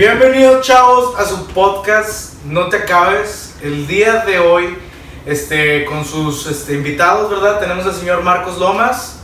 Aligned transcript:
Bienvenidos 0.00 0.66
chavos 0.66 1.14
a 1.20 1.26
su 1.26 1.46
podcast 1.48 2.42
No 2.44 2.70
te 2.70 2.78
acabes. 2.78 3.54
El 3.62 3.86
día 3.86 4.24
de 4.24 4.38
hoy, 4.38 4.78
este, 5.26 5.84
con 5.84 6.06
sus 6.06 6.46
este, 6.46 6.72
invitados, 6.72 7.30
¿verdad? 7.30 7.60
Tenemos 7.60 7.84
al 7.84 7.92
señor 7.92 8.22
Marcos 8.22 8.56
Lomas, 8.56 9.18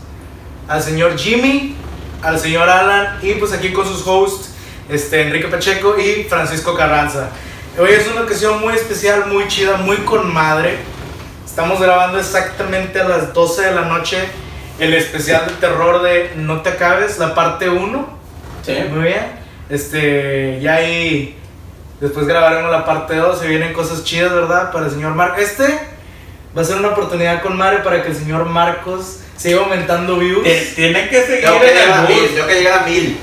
al 0.68 0.82
señor 0.82 1.16
Jimmy, 1.16 1.76
al 2.20 2.38
señor 2.38 2.68
Alan 2.68 3.20
y 3.22 3.32
pues 3.36 3.54
aquí 3.54 3.72
con 3.72 3.86
sus 3.86 4.06
hosts, 4.06 4.50
este, 4.90 5.22
Enrique 5.22 5.48
Pacheco 5.48 5.98
y 5.98 6.24
Francisco 6.24 6.74
Carranza. 6.74 7.30
Hoy 7.78 7.92
es 7.92 8.06
una 8.08 8.24
ocasión 8.24 8.60
muy 8.60 8.74
especial, 8.74 9.28
muy 9.32 9.48
chida, 9.48 9.78
muy 9.78 9.96
con 9.96 10.30
madre. 10.30 10.76
Estamos 11.46 11.80
grabando 11.80 12.18
exactamente 12.18 13.00
a 13.00 13.08
las 13.08 13.32
12 13.32 13.62
de 13.62 13.74
la 13.74 13.86
noche 13.86 14.18
el 14.78 14.92
especial 14.92 15.46
de 15.46 15.52
terror 15.54 16.02
de 16.02 16.32
No 16.36 16.60
te 16.60 16.68
acabes, 16.68 17.16
la 17.18 17.34
parte 17.34 17.70
1. 17.70 18.18
Sí. 18.62 18.74
Muy 18.90 19.04
bien. 19.04 19.45
Este, 19.68 20.60
ya 20.60 20.74
ahí 20.74 21.36
después 22.00 22.26
grabaremos 22.26 22.70
la 22.70 22.84
parte 22.84 23.16
2, 23.16 23.38
se 23.38 23.48
vienen 23.48 23.72
cosas 23.72 24.04
chidas, 24.04 24.32
¿verdad? 24.32 24.70
Para 24.72 24.86
el 24.86 24.92
señor 24.92 25.14
Marcos. 25.14 25.40
Este 25.40 25.78
va 26.56 26.62
a 26.62 26.64
ser 26.64 26.76
una 26.76 26.88
oportunidad 26.88 27.42
con 27.42 27.56
Mario 27.56 27.82
para 27.82 28.02
que 28.02 28.08
el 28.10 28.16
señor 28.16 28.44
Marcos 28.46 29.20
siga 29.36 29.60
aumentando 29.60 30.16
views. 30.16 30.44
T- 30.44 30.72
Tienen 30.76 31.08
que 31.08 31.22
seguir 31.22 31.44
Tengo 31.44 31.60
que 31.60 31.68
en 31.70 31.74
llegar 31.76 31.98
a 31.98 32.02
el 32.02 32.08
mil, 32.14 32.28
tengo 32.34 32.46
que 32.46 32.54
llegar 32.54 32.78
a 32.82 32.86
mil. 32.86 33.18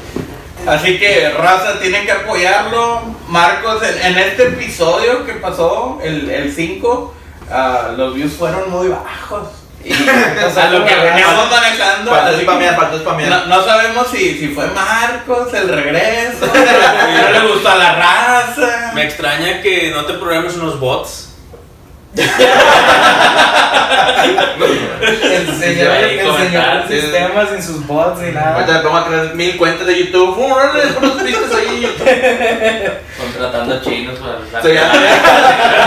Así 0.67 0.97
que, 0.99 1.29
raza, 1.29 1.79
tienen 1.81 2.05
que 2.05 2.11
apoyarlo. 2.11 3.01
Marcos, 3.27 3.81
en, 3.83 4.13
en 4.13 4.17
este 4.19 4.43
episodio 4.43 5.25
que 5.25 5.33
pasó, 5.33 5.99
el 6.03 6.53
5, 6.55 7.15
los 7.97 8.15
views 8.15 8.33
fueron 8.33 8.69
muy 8.69 8.87
bajos. 8.89 9.47
Y, 9.83 9.91
o 10.45 10.49
sea, 10.53 10.69
lo 10.69 10.85
que 10.85 10.95
veníamos 10.95 11.49
manejando. 11.49 12.11
Faltó 12.11 12.39
spamear, 12.39 12.75
faltó 12.75 12.99
spamear. 12.99 13.29
no, 13.29 13.45
no 13.47 13.65
sabemos 13.65 14.07
si, 14.09 14.37
si 14.37 14.47
fue 14.49 14.67
Marcos, 14.67 15.53
el 15.53 15.67
regreso, 15.67 16.45
no 16.47 17.31
le 17.31 17.47
gustó 17.51 17.69
a 17.69 17.75
la 17.75 17.95
raza. 17.95 18.91
Me 18.93 19.03
extraña 19.03 19.61
que 19.61 19.91
no 19.91 20.05
te 20.05 20.13
programes 20.13 20.55
unos 20.55 20.79
bots. 20.79 21.32
El 25.01 25.47
señor, 25.59 25.91
ahí 25.91 26.03
el 26.03 26.19
señor 26.19 26.31
comentar, 26.35 26.87
del 26.87 27.01
sí. 27.01 27.07
sistema 27.07 27.45
sin 27.47 27.63
sus 27.63 27.85
bots 27.87 28.21
ni 28.21 28.27
Ahorita 28.27 28.41
nada. 28.65 28.77
me 28.77 28.79
pongo 28.83 28.97
a 28.97 29.07
crear 29.07 29.35
mil 29.35 29.57
cuentas 29.57 29.87
de 29.87 30.05
YouTube. 30.05 30.37
Uh, 30.37 30.43
unos 30.99 31.23
vistas 31.23 31.51
ahí 31.55 31.75
en 31.75 31.81
YouTube. 31.81 32.07
Contratando 33.19 33.81
chinos 33.81 34.19
para 34.19 34.61
Sí, 34.61 34.73
ya. 34.73 34.91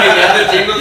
Millones 0.03 0.39
de 0.39 0.59
chingos. 0.59 0.77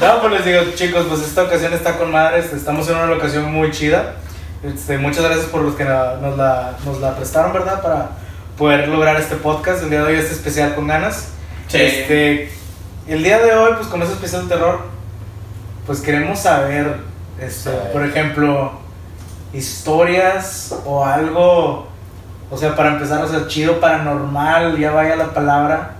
No, 0.00 0.20
pues 0.20 0.32
les 0.32 0.44
digo, 0.44 0.60
chicos, 0.74 1.06
pues 1.08 1.20
esta 1.22 1.42
ocasión 1.44 1.72
está 1.72 1.96
con 1.96 2.12
madre. 2.12 2.40
este, 2.40 2.56
Estamos 2.56 2.88
en 2.88 2.96
una 2.96 3.06
locación 3.06 3.50
muy 3.52 3.70
chida. 3.70 4.14
Este, 4.62 4.98
muchas 4.98 5.24
gracias 5.24 5.46
por 5.46 5.62
los 5.62 5.74
que 5.74 5.84
nos 5.84 6.36
la, 6.36 6.72
nos 6.84 7.00
la 7.00 7.16
prestaron, 7.16 7.52
¿verdad? 7.52 7.80
Para 7.82 8.10
poder 8.56 8.88
lograr 8.88 9.16
este 9.20 9.36
podcast. 9.36 9.82
El 9.82 9.90
día 9.90 10.02
de 10.02 10.12
hoy 10.12 10.18
este 10.18 10.34
especial 10.34 10.74
con 10.74 10.86
ganas. 10.86 11.28
Sí. 11.68 11.78
Este, 11.80 12.52
el 13.08 13.22
día 13.22 13.38
de 13.38 13.54
hoy, 13.54 13.72
pues 13.76 13.88
como 13.88 14.04
es 14.04 14.10
especial 14.10 14.48
de 14.48 14.54
terror, 14.54 14.80
pues 15.86 16.00
queremos 16.00 16.38
saber, 16.38 16.96
este, 17.40 17.70
Saber. 17.70 17.92
por 17.92 18.04
ejemplo, 18.04 18.72
historias 19.52 20.74
o 20.84 21.04
algo, 21.04 21.86
o 22.50 22.56
sea, 22.56 22.74
para 22.76 22.90
empezar, 22.94 23.22
o 23.24 23.28
sea, 23.28 23.46
chido, 23.46 23.80
paranormal, 23.80 24.78
ya 24.78 24.90
vaya 24.92 25.16
la 25.16 25.32
palabra, 25.32 25.96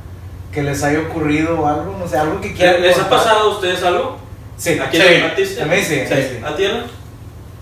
que 0.52 0.62
les 0.62 0.82
haya 0.82 1.00
ocurrido 1.00 1.60
o 1.60 1.66
algo, 1.66 1.96
no 1.98 2.06
sé, 2.08 2.18
algo 2.18 2.40
que 2.40 2.52
quieran 2.52 2.80
¿Les 2.82 2.96
ha 2.96 3.00
contar. 3.02 3.18
pasado 3.18 3.40
a 3.40 3.54
ustedes 3.54 3.82
algo? 3.82 4.18
Sí, 4.56 4.78
¿A 4.78 4.88
quién 4.90 5.02
sí, 5.02 5.60
a 5.60 5.66
mí 5.66 5.76
sí, 5.76 6.02
sí. 6.06 6.40
¿A 6.44 6.56
ti? 6.56 6.64
No, 6.64 6.97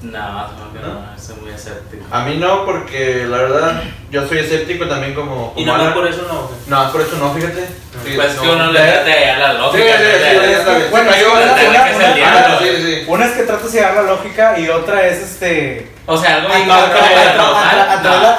no, 0.02 0.72
que 0.72 0.78
no, 0.86 1.18
soy 1.18 1.36
muy 1.36 1.50
escéptico. 1.52 2.04
A 2.10 2.22
mí 2.24 2.36
no, 2.36 2.64
porque 2.64 3.24
la 3.28 3.38
verdad, 3.38 3.82
yo 4.10 4.26
soy 4.28 4.38
escéptico 4.38 4.86
también 4.86 5.14
como. 5.14 5.52
Y 5.56 5.64
como 5.64 5.78
nada 5.78 5.78
más 5.78 5.82
Alan. 5.82 5.94
por 5.94 6.06
eso 6.06 6.22
no. 6.28 6.50
No, 6.84 6.92
por 6.92 7.00
eso 7.00 7.16
no, 7.16 7.32
fíjate. 7.34 7.66
Sí, 8.04 8.12
Pues 8.14 8.28
es 8.30 8.36
no. 8.36 8.42
que 8.42 8.48
uno 8.50 8.72
le 8.72 8.78
trata 8.80 9.04
de 9.04 9.12
hallar 9.12 9.38
la 9.38 9.52
lógica. 9.54 9.84
sí, 9.98 10.04
sí. 10.04 10.84
Bueno, 10.90 11.10
yo- 11.18 11.32
una- 11.32 11.54
que 11.54 11.66
es. 11.66 12.26
Ah, 12.26 12.58
sí, 12.60 12.68
sí. 12.82 13.04
Una 13.08 13.26
es 13.26 13.32
que 13.32 13.42
tratas 13.44 13.72
de 13.72 13.78
llevar 13.80 13.94
la 13.96 14.02
lógica 14.02 14.58
y 14.58 14.68
otra 14.68 15.06
es 15.06 15.18
este. 15.22 15.90
O 16.08 16.16
sea, 16.16 16.36
algo 16.36 16.48
bien 16.54 16.68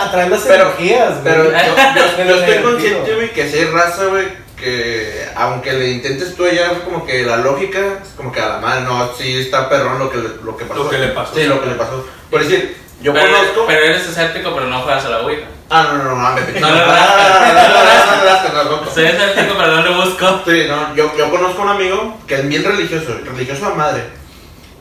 Atraer 0.07 0.29
las 0.31 0.41
Pero- 0.41 0.63
energías, 0.65 1.21
güey. 1.21 1.23
Pero 1.23 1.43
yo, 1.45 1.51
yo- 1.51 2.17
De 2.17 2.29
yo 2.29 2.35
lo 2.35 2.41
estoy 2.43 2.63
consciente, 2.63 3.15
güey, 3.15 3.33
que 3.33 3.49
si 3.49 3.57
hay 3.59 3.65
raza, 3.65 4.05
güey, 4.05 4.27
que 4.57 5.25
aunque 5.35 5.73
le 5.73 5.89
intentes 5.89 6.35
tú 6.35 6.45
allá, 6.45 6.71
como 6.83 7.05
que 7.05 7.23
la 7.23 7.37
lógica, 7.37 7.79
es 8.01 8.09
como 8.17 8.31
que 8.31 8.39
a 8.41 8.47
la 8.49 8.57
madre, 8.59 8.81
no, 8.81 9.11
sí 9.15 9.37
está 9.39 9.69
perrón 9.69 9.99
lo 9.99 10.09
que 10.09 10.17
le, 10.17 10.29
lo 10.43 10.57
que 10.57 10.65
pasó. 10.65 10.83
Lo 10.83 10.89
que 10.89 10.97
le 10.97 11.07
pasó. 11.09 11.35
Sí, 11.35 11.43
lo 11.43 11.61
que 11.61 11.67
le 11.67 11.75
pasó. 11.75 12.05
Por 12.31 12.41
decir, 12.43 12.75
yo 13.01 13.13
pero, 13.13 13.25
conozco. 13.27 13.65
pero 13.67 13.83
eres 13.83 14.07
escéptico, 14.07 14.51
pero 14.55 14.65
no 14.67 14.81
juegas 14.81 15.05
a 15.05 15.09
la 15.09 15.19
Ouija. 15.21 15.43
Ah, 15.69 15.83
no, 15.91 15.97
no, 15.97 16.03
no, 16.05 16.15
no, 16.15 16.29
me 16.33 16.59
No 16.59 16.69
no, 16.69 16.75
no, 16.75 16.75
no, 16.77 16.85
no, 16.85 16.87
no, 16.87 17.53
no, 17.53 17.53
no, 17.53 18.17
no, 18.17 18.23
rascas, 18.23 18.53
tampoco. 18.53 18.91
Soy 18.93 19.05
escéptico, 19.05 19.53
pero 19.57 19.67
no 19.75 19.81
le 19.83 19.95
busco. 19.95 20.41
Sí, 20.45 20.65
no, 20.67 20.95
yo, 20.95 21.11
yo 21.17 21.29
conozco 21.29 21.61
a 21.61 21.65
un 21.65 21.69
amigo 21.71 22.17
que 22.25 22.35
es 22.35 22.47
bien 22.47 22.63
religioso, 22.63 23.19
religioso 23.25 23.65
a 23.67 23.75
madre. 23.75 24.03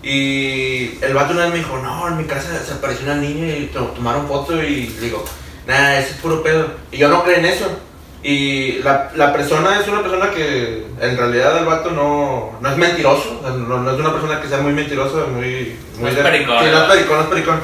Y 0.08 0.98
el 1.02 1.14
vato 1.14 1.32
una 1.32 1.42
vez 1.46 1.52
me 1.52 1.58
dijo, 1.58 1.76
no, 1.78 2.06
en 2.06 2.16
mi 2.16 2.24
casa 2.24 2.62
se 2.64 2.72
apareció 2.74 3.04
una 3.06 3.16
niña 3.16 3.56
y 3.56 3.66
to- 3.72 3.86
tomaron 3.96 4.28
foto 4.28 4.62
y 4.62 4.86
digo, 5.00 5.24
nada, 5.66 5.98
eso 5.98 6.10
es 6.14 6.16
puro 6.20 6.44
pedo. 6.44 6.68
Y 6.92 6.98
yo 6.98 7.08
no 7.08 7.24
creo 7.24 7.38
en 7.38 7.46
eso. 7.46 7.66
Y 8.22 8.78
la, 8.84 9.10
la 9.16 9.32
persona 9.32 9.80
es 9.80 9.88
una 9.88 10.02
persona 10.02 10.30
que 10.30 10.84
en 11.00 11.16
realidad 11.16 11.58
el 11.58 11.64
vato 11.64 11.90
no, 11.90 12.56
no 12.60 12.70
es 12.70 12.76
mentiroso, 12.76 13.38
o 13.40 13.42
sea, 13.42 13.50
no, 13.56 13.78
no 13.80 13.90
es 13.92 13.98
una 13.98 14.12
persona 14.12 14.40
que 14.40 14.48
sea 14.48 14.58
muy 14.58 14.72
mentirosa, 14.72 15.26
muy... 15.26 15.76
muy 15.98 16.02
No 16.12 16.16
es 16.16 16.16
pericón, 16.18 16.58
Sí, 16.60 16.66
no 16.70 16.82
es 16.84 16.88
pericón, 16.90 17.16
no 17.16 17.22
es 17.24 17.28
pericón. 17.28 17.60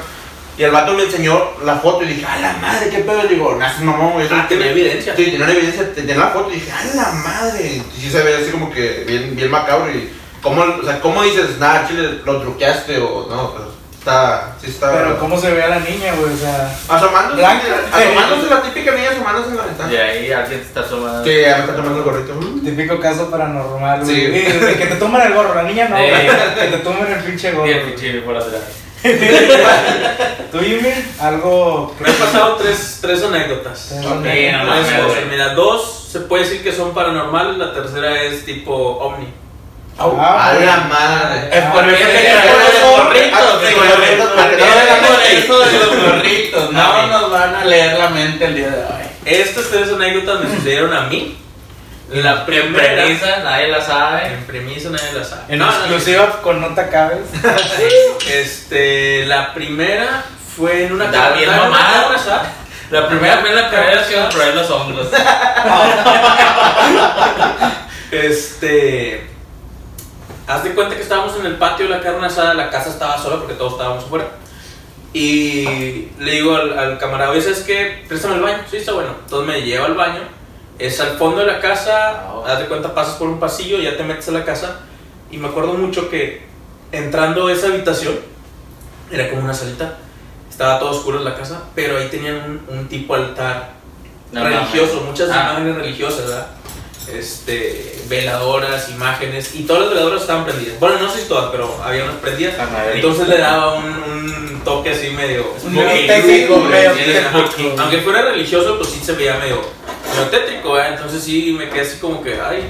Y 0.59 0.63
el 0.65 0.71
vato 0.73 0.95
me 0.95 1.05
enseñó 1.05 1.41
la 1.65 1.77
foto 1.77 2.03
y 2.05 2.09
dije, 2.09 2.27
a 2.27 2.39
la 2.41 2.53
madre, 2.55 2.91
qué 2.91 2.99
pedo. 2.99 3.25
Y 3.25 3.29
digo, 3.35 3.57
no, 3.59 3.85
mamón, 3.85 4.21
eso 4.21 4.35
Ah, 4.37 4.47
tenía 4.49 4.71
evidencia. 4.73 5.15
Sí, 5.17 5.25
tenía 5.27 5.45
una 5.45 5.53
evidencia, 5.53 5.95
tenía 5.95 6.17
la 6.17 6.27
foto 6.29 6.51
y 6.51 6.55
dije, 6.57 6.73
¡a 6.73 6.85
la 6.97 7.13
madre! 7.13 7.81
Y 7.97 8.01
sí 8.01 8.11
se 8.11 8.21
ve 8.23 8.35
así 8.35 8.51
como 8.51 8.69
que 8.71 9.05
bien, 9.07 9.37
bien 9.37 9.49
macabro 9.51 9.91
y... 9.93 10.11
¿Cómo, 10.43 10.63
o 10.63 10.85
sea, 10.85 11.01
¿cómo 11.01 11.23
dices, 11.23 11.59
nada, 11.59 11.87
chile, 11.89 12.21
lo 12.25 12.41
truqueaste 12.41 12.99
o 12.99 13.27
no? 13.31 13.53
Pues, 13.53 13.65
está, 13.97 14.57
sí 14.61 14.67
está... 14.69 14.91
Pero 14.93 15.19
cómo 15.21 15.39
se 15.39 15.53
ve 15.53 15.63
a 15.63 15.69
la 15.69 15.79
niña, 15.79 16.15
güey, 16.19 16.35
o 16.35 16.37
sea. 16.37 16.77
Asomándose, 16.89 17.37
Blanca. 17.37 17.63
asomándose 17.93 18.51
la 18.51 18.63
típica 18.63 18.91
niña 18.93 19.11
asomándose 19.11 19.51
en 19.51 19.57
la 19.57 19.63
ventana. 19.67 19.93
Y 19.93 19.97
ahí 19.97 20.33
alguien 20.33 20.61
te 20.61 20.67
está 20.67 20.81
asomando. 20.81 21.25
Sí, 21.25 21.41
ya 21.41 21.55
me 21.59 21.61
está 21.63 21.77
tomando 21.77 21.99
el 21.99 22.05
gorrito. 22.05 22.35
Mm. 22.35 22.65
Típico 22.65 22.99
caso 22.99 23.31
paranormal, 23.31 24.05
güey. 24.05 24.17
Sí. 24.17 24.43
Que 24.79 24.87
te 24.87 24.97
toman 24.97 25.23
el 25.23 25.33
gorro, 25.35 25.55
la 25.55 25.63
niña 25.63 25.89
no, 25.89 25.97
güey. 25.97 26.11
Que 26.59 26.67
te 26.77 26.79
tomen 26.79 27.13
el 27.13 27.21
pinche 27.25 27.53
gorro. 27.53 27.69
Y 27.69 27.73
el 27.73 27.81
pinche 27.83 28.21
por 28.23 28.37
atrás. 28.37 28.63
¿Tú, 30.53 30.59
Jimmy? 30.61 30.91
Algo. 31.21 31.95
Me 32.01 32.09
han 32.09 32.17
pasado 32.17 32.57
tres, 32.57 32.99
tres 33.01 33.23
anécdotas. 33.23 33.87
Tres 33.91 34.07
Ok, 34.07 34.13
anécdotas. 34.13 34.65
no 34.67 34.73
Tres 34.75 34.93
cosas. 35.01 35.15
güey. 35.15 35.25
Mira, 35.31 35.55
dos 35.55 36.09
se 36.11 36.21
puede 36.21 36.45
decir 36.45 36.63
que 36.63 36.73
son 36.73 36.93
paranormales, 36.93 37.57
la 37.59 37.73
tercera 37.73 38.21
es 38.23 38.45
tipo 38.45 38.73
ovni. 38.75 39.29
Ah, 39.99 40.49
A 40.49 40.55
la 40.55 40.77
madre. 40.89 41.49
Es 41.53 41.65
por 41.67 41.85
Ah, 41.85 41.89
eso 41.89 41.97
es 41.97 42.21
que 42.23 42.29
ah, 42.29 42.43
de 45.69 45.79
los 45.79 45.97
gorritos. 45.97 46.73
No 46.73 47.07
No 47.07 47.07
nos 47.07 47.31
van 47.31 47.55
a 47.55 47.65
leer 47.65 47.99
la 47.99 48.09
mente 48.09 48.45
el 48.45 48.55
día 48.57 48.69
de 48.71 48.85
hoy. 48.85 49.03
Estas 49.25 49.69
tres 49.71 49.89
anécdotas 49.93 50.41
me 50.45 50.57
sucedieron 50.57 50.93
a 50.95 51.03
mí. 51.03 51.39
La 52.11 52.33
En 52.33 52.45
primera. 52.45 52.95
premisa, 53.05 53.39
nadie 53.45 53.69
la 53.69 53.81
sabe. 53.81 54.27
En 54.27 54.45
premisa 54.45 54.91
nadie 54.91 55.13
la 55.15 55.25
sabe. 55.25 55.43
En 55.49 55.59
No, 55.59 55.67
no, 55.67 55.73
exclusiva 55.73 56.43
con 56.43 56.61
No 56.61 56.69
te 56.75 56.81
acabes. 56.83 57.21
Este, 58.31 59.25
la 59.27 59.55
primera 59.55 60.25
fue 60.57 60.85
en 60.87 60.93
una 60.93 61.07
Está 61.07 61.31
bien. 61.31 61.49
La 62.91 63.09
primera 63.09 63.39
fue 63.39 63.49
en 63.51 63.57
la 63.57 63.71
carrera 63.71 64.07
que 64.07 64.17
por 64.17 64.43
ahí 64.43 64.53
los 64.55 64.71
hongos. 64.71 65.07
Este. 68.11 69.27
Haz 70.47 70.65
de 70.65 70.75
cuenta 70.75 70.97
que 70.97 71.03
estábamos 71.03 71.37
en 71.39 71.47
el 71.47 71.57
patio 71.57 71.87
de 71.89 71.93
la 71.97 72.01
carne 72.01 72.27
asada, 72.27 72.55
la 72.55 72.69
casa 72.71 72.91
estaba 72.91 73.17
sola 73.19 73.37
porque 73.39 73.55
todos 73.55 73.73
estábamos 73.73 74.05
afuera. 74.05 74.29
Y 75.13 76.09
le 76.19 76.33
digo 76.33 76.55
al, 76.57 76.79
al 76.79 76.99
camarada, 76.99 77.31
oye, 77.31 77.43
¿sabes 77.43 77.61
qué? 77.61 78.05
Préstame 78.09 78.37
el 78.37 78.43
baño. 78.43 78.59
Sí, 78.71 78.79
está 78.79 78.93
bueno. 78.93 79.11
Entonces 79.25 79.47
me 79.55 79.63
lleva 79.63 79.87
al 79.87 79.95
baño. 79.95 80.21
Es 80.79 80.99
al 81.01 81.19
fondo 81.19 81.41
de 81.41 81.47
la 81.47 81.61
casa. 81.61 82.25
Ah. 82.27 82.43
Haz 82.47 82.59
de 82.61 82.67
cuenta, 82.67 82.95
pasas 82.95 83.15
por 83.17 83.29
un 83.29 83.39
pasillo, 83.39 83.79
ya 83.79 83.97
te 83.97 84.03
metes 84.05 84.29
a 84.29 84.33
la 84.33 84.45
casa. 84.45 84.81
Y 85.31 85.37
me 85.37 85.49
acuerdo 85.49 85.75
mucho 85.75 86.09
que 86.09 86.43
entrando 86.93 87.47
a 87.47 87.53
esa 87.53 87.67
habitación, 87.69 88.15
era 89.11 89.29
como 89.31 89.43
una 89.43 89.55
salita. 89.55 89.99
Estaba 90.51 90.79
todo 90.79 90.91
oscuro 90.91 91.19
en 91.19 91.25
la 91.25 91.35
casa, 91.35 91.63
pero 91.75 91.97
ahí 91.99 92.09
tenían 92.09 92.37
un, 92.69 92.79
un 92.79 92.89
tipo 92.89 93.15
altar 93.15 93.71
No 94.33 94.45
religioso, 94.45 94.95
mames. 94.97 95.09
muchas 95.11 95.31
Ah. 95.31 95.51
imágenes 95.53 95.77
religiosas, 95.77 96.27
¿verdad? 96.27 96.47
Este, 97.09 98.01
veladoras, 98.09 98.89
imágenes, 98.91 99.55
y 99.55 99.65
todas 99.65 99.83
las 99.83 99.91
veladoras 99.91 100.21
estaban 100.23 100.45
prendidas. 100.45 100.79
Bueno, 100.79 100.99
no 100.99 101.11
sé 101.11 101.23
si 101.23 101.29
todas, 101.29 101.51
pero 101.51 101.79
había 101.83 102.05
unas 102.05 102.17
prendidas. 102.17 102.59
Ajá, 102.59 102.93
Entonces 102.93 103.29
le 103.29 103.39
daba 103.39 103.75
un, 103.75 103.85
un 103.85 104.61
toque 104.65 104.91
así 104.91 105.11
medio. 105.11 105.45
Spooky, 105.59 106.07
tétrico, 106.07 106.59
medio 106.61 106.93
tétrico. 106.93 107.75
Aunque 107.79 107.99
fuera 107.99 108.23
religioso, 108.23 108.79
pues 108.79 108.91
sí 108.91 109.01
se 109.03 109.13
veía 109.13 109.37
medio, 109.37 109.63
medio 110.11 110.29
tétrico. 110.31 110.79
Entonces 110.79 111.23
sí 111.23 111.55
me 111.59 111.69
quedé 111.69 111.81
así 111.83 111.99
como 111.99 112.23
que, 112.23 112.41
ay. 112.41 112.65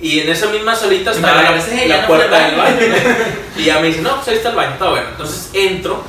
Y 0.00 0.20
en 0.20 0.28
esa 0.28 0.46
misma 0.48 0.76
salita 0.76 1.10
estaba 1.10 1.42
la, 1.42 1.50
no 1.52 2.06
puerta 2.06 2.46
del 2.46 2.56
baño. 2.56 2.76
baño. 2.76 2.94
y 3.56 3.64
ya 3.64 3.80
me 3.80 3.88
dice, 3.88 4.02
no, 4.02 4.16
pues 4.16 4.28
ahí 4.28 4.36
está 4.36 4.50
el 4.50 4.56
baño, 4.56 4.72
está 4.72 4.90
bueno. 4.90 5.08
Entonces 5.10 5.50
entro, 5.54 6.02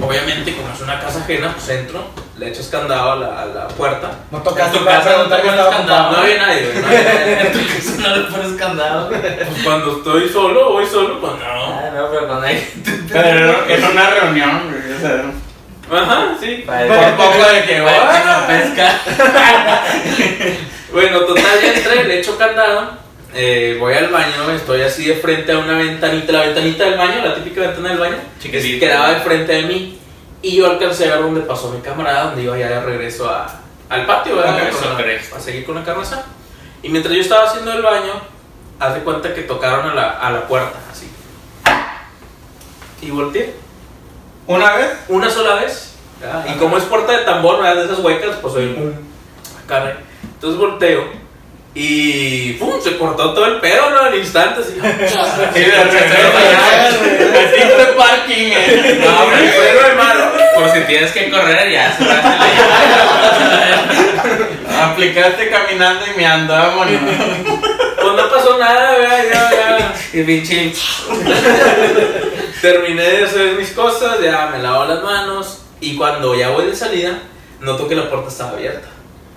obviamente 0.00 0.54
como 0.54 0.72
es 0.72 0.80
una 0.80 1.00
casa 1.00 1.20
ajena, 1.20 1.54
pues 1.54 1.68
entro, 1.70 2.04
le 2.42 2.48
echas 2.50 2.66
candado 2.66 3.12
a 3.12 3.16
la, 3.16 3.42
a 3.42 3.46
la 3.46 3.68
puerta. 3.68 4.10
No 4.30 4.38
En 4.38 4.44
tocaste 4.44 4.78
tu 4.78 4.84
casa 4.84 5.16
no 5.16 5.22
estaba 5.24 5.70
candado. 5.70 6.12
No 6.12 6.18
había 6.18 6.36
nadie, 6.38 6.62
güey. 6.66 6.80
no 6.80 6.86
había 6.86 7.02
nadie. 7.02 7.40
En 7.46 7.52
tu 7.52 7.58
casa 7.58 8.08
no 8.08 8.16
le 8.16 8.22
pones 8.24 8.52
candado. 8.60 9.08
Pues 9.10 9.62
cuando 9.64 9.96
estoy 9.98 10.28
solo, 10.28 10.72
voy 10.72 10.86
solo, 10.86 11.20
pues 11.20 11.32
no. 11.34 11.38
Ah, 11.46 11.90
no, 11.94 12.10
pero 12.10 12.26
cuando 12.26 12.46
hay 12.46 12.56
gente. 12.56 12.90
Pero 13.12 13.64
era 13.68 13.88
una 13.88 14.10
reunión, 14.10 14.62
güey. 14.70 14.96
O 14.96 15.00
sea, 15.00 15.24
Ajá, 15.90 16.36
sí. 16.40 16.64
Por 16.66 17.16
poco 17.16 17.52
de 17.52 17.62
que, 17.64 17.76
"Ah". 17.86 18.22
no 18.40 18.46
pesca. 18.46 18.98
Bueno, 20.92 21.20
total, 21.20 21.44
ya 21.62 21.72
entré, 21.74 22.04
le 22.04 22.18
echo 22.20 22.36
candado. 22.36 22.98
eh, 23.34 23.76
voy 23.80 23.94
al 23.94 24.08
baño, 24.08 24.50
estoy 24.54 24.82
así 24.82 25.06
de 25.06 25.14
frente 25.14 25.52
a 25.52 25.58
una 25.58 25.78
ventanita, 25.78 26.32
la 26.32 26.40
ventanita 26.42 26.84
del 26.84 26.98
baño, 26.98 27.24
la 27.24 27.34
típica 27.34 27.62
ventana 27.62 27.88
del 27.88 27.98
baño, 27.98 28.16
Chiquitita. 28.38 28.86
quedaba 28.86 29.12
de 29.14 29.20
frente 29.20 29.52
de 29.54 29.62
mí. 29.62 29.98
Y 30.42 30.56
yo 30.56 30.70
alcancé 30.70 31.06
a 31.10 31.14
ver 31.16 31.22
dónde 31.24 31.40
pasó 31.42 31.70
mi 31.70 31.80
camarada, 31.80 32.24
donde 32.26 32.42
iba 32.42 32.58
ya 32.58 32.68
de 32.68 32.80
regreso 32.80 33.28
a, 33.30 33.60
al 33.88 34.06
patio, 34.06 34.36
¿verdad? 34.36 34.56
Ok, 34.68 34.72
Con 34.80 34.90
la- 34.90 34.96
correcto. 34.96 35.36
a 35.36 35.40
seguir 35.40 35.64
con 35.64 35.74
la 35.76 35.84
carne 35.84 36.02
asada. 36.02 36.26
Y 36.82 36.88
mientras 36.88 37.14
yo 37.14 37.20
estaba 37.20 37.44
haciendo 37.44 37.72
el 37.72 37.82
baño, 37.82 38.12
haz 38.80 38.94
de 38.94 39.00
cuenta 39.02 39.32
que 39.32 39.42
tocaron 39.42 39.88
a 39.90 39.94
la, 39.94 40.10
a 40.18 40.30
la 40.32 40.48
puerta, 40.48 40.78
así. 40.90 41.08
Y 43.00 43.10
volteé. 43.10 43.54
Una 44.46 44.72
vez, 44.76 44.90
Una 45.08 45.30
sola 45.30 45.54
vez. 45.56 45.94
¿verdad? 46.20 46.44
Y 46.54 46.58
como 46.58 46.76
es 46.76 46.84
puerta 46.84 47.12
de 47.12 47.24
tambor, 47.24 47.60
¿verdad? 47.62 47.76
de 47.76 47.84
esas 47.92 47.98
huecas, 48.04 48.36
pues 48.42 48.54
soy 48.54 48.94
carne. 49.68 49.94
Entonces 50.34 50.58
volteo 50.58 51.04
y 51.74 52.52
¡pum! 52.54 52.80
Se 52.82 52.98
cortó 52.98 53.32
todo 53.32 53.46
el 53.46 53.60
pedo, 53.60 53.88
¿no? 53.90 54.00
Al 54.00 54.14
instante, 54.14 54.60
así. 54.60 54.74
y 54.76 54.80
de 55.60 55.84
repente, 55.84 56.16
parking, 57.96 58.50
eh. 58.52 59.00
No, 59.04 59.22
hombre, 59.22 59.48
Freno 59.48 59.88
de 59.88 59.94
mano. 59.94 60.24
Por 60.54 60.70
si 60.70 60.80
tienes 60.82 61.12
que 61.12 61.30
correr, 61.30 61.72
ya 61.72 61.96
se 61.96 62.04
Aplicaste 64.82 65.48
caminando 65.48 66.04
y 66.06 66.10
meando, 66.16 66.52
vámonos. 66.52 67.00
Pues 68.02 68.14
no 68.16 68.28
pasó 68.28 68.58
nada, 68.58 68.98
¿verdad? 68.98 69.24
Ya, 69.32 69.50
ya. 69.78 69.94
Y 70.12 70.22
pinche. 70.24 70.74
Terminé 72.60 73.02
de 73.02 73.24
hacer 73.24 73.54
mis 73.54 73.70
cosas, 73.70 74.20
ya 74.20 74.50
me 74.52 74.58
lavo 74.58 74.84
las 74.84 75.02
manos. 75.02 75.62
Y 75.80 75.96
cuando 75.96 76.34
ya 76.34 76.50
voy 76.50 76.66
de 76.66 76.76
salida, 76.76 77.18
noto 77.60 77.88
que 77.88 77.94
la 77.94 78.10
puerta 78.10 78.28
estaba 78.28 78.50
abierta. 78.50 78.91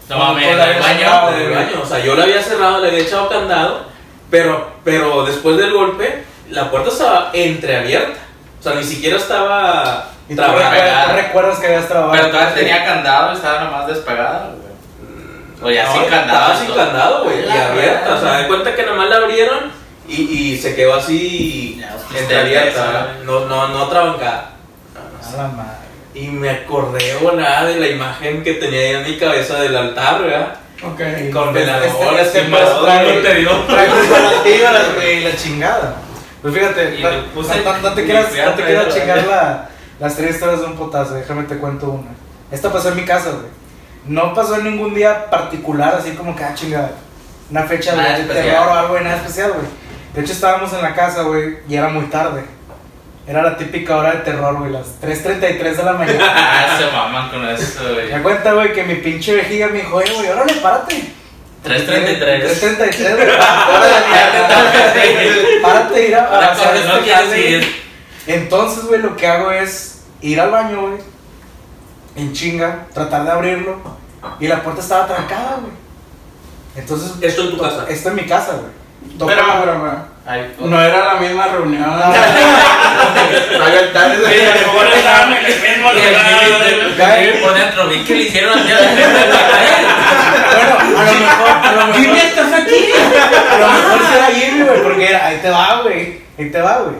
No 0.10 0.18
mames, 0.20 0.48
Con 0.48 0.58
la 0.58 0.70
en 0.72 0.76
el 0.78 0.82
baño. 0.82 1.32
del 1.38 1.52
baño. 1.54 1.82
O 1.82 1.86
sea, 1.86 2.00
yo 2.00 2.16
la 2.16 2.24
había 2.24 2.42
cerrado, 2.42 2.80
le 2.80 2.90
había 2.90 3.00
echado 3.00 3.28
candado, 3.30 3.86
pero, 4.30 4.72
pero 4.84 5.26
después 5.26 5.58
del 5.58 5.74
golpe, 5.74 6.24
la 6.52 6.70
puerta 6.70 6.90
estaba 6.90 7.30
entreabierta. 7.34 8.20
O 8.60 8.64
sea, 8.64 8.74
ni 8.76 8.84
siquiera 8.84 9.18
estaba 9.18 10.10
Y 10.30 10.36
tú 10.36 10.42
trabada. 10.42 11.14
recuerdas, 11.14 11.60
que 11.60 11.68
habías 11.68 11.88
trabajado. 11.88 12.14
Pero 12.14 12.30
todavía 12.32 12.54
tenía 12.56 12.86
candado, 12.86 13.34
estaba 13.34 13.64
nomás 13.64 13.88
despegada, 13.88 14.52
güey. 14.52 14.66
O 15.64 15.72
ya 15.76 15.86
No, 15.86 15.94
sin 15.94 16.02
estaba 16.04 16.22
candado. 16.22 16.58
sin 16.58 16.68
todo. 16.68 16.78
candado, 16.78 17.24
güey. 17.24 17.46
Y 17.46 17.50
abierta. 17.50 17.74
verdad. 18.02 18.18
O 18.18 18.22
sea, 18.22 18.38
de 18.42 18.48
cuenta 18.48 18.76
que 18.76 18.84
nomás 18.84 19.10
la 19.10 19.16
abrieron 19.18 19.72
y, 20.08 20.16
y 20.22 20.58
se 20.58 20.76
quedó 20.76 20.96
así 20.96 21.82
entreabierta. 22.16 23.08
No, 23.24 23.46
no, 23.46 23.68
no 23.70 23.88
trabancada. 23.88 24.52
A 25.24 25.38
la 25.38 25.48
madre. 25.48 25.85
Y 26.16 26.28
me 26.30 26.50
acordé 26.50 27.16
volada 27.22 27.66
de 27.66 27.76
la 27.80 27.88
imagen 27.90 28.42
que 28.44 28.54
tenía 28.54 28.80
ahí 28.80 28.90
en 28.96 29.04
mi 29.04 29.18
cabeza 29.18 29.60
del 29.60 29.76
altar, 29.76 30.22
¿verdad? 30.22 30.56
Ok. 30.84 31.00
Con 31.34 31.50
Este- 31.50 31.60
veladoras 31.60 32.28
este 32.28 32.42
y 32.48 32.50
pues, 32.50 32.64
güey. 33.06 33.24
te 33.24 33.36
dio. 33.36 33.50
trae 33.68 33.88
preparativas, 33.90 34.96
güey, 34.96 35.24
la 35.26 35.36
chingada. 35.36 35.96
Pues 36.42 36.54
fíjate, 36.54 36.96
Y 37.00 37.04
no, 37.04 37.10
le 37.12 37.18
puse- 37.36 37.64
no- 37.64 37.78
no 37.80 37.94
te 37.94 38.02
y 38.02 38.06
quieras, 38.06 38.26
no 38.46 38.54
te 38.54 38.94
chingar 38.94 39.26
la- 39.28 39.70
las 40.00 40.16
tres 40.16 40.36
historias 40.36 40.60
de 40.62 40.66
un 40.68 40.76
potazo, 40.78 41.16
déjame 41.16 41.44
te 41.44 41.58
cuento 41.58 41.90
una. 41.90 42.12
Esta 42.52 42.72
pasó 42.72 42.90
en 42.90 42.96
mi 42.98 43.06
casa, 43.06 43.32
güey. 43.32 43.48
No 44.06 44.34
pasó 44.34 44.56
en 44.58 44.66
ningún 44.66 44.94
día 44.94 45.30
particular, 45.30 45.96
así 45.96 46.12
como 46.12 46.36
que, 46.36 46.44
ah, 46.44 46.54
chingada, 46.54 46.92
una 47.50 47.64
fecha 47.64 47.94
de 47.96 48.24
terror 48.26 48.68
o 48.68 48.72
algo, 48.74 48.90
güey, 48.94 49.04
nada 49.04 49.18
especial, 49.18 49.52
güey. 49.54 49.66
De 50.14 50.22
hecho, 50.22 50.32
estábamos 50.34 50.72
en 50.74 50.82
la 50.82 50.94
casa, 50.94 51.24
güey, 51.24 51.58
y 51.68 51.76
era 51.76 51.88
muy 51.90 52.06
tarde. 52.06 52.44
Era 53.28 53.42
la 53.42 53.58
típica 53.58 53.98
hora 53.98 54.12
de 54.12 54.18
terror, 54.20 54.56
güey, 54.60 54.72
las 54.72 55.02
3.33 55.02 55.76
de 55.76 55.84
la 55.84 55.94
mañana. 55.94 56.20
Ah, 56.36 56.78
se 56.78 56.92
maman 56.96 57.30
con 57.30 57.48
eso, 57.50 57.82
güey. 57.94 58.14
Me 58.14 58.22
cuenta, 58.22 58.54
güey, 58.54 58.74
que 58.74 58.84
mi 58.84 58.96
pinche 58.96 59.34
vejiga 59.34 59.68
me 59.68 59.80
dijo, 59.80 59.96
oye, 59.96 60.14
güey, 60.14 60.30
órale, 60.30 60.54
párate. 60.56 61.12
333. 61.64 62.64
3.33, 62.64 63.16
güey. 63.16 63.30
Órale, 63.30 64.06
párate, 65.62 66.08
ir 66.08 66.16
a, 66.16 66.24
a 66.24 66.36
Ahora 66.36 66.52
hacer 66.52 66.68
corres, 66.68 66.86
no 66.86 66.96
este 66.98 67.12
jale. 67.12 67.50
ir. 67.50 67.86
Entonces, 68.28 68.86
güey, 68.86 69.02
lo 69.02 69.16
que 69.16 69.28
hago 69.28 69.52
es 69.52 70.04
ir 70.22 70.40
al 70.40 70.52
baño, 70.52 70.82
güey, 70.82 70.94
en 72.16 72.34
chinga, 72.34 72.86
tratar 72.94 73.24
de 73.26 73.32
abrirlo, 73.32 73.80
y 74.40 74.48
la 74.48 74.62
puerta 74.64 74.82
estaba 74.82 75.08
trancada, 75.08 75.58
güey. 75.62 75.74
Entonces, 76.76 77.12
Esto 77.22 77.44
en 77.44 77.52
tu 77.52 77.58
casa. 77.58 77.86
esto 77.90 78.10
en 78.10 78.16
mi 78.16 78.26
casa, 78.26 78.54
güey. 78.54 79.18
Toco 79.18 79.28
Pero, 79.32 79.48
la- 79.48 79.60
pero, 79.62 79.82
pero, 79.82 80.15
Ay, 80.28 80.54
pues. 80.58 80.70
no 80.70 80.82
era 80.82 81.14
la 81.14 81.20
misma 81.20 81.48
reunión. 81.48 81.84
Por 87.42 87.54
dentro, 87.54 87.88
vi 87.88 88.04
que 88.04 88.16
le 88.16 88.22
hicieron 88.24 88.58
así. 88.58 88.72
Bueno, 90.96 91.00
a 91.00 91.06
lo 91.06 91.20
mejor, 91.20 91.50
a 91.50 91.72
lo 91.74 91.86
mejor. 91.88 92.02
Jimmy, 92.02 92.20
¿estás 92.20 92.54
aquí? 92.54 92.86
A 93.52 93.58
lo 93.58 93.68
mejor 93.68 94.00
sí 94.00 94.14
era 94.16 94.26
Jimmy, 94.28 94.64
güey, 94.66 94.84
porque 94.84 95.10
era, 95.10 95.26
ahí 95.28 95.38
te 95.42 95.50
va, 95.50 95.82
güey. 95.82 96.22
Ahí 96.38 96.50
te 96.52 96.62
va, 96.62 96.78
güey. 96.80 96.96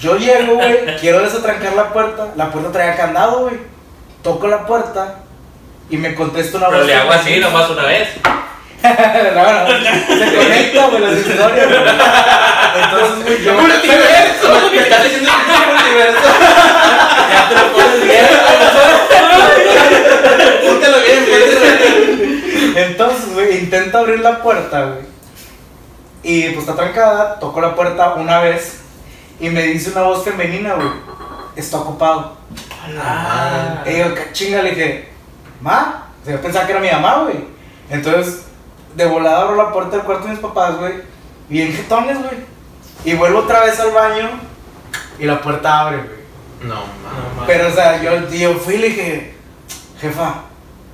Yo 0.00 0.16
llego, 0.16 0.54
güey, 0.54 0.96
quiero 1.00 1.20
desatrancar 1.22 1.72
la 1.74 1.92
puerta. 1.92 2.28
La 2.36 2.50
puerta 2.50 2.72
traía 2.72 2.96
candado, 2.96 3.40
güey. 3.42 3.56
Toco 4.22 4.48
la 4.48 4.66
puerta 4.66 5.16
y 5.90 5.96
me 5.96 6.14
contesta 6.14 6.56
una 6.58 6.68
Pero 6.68 6.78
voz. 6.78 6.86
le 6.86 6.94
hago 6.94 7.12
así 7.12 7.36
nomás 7.38 7.68
una 7.70 7.82
vez. 7.84 8.08
No, 8.84 8.90
no, 8.90 9.68
se 10.18 10.36
conecta, 10.36 10.86
güey, 10.88 11.00
las 11.00 11.16
historias, 11.16 11.68
güey. 11.68 11.80
Entonces, 12.82 13.24
güey, 13.24 13.42
yo. 13.42 13.54
Multiverso. 13.54 14.70
Me 14.70 14.78
estás 14.78 15.04
diciendo 15.04 15.30
que 15.46 15.52
es 15.52 15.58
un 15.58 15.66
multiverso. 15.74 16.28
Ya 17.30 17.48
te 17.48 17.54
lo 17.54 17.72
pones 17.72 18.00
bien. 18.04 18.26
Póntelo 20.66 20.98
bien. 21.00 21.22
Entonces, 22.76 23.32
güey, 23.32 23.58
intento 23.58 23.98
abrir 23.98 24.20
la 24.20 24.42
puerta, 24.42 24.84
güey. 24.84 25.14
Y 26.22 26.50
pues 26.50 26.60
está 26.60 26.74
trancada, 26.76 27.38
toco 27.38 27.60
la 27.60 27.74
puerta 27.74 28.14
una 28.14 28.40
vez 28.40 28.80
y 29.40 29.48
me 29.48 29.62
dice 29.62 29.90
una 29.90 30.02
voz 30.02 30.24
femenina, 30.24 30.74
güey. 30.74 30.88
Está 31.56 31.78
ocupado. 31.78 32.36
Ah. 32.98 33.82
Y 33.86 33.98
yo, 33.98 34.14
¿qué 34.14 34.32
chinga? 34.32 34.62
Le 34.62 34.70
dije, 34.70 35.08
¿ma? 35.60 36.08
O 36.20 36.24
sea, 36.24 36.34
yo 36.34 36.42
pensaba 36.42 36.66
que 36.66 36.72
era 36.72 36.80
mi 36.80 36.90
mamá, 36.90 37.22
güey. 37.22 37.36
Entonces, 37.90 38.44
de 38.94 39.06
volada 39.06 39.42
abro 39.42 39.56
la 39.56 39.72
puerta 39.72 39.96
del 39.96 40.04
cuarto 40.04 40.24
de 40.24 40.30
mis 40.30 40.40
papás, 40.40 40.76
güey. 40.78 41.02
Bien 41.48 41.72
jetones, 41.72 42.18
güey. 42.18 42.44
Y 43.04 43.14
vuelvo 43.14 43.40
otra 43.40 43.64
vez 43.64 43.78
al 43.80 43.92
baño 43.92 44.30
y 45.18 45.24
la 45.24 45.40
puerta 45.40 45.80
abre, 45.80 45.98
güey. 45.98 46.24
No, 46.62 46.76
mames. 46.76 47.44
Pero, 47.46 47.68
o 47.68 47.70
sea, 47.72 48.02
yo, 48.02 48.28
yo 48.30 48.54
fui 48.54 48.74
y 48.74 48.78
le 48.78 48.88
dije, 48.88 49.34
jefa, 50.00 50.42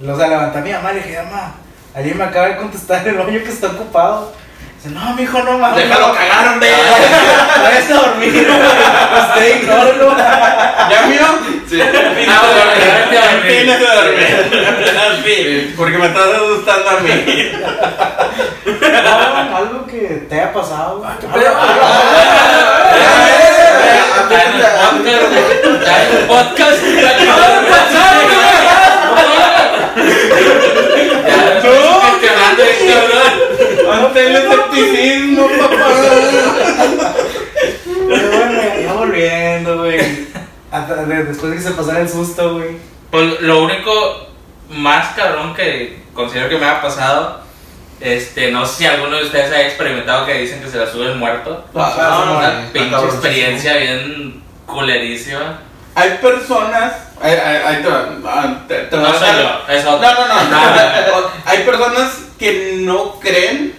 o 0.02 0.16
sea, 0.16 0.28
levanté 0.28 0.58
a 0.58 0.62
mi 0.62 0.72
mamá 0.72 0.92
y 0.92 0.94
le 0.96 1.02
dije, 1.02 1.22
mamá, 1.22 1.54
alguien 1.94 2.18
me 2.18 2.24
acaba 2.24 2.48
de 2.48 2.56
contestar 2.56 3.06
en 3.06 3.14
el 3.14 3.24
baño 3.24 3.38
que 3.40 3.50
está 3.50 3.68
ocupado. 3.68 4.32
Dice, 4.82 4.94
no, 4.94 5.12
mijo, 5.14 5.42
no 5.42 5.58
mames. 5.58 5.76
Déjalo 5.76 6.14
cagar, 6.14 6.48
hombre. 6.54 6.70
A 6.72 7.94
dormir. 7.94 8.48
Usted 9.20 9.60
ignórelo. 9.60 10.16
¿Ya 10.16 11.02
mío? 11.06 11.26
Sí. 11.68 11.80
Ah, 11.82 12.42
de 13.66 13.82
dormir. 15.02 15.74
Porque 15.76 15.98
me 15.98 16.06
estás 16.06 16.28
asustando 16.34 16.90
a 16.90 17.00
mí. 17.00 17.52
No, 19.04 19.56
algo 19.56 19.86
que 19.86 19.98
te 20.28 20.34
haya 20.34 20.52
pasado. 20.52 21.04
el 25.06 25.26
podcast, 25.26 25.44
güey. 25.44 25.74
Está 25.74 25.92
en 26.02 26.16
el 26.16 26.24
podcast. 26.26 26.80
Acaba 27.04 27.48
de 27.48 27.60
pasar, 27.68 28.14
güey. 28.24 28.40
Ya, 31.26 31.36
No. 31.62 32.00
gestionando 32.00 32.62
esto, 32.62 32.96
Ante 34.10 34.26
el 34.26 34.36
escepticismo, 34.36 35.48
papá. 35.48 37.14
Pero 38.08 38.30
bueno, 38.30 38.62
ya 38.82 38.92
volviendo, 38.94 39.78
güey. 39.78 39.98
Después 41.28 41.50
de 41.52 41.56
que 41.56 41.62
se 41.62 41.70
pasara 41.72 42.00
el 42.00 42.08
susto, 42.08 42.54
güey. 42.54 42.76
Pues 43.10 43.40
lo 43.40 43.62
único 43.62 44.26
más 44.70 45.14
cabrón 45.14 45.54
que 45.54 46.00
considero 46.14 46.48
que 46.48 46.58
me 46.58 46.66
ha 46.66 46.80
pasado, 46.82 47.40
este, 48.00 48.50
no 48.50 48.66
sé 48.66 48.78
si 48.78 48.86
alguno 48.86 49.16
de 49.16 49.24
ustedes 49.24 49.52
ha 49.52 49.62
experimentado 49.62 50.26
que 50.26 50.34
dicen 50.40 50.60
que 50.60 50.68
se 50.68 50.78
la 50.78 50.90
sube 50.90 51.06
el 51.06 51.16
muerto. 51.16 51.64
Ah, 51.74 52.24
Una 52.38 52.48
está 52.64 52.72
pinche 52.72 53.04
experiencia 53.04 53.76
bien 53.76 54.42
culerísima. 54.66 55.60
Hay 55.94 56.18
personas. 56.20 56.94
Ahí, 57.22 57.32
ahí- 57.32 57.62
ahí 57.66 57.82
te 57.82 57.88
ah, 58.26 58.60
te- 58.66 58.78
te 58.84 58.96
No 58.96 59.12
soy 59.12 59.28
yo, 59.28 59.72
es 59.72 59.84
otro. 59.84 59.98
No, 60.08 60.26
no, 60.26 60.44
no. 60.44 60.50
no. 60.50 61.26
Hay 61.44 61.58
personas 61.64 62.18
que 62.38 62.76
no 62.78 63.20
creen 63.20 63.74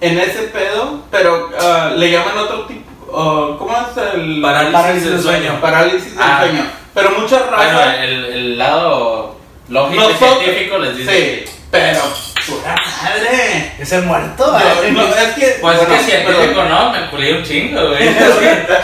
en 0.00 0.18
ese 0.18 0.42
pedo, 0.44 1.02
pero 1.10 1.50
ah, 1.60 1.90
le 1.96 2.10
llaman 2.10 2.38
otro 2.38 2.66
tipo. 2.66 2.84
ah, 3.12 3.56
¿Cómo 3.58 3.72
es 3.76 4.14
el 4.14 4.40
Parálisis 4.40 4.72
Parálisis 4.74 5.10
del 5.10 5.22
sueño. 5.22 5.60
Parálisis 5.60 6.14
del 6.14 6.22
Ah. 6.22 6.38
sueño. 6.42 6.66
Pero 6.94 7.10
mucha 7.12 7.36
Bueno, 7.38 7.50
raza. 7.56 8.04
el, 8.04 8.24
el 8.24 8.58
lado 8.58 9.36
lógico 9.68 10.02
y 10.02 10.06
Nosotros- 10.12 10.38
científico 10.42 10.78
les 10.78 10.96
dice. 10.96 11.44
Sí, 11.46 11.52
pero 11.70 12.00
pura 12.46 12.74
madre. 13.02 13.72
¿Es 13.78 13.92
el 13.92 14.02
muerto? 14.02 14.50
No, 14.50 14.58
es 15.14 15.32
que. 15.34 15.46
Pues 15.60 15.76
bueno, 15.78 15.80
es 15.94 16.00
que 16.00 16.10
científico 16.10 16.38
perdón. 16.54 16.68
no, 16.70 16.90
me 16.92 17.10
culé 17.10 17.34
un 17.38 17.44
chingo, 17.44 17.88
güey. 17.88 18.08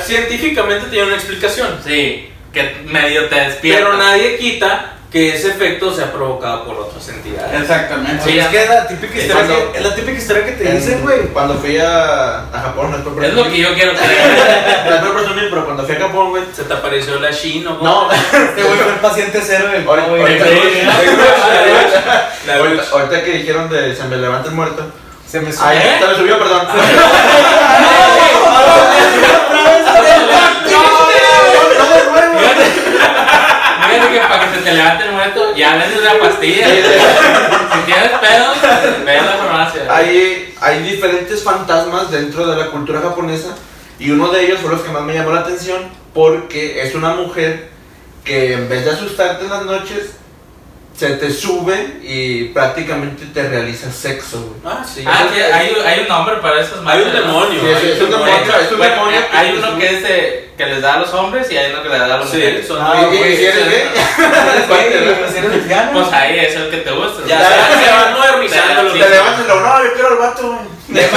Científicamente 0.05 0.87
tiene 0.89 1.07
una 1.07 1.17
explicación. 1.17 1.79
Sí, 1.85 2.29
que 2.53 2.77
medio 2.85 3.27
te 3.29 3.35
despierta. 3.41 3.85
Pero 3.85 3.97
nadie 3.97 4.37
quita 4.39 4.93
que 5.15 5.33
ese 5.37 5.51
efecto 5.51 5.95
sea 5.95 6.11
provocado 6.13 6.65
por 6.65 6.75
otras 6.77 7.09
entidades. 7.09 7.61
Exactamente. 7.63 8.25
Oye, 8.25 8.41
es 8.41 8.47
que 8.49 8.63
es 8.65 8.69
la 8.69 8.85
típica 8.89 9.15
historia 9.17 9.35
cuando- 9.47 9.71
que, 9.73 9.79
es 9.79 9.85
la 9.85 9.95
típica 9.95 10.19
historia 10.19 10.45
que 10.45 10.53
te 10.53 10.69
En- 10.69 10.77
dicen, 10.77 11.03
güey. 11.03 11.21
Cuando 11.29 11.55
fui 11.55 11.79
a, 11.79 12.39
a 12.53 12.61
Japón, 12.65 12.91
no 12.91 12.97
es 12.97 13.03
por 13.05 13.25
Es 13.25 13.33
lo 13.33 13.45
que 13.45 13.59
yo 13.61 13.73
quiero 13.75 13.93
creer. 13.93 14.85
No 14.89 14.95
es 14.97 15.03
por 15.03 15.15
presumir, 15.15 15.47
pero 15.51 15.65
cuando 15.67 15.85
fui 15.87 15.95
a 15.95 16.01
Japón, 16.01 16.31
güey. 16.31 16.43
¿Se 16.53 16.65
te 16.65 16.75
apareció 16.75 17.21
la 17.21 17.31
Shin 17.31 17.65
o 17.65 17.79
No, 17.81 18.11
Este 18.13 18.63
güey 18.65 18.77
fue 18.77 18.93
el 18.93 18.99
paciente 18.99 19.41
cero 19.41 19.69
del 19.69 19.87
Ahorita- 22.59 22.83
ahorita- 22.93 23.23
que 23.25 23.31
dijeron 23.39 23.71
de 23.71 23.95
se 23.95 24.03
me 24.05 24.17
levanta 24.17 24.49
el 24.49 24.55
muerto. 24.57 24.83
Se 25.31 25.41
me 25.41 25.47
Ay, 25.47 25.53
subió. 25.53 25.99
se 26.01 26.07
me 26.09 26.15
subió, 26.19 26.39
perdón. 26.41 26.67
Que 33.95 34.21
para 34.21 34.51
que 34.51 34.57
se 34.57 34.63
te 34.63 34.73
levante 34.73 35.05
el 35.05 35.13
muerto, 35.13 35.55
ya 35.57 35.77
vendes 35.77 36.03
la 36.03 36.19
pastilla. 36.19 36.67
si 36.67 37.81
tienes 37.87 38.11
pedos, 38.11 38.57
ve 39.05 39.19
a 39.19 39.25
la 39.25 39.33
farmacia. 39.33 39.83
Hay, 39.89 40.55
hay 40.61 40.83
diferentes 40.83 41.43
fantasmas 41.43 42.11
dentro 42.11 42.47
de 42.47 42.57
la 42.57 42.71
cultura 42.71 43.01
japonesa 43.01 43.55
y 43.99 44.11
uno 44.11 44.29
de 44.29 44.45
ellos 44.45 44.61
fue 44.61 44.71
los 44.71 44.81
que 44.81 44.91
más 44.91 45.03
me 45.03 45.15
llamó 45.15 45.31
la 45.31 45.41
atención 45.41 45.83
porque 46.13 46.83
es 46.83 46.95
una 46.95 47.15
mujer 47.15 47.71
que 48.25 48.55
en 48.55 48.69
vez 48.69 48.85
de 48.85 48.93
asustarte 48.93 49.45
en 49.45 49.51
las 49.51 49.65
noches 49.65 50.17
se 50.97 51.11
te 51.17 51.31
sube 51.31 51.99
y 52.03 52.45
prácticamente 52.51 53.27
te 53.27 53.49
realiza 53.49 53.91
sexo, 53.91 54.41
güey. 54.63 54.75
Ah, 54.75 54.85
sí. 54.85 55.03
Ah, 55.07 55.27
que 55.35 55.43
hay, 55.43 55.75
hay 55.85 56.01
un 56.03 56.09
nombre 56.09 56.37
para 56.37 56.61
esos 56.61 56.75
Hay 56.75 56.79
un 56.79 56.85
madres, 57.07 57.13
demonio. 57.13 57.61
Sí, 57.61 57.67
es- 57.69 57.97
es 57.97 58.01
un 58.03 58.11
demonio, 58.11 58.35
es 58.37 58.71
un 58.73 58.79
Bueno, 58.79 58.95
demonio 58.95 59.21
que 59.31 59.37
hay 59.37 59.57
uno 59.57 59.67
sube. 59.71 59.79
que 59.81 59.87
es 59.97 60.03
de, 60.05 60.51
que 60.57 60.67
les 60.67 60.81
da 60.83 60.95
a 60.95 60.99
los 61.01 61.13
hombres 61.13 61.51
y 61.51 61.57
hay 61.57 61.73
uno 61.73 61.83
que 61.83 61.89
les 61.89 61.99
da 61.99 62.05
a 62.05 62.09
las 62.09 62.31
Sí, 62.31 62.37
mujeres. 62.37 62.69
son 62.69 62.79
Ah, 62.81 62.95
¿Y- 63.11 63.15
y- 63.15 63.19
güey, 63.19 63.33
y 63.33 63.37
si 63.37 63.45
eres 63.45 63.65
sí. 63.65 63.71
gay? 63.71 63.85
Si 65.33 65.39
eres 65.39 65.51
lesbiana. 65.53 65.91
Pues 65.93 66.13
ahí 66.13 66.39
es 66.39 66.55
el 66.55 66.71
que 66.71 66.77
te 66.79 66.91
gusta. 66.93 67.27
Ya 67.27 67.39
se, 67.41 67.85
se 67.85 67.91
van 67.91 68.13
modernizando 68.15 68.83
los 68.85 68.93
Sí, 68.93 68.99
Te 69.01 69.09
levantas 69.11 69.45
y 69.45 69.49
lo, 69.49 69.61
no, 69.61 69.85
yo 69.85 69.93
quiero 69.95 70.09
el 70.13 70.19
vato, 70.19 70.43
güey. 70.47 70.75
Y 70.95 70.99
hay 70.99 71.11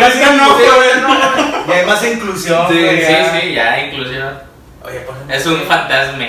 más- 0.00 0.12
Sí, 0.12 0.18
inclusión, 0.20 0.74
güey, 0.76 1.00
no. 1.00 1.66
y 1.66 1.78
hay 1.78 1.86
más 1.86 2.04
inclusión, 2.04 2.68
Sí, 2.68 2.74
sí, 2.78 3.00
ya. 3.00 3.40
sí, 3.40 3.54
ya, 3.54 3.80
inclusión. 3.86 4.40
Oye, 4.84 5.00
pues. 5.00 5.40
Es 5.40 5.46
un 5.46 5.62
fantasma. 5.62 6.26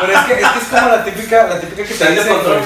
Pero 0.00 0.12
es 0.12 0.18
que, 0.26 0.32
es 0.34 0.38
que 0.38 0.58
es 0.58 0.64
como 0.70 0.88
la 0.88 1.04
típica, 1.04 1.46
la 1.48 1.60
típica 1.60 1.84
que 1.84 1.94
te 1.94 2.04
güey, 2.22 2.60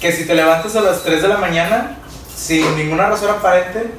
que 0.00 0.12
si 0.12 0.26
te 0.26 0.34
levantas 0.34 0.74
a 0.76 0.80
las 0.80 1.02
3 1.02 1.22
de 1.22 1.28
la 1.28 1.36
mañana 1.36 1.96
sin 2.34 2.76
ninguna 2.76 3.08
razón 3.08 3.30
aparente, 3.30 3.90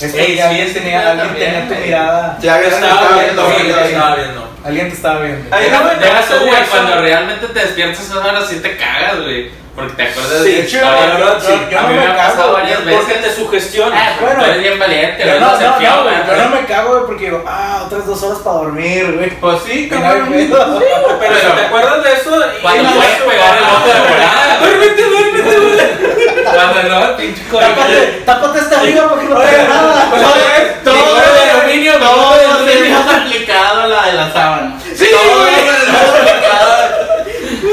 es 0.00 0.10
porque 0.10 0.24
Ey, 0.26 0.40
alguien, 0.40 0.74
tenía, 0.74 1.10
alguien 1.10 1.28
también, 1.28 1.52
tenía 1.52 1.68
tu 1.68 1.74
mirada, 1.84 2.38
Ya 2.42 2.56
ves, 2.56 2.74
Estaba 2.74 3.22
viendo, 3.22 3.48
viendo, 3.48 3.58
sí, 3.58 3.72
güey. 3.72 3.92
estaba 3.92 4.16
viendo. 4.16 4.50
alguien 4.64 4.88
te 4.88 4.94
estaba 4.94 5.20
viendo. 5.20 5.56
Ay, 5.56 5.70
no 5.70 5.78
tú, 5.78 6.46
güey, 6.46 6.62
eso. 6.62 6.70
cuando 6.70 7.00
realmente 7.00 7.46
te 7.46 7.60
despiertas 7.60 8.04
esas 8.04 8.16
horas 8.16 8.46
sí 8.48 8.56
te 8.56 8.76
cagas, 8.76 9.20
güey. 9.20 9.50
Porque 9.74 9.92
te 9.94 10.02
acuerdas 10.04 10.42
Sí, 10.44 10.52
de 10.52 10.60
hecho, 10.60 10.76
historias. 10.76 11.00
la 11.08 11.14
verdad, 11.16 11.38
sí. 11.40 11.52
yo 11.70 11.78
A 11.78 11.82
no 11.82 11.88
me 11.88 11.94
me 11.96 12.06
ha 12.06 12.16
pasado 12.16 12.50
güey, 12.52 12.62
varias 12.62 12.78
Porque 12.78 13.12
veces. 13.14 13.22
te 13.22 13.34
sugestiona. 13.42 13.96
Ah, 13.98 14.12
Bueno, 14.20 14.38
tú 14.38 14.44
eres 14.44 14.58
bien 14.62 14.78
valiente, 14.78 15.18
Yo 15.18 15.26
güey. 15.30 15.40
no, 15.40 15.46
No, 15.46 15.52
no, 15.52 15.58
no, 15.58 16.02
güey, 16.04 16.14
güey. 16.14 16.38
yo 16.38 16.44
no 16.44 16.50
me 16.60 16.66
cago, 16.66 16.88
güey, 16.90 17.02
porque 17.06 17.24
digo, 17.24 17.44
ah, 17.46 17.82
otras 17.86 18.06
dos 18.06 18.22
horas 18.22 18.38
para 18.38 18.56
dormir, 18.56 19.12
güey. 19.16 19.30
Pues 19.40 19.56
sí, 19.66 19.88
no 19.90 20.00
cabrón. 20.00 20.28
pedo. 20.30 20.80
Pero 21.20 21.34
si 21.34 21.46
te 21.56 21.60
acuerdas 21.66 22.02
de 22.04 22.12
eso. 22.12 22.30
Cuando 22.62 22.82
y- 22.82 22.94
puedes 22.94 23.16
pegar 23.22 23.58
el 23.58 23.64
ojo 23.64 23.86
de 23.88 24.00
volada. 24.00 24.58
Duérmete, 24.60 25.02
duérmete, 25.02 25.56
duérmete. 25.56 26.44
Cuando 26.44 26.82
no, 26.84 27.16
pinche 27.16 27.42
Tápate, 27.42 27.74
coraje. 27.74 28.22
tápate 28.24 28.58
hasta 28.60 28.78
arriba 28.80 29.08
porque 29.08 29.24
no 29.24 29.40
pega 29.40 29.64
nada. 29.64 30.06
Todo 30.84 30.94
Todo 30.94 31.14
de 31.16 31.50
aluminio, 31.50 31.92
todo 31.98 32.34
de 32.38 32.44
aluminio. 32.46 32.96
aplicado 33.10 33.88
la 33.88 34.06
de 34.06 34.12
la 34.12 34.32
sábana. 34.32 34.78
Sí, 34.94 35.06
güey. 35.10 35.66
lo 35.66 35.72
tenemos 35.74 36.10
aplicado. 36.14 36.74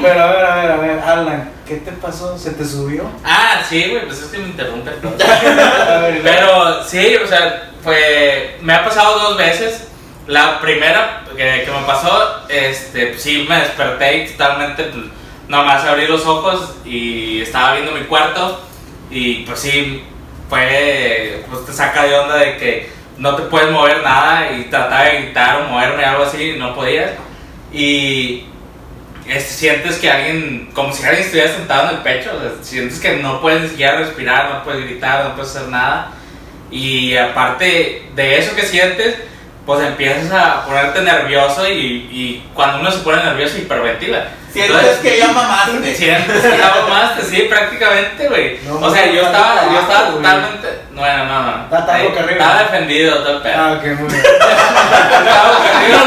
Pero 0.02 0.22
a 0.22 0.26
ver, 0.32 0.44
a 0.44 0.54
ver, 0.56 0.70
a 0.72 0.76
ver, 0.76 1.00
Alan, 1.00 1.50
¿qué 1.66 1.76
te 1.76 1.92
pasó? 1.92 2.38
¿Se 2.38 2.52
te 2.52 2.64
subió? 2.64 3.04
Ah, 3.24 3.60
sí, 3.68 3.88
güey, 3.90 4.06
pues 4.06 4.20
es 4.22 4.26
que 4.28 4.38
me 4.38 4.44
interrumpe 4.48 4.90
todo. 4.92 5.12
Ver, 5.18 6.20
Pero 6.22 6.82
sí, 6.84 7.16
o 7.16 7.26
sea, 7.26 7.70
fue. 7.82 8.56
Me 8.62 8.74
ha 8.74 8.84
pasado 8.84 9.18
dos 9.18 9.36
veces. 9.36 9.84
La 10.28 10.60
primera 10.60 11.24
que, 11.34 11.62
que 11.64 11.70
me 11.70 11.86
pasó, 11.86 12.42
este, 12.50 13.06
pues 13.06 13.22
sí, 13.22 13.46
me 13.48 13.60
desperté 13.60 14.18
y 14.18 14.28
totalmente, 14.28 14.84
pues, 14.84 15.06
nomás 15.48 15.82
abrí 15.84 16.06
los 16.06 16.26
ojos 16.26 16.76
y 16.84 17.40
estaba 17.40 17.72
viendo 17.72 17.92
mi 17.92 18.02
cuarto. 18.02 18.60
Y 19.10 19.44
pues 19.46 19.58
sí, 19.58 20.04
fue. 20.50 21.42
Pues 21.50 21.64
te 21.64 21.72
saca 21.72 22.04
de 22.04 22.14
onda 22.14 22.36
de 22.36 22.58
que 22.58 22.90
no 23.16 23.36
te 23.36 23.44
puedes 23.44 23.70
mover 23.70 24.02
nada 24.02 24.52
y 24.52 24.64
trataba 24.64 25.04
de 25.04 25.22
gritar 25.22 25.62
o 25.62 25.68
moverme, 25.68 26.04
algo 26.04 26.24
así, 26.24 26.50
y 26.50 26.58
no 26.58 26.74
podías. 26.74 27.12
Y. 27.72 28.44
este, 29.26 29.54
sientes 29.54 29.96
que 29.96 30.10
alguien, 30.10 30.70
como 30.74 30.92
si 30.92 31.04
alguien 31.04 31.24
estuviera 31.24 31.50
sentado 31.50 31.88
en 31.88 31.96
el 31.96 32.02
pecho, 32.02 32.30
sientes 32.60 33.00
que 33.00 33.16
no 33.16 33.40
puedes 33.40 33.62
ni 33.62 33.68
siquiera 33.70 33.96
respirar, 33.96 34.50
no 34.50 34.62
puedes 34.62 34.84
gritar, 34.84 35.24
no 35.24 35.34
puedes 35.34 35.56
hacer 35.56 35.68
nada. 35.68 36.12
Y 36.70 37.16
aparte 37.16 38.10
de 38.14 38.38
eso 38.38 38.54
que 38.54 38.66
sientes, 38.66 39.16
pues 39.68 39.80
empiezas 39.86 40.32
a 40.32 40.64
ponerte 40.64 41.02
nervioso 41.02 41.68
y, 41.68 42.08
y 42.10 42.42
cuando 42.54 42.78
uno 42.80 42.90
se 42.90 43.00
pone 43.00 43.22
nervioso 43.22 43.58
hiperventila. 43.58 44.24
Sientes 44.50 44.74
Entonces, 44.74 44.98
que 45.02 45.18
ya 45.18 45.28
mamaste. 45.28 45.94
Sientes 45.94 46.40
que 46.42 46.56
ya 46.56 46.74
mamaste, 46.80 47.22
sí, 47.22 47.42
prácticamente, 47.50 48.28
güey. 48.28 48.58
No, 48.66 48.76
o 48.76 48.90
sea, 48.90 49.04
no, 49.04 49.12
yo 49.12 49.20
no, 49.20 49.26
estaba, 49.28 49.54
no, 49.66 49.72
yo 49.74 49.80
estaba 49.80 50.08
totalmente. 50.08 50.68
Bueno, 50.92 51.24
no, 51.26 51.42
no. 51.42 51.64
Está- 51.64 51.94
arriba. 51.96 52.30
Estaba 52.30 52.58
defendido 52.62 53.18
todo 53.18 53.32
el 53.36 53.42
pedo. 53.42 53.54
Ah, 53.58 53.72
ok, 53.78 53.84
muy 54.00 54.08
bien. 54.08 54.22
Estaba 54.24 55.58
arriba. 55.58 55.98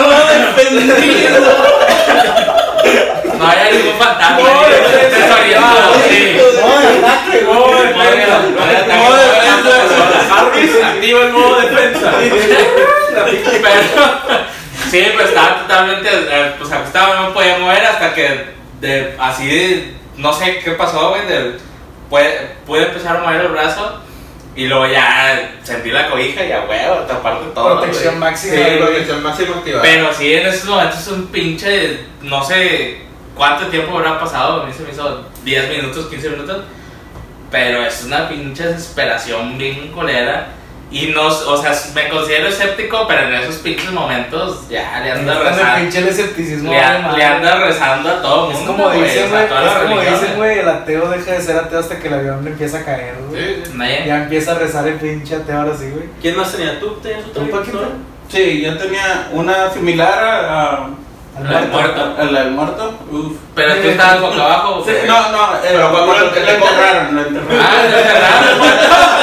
No 3.38 3.48
había 3.48 3.72
ningún 3.72 3.94
fantasma. 4.00 4.38
No, 4.40 4.68
ni 4.68 4.74
defensa. 4.74 5.18
desorientado, 5.18 5.94
sí. 6.10 6.38
No, 6.62 7.08
ataque, 7.08 7.42
Modo 7.46 7.68
güey. 7.68 7.88
defensa. 7.88 8.40
No 8.56 8.62
había 8.64 8.78
ataque, 8.80 8.98
Modo 8.98 9.10
no 9.10 9.22
había 9.22 9.32
defensa. 9.32 9.70
ataque. 9.70 10.58
Harris 10.58 10.72
activa 11.02 11.22
el 11.22 11.34
modo 11.34 11.60
defensa. 11.62 12.14
Pero, 13.12 13.82
sí, 14.90 15.04
pues 15.14 15.30
estaba 15.30 15.62
totalmente, 15.62 16.10
eh, 16.12 16.54
pues 16.58 16.72
acostado, 16.72 17.16
no 17.16 17.28
me 17.28 17.34
podía 17.34 17.58
mover 17.58 17.84
hasta 17.86 18.14
que, 18.14 18.46
de, 18.80 19.16
así, 19.20 19.48
de- 19.48 19.94
no 20.18 20.32
sé 20.32 20.60
qué 20.64 20.72
pasó, 20.72 21.10
güey, 21.10 21.26
de- 21.28 21.58
pude, 22.10 22.56
pude 22.66 22.84
empezar 22.88 23.18
a 23.18 23.20
mover 23.22 23.42
el 23.42 23.48
brazo 23.50 24.00
y 24.56 24.68
luego 24.68 24.86
ya 24.88 25.52
sentí 25.64 25.92
la 25.92 26.10
cobija 26.10 26.44
y 26.46 26.52
a 26.52 26.62
huevo, 26.66 26.96
taparte 27.08 27.46
todo. 27.54 27.80
Protección 27.80 28.16
güey. 28.20 28.30
máxima. 28.32 28.54
Sí, 28.56 28.62
protección 28.78 29.24
máxima 29.24 29.56
activada. 29.58 29.84
Pero 29.84 30.14
sí, 30.14 30.34
en 30.34 30.48
esos 30.48 30.66
momentos 30.66 31.00
es 31.00 31.08
un 31.08 31.28
pinche, 31.28 32.02
no 32.22 32.44
sé 32.44 33.02
cuánto 33.36 33.68
tiempo 33.68 33.98
habrá 33.98 34.20
pasado, 34.20 34.62
a 34.62 34.66
mí 34.66 34.74
se 34.74 34.84
me 34.84 34.92
hizo 34.92 35.26
10 35.44 35.70
minutos, 35.70 36.08
15 36.08 36.30
minutos, 36.30 36.64
pero 37.50 37.84
es 37.86 38.04
una 38.04 38.28
pinche 38.30 38.68
desesperación 38.68 39.58
bien 39.58 39.92
colera. 39.92 40.48
Y 40.92 41.08
no, 41.08 41.26
o 41.28 41.58
sea, 41.62 41.72
me 41.96 42.10
considero 42.10 42.50
escéptico, 42.50 43.06
pero 43.08 43.22
en 43.28 43.34
esos 43.36 43.56
pinches 43.56 43.92
momentos 43.92 44.68
ya 44.70 45.00
le 45.02 45.12
ando 45.14 45.32
el 45.32 45.40
rezando. 45.40 45.76
pinche 45.80 46.00
el 46.00 46.08
escepticismo. 46.10 46.70
Le, 46.70 46.80
a- 46.82 47.12
le 47.14 47.24
anda 47.24 47.56
rezando 47.66 48.10
a 48.10 48.22
todo 48.22 48.48
el 48.48 48.52
Es 48.52 48.58
mundo. 48.64 48.74
como 48.84 48.92
dicen, 48.92 49.26
o 49.26 49.30
sea, 49.30 49.38
güey. 49.38 49.48
todas 49.48 49.76
Es 49.76 49.82
como 49.84 50.36
güey. 50.38 50.60
El 50.60 50.68
ateo 50.70 51.10
deja 51.10 51.32
de 51.32 51.42
ser 51.42 51.56
ateo 51.56 51.80
hasta 51.80 51.98
que 51.98 52.08
el 52.10 52.14
avión 52.14 52.46
empieza 52.46 52.80
a 52.80 52.84
caer, 52.84 53.16
güey. 53.30 53.42
Sí, 53.56 53.62
sí. 53.66 53.72
Nadie- 53.76 54.06
Ya 54.06 54.24
empieza 54.24 54.52
a 54.52 54.56
rezar 54.56 54.86
el 54.88 54.96
pinche 54.96 55.36
ateo 55.36 55.62
ahora 55.62 55.78
sí, 55.78 55.90
güey. 55.92 56.10
¿Quién 56.22 56.36
más 56.36 56.52
tenía? 56.52 56.78
¿Tú 56.80 56.96
tenías 57.02 57.26
otra 57.26 57.44
¿Tú, 57.44 57.50
Paquito? 57.50 57.92
Sí, 58.30 58.62
yo 58.62 58.78
tenía 58.78 59.30
una 59.32 59.70
similar 59.72 60.24
a, 60.24 60.64
a- 60.76 60.90
Al 61.38 61.46
Al 61.48 61.68
muerto. 61.70 61.78
muerto. 61.78 62.22
a 62.22 62.24
la 62.26 62.40
del 62.42 62.52
muerto. 62.52 63.00
Uf. 63.12 63.38
Pero 63.56 63.76
tú 63.76 63.88
estabas 63.88 64.22
boca 64.22 64.44
abajo. 64.44 64.84
Sí, 64.86 64.92
no, 65.08 65.32
no, 65.32 65.56
eh, 65.56 65.60
Pero 65.64 65.92
lo, 65.92 66.06
lo 66.06 66.30
te 66.30 66.40
enterraron, 66.40 67.16
lo 67.16 67.22
enterraron. 67.22 67.62
Ah, 67.62 67.82
te 67.84 68.04
cerraron. 68.04 69.22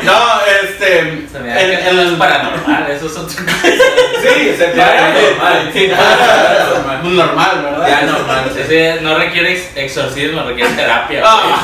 No, 0.02 0.16
este. 0.62 1.28
Se 1.30 1.38
me 1.38 1.52
que 1.54 1.92
no 1.92 2.00
es 2.02 2.10
paranormal, 2.12 2.90
eso 2.90 3.06
es 3.06 3.16
otra 3.18 3.44
cosa. 3.44 3.58
Sí, 4.22 4.54
se 4.56 4.64
para 4.68 5.10
normal. 5.12 5.70
Sí, 5.74 5.90
ah, 5.94 7.00
normal, 7.02 7.62
¿verdad? 7.62 7.88
Ya 7.88 8.02
normal. 8.06 8.50
sí, 8.54 8.62
sí, 8.68 8.80
no 9.02 9.18
requiere 9.18 9.52
ex- 9.52 9.76
exorcismo, 9.76 10.42
requiere 10.42 10.70
terapia. 10.72 11.22
Ah. 11.24 11.62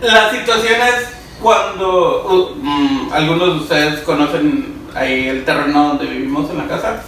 La 0.00 0.30
situación 0.30 0.80
es 0.80 1.08
cuando 1.40 2.24
uh, 2.24 2.54
mm, 2.62 3.10
algunos 3.12 3.48
de 3.48 3.60
ustedes 3.60 4.00
conocen 4.00 4.81
ahí 4.94 5.28
el 5.28 5.44
terreno 5.44 5.88
donde 5.88 6.06
vivimos 6.06 6.50
en 6.50 6.58
la 6.58 6.66
casa 6.68 7.02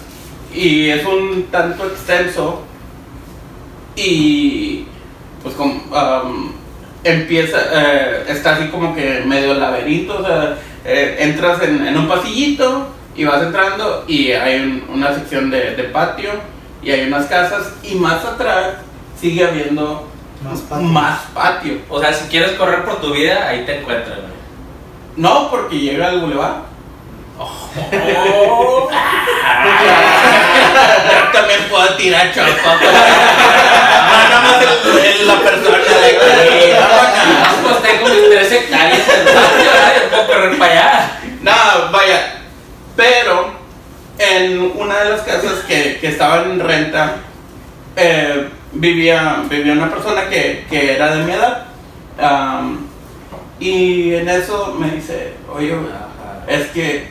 y 0.52 0.88
es 0.90 1.04
un 1.04 1.44
tanto 1.50 1.84
extenso 1.86 2.62
y 3.96 4.86
pues 5.42 5.54
como, 5.54 5.74
um, 5.74 6.52
empieza, 7.02 7.58
eh, 7.72 8.24
está 8.28 8.56
así 8.56 8.68
como 8.68 8.94
que 8.94 9.22
medio 9.26 9.54
laberinto, 9.54 10.18
o 10.18 10.24
sea, 10.26 10.56
eh, 10.84 11.16
entras 11.20 11.62
en, 11.62 11.86
en 11.86 11.96
un 11.98 12.08
pasillito 12.08 12.88
y 13.16 13.24
vas 13.24 13.42
entrando 13.42 14.04
y 14.08 14.32
hay 14.32 14.60
un- 14.60 14.84
una 14.94 15.14
sección 15.14 15.50
de, 15.50 15.76
de 15.76 15.84
patio 15.84 16.30
y 16.82 16.90
hay 16.90 17.06
unas 17.06 17.26
casas 17.26 17.72
y 17.82 17.94
más 17.96 18.24
atrás 18.24 18.74
sigue 19.20 19.44
habiendo 19.46 20.08
Más 20.42 20.60
patio. 20.60 20.86
más 20.88 21.18
patio. 21.34 21.74
O 21.88 22.00
sea, 22.00 22.12
si 22.12 22.28
quieres 22.28 22.52
correr 22.52 22.84
por 22.84 23.00
tu 23.00 23.12
vida, 23.12 23.48
ahí 23.48 23.64
te 23.64 23.78
encuentran, 23.80 24.18
güey. 24.20 24.32
No, 25.16 25.48
porque 25.50 25.78
llega 25.78 26.08
al 26.08 26.20
bulevar. 26.20 26.62
Oh. 27.38 28.90
Yo 31.10 31.32
también 31.32 31.60
puedo 31.70 31.94
tirar 31.96 32.32
chopa. 32.32 32.48
No, 32.74 34.28
nada 34.28 34.40
más 34.40 34.62
el- 34.62 34.98
el- 35.04 35.26
la 35.26 35.34
persona 35.40 35.78
de. 35.78 36.76
No, 36.80 37.68
pues 37.68 37.82
tengo 37.82 38.08
mis 38.08 38.30
tres 38.30 38.52
hectáreas 38.52 39.08
en 39.08 39.20
el 39.20 39.34
patio, 39.34 39.70
¿verdad? 39.72 39.92
Yo 40.02 40.10
puedo 40.10 40.26
correr 40.26 40.58
para 40.58 40.72
allá. 40.72 41.10
No, 41.42 41.52
vaya. 41.92 42.34
Pero 42.96 43.52
en 44.18 44.72
una 44.76 45.00
de 45.00 45.10
las 45.10 45.20
casas 45.22 45.64
que, 45.66 45.98
que 46.00 46.08
estaban 46.08 46.50
en 46.52 46.60
renta 46.60 47.16
eh, 47.96 48.48
vivía, 48.72 49.42
vivía 49.50 49.72
una 49.72 49.90
persona 49.90 50.28
que, 50.28 50.66
que 50.70 50.94
era 50.94 51.16
de 51.16 51.24
mi 51.24 51.32
edad. 51.32 51.64
Y 53.58 54.14
en 54.14 54.28
eso 54.28 54.76
me 54.78 54.90
dice, 54.90 55.34
oye, 55.52 55.74
es 56.46 56.66
que 56.68 57.08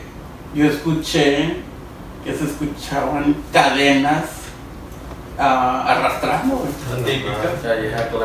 yo 0.54 0.66
escuché 0.66 1.56
que 2.24 2.32
se 2.34 2.44
escuchaban 2.44 3.36
cadenas 3.52 4.24
ah, 5.38 5.84
arrastrando. 5.88 6.66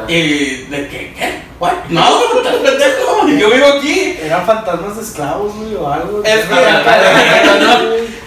¿Y 0.07 0.65
de 0.69 0.87
qué? 0.87 1.13
¿Qué? 1.17 1.41
¿What? 1.59 1.73
No, 1.89 2.07
estás 2.37 2.55
pendejo. 2.55 3.27
Yo 3.27 3.49
vivo 3.51 3.67
aquí. 3.77 4.17
Eran 4.21 4.45
fantasmas 4.45 4.95
de 4.95 5.01
esclavos, 5.03 5.53
güey, 5.55 5.75
o 5.75 5.91
algo. 5.91 6.23
Es 6.23 6.45
que- 6.45 6.55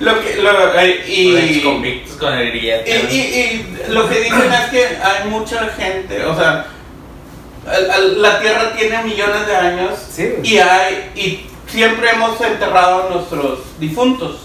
Lo 0.00 0.20
que, 0.20 0.36
lo, 0.42 0.78
eh, 0.80 1.04
Y 1.06 1.60
convictos 1.62 2.16
con 2.16 2.32
el 2.34 2.54
y, 2.54 2.68
y, 2.68 3.16
y 3.16 3.76
lo 3.88 4.08
que 4.08 4.20
dicen 4.20 4.52
es 4.52 4.70
que 4.70 4.86
hay 5.02 5.28
mucha 5.30 5.68
gente, 5.68 6.24
o 6.26 6.36
sea, 6.36 6.66
al- 7.66 8.20
la 8.20 8.40
Tierra 8.40 8.72
tiene 8.76 9.02
millones 9.04 9.46
de 9.46 9.56
años 9.56 9.92
Sí, 10.10 10.34
y 10.42 10.58
hay 10.58 11.10
y 11.14 11.46
siempre 11.74 12.08
hemos 12.10 12.40
enterrado 12.40 13.06
a 13.08 13.14
nuestros 13.14 13.58
difuntos. 13.80 14.38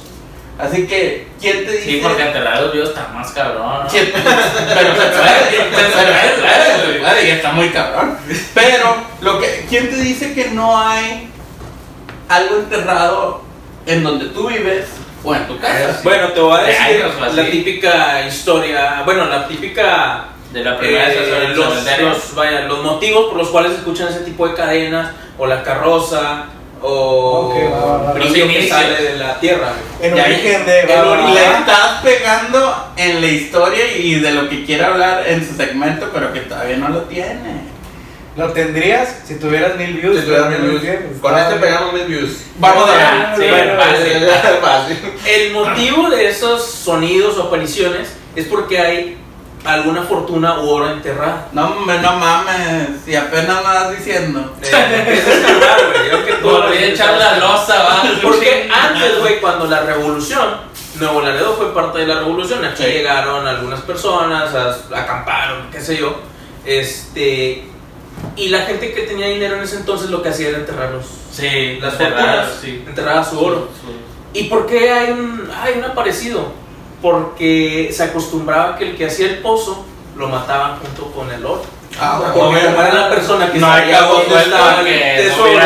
Así 0.58 0.88
que, 0.88 1.28
¿quién 1.40 1.64
te 1.66 1.72
dice? 1.72 1.84
Sí, 1.86 2.00
porque 2.04 2.24
enterrar 2.24 2.56
a 2.56 2.62
los 2.62 2.74
vivos 2.74 2.90
está 2.90 3.08
más 3.14 3.32
cabrón. 3.32 3.84
¿no? 3.84 3.88
¿Quién- 3.90 4.12
pero 4.12 4.22
se 4.26 5.08
puede, 5.08 5.52
se 5.52 5.64
puede, 5.72 6.94
se 6.94 7.00
puede, 7.00 7.28
y 7.28 7.32
está 7.32 7.52
muy 7.54 7.70
cabrón. 7.70 8.18
Pero, 8.54 8.96
lo 9.22 9.40
que, 9.40 9.66
¿quién 9.70 9.90
te 9.90 9.96
dice 9.98 10.34
que 10.34 10.48
no 10.50 10.78
hay 10.78 11.30
algo 12.28 12.58
enterrado 12.58 13.42
en 13.86 14.04
donde 14.04 14.26
tú 14.26 14.50
vives 14.50 14.86
o 15.24 15.34
en 15.34 15.48
tu 15.48 15.58
casa? 15.60 16.02
Bueno, 16.04 16.28
te 16.30 16.40
voy 16.42 16.60
a 16.60 16.64
De 16.64 16.68
decir 16.74 17.06
así. 17.06 17.36
la 17.38 17.46
típica 17.46 18.26
historia, 18.28 19.02
bueno, 19.06 19.26
la 19.28 19.48
típica 19.48 20.26
De 20.52 20.62
la 20.64 20.78
primera 20.78 21.06
vez 21.06 21.18
eh, 21.20 21.54
los, 21.56 22.00
los- 22.02 22.36
vaya, 22.36 22.62
los 22.62 22.84
motivos 22.84 23.26
por 23.30 23.38
los 23.38 23.48
cuales 23.50 23.72
se 23.74 23.78
escuchan 23.78 24.10
ese 24.10 24.22
tipo 24.22 24.46
de 24.48 24.56
cadenas, 24.56 25.12
o 25.38 25.46
la 25.48 25.64
carroza, 25.64 26.46
o 26.82 27.50
Ok, 27.50 27.56
va, 27.74 27.86
va, 27.86 28.14
va. 28.14 28.20
Los 28.20 28.32
que 28.34 28.68
sale 28.70 29.02
de 29.04 29.18
la 29.18 29.40
tierra. 29.40 29.74
En 30.02 30.16
Y 30.18 30.20
origen 30.20 30.66
de. 30.66 30.84
Le 30.84 31.44
estás 31.60 32.02
pegando 32.04 32.92
en 32.96 33.22
la 33.22 33.28
historia 33.28 33.96
y 33.98 34.16
de 34.20 34.32
lo 34.32 34.48
que 34.50 34.66
quiere 34.66 34.84
hablar 34.86 35.24
en 35.28 35.46
su 35.48 35.56
segmento, 35.56 36.10
pero 36.14 36.32
que 36.34 36.42
todavía 36.42 36.78
no 36.78 36.90
lo 36.90 37.02
tiene. 37.04 37.70
¿Lo 38.38 38.54
tendrías 38.54 39.24
si 39.26 39.36
tuvieras 39.36 39.76
mil 39.76 39.94
views? 39.94 40.18
Si 40.20 40.24
tuvieras 40.26 40.48
pero 40.50 40.64
mil 40.64 40.80
views. 40.80 40.98
Con 41.20 41.36
Ah, 41.36 41.42
este 41.42 41.56
pegamos 41.56 41.94
mil 41.94 42.06
views. 42.06 42.38
Vamos 42.58 42.90
a 42.90 42.94
ver. 42.94 43.06
Ah, 43.06 43.36
sí, 43.38 43.44
Bueno, 43.50 43.74
fácil. 43.76 44.28
Fácil. 44.62 44.98
El 45.28 45.52
motivo 45.52 46.10
de 46.10 46.30
esos 46.30 46.64
sonidos 46.64 47.38
o 47.38 47.44
apariciones 47.44 48.10
es 48.36 48.46
porque 48.46 48.80
hay 48.80 49.18
alguna 49.66 50.04
fortuna 50.04 50.60
u 50.60 50.70
oro 50.70 50.90
enterrada. 50.92 51.48
No, 51.52 51.76
me- 51.82 51.98
no 52.00 52.14
mames, 52.14 52.90
y 53.08 53.16
apenas 53.16 53.58
me 53.58 53.64
vas 53.64 53.92
diciendo. 53.98 54.54
Eh, 54.72 56.38
todo 56.42 56.64
Volví 56.64 56.78
a 56.78 56.86
echar 56.88 57.18
la 57.18 57.38
losa, 57.38 57.84
va. 57.84 58.04
Porque 58.22 58.70
antes, 58.72 59.20
güey, 59.20 59.40
cuando 59.42 59.66
la 59.66 59.82
revolución, 59.82 60.48
Nuevo 61.00 61.22
Laredo 61.22 61.54
fue 61.56 61.74
parte 61.74 62.00
de 62.00 62.08
la 62.08 62.20
revolución. 62.20 62.64
Aquí 62.66 62.84
Sí. 62.84 62.90
llegaron 62.90 63.46
algunas 63.48 63.82
personas, 63.82 64.54
a- 64.56 64.78
acamparon, 65.00 65.70
qué 65.72 65.82
sé 65.82 65.98
yo. 65.98 66.16
Este. 66.66 67.66
Y 68.36 68.50
la 68.50 68.60
gente 68.62 68.94
que 68.94 69.02
tenía 69.04 69.28
dinero 69.28 69.56
en 69.56 69.64
ese 69.64 69.78
entonces 69.78 70.10
lo 70.10 70.22
que 70.22 70.30
hacía 70.30 70.50
era 70.50 70.58
enterrarlos. 70.60 71.06
Sí, 71.32 71.78
Las 71.82 71.94
enterradas, 71.94 72.48
fortunas, 72.48 72.62
sí. 72.62 72.84
enterraba 72.88 73.24
su 73.24 73.40
oro. 73.40 73.70
¿Y 74.34 74.44
por 74.46 74.66
qué 74.66 74.92
hay 74.92 75.12
un, 75.12 75.50
hay 75.62 75.78
un 75.78 75.86
aparecido? 75.86 76.52
Porque 77.02 77.90
se 77.94 78.04
acostumbraba 78.04 78.78
que 78.78 78.90
el 78.92 78.98
que 78.98 79.06
hacía 79.08 79.28
el 79.28 79.38
pozo 79.40 79.86
lo 80.18 80.28
mataban 80.28 80.78
junto 80.80 81.12
con 81.12 81.32
el 81.32 81.46
oro. 81.46 81.64
Ah, 82.00 82.20
Porque 82.34 82.40
como 82.40 82.58
era 82.82 82.94
la 82.94 83.10
persona 83.10 83.52
que 83.52 83.58
No 83.60 83.68
sabía 83.68 84.02
dónde 84.02 84.40
estaba 84.40 84.82
el 84.82 84.86
no 84.86 85.24
tesoro. 85.24 85.60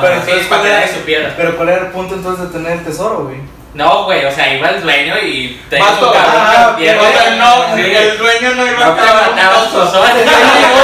Pero 0.00 0.14
entonces, 0.14 0.46
¿cuál 0.48 0.66
era- 0.66 0.88
supiera. 0.88 1.34
Pero 1.36 1.56
¿cuál 1.56 1.68
era 1.68 1.78
el 1.82 1.86
punto 1.88 2.14
entonces 2.14 2.46
de 2.46 2.52
tener 2.58 2.72
el 2.72 2.84
tesoro, 2.84 3.24
güey? 3.24 3.36
No, 3.74 4.04
güey, 4.04 4.24
o 4.24 4.30
sea, 4.30 4.54
iba 4.54 4.68
el 4.70 4.80
dueño 4.82 5.16
y 5.18 5.60
te 5.68 5.76
dijo, 5.76 5.88
cabrón, 6.12 6.14
ah, 6.46 6.76
que 6.78 6.94
no, 6.94 7.74
sí. 7.74 7.82
el 7.92 8.18
dueño 8.18 8.54
no 8.54 8.66
iba 8.68 8.78
No 8.78 8.84
a 8.84 8.96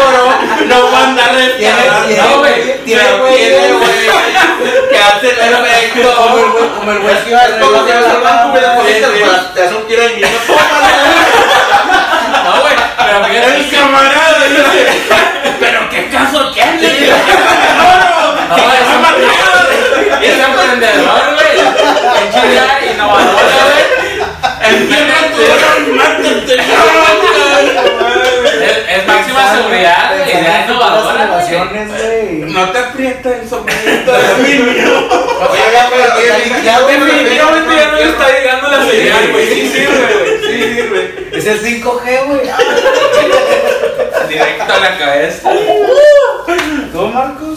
oro, 0.08 0.32
no 0.66 0.92
va 0.92 0.98
a 0.98 1.04
andar 1.04 1.30
tiene- 1.56 2.20
No, 2.20 2.38
güey, 2.40 2.84
tiene 2.84 3.02
güey- 3.20 4.90
que 4.90 4.98
hace 4.98 5.30
el 5.30 5.38
el 5.38 5.54
efecto. 5.64 6.28
güey, 6.32 6.68
como 6.76 6.90
el 6.92 6.98
güey 6.98 7.14
que 7.22 7.30
iba 7.30 7.42
Es 9.54 9.69
y 10.18 10.24
un. 10.24 10.30
No, 12.44 12.52
güey, 12.62 12.74
pero 12.96 13.24
fíjate 13.24 13.56
El 13.56 13.70
que- 13.70 13.76
camarada 13.76 14.38
pero 15.60 15.78
qué 15.90 16.08
caso 16.10 16.38
tiene. 16.52 17.10
No, 18.48 18.56
es, 18.72 18.88
es 20.22 20.38
emprendedor, 20.38 21.24
güey. 21.34 21.54
En 22.20 22.26
Chile 22.32 22.62
innovador, 22.92 23.46
güey. 23.66 23.84
Entierra 24.62 25.18
tu 25.34 25.40
oro 25.42 25.70
y 25.78 25.80
mátate. 25.92 26.54
Es, 28.64 28.76
es 28.88 29.02
máxima 29.06 29.42
seguridad. 29.54 30.04
Idea 30.26 30.56
innovadora, 30.66 31.12
güey. 31.12 31.24
innovaciones, 31.24 31.86
güey. 31.88 32.19
No 32.60 32.72
te 32.72 32.78
aprieta 32.78 33.36
el 33.36 33.48
sombrerito 33.48 34.12
de 34.12 34.26
aluminio. 34.26 34.98
Oye, 35.50 35.62
ya, 35.72 35.88
pero 35.88 36.62
ya, 36.62 36.80
güey, 36.80 37.00
Definitivamente 37.00 37.74
ya 37.74 37.86
no 37.86 37.96
le 37.96 38.10
está 38.10 38.38
llegando 38.38 38.68
la 38.68 38.84
señal, 38.84 39.32
güey. 39.32 39.46
Sí 39.48 39.66
sirve, 39.66 40.14
güey. 40.18 40.40
Sí 40.46 40.74
sirve. 40.74 41.28
Es 41.32 41.46
el 41.46 41.60
5G, 41.62 42.26
güey. 42.26 42.40
Directo 44.28 44.72
a 44.74 44.78
la 44.78 44.98
cabeza. 44.98 45.50
¿Tú, 46.92 47.06
Marcos? 47.06 47.49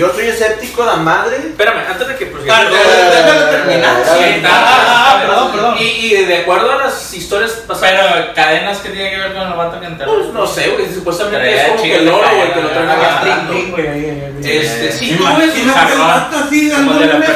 Yo 0.00 0.10
soy 0.14 0.28
escéptico 0.28 0.82
de 0.86 0.96
madre. 0.96 1.36
Espérame, 1.36 1.84
antes 1.90 2.08
de 2.08 2.16
que 2.16 2.32
Ah, 2.50 2.64
déjalo 2.64 3.50
terminar. 3.50 4.02
Sí, 4.02 4.42
Ah, 4.46 4.64
ah, 4.64 5.18
está. 5.20 5.26
perdón, 5.26 5.52
perdón. 5.52 5.76
Y, 5.78 5.84
y 5.84 6.24
de 6.24 6.38
acuerdo 6.38 6.72
a 6.72 6.76
las 6.76 7.12
historias 7.12 7.50
pasadas. 7.68 8.08
Pero 8.14 8.34
cadenas 8.34 8.78
que 8.78 8.88
tiene 8.88 9.10
que 9.10 9.18
ver 9.18 9.34
con 9.34 9.46
el 9.46 9.52
vato 9.52 9.78
que 9.78 9.84
enterró. 9.84 10.14
Pues 10.14 10.32
no 10.32 10.46
sé, 10.46 10.70
güey. 10.70 10.90
Supuestamente 10.90 11.54
es 11.54 11.68
como 11.68 11.82
que 11.82 11.96
el 11.96 12.08
oro, 12.08 12.26
güey, 12.34 12.54
que 12.54 12.62
lo 12.62 12.70
traen 12.70 12.88
ah, 12.88 12.94
acá 12.94 13.20
ah. 13.24 13.48
Sí, 13.50 13.74
ahí. 13.76 14.34
Este, 14.42 14.92
si 14.92 15.16
tú 15.16 15.24
ves 15.36 15.54
el 15.54 15.98
vato 15.98 16.36
así 16.46 16.70
Como 16.70 16.92
dándole 16.94 17.06
de 17.06 17.18
la. 17.18 17.26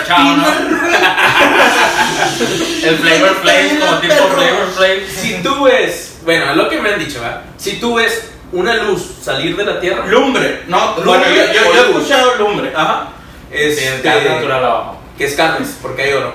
El 2.83 2.96
Flavor 2.96 3.37
Flav, 3.42 3.79
como 3.79 3.98
tipo 4.00 4.14
Flavor 4.14 4.70
Flav. 4.74 4.98
Si 5.14 5.35
tú 5.42 5.64
ves, 5.64 6.16
bueno, 6.24 6.50
es 6.53 6.57
lo 6.57 6.70
que 6.70 6.81
me 6.81 6.94
han 6.94 6.98
dicho, 6.98 7.20
¿verdad? 7.20 7.42
Si 7.59 7.79
tú 7.79 7.96
ves 7.96 8.34
una 8.55 8.75
luz 8.75 9.03
salir 9.23 9.57
de 9.57 9.64
la 9.64 9.81
tierra, 9.81 10.07
Lumbre. 10.07 10.62
No, 10.69 10.95
Lumbre 10.97 11.05
bueno, 11.05 11.25
yo, 11.29 11.53
yo, 11.53 11.75
yo 11.75 11.85
he 11.85 11.90
escuchado 11.90 12.35
lumbre. 12.37 12.73
ajá, 12.75 13.09
es 13.51 13.79
este, 13.81 14.03
gas 14.03 14.25
natural 14.25 14.64
abajo. 14.64 14.99
que 15.19 15.25
es 15.27 15.35
carnes, 15.35 15.77
porque 15.83 16.03
hay 16.03 16.12
oro. 16.14 16.35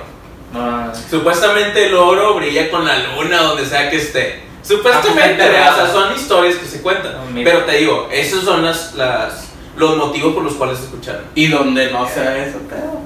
No. 0.52 0.92
Supuestamente 1.10 1.86
el 1.86 1.94
oro 1.94 2.34
brilla 2.34 2.70
con 2.70 2.84
la 2.84 2.98
luna 2.98 3.42
donde 3.42 3.64
sea 3.66 3.88
que 3.90 3.96
esté. 3.98 4.42
Supuestamente, 4.62 5.42
Ah, 5.58 5.70
o 5.72 5.76
sea, 5.76 5.92
son 5.92 6.14
historias 6.14 6.56
que 6.56 6.66
se 6.66 6.82
cuentan. 6.82 7.12
No, 7.12 7.24
mira. 7.30 7.50
Pero 7.50 7.64
te 7.64 7.76
digo, 7.78 8.08
esos 8.12 8.44
son 8.44 8.64
las, 8.64 8.94
las, 8.94 9.48
los 9.76 9.96
motivos 9.96 10.34
por 10.34 10.42
los 10.42 10.54
cuales 10.54 10.78
se 10.78 10.84
escucharon. 10.84 11.22
Y 11.34 11.46
donde 11.48 11.90
no 11.90 12.06
sea 12.08 12.36
eso, 12.44 12.58
pero. 12.68 13.00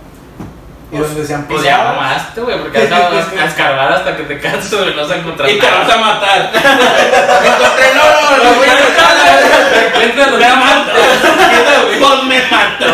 Y 0.95 0.99
pues, 0.99 1.11
donde 1.11 1.27
se 1.27 1.35
han 1.35 1.43
pisado. 1.43 1.61
Pues 1.61 1.65
ya 1.65 1.79
mamaste, 1.79 2.41
güey, 2.41 2.57
porque 2.61 2.79
has 2.79 2.91
dado 2.91 3.17
a 3.17 3.45
escarbar 3.47 3.93
hasta 3.95 4.17
que 4.17 4.23
te 4.23 4.39
canso 4.39 4.89
y 4.89 4.95
no 4.95 5.09
se 5.09 5.17
encuentras 5.17 5.51
Y 5.51 5.59
te 5.59 5.67
vas 5.67 5.91
a 5.91 5.97
matar. 5.97 6.53
encontré 6.55 7.91
el 7.91 7.99
oro, 7.99 8.45
lo 8.45 8.55
voy 8.55 8.69
a 8.69 8.75
matar. 8.75 9.17
Encuentras 9.87 10.31
voy 10.31 10.45
a 10.45 10.55
matar. 10.55 10.95
Pues 11.99 12.23
me 12.23 12.39
mató. 12.43 12.85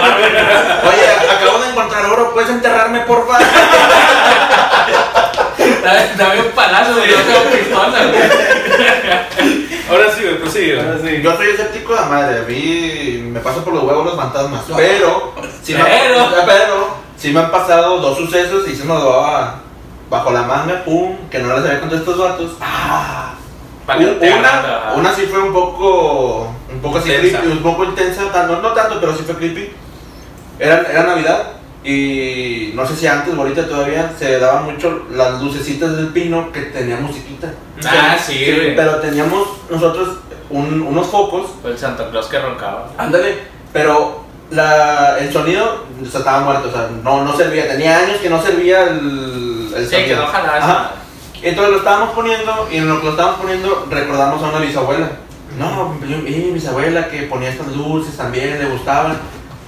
Oye, 0.89 1.07
acabo 1.31 1.59
de 1.59 1.69
encontrar 1.69 2.07
oro, 2.07 2.33
¿puedes 2.33 2.49
enterrarme, 2.49 3.01
por 3.01 3.27
favor? 3.29 3.47
Dame 6.17 6.41
un 6.41 6.53
palazo, 6.53 6.95
güey, 6.95 7.11
yo 7.11 7.17
tengo 7.17 7.51
pistola, 7.51 7.99
güey. 8.07 9.71
Ahora 9.91 10.11
sí, 10.17 10.23
güey, 10.23 10.39
pues 10.39 10.53
sí, 10.55 10.73
Ahora 10.73 10.99
sí. 11.05 11.21
Yo 11.23 11.37
soy 11.37 11.49
escéptico 11.49 11.95
de 11.95 12.01
la 12.01 12.07
madre, 12.07 12.39
a 12.39 12.43
mí 12.45 13.29
me 13.31 13.41
paso 13.41 13.63
por 13.63 13.75
los 13.75 13.85
huevos 13.85 14.07
los 14.07 14.17
fantasmas. 14.17 14.63
Pero, 14.75 15.35
si 15.63 15.75
pero, 15.75 16.31
no, 16.31 16.47
pero 16.47 17.00
sí 17.21 17.31
me 17.33 17.39
han 17.41 17.51
pasado 17.53 17.99
dos 18.01 18.17
sucesos 18.19 18.67
y 18.69 18.75
se 18.75 18.83
me 18.85 18.95
lo 18.95 19.01
daba 19.05 19.61
bajo 20.11 20.33
la 20.33 20.43
manga, 20.43 20.83
pum, 20.85 21.17
que 21.31 21.39
no 21.39 21.55
les 21.55 21.65
había 21.65 21.79
contado 21.81 22.01
estos 22.01 22.19
vatos. 22.19 22.51
Pa' 23.87 23.97
que 23.99 24.05
te 24.07 24.33
una, 24.33 24.93
una 24.97 25.15
sí 25.15 25.23
fue 25.31 25.41
un 25.43 25.53
poco, 25.53 26.49
un 26.73 26.81
poco 26.81 26.99
así 26.99 27.11
creepy, 27.11 27.47
un 27.47 27.63
poco 27.63 27.85
intensa, 27.85 28.23
no, 28.49 28.61
no 28.61 28.73
tanto, 28.73 28.99
pero 29.01 29.15
sí 29.17 29.23
fue 29.25 29.37
creepy. 29.37 29.71
Era, 30.59 30.83
era 30.91 31.05
Navidad 31.05 31.53
y 31.83 32.73
no 32.75 32.87
sé 32.87 32.95
si 32.97 33.07
antes 33.07 33.33
o 33.35 33.41
ahorita 33.41 33.67
todavía 33.69 34.13
se 34.19 34.39
daban 34.39 34.65
mucho 34.65 35.07
las 35.13 35.41
lucecitas 35.41 35.97
del 35.97 36.09
pino 36.09 36.53
que 36.53 36.61
tenía 36.63 36.97
musiquita. 36.97 37.53
Ah, 37.87 38.17
sí, 38.21 38.35
güey. 38.55 38.77
pero 38.77 38.97
teníamos 38.97 39.49
nosotros 39.71 40.19
un- 40.51 40.83
unos 40.83 41.07
focos 41.07 41.51
el 41.65 41.79
Santa 41.79 42.11
Claus 42.11 42.27
que 42.27 42.39
roncaba. 42.39 42.91
Ándale, 42.99 43.39
pero 43.73 44.25
la, 44.51 45.19
el 45.19 45.33
sonido 45.33 45.85
o 46.01 46.07
sea, 46.11 46.21
estaba 46.21 46.41
muerto, 46.41 46.69
o 46.69 46.73
sea, 46.73 46.89
no, 47.03 47.25
no 47.25 47.37
servía. 47.37 47.69
Tenía 47.69 47.99
años 47.99 48.19
que 48.21 48.31
no 48.31 48.43
servía 48.43 48.85
el, 48.85 49.73
el 49.77 49.87
Sí, 49.89 49.95
sonido. 49.95 50.25
Ajá. 50.27 50.91
Entonces 51.43 51.73
lo 51.73 51.79
estábamos 51.79 52.11
poniendo 52.15 52.69
y 52.71 52.77
en 52.79 52.89
lo 52.89 52.99
que 53.01 53.07
lo 53.07 53.11
estábamos 53.13 53.41
poniendo 53.41 53.87
recordamos 53.91 54.43
a 54.43 54.49
una 54.49 54.59
bisabuela. 54.59 55.09
No, 55.59 55.97
yo, 56.07 56.19
mi 56.19 56.31
bisabuela 56.53 57.09
que 57.09 57.23
ponía 57.25 57.51
estas 57.51 57.69
luces 57.69 58.17
también, 58.17 58.59
le 58.59 58.67
gustaban. 58.67 59.17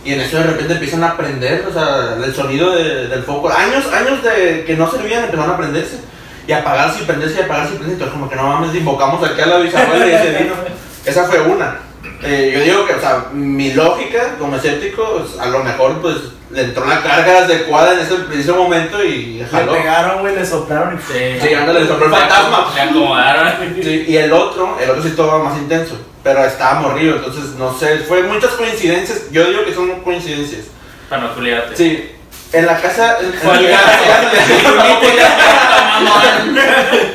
Y 0.05 0.15
en 0.15 0.21
eso 0.21 0.37
de 0.39 0.43
repente 0.45 0.73
empiezan 0.75 1.05
a 1.05 1.17
prender, 1.17 1.65
o 1.69 1.73
sea, 1.73 2.17
el 2.25 2.35
sonido 2.35 2.73
de- 2.73 3.07
del 3.07 3.23
foco. 3.23 3.49
Años, 3.51 3.85
años 3.93 4.23
de 4.23 4.65
que 4.67 4.75
no 4.77 4.91
servían 4.91 5.25
empezaron 5.25 5.51
a 5.53 5.57
prenderse. 5.57 6.01
Y 6.47 6.53
apagarse 6.53 7.03
y 7.03 7.07
prenderse 7.07 7.37
y 7.39 7.43
apagarse 7.45 7.75
y 7.75 7.77
prenderse. 7.77 7.93
Entonces 8.03 8.13
como 8.15 8.29
que 8.29 8.35
no 8.37 8.43
mames, 8.43 8.75
invocamos 8.75 9.23
aquí 9.25 9.41
a 9.41 9.47
la 9.47 9.59
bisabuela 9.59 10.07
y 10.07 10.11
ese 10.13 10.39
vino. 10.43 10.55
Esa 11.05 11.25
fue 11.25 11.41
una. 11.41 11.79
Eh, 12.25 12.53
yo 12.55 12.61
digo 12.63 12.87
que, 12.87 12.95
o 12.95 13.01
sea, 13.01 13.27
mi 13.33 13.73
lógica 13.73 14.37
como 14.39 14.57
escéptico, 14.57 15.19
pues, 15.19 15.41
a 15.41 15.47
lo 15.47 15.65
mejor 15.65 16.01
pues 16.01 16.17
le 16.51 16.63
entró 16.63 16.85
la 16.87 17.03
carga 17.03 17.39
adecuada 17.39 17.95
en 17.95 18.01
ese 18.01 18.15
preciso 18.15 18.55
momento 18.55 19.03
y 19.03 19.39
Le 19.39 19.47
jaló. 19.47 19.73
pegaron, 19.73 20.21
güey, 20.21 20.35
le 20.37 20.47
soplaron 20.47 20.97
y 20.97 21.13
Sí, 21.13 21.39
Sí, 21.49 21.55
ándale, 21.55 21.81
le 21.81 21.89
sopló 21.89 22.07
el 22.07 22.13
fantasma. 22.13 22.71
Le 22.75 22.81
acomodaron. 22.83 23.53
Sí, 23.83 24.05
y 24.07 24.17
el 24.17 24.33
otro, 24.33 24.79
el 24.81 24.91
otro 24.91 25.03
sí 25.03 25.09
estaba 25.09 25.43
más 25.43 25.59
intenso, 25.59 25.97
pero 26.23 26.45
estaba 26.45 26.81
morrido, 26.81 27.17
entonces 27.17 27.55
no 27.59 27.77
sé, 27.77 27.99
fue 28.01 28.23
muchas 28.23 28.51
coincidencias, 28.53 29.31
yo 29.33 29.45
digo 29.47 29.65
que 29.65 29.75
son 29.75 29.91
coincidencias. 30.03 30.67
Para 31.09 31.23
no 31.23 31.35
culiarte. 31.35 31.77
Sí, 31.77 32.13
en 32.53 32.67
la 32.67 32.81
casa, 32.81 33.17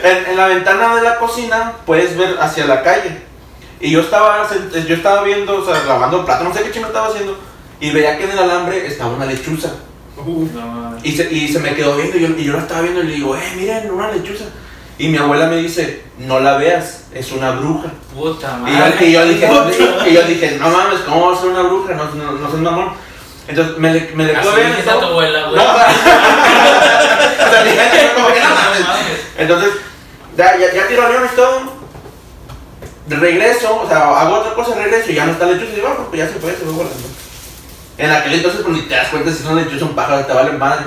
en 0.03 0.37
la 0.37 0.47
ventana 0.47 0.95
de 0.95 1.01
la 1.01 1.17
cocina 1.17 1.73
puedes 1.85 2.17
ver 2.17 2.37
hacia 2.41 2.65
la 2.65 2.81
calle. 2.83 3.26
Y 3.79 3.91
yo 3.91 4.01
estaba, 4.01 4.47
yo 4.87 4.95
estaba 4.95 5.23
viendo, 5.23 5.57
o 5.61 5.65
sea, 5.65 5.83
lavando 5.85 6.25
plato, 6.25 6.43
no 6.45 6.53
sé 6.53 6.63
qué 6.63 6.71
chingo 6.71 6.87
estaba 6.87 7.07
haciendo, 7.09 7.37
y 7.79 7.91
veía 7.91 8.17
que 8.17 8.23
en 8.23 8.31
el 8.31 8.39
alambre 8.39 8.87
estaba 8.87 9.11
una 9.11 9.25
lechuza. 9.25 9.69
No, 10.15 10.95
Y 11.03 11.11
se, 11.11 11.31
y 11.31 11.47
se 11.47 11.59
me 11.59 11.75
quedó 11.75 11.95
viendo 11.95 12.17
y 12.17 12.21
yo, 12.21 12.27
y 12.29 12.43
yo 12.45 12.53
la 12.53 12.59
estaba 12.63 12.81
viendo 12.81 13.01
y 13.03 13.07
le 13.07 13.13
digo, 13.15 13.35
eh, 13.37 13.53
miren, 13.55 13.91
una 13.91 14.11
lechuza. 14.11 14.45
Y 14.97 15.09
mi 15.09 15.17
abuela 15.17 15.45
me 15.45 15.57
dice, 15.57 16.03
no 16.17 16.39
la 16.39 16.57
veas, 16.57 17.03
es 17.13 17.31
una 17.31 17.51
bruja. 17.51 17.89
puta 18.15 18.59
Y 18.65 18.71
yo, 18.71 18.79
madre. 18.79 19.05
y 19.07 19.11
yo 19.11 19.25
dije, 19.25 19.47
y 20.09 20.13
yo 20.13 20.23
dije, 20.23 20.57
no 20.59 20.69
mames, 20.69 21.01
¿cómo 21.01 21.29
va 21.29 21.37
a 21.37 21.39
ser 21.39 21.49
una 21.49 21.61
bruja? 21.61 21.93
No, 21.93 22.05
no, 22.15 22.31
no 22.31 22.49
seas 22.49 22.61
mamón. 22.61 22.93
Entonces 23.47 23.77
me 23.77 23.93
le, 23.93 24.11
me 24.15 24.25
le 24.25 24.31
quedo 24.33 24.41
Así 24.41 24.49
viendo. 24.55 24.69
dijiste 24.75 24.89
a 24.91 24.99
tu 24.99 25.05
abuela, 25.05 25.41
No, 25.41 25.51
o 25.51 25.55
sea, 27.51 27.63
dije, 27.63 28.11
no. 28.17 28.23
No 28.23 28.55
mames. 28.55 28.85
Entonces, 29.37 29.69
ya, 30.35 30.57
todo. 31.35 31.76
Regreso, 33.09 33.81
o 33.83 33.87
sea, 33.87 34.19
hago 34.19 34.35
otra 34.39 34.53
cosa, 34.53 34.75
regreso 34.75 35.11
y 35.11 35.15
ya 35.15 35.25
no 35.25 35.31
está 35.33 35.45
lechuza. 35.45 35.71
Y 35.71 35.75
digo, 35.75 35.87
ah, 35.89 36.05
pues 36.09 36.19
ya 36.19 36.27
se 36.27 36.39
fue, 36.39 36.51
se 36.51 36.57
fue 36.57 36.73
volando. 36.73 37.07
En 37.97 38.11
aquel 38.11 38.33
entonces, 38.33 38.61
pues 38.63 38.75
ni 38.75 38.81
te 38.83 38.95
das 38.95 39.07
cuenta 39.09 39.31
si 39.31 39.43
son 39.43 39.55
lechuza 39.55 39.85
o 39.85 39.87
un 39.89 39.95
pájaro, 39.95 40.25
te 40.25 40.33
vale 40.33 40.51
madre. 40.51 40.85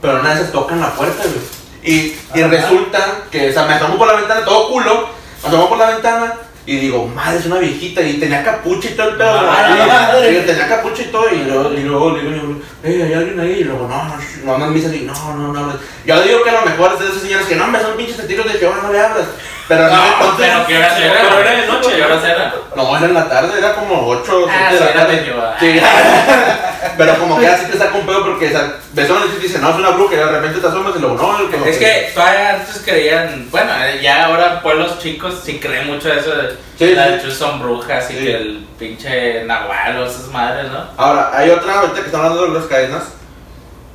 Pero 0.00 0.20
una 0.20 0.34
de 0.34 0.40
esas 0.40 0.52
tocan 0.52 0.80
la 0.80 0.90
puerta, 0.92 1.22
güey. 1.24 1.58
Y, 1.82 2.16
y 2.34 2.42
resulta 2.42 2.98
que, 3.30 3.50
o 3.50 3.52
sea, 3.52 3.64
me 3.66 3.74
asomo 3.74 3.96
por 3.96 4.06
la 4.08 4.14
ventana, 4.14 4.44
todo 4.44 4.68
culo, 4.68 5.08
me 5.42 5.48
asomo 5.48 5.68
por 5.68 5.78
la 5.78 5.90
ventana 5.90 6.34
y 6.66 6.76
digo, 6.76 7.06
madre, 7.06 7.38
es 7.38 7.46
una 7.46 7.58
viejita. 7.58 8.02
Y 8.02 8.14
tenía 8.20 8.44
capucha 8.44 8.90
y 8.90 8.92
todo 8.94 9.08
el 9.08 9.16
pedo. 9.16 9.32
güey. 9.38 9.48
¡A 9.48 9.68
la 9.68 9.84
Sí, 9.84 9.88
madre! 9.88 10.40
tenía 10.42 10.68
capucha 10.68 11.02
y 11.02 11.06
todo. 11.06 11.28
Y 11.34 11.44
luego, 11.44 11.72
y 11.72 11.80
luego 11.80 12.10
le 12.16 12.22
digo, 12.30 12.60
hey, 12.84 13.02
hay 13.02 13.14
alguien 13.14 13.40
ahí. 13.40 13.52
Y 13.60 13.64
luego, 13.64 13.88
no, 13.88 14.04
no, 14.04 14.16
no, 14.44 14.58
no, 14.58 14.66
me 14.66 14.74
dice 14.74 14.88
así, 14.88 15.00
no, 15.00 15.14
no, 15.34 15.52
no. 15.52 15.58
hables". 15.60 15.76
Yo 16.04 16.22
digo 16.22 16.42
que 16.44 16.50
a 16.50 16.60
lo 16.60 16.66
mejor 16.66 16.92
es 16.92 17.00
de 17.00 17.06
esas 17.08 17.22
señoras 17.22 17.46
que 17.46 17.56
no, 17.56 17.66
me 17.68 17.80
son 17.80 17.96
pinches 17.96 18.18
testigos 18.18 18.52
de 18.52 18.58
Jehová, 18.58 18.80
no 18.82 18.92
le 18.92 19.00
hablas. 19.00 19.26
Pero 19.68 19.82
no, 19.88 20.06
entonces, 20.06 20.46
pero 20.48 20.66
qué 20.66 20.78
hora 20.78 20.98
era. 20.98 21.20
Pero 21.22 21.40
era 21.40 21.50
de 21.60 21.66
noche. 21.66 21.90
¿Qué 21.96 22.02
hora 22.02 22.14
era? 22.30 22.54
no, 22.74 22.96
era 22.96 23.06
en 23.06 23.14
la 23.14 23.28
tarde, 23.28 23.58
era 23.58 23.74
como 23.74 24.06
8 24.08 24.32
o 24.38 24.48
7 24.48 24.50
Ah, 24.58 24.72
de 24.72 24.80
la 24.80 24.92
tarde. 24.94 25.32
Sí. 25.60 25.80
Pero 26.96 27.18
como 27.18 27.38
que 27.38 27.46
así 27.48 27.66
te 27.66 27.76
saca 27.78 27.94
un 27.96 28.06
pedo 28.06 28.24
porque, 28.24 28.46
ves 28.92 29.10
a 29.10 29.12
una 29.12 29.26
y 29.26 29.42
dice, 29.42 29.58
no, 29.58 29.70
es 29.70 29.76
una 29.76 29.90
bruja. 29.90 30.14
Y 30.14 30.18
de 30.18 30.26
repente 30.26 30.60
te 30.60 30.66
asomas 30.66 30.94
y 30.96 31.00
luego, 31.00 31.16
no, 31.16 31.50
como 31.50 31.64
Es 31.66 31.76
que 31.76 32.10
todavía 32.14 32.50
antes 32.54 32.82
creían, 32.84 33.48
bueno, 33.50 33.70
eh, 33.84 34.00
ya 34.00 34.24
ahora 34.26 34.62
pueblos 34.62 34.98
chicos 35.00 35.40
sí 35.44 35.58
creen 35.60 35.86
mucho 35.88 36.12
eso 36.12 36.30
de 36.34 36.56
Sí, 36.78 36.94
las 36.94 37.20
sí. 37.22 37.30
son 37.32 37.60
brujas 37.60 38.10
y 38.10 38.14
Sí. 38.14 38.24
que 38.24 38.36
el 38.36 38.66
pinche 38.78 39.44
nahual 39.44 39.98
o 40.02 40.06
esas 40.06 40.28
madres, 40.28 40.70
¿no? 40.70 40.84
Ahora, 40.96 41.30
hay 41.34 41.50
otra, 41.50 41.80
ahorita 41.80 42.00
que 42.00 42.06
están 42.06 42.20
hablando 42.22 42.46
de 42.46 42.58
las 42.58 42.66
cadenas. 42.68 43.02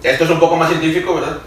Esto 0.04 0.24
es 0.26 0.30
un 0.30 0.40
poco 0.40 0.56
más 0.58 0.70
científico, 0.70 1.16
¿verdad? 1.16 1.38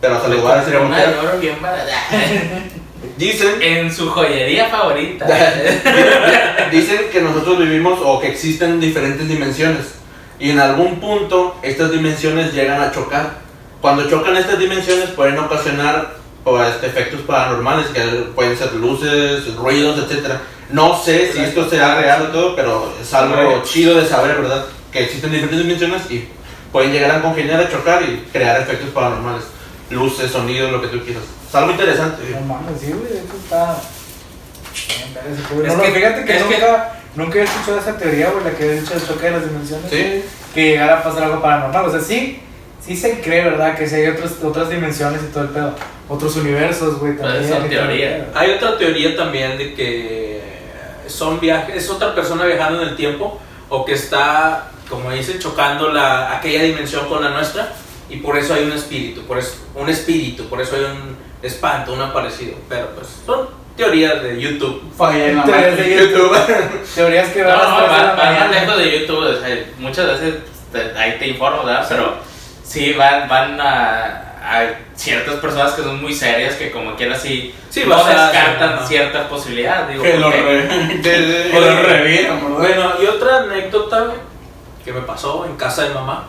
Pero 0.00 0.20
se 0.22 0.28
lo 0.28 0.40
voy 0.42 0.52
a 0.52 0.56
decir 0.56 0.74
como 0.74 0.86
Una 0.86 0.96
quiera. 0.96 1.10
de 1.12 1.18
oro 1.18 1.38
bien 1.38 1.60
barata. 1.60 1.92
Dicen 3.16 3.62
En 3.62 3.92
su 3.92 4.10
joyería 4.10 4.68
favorita. 4.68 5.26
Dicen 6.72 7.02
que 7.12 7.20
nosotros 7.20 7.58
vivimos 7.58 8.00
o 8.02 8.20
que 8.20 8.28
existen 8.28 8.80
diferentes 8.80 9.28
dimensiones 9.28 9.94
y 10.38 10.50
en 10.50 10.58
algún 10.58 11.00
punto 11.00 11.56
estas 11.62 11.92
dimensiones 11.92 12.52
llegan 12.52 12.80
a 12.80 12.90
chocar. 12.90 13.38
Cuando 13.80 14.08
chocan 14.08 14.36
estas 14.36 14.58
dimensiones 14.58 15.10
pueden 15.10 15.38
ocasionar 15.38 16.16
este, 16.68 16.86
efectos 16.86 17.20
paranormales 17.22 17.86
que 17.88 18.00
pueden 18.34 18.56
ser 18.56 18.72
luces, 18.74 19.54
ruidos, 19.54 19.98
etcétera. 19.98 20.42
No 20.70 20.96
sé 21.00 21.32
si 21.32 21.40
esto 21.40 21.68
sea 21.68 22.00
real 22.00 22.22
o 22.22 22.28
todo, 22.28 22.56
pero 22.56 22.92
es 23.00 23.14
algo 23.14 23.62
chido 23.62 23.94
de 23.94 24.06
saber, 24.06 24.40
¿verdad? 24.40 24.66
Que 24.90 25.04
existen 25.04 25.30
diferentes 25.30 25.60
dimensiones 25.60 26.10
y 26.10 26.28
pueden 26.72 26.92
llegar 26.92 27.12
a 27.12 27.22
congeniar, 27.22 27.60
a 27.60 27.70
chocar 27.70 28.02
y 28.02 28.26
crear 28.32 28.60
efectos 28.60 28.90
paranormales. 28.90 29.44
Luces, 29.90 30.30
sonidos, 30.30 30.72
lo 30.72 30.80
que 30.80 30.88
tú 30.88 31.00
quieras. 31.04 31.22
Es 31.54 31.60
algo 31.60 31.70
interesante. 31.70 32.22
No 32.30 32.40
mames, 32.40 32.80
sí, 32.80 32.92
güey, 32.92 33.12
esto 33.18 33.36
está. 33.44 33.76
Bien. 34.88 35.34
Es 35.64 35.68
No, 35.68 35.76
no, 35.76 35.82
que- 35.84 35.90
fíjate 35.92 36.24
que 36.24 36.36
es 36.36 36.42
que- 36.42 36.54
nunca, 36.54 36.92
nunca 37.14 37.38
he 37.38 37.42
escuchado 37.42 37.78
esa 37.78 37.96
teoría, 37.96 38.30
güey, 38.30 38.44
la 38.44 38.50
que 38.50 38.66
he 38.66 38.80
dicho 38.80 38.94
el 38.94 39.06
choque 39.06 39.26
de 39.26 39.30
las 39.30 39.44
dimensiones. 39.44 39.90
Sí. 39.90 40.24
Que 40.52 40.68
llegara 40.70 40.98
a 40.98 41.02
pasar 41.04 41.24
algo 41.24 41.40
paranormal. 41.40 41.86
O 41.86 41.90
sea, 41.92 42.00
sí, 42.00 42.40
sí 42.84 42.96
se 42.96 43.20
cree, 43.20 43.44
¿verdad? 43.44 43.76
Que 43.76 43.86
sí 43.88 43.94
hay 43.94 44.08
otras, 44.08 44.32
otras 44.42 44.68
dimensiones 44.68 45.22
y 45.22 45.26
todo 45.32 45.44
el 45.44 45.50
pedo. 45.50 45.74
Otros 46.08 46.34
universos, 46.36 46.98
güey, 46.98 47.16
también. 47.16 47.68
teoría. 47.68 48.28
Hay 48.34 48.50
otra 48.50 48.76
teoría 48.76 49.16
también 49.16 49.56
de 49.56 49.74
que 49.74 50.42
son 51.06 51.38
viajes, 51.38 51.76
es 51.76 51.88
otra 51.90 52.14
persona 52.14 52.44
viajando 52.46 52.82
en 52.82 52.88
el 52.88 52.96
tiempo 52.96 53.40
o 53.68 53.84
que 53.84 53.92
está, 53.94 54.70
como 54.88 55.10
dicen, 55.12 55.38
chocando 55.38 55.92
la, 55.92 56.36
aquella 56.36 56.62
dimensión 56.64 57.08
con 57.08 57.22
la 57.22 57.30
nuestra 57.30 57.72
y 58.10 58.16
por 58.16 58.36
eso 58.36 58.54
hay 58.54 58.64
un 58.64 58.72
espíritu, 58.72 59.22
por 59.22 59.38
eso, 59.38 59.54
un 59.74 59.88
espíritu, 59.88 60.48
por 60.48 60.60
eso 60.60 60.76
hay 60.76 60.82
un 60.84 61.16
espanto, 61.44 61.92
un 61.92 62.00
aparecido. 62.00 62.56
Pero 62.68 62.88
pues 62.94 63.06
son 63.26 63.48
teorías 63.76 64.22
de 64.22 64.40
YouTube. 64.40 64.82
La 64.98 65.44
Teorías 65.44 65.76
de 65.76 65.96
YouTube. 65.96 66.36
Teorías 66.94 67.28
que 67.28 67.42
No, 67.42 67.48
van 67.48 67.58
no, 67.58 67.86
van 68.16 68.16
más 68.40 68.50
lejos 68.50 68.78
de 68.78 69.00
YouTube, 69.00 69.18
o 69.18 69.40
sea, 69.40 69.64
muchas 69.78 70.06
veces 70.06 70.34
te- 70.72 70.98
ahí 70.98 71.18
te 71.18 71.28
informo, 71.28 71.64
¿verdad? 71.64 71.84
Pero 71.88 72.14
sí 72.64 72.92
van, 72.92 73.28
van 73.28 73.60
a, 73.60 74.20
ciertas 74.94 75.34
personas 75.36 75.72
que 75.72 75.82
son 75.82 76.00
muy 76.02 76.12
serias 76.14 76.54
que 76.54 76.70
como 76.70 76.94
quiera 76.96 77.18
sí, 77.18 77.54
Sí, 77.70 77.82
no 77.86 77.96
descartan 78.04 78.74
ajá. 78.74 78.86
cierta 78.86 79.28
posibilidad. 79.28 79.88
Digo, 79.88 80.02
Que 80.02 80.18
lo 80.18 80.26
porque- 80.30 80.42
re- 80.42 80.98
De- 80.98 81.50
que 81.50 81.60
lo 81.60 81.82
reviran, 81.82 82.40
¿verdad? 82.40 82.58
Bueno, 82.58 82.92
y 83.02 83.06
otra 83.06 83.38
anécdota 83.38 84.12
que 84.84 84.92
me 84.92 85.00
pasó 85.00 85.46
en 85.46 85.56
casa 85.56 85.82
de 85.84 85.94
mamá. 85.94 86.28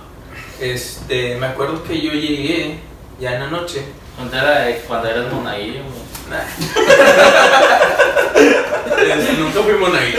Este, 0.60 1.36
me 1.36 1.48
acuerdo 1.48 1.84
que 1.84 2.02
yo 2.02 2.14
llegué 2.14 2.80
ya 3.20 3.34
en 3.36 3.42
la 3.42 3.48
noche. 3.48 3.84
Cuando, 4.16 4.38
era, 4.38 4.68
cuando 4.88 5.10
eras 5.10 5.32
monaguillo, 5.32 5.82
nunca 9.38 9.62
fuimos 9.62 9.94
ahí. 9.94 10.16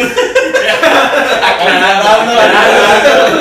aclarando, 1.43 2.41
aclarando, 2.41 3.37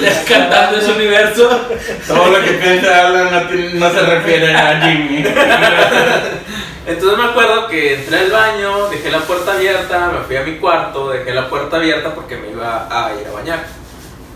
descartando 0.00 0.78
ese 0.78 0.92
universo. 0.92 1.60
Todo 2.06 2.26
lo 2.26 2.40
que 2.44 2.52
piensa 2.52 3.06
Alan 3.06 3.32
no, 3.32 3.40
no 3.74 3.90
se 3.92 4.00
refiere 4.00 4.54
a 4.54 4.80
Jimmy. 4.80 5.24
Entonces 6.86 7.18
me 7.18 7.24
acuerdo 7.24 7.66
que 7.68 7.94
entré 7.94 8.20
al 8.20 8.30
baño, 8.30 8.88
dejé 8.88 9.10
la 9.10 9.20
puerta 9.20 9.52
abierta, 9.52 10.10
me 10.10 10.20
fui 10.20 10.36
a 10.36 10.42
mi 10.42 10.56
cuarto, 10.56 11.10
dejé 11.10 11.34
la 11.34 11.48
puerta 11.48 11.76
abierta 11.76 12.14
porque 12.14 12.36
me 12.36 12.50
iba 12.50 12.88
a 12.90 13.12
ir 13.14 13.26
a 13.26 13.32
bañar. 13.32 13.66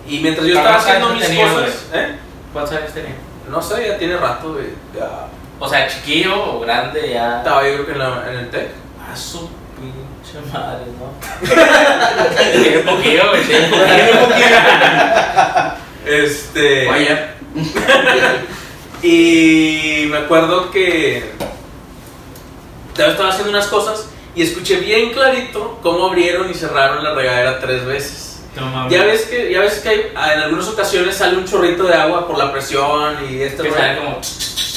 Y 0.06 0.18
mientras 0.18 0.46
yo 0.46 0.58
estaba 0.58 0.76
¿Cuántos 0.76 1.12
haciendo 1.12 1.14
mis 1.14 1.50
cosas, 1.50 1.86
¿eh? 1.94 2.16
¿Cuántos 2.52 2.76
años 2.76 2.92
tenía? 2.92 3.14
No 3.48 3.62
sé, 3.62 3.88
ya 3.88 3.96
tiene 3.96 4.18
rato, 4.18 4.54
de, 4.54 4.74
ya 4.94 5.28
O 5.64 5.68
sea, 5.68 5.86
chiquillo 5.88 6.54
o 6.56 6.60
grande 6.60 7.10
ya. 7.14 7.38
Estaba 7.38 7.62
yo 7.66 7.74
creo 7.74 7.86
que 7.86 7.92
en, 7.92 7.98
la- 7.98 8.24
en 8.30 8.38
el 8.38 8.50
TEC. 8.50 8.68
A 9.12 9.16
su 9.16 9.48
pinche 9.76 10.40
madre, 10.52 10.84
¿no? 10.98 11.12
Tiene 12.62 12.78
poquillo, 12.78 13.28
güey, 13.30 13.42
tiene 13.44 13.68
poquillo. 13.68 14.56
Este. 16.06 16.86
Vaya. 16.88 17.34
Y 19.02 20.06
me 20.10 20.18
acuerdo 20.18 20.70
que 20.70 21.30
estaba 22.96 23.30
haciendo 23.30 23.50
unas 23.50 23.66
cosas 23.66 24.06
y 24.34 24.42
escuché 24.42 24.76
bien 24.76 25.10
clarito 25.12 25.78
cómo 25.82 26.06
abrieron 26.06 26.50
y 26.50 26.54
cerraron 26.54 27.02
la 27.02 27.14
regadera 27.14 27.58
tres 27.58 27.84
veces. 27.84 28.40
Ya 28.90 29.04
ves 29.04 29.22
que, 29.22 29.50
ya 29.52 29.60
ves 29.60 29.78
que 29.80 29.88
hay- 29.88 30.12
en 30.34 30.40
algunas 30.40 30.68
ocasiones 30.68 31.16
sale 31.16 31.36
un 31.38 31.44
chorrito 31.46 31.84
de 31.84 31.94
agua 31.94 32.26
por 32.26 32.36
la 32.38 32.52
presión 32.52 33.16
y 33.28 33.40
este 33.42 33.62
Que 33.62 33.70
sale 33.72 33.98
como, 33.98 34.20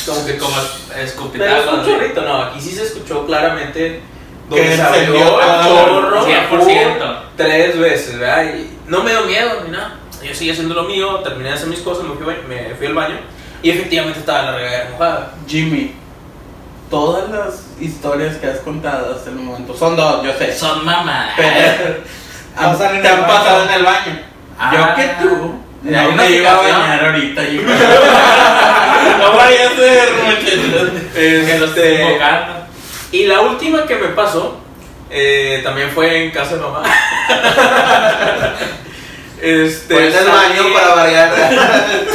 como 0.06 0.26
que 0.26 0.38
como 0.38 0.56
Pero 0.88 1.02
es 1.04 1.10
escupitajo. 1.10 1.74
un 1.74 1.80
así. 1.80 1.90
chorrito, 1.92 2.22
no, 2.22 2.42
aquí 2.44 2.62
sí 2.62 2.72
se 2.72 2.84
escuchó 2.84 3.26
claramente 3.26 4.02
Que 4.50 4.56
donde 4.62 4.76
se 4.76 4.82
abrió 4.82 5.02
encendió 5.04 5.42
el 5.42 5.64
chorro 5.68 6.26
100%. 6.28 7.20
tres 7.36 7.80
veces, 7.80 8.20
¿verdad? 8.20 8.44
Y 8.56 8.78
no 8.88 9.04
me 9.04 9.12
dio 9.12 9.22
miedo 9.24 9.50
ni 9.66 9.72
nada. 9.72 9.96
Yo 10.24 10.34
seguí 10.34 10.52
haciendo 10.52 10.74
lo 10.74 10.84
mío, 10.84 11.20
terminé 11.20 11.50
de 11.50 11.56
hacer 11.56 11.68
mis 11.68 11.80
cosas, 11.82 12.04
me 12.06 12.16
fui, 12.16 12.34
me 12.48 12.74
fui 12.76 12.88
al 12.88 12.94
baño 12.94 13.18
y 13.62 13.70
efectivamente 13.70 14.20
estaba 14.20 14.44
la 14.44 14.52
regadera 14.58 14.90
mojada. 14.92 15.34
Jimmy, 15.48 15.94
todas 16.90 17.30
las 17.30 17.66
historias 17.80 18.36
que 18.38 18.48
has 18.48 18.60
contado 18.60 19.16
hasta 19.16 19.30
el 19.30 19.36
momento 19.38 19.76
son 19.76 19.96
dos, 19.96 20.24
yo 20.24 20.34
sé. 20.38 20.56
Son 20.56 20.86
mamás. 20.86 21.32
Pero 21.36 22.78
te 23.02 23.08
han 23.08 23.28
pasado 23.28 23.64
en 23.66 23.72
el 23.72 23.84
baño. 23.84 24.20
Ah. 24.58 24.72
yo 24.74 24.96
que 24.96 25.08
tú. 25.22 25.65
¿Hay 25.86 25.92
No 25.92 26.10
una 26.14 26.24
me 26.24 26.30
iba 26.32 26.52
a 26.52 26.58
bañar 26.58 27.06
ahorita. 27.06 27.44
yo- 27.44 27.62
no 29.20 29.34
vaya 29.38 29.68
a 29.70 29.76
ser, 29.76 30.10
muchachos. 30.14 30.92
Que 31.14 31.58
lo 31.60 31.66
estoy 31.66 31.84
Este, 31.84 32.20
y 33.12 33.26
la 33.28 33.42
última 33.42 33.86
que 33.86 33.96
me 33.96 34.08
pasó 34.10 34.60
eh, 35.10 35.62
también 35.64 35.90
fue 35.92 36.26
en 36.26 36.32
casa 36.32 36.56
de 36.56 36.62
mamá. 36.62 36.84
este, 39.42 39.94
Fue 39.94 40.08
en 40.08 40.14
el 40.14 40.20
salí- 40.26 40.32
baño 40.32 40.74
para 40.74 40.96
variar. 40.96 41.34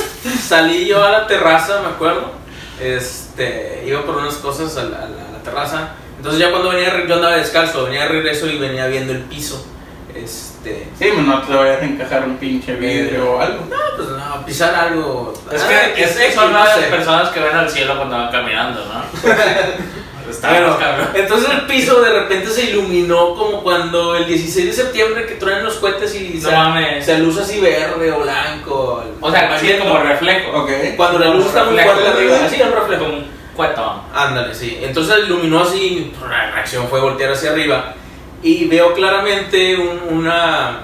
Salí 0.48 0.86
yo 0.86 1.02
a 1.04 1.10
la 1.10 1.26
terraza, 1.26 1.80
me 1.82 1.88
acuerdo. 1.88 2.32
Este, 2.80 3.84
iba 3.86 4.02
por 4.04 4.16
unas 4.16 4.34
cosas 4.34 4.76
a 4.76 4.82
la, 4.84 4.96
a 4.98 5.00
la- 5.08 5.28
a 5.28 5.32
la 5.32 5.42
terraza. 5.42 5.90
Entonces 6.16 6.40
ya 6.40 6.50
cuando 6.50 6.70
venía, 6.70 6.92
yo 7.06 7.14
andaba 7.14 7.36
descalzo, 7.36 7.84
venía 7.84 8.02
de 8.02 8.08
regreso 8.08 8.46
y 8.46 8.58
venía 8.58 8.86
viendo 8.88 9.12
el 9.12 9.20
piso. 9.20 9.66
Este, 10.14 10.88
Sí, 10.98 11.08
pues 11.14 11.26
no 11.26 11.40
te 11.42 11.54
vayas 11.54 11.82
a 11.82 11.84
encajar 11.84 12.24
un 12.24 12.36
pinche 12.36 12.74
vidrio 12.74 13.32
o 13.32 13.40
algo. 13.40 13.64
no, 13.70 13.76
pues 13.96 14.08
no, 14.08 14.46
pisar 14.46 14.74
algo. 14.74 15.32
Es 15.52 15.62
Ah, 15.62 15.92
que 15.94 16.02
es, 16.04 16.34
son 16.34 16.52
no 16.52 16.58
las 16.58 16.74
sé. 16.76 16.82
personas 16.86 17.28
que 17.30 17.40
ven 17.40 17.56
al 17.56 17.70
cielo 17.70 17.96
cuando 17.96 18.16
van 18.16 18.30
caminando, 18.30 18.80
¿no? 18.84 19.30
Cabrón. 20.40 21.08
entonces 21.14 21.50
el 21.50 21.62
piso 21.66 22.00
de 22.02 22.12
repente 22.12 22.48
se 22.50 22.70
iluminó 22.70 23.34
como 23.34 23.64
cuando 23.64 24.14
el 24.14 24.26
16 24.28 24.64
de 24.66 24.72
septiembre 24.72 25.26
que 25.26 25.34
truenan 25.34 25.64
los 25.64 25.74
cohetes 25.78 26.14
y 26.14 26.34
No 26.40 26.48
se, 26.50 26.54
mames. 26.56 27.04
se 27.04 27.18
luz 27.18 27.36
así 27.38 27.60
verde 27.60 28.12
o 28.12 28.20
blanco. 28.20 29.04
O 29.20 29.30
sea, 29.30 29.52
así 29.54 29.72
como 29.78 29.98
reflejo. 29.98 30.66
Cuando 30.96 31.18
la 31.18 31.26
luz 31.30 31.46
está 31.46 31.64
muy 31.64 31.78
fuerte 31.80 32.06
arriba, 32.08 32.36
así 32.46 32.62
un 32.62 32.72
reflejo. 32.72 33.04
Como 33.04 33.16
un 33.18 33.26
cuetón. 33.56 34.02
Ándale, 34.14 34.54
sí. 34.54 34.78
Entonces 34.80 35.16
iluminó 35.26 35.62
así, 35.62 36.12
la 36.22 36.52
reacción 36.52 36.86
fue 36.88 37.00
voltear 37.00 37.32
hacia 37.32 37.50
arriba 37.50 37.94
y 38.42 38.66
veo 38.66 38.94
claramente 38.94 39.76
un, 39.76 40.18
una, 40.18 40.80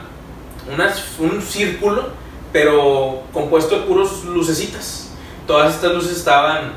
una- 0.73 0.95
un 1.19 1.43
círculo, 1.43 2.09
pero 2.53 3.23
compuesto 3.33 3.77
de 3.81 3.87
puros 3.87 4.25
lucecitas. 4.25 5.11
Todas 5.47 5.75
estas 5.75 5.93
luces 5.93 6.17
estaban 6.17 6.73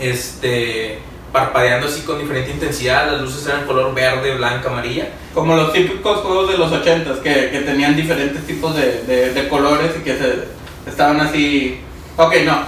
este, 0.00 0.98
parpadeando 1.32 1.86
así 1.86 2.00
con 2.02 2.18
diferente 2.18 2.50
intensidad. 2.50 3.10
Las 3.12 3.20
luces 3.20 3.46
eran 3.46 3.66
color 3.66 3.94
verde, 3.94 4.34
blanca, 4.36 4.68
amarilla. 4.70 5.08
Como 5.34 5.54
los 5.54 5.72
típicos 5.72 6.20
juegos 6.20 6.50
de 6.50 6.58
los 6.58 6.72
ochentas 6.72 7.18
que, 7.18 7.50
que 7.50 7.60
tenían 7.60 7.94
diferentes 7.94 8.46
tipos 8.46 8.74
de, 8.74 9.02
de, 9.02 9.32
de 9.32 9.48
colores 9.48 9.92
y 9.98 10.02
que 10.02 10.16
se, 10.16 10.44
estaban 10.88 11.20
así. 11.20 11.80
Ok, 12.16 12.34
no. 12.44 12.62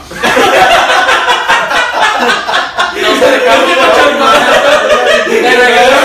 No 3.00 3.08
se 3.18 3.30
dejaron 3.30 3.68
mucho 3.68 4.18
más. 4.20 4.38
¿Cómo 5.26 5.99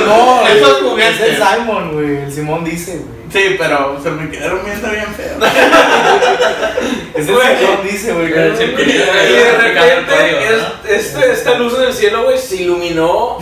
llaman 0.00 0.46
esos, 0.46 0.56
esos 0.56 0.70
Es 0.70 0.78
el 0.78 0.84
juguetes? 0.88 1.38
Simon, 1.38 1.92
güey. 1.92 2.16
El 2.24 2.32
Simón 2.32 2.64
dice, 2.64 2.92
güey. 2.98 3.14
Sí, 3.32 3.56
pero 3.58 3.98
se 4.02 4.10
me 4.10 4.30
quedaron 4.30 4.60
viendo 4.64 4.88
bien 4.90 5.06
feos. 5.14 5.42
Es 7.14 7.28
el 7.28 7.34
Güey. 7.34 7.58
Simón 7.58 7.78
dice, 7.84 8.12
güey. 8.12 8.26
Y 8.26 8.30
de 8.30 9.52
repente 9.58 10.54
es- 10.54 11.06
este- 11.06 11.32
esta 11.32 11.54
luz 11.54 11.74
en 11.78 11.82
el 11.84 11.92
cielo, 11.92 12.24
güey, 12.24 12.38
se 12.38 12.56
iluminó 12.56 13.38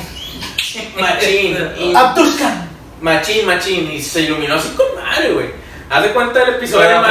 machín. 0.98 1.58
Abduskan. 1.96 2.68
Machín, 3.00 3.46
machín, 3.46 3.90
y 3.92 4.00
se 4.00 4.20
iluminó 4.22 4.54
así 4.54 4.68
con 4.70 4.86
madre, 4.94 5.32
güey. 5.32 5.46
Haz 5.90 6.02
de 6.04 6.10
cuenta 6.12 6.42
el 6.44 6.50
episodio 6.54 6.88
de 6.88 6.94
¿no? 6.94 7.02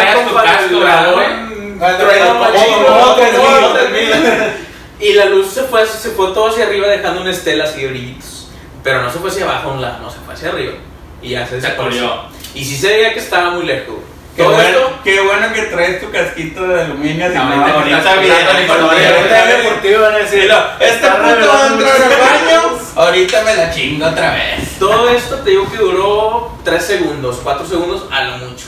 Y 4.99 5.13
la 5.13 5.25
luz 5.25 5.47
se 5.51 5.63
fue, 5.63 5.85
se 5.85 6.09
fue 6.11 6.27
todo 6.27 6.49
hacia 6.49 6.65
arriba 6.65 6.87
dejando 6.87 7.21
una 7.21 7.31
estela 7.31 7.63
así 7.63 7.81
de 7.81 7.87
brillitos. 7.87 8.40
Pero 8.83 9.01
no 9.01 9.11
se 9.11 9.19
fue 9.19 9.29
hacia 9.29 9.45
abajo 9.45 9.69
a 9.69 9.73
un 9.73 9.81
lado, 9.81 9.99
no, 10.01 10.09
se 10.09 10.19
fue 10.19 10.33
hacia 10.33 10.49
arriba. 10.49 10.73
Y 11.21 11.29
ya 11.29 11.45
se 11.45 11.75
corrió. 11.75 12.23
Y 12.53 12.65
sí 12.65 12.77
se 12.77 12.87
veía 12.87 13.13
que 13.13 13.19
estaba 13.19 13.51
muy 13.51 13.65
lejos. 13.65 13.97
Qué 14.35 14.43
Todo 14.43 14.53
bueno, 14.53 14.69
esto, 14.69 14.99
qué 15.03 15.19
bueno 15.19 15.53
que 15.53 15.61
traes 15.63 15.99
tu 15.99 16.09
casquito 16.09 16.65
de 16.65 16.81
aluminio. 16.83 17.27
si 17.29 17.35
No, 17.35 17.43
no, 17.43 17.65
ahorita 17.65 17.97
ahorita 17.97 18.15
bien, 18.15 18.47
ahorita 18.47 19.45
bien. 19.45 19.57
Deportivo 19.57 20.01
van 20.01 20.13
a 20.15 20.19
Este 20.19 20.45
está 20.79 21.17
puto 21.17 21.47
va 21.47 21.63
a 21.63 21.67
entrar 21.67 22.01
al 22.01 22.09
baño. 22.09 22.61
Ahorita 22.95 23.43
me 23.43 23.55
la 23.55 23.71
chingo 23.71 24.05
otra 24.05 24.33
vez. 24.33 24.77
todo 24.77 25.09
esto 25.09 25.37
te 25.37 25.51
digo 25.51 25.69
que 25.71 25.77
duró 25.77 26.57
3 26.63 26.83
segundos, 26.83 27.39
4 27.41 27.65
segundos 27.65 28.05
a 28.11 28.23
lo 28.25 28.37
mucho. 28.37 28.65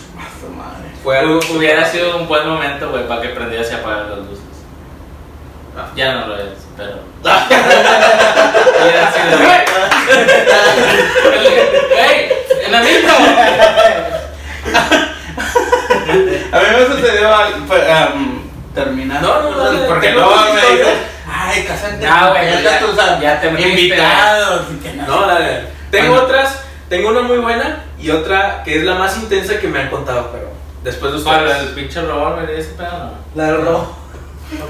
Madre. 0.58 0.90
Fue 1.04 1.18
algo 1.18 1.40
Hubiera 1.54 1.86
sido 1.86 2.18
un 2.18 2.28
buen 2.28 2.48
momento, 2.48 2.90
güey, 2.90 3.06
para 3.08 3.22
que 3.22 3.30
prendieras 3.30 3.70
y 3.72 3.76
apagaras 3.76 4.10
las 4.10 4.20
luces. 4.20 4.44
Ah. 5.78 5.90
Ya 5.96 6.14
no 6.16 6.28
lo 6.28 6.38
es, 6.38 6.54
pero. 6.78 7.00
Hubiera 8.82 9.12
sido. 9.12 9.40
¡Ey! 11.98 12.32
¡Enanito! 12.68 13.14
A 16.52 16.60
mí 16.60 16.66
me 16.78 16.86
sucedió 16.96 17.36
al- 17.36 17.92
am, 17.92 18.44
terminando. 18.76 19.28
No, 19.28 19.52
no, 19.52 19.72
no, 19.72 19.88
porque 19.88 20.12
luego 20.12 20.36
me 20.54 20.62
dices, 20.76 20.88
ay, 21.32 21.64
casante. 21.64 22.04
Ya, 22.04 22.30
güey, 22.30 22.64
ya- 22.64 22.80
tú 22.80 22.96
sabes, 22.96 23.22
ya 23.22 23.42
te 23.42 23.48
invitados. 23.48 24.62
no 24.96 25.06
No, 25.22 25.28
dale. 25.28 25.64
Tengo 25.92 26.10
Bueno. 26.14 26.24
otras, 26.26 26.60
tengo 26.90 27.10
una 27.10 27.22
muy 27.22 27.38
buena 27.38 27.84
y 28.00 28.10
otra 28.12 28.62
que 28.64 28.78
es 28.78 28.84
la 28.84 28.96
más 28.96 29.18
intensa 29.18 29.58
que 29.60 29.68
me 29.68 29.80
han 29.80 29.90
contado, 29.90 30.30
pero 30.32 30.52
después 30.84 31.14
de 31.14 31.20
Para 31.20 31.44
ustedes. 31.44 31.62
el 31.64 31.70
pinche 31.76 32.02
revólver 32.02 32.50
ese 32.52 32.72
pedo, 32.72 32.92
no. 32.92 33.12
La 33.36 33.46
del 33.52 33.66
rojo. 33.66 33.98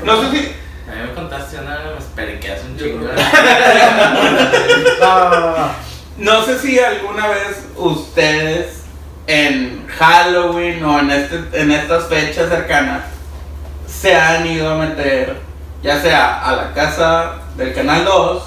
No 0.04 0.22
sé 0.22 0.32
si. 0.32 0.56
A 0.90 0.96
mí 0.96 1.02
me 1.08 1.14
contaste 1.14 1.58
una, 1.60 1.80
me 1.94 1.98
esperé 2.00 2.40
que 2.42 2.52
hace 2.52 2.66
un 2.68 2.78
chingo. 2.78 3.08
No, 5.00 5.30
no, 5.30 5.40
no, 5.40 5.58
no. 5.58 5.68
No 6.18 6.44
sé 6.46 6.60
si 6.60 6.80
alguna 6.80 7.28
vez 7.28 7.66
ustedes 7.76 8.84
en 9.26 9.88
Halloween 9.88 10.84
o 10.84 11.00
en, 11.00 11.10
este, 11.12 11.44
en 11.54 11.72
estas 11.72 12.08
fechas 12.08 12.50
cercanas 12.50 13.02
se 13.88 14.16
han 14.16 14.46
ido 14.46 14.72
a 14.74 14.76
meter, 14.78 15.38
ya 15.82 16.00
sea 16.02 16.42
a 16.44 16.56
la 16.56 16.74
casa 16.74 17.36
del 17.56 17.74
Canal 17.74 18.06
2. 18.06 18.44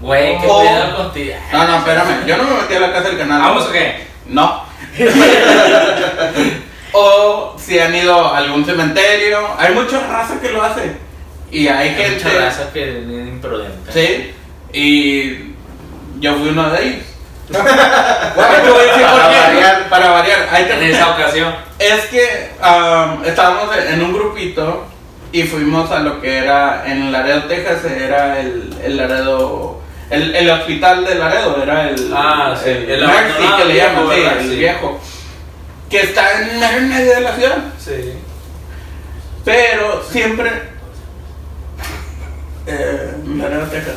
Güey, 0.00 0.38
qué 0.40 0.46
Oh. 0.48 0.62
pedo 0.62 0.96
contigo. 0.96 1.34
No, 1.52 1.66
no, 1.66 1.76
espérame, 1.78 2.26
yo 2.26 2.36
no 2.38 2.44
me 2.44 2.54
metí 2.62 2.74
a 2.74 2.80
la 2.80 2.92
casa 2.92 3.08
del 3.08 3.18
Canal 3.18 3.42
2. 3.42 3.48
¿Vamos 3.50 3.66
o 3.68 3.72
qué? 3.72 4.06
No. 4.26 4.62
o 6.92 7.54
si 7.58 7.78
han 7.78 7.94
ido 7.94 8.18
a 8.34 8.38
algún 8.38 8.64
cementerio. 8.64 9.46
Hay 9.58 9.74
mucha 9.74 10.00
raza 10.06 10.40
que 10.40 10.50
lo 10.50 10.62
hace. 10.62 10.96
Y 11.52 11.68
hay, 11.68 11.90
Hay 11.90 11.94
gente. 11.94 12.24
mucha 12.24 12.38
raza 12.44 12.70
que 12.72 12.98
es 12.98 13.04
imprudente. 13.04 13.92
Sí. 13.92 14.32
Y 14.72 15.54
yo 16.18 16.34
fui 16.36 16.48
uno 16.48 16.68
de 16.70 16.82
ellos. 16.82 17.04
Bueno, 18.34 18.74
Para 19.02 19.28
variar. 19.28 19.88
Para 19.90 20.10
variar. 20.10 20.48
Te- 20.50 20.72
En 20.74 20.82
esa 20.84 21.10
ocasión. 21.10 21.54
Es 21.78 22.06
que 22.06 22.50
am, 22.62 23.22
estábamos 23.24 23.68
en 23.76 24.02
un 24.02 24.12
grupito 24.14 24.86
y 25.32 25.42
fuimos 25.42 25.90
a 25.90 25.98
lo 25.98 26.20
que 26.20 26.38
era 26.38 26.84
en 26.86 27.12
Laredo, 27.12 27.42
Texas, 27.44 27.84
era 27.84 28.40
el, 28.40 28.74
el 28.82 28.96
Laredo, 28.96 29.80
el, 30.10 30.34
el 30.34 30.50
hospital 30.50 31.04
de 31.04 31.14
Laredo, 31.16 31.62
era 31.62 31.88
el, 31.90 32.10
Ah, 32.14 32.54
sí, 32.62 32.70
el, 32.70 32.90
el 33.02 33.10
que 33.58 33.64
le 33.66 33.74
llaman, 33.76 34.06
el 34.12 34.48
Sí. 34.50 34.56
viejo, 34.56 35.00
que 35.90 36.00
está 36.00 36.40
en 36.40 36.88
medio 36.88 37.14
de 37.16 37.20
la 37.20 37.34
ciudad, 37.34 37.58
Sí. 37.78 38.12
pero 39.44 40.02
siempre 40.10 40.50
eh, 42.66 43.12
Laredo, 43.36 43.66
Texas. 43.66 43.94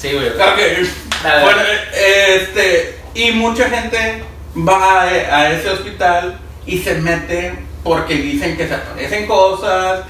Sí, 0.00 0.12
güey. 0.12 0.28
Ok. 0.28 0.88
Dale. 1.22 1.42
Bueno, 1.44 1.60
este, 1.92 2.98
y 3.14 3.32
mucha 3.32 3.68
gente 3.68 4.22
va 4.56 5.02
a, 5.02 5.04
a 5.04 5.52
ese 5.52 5.70
hospital 5.70 6.38
y 6.66 6.78
se 6.78 6.94
mete 6.96 7.58
porque 7.82 8.14
dicen 8.14 8.56
que 8.56 8.68
se 8.68 8.74
aparecen 8.74 9.26
cosas 9.26 10.00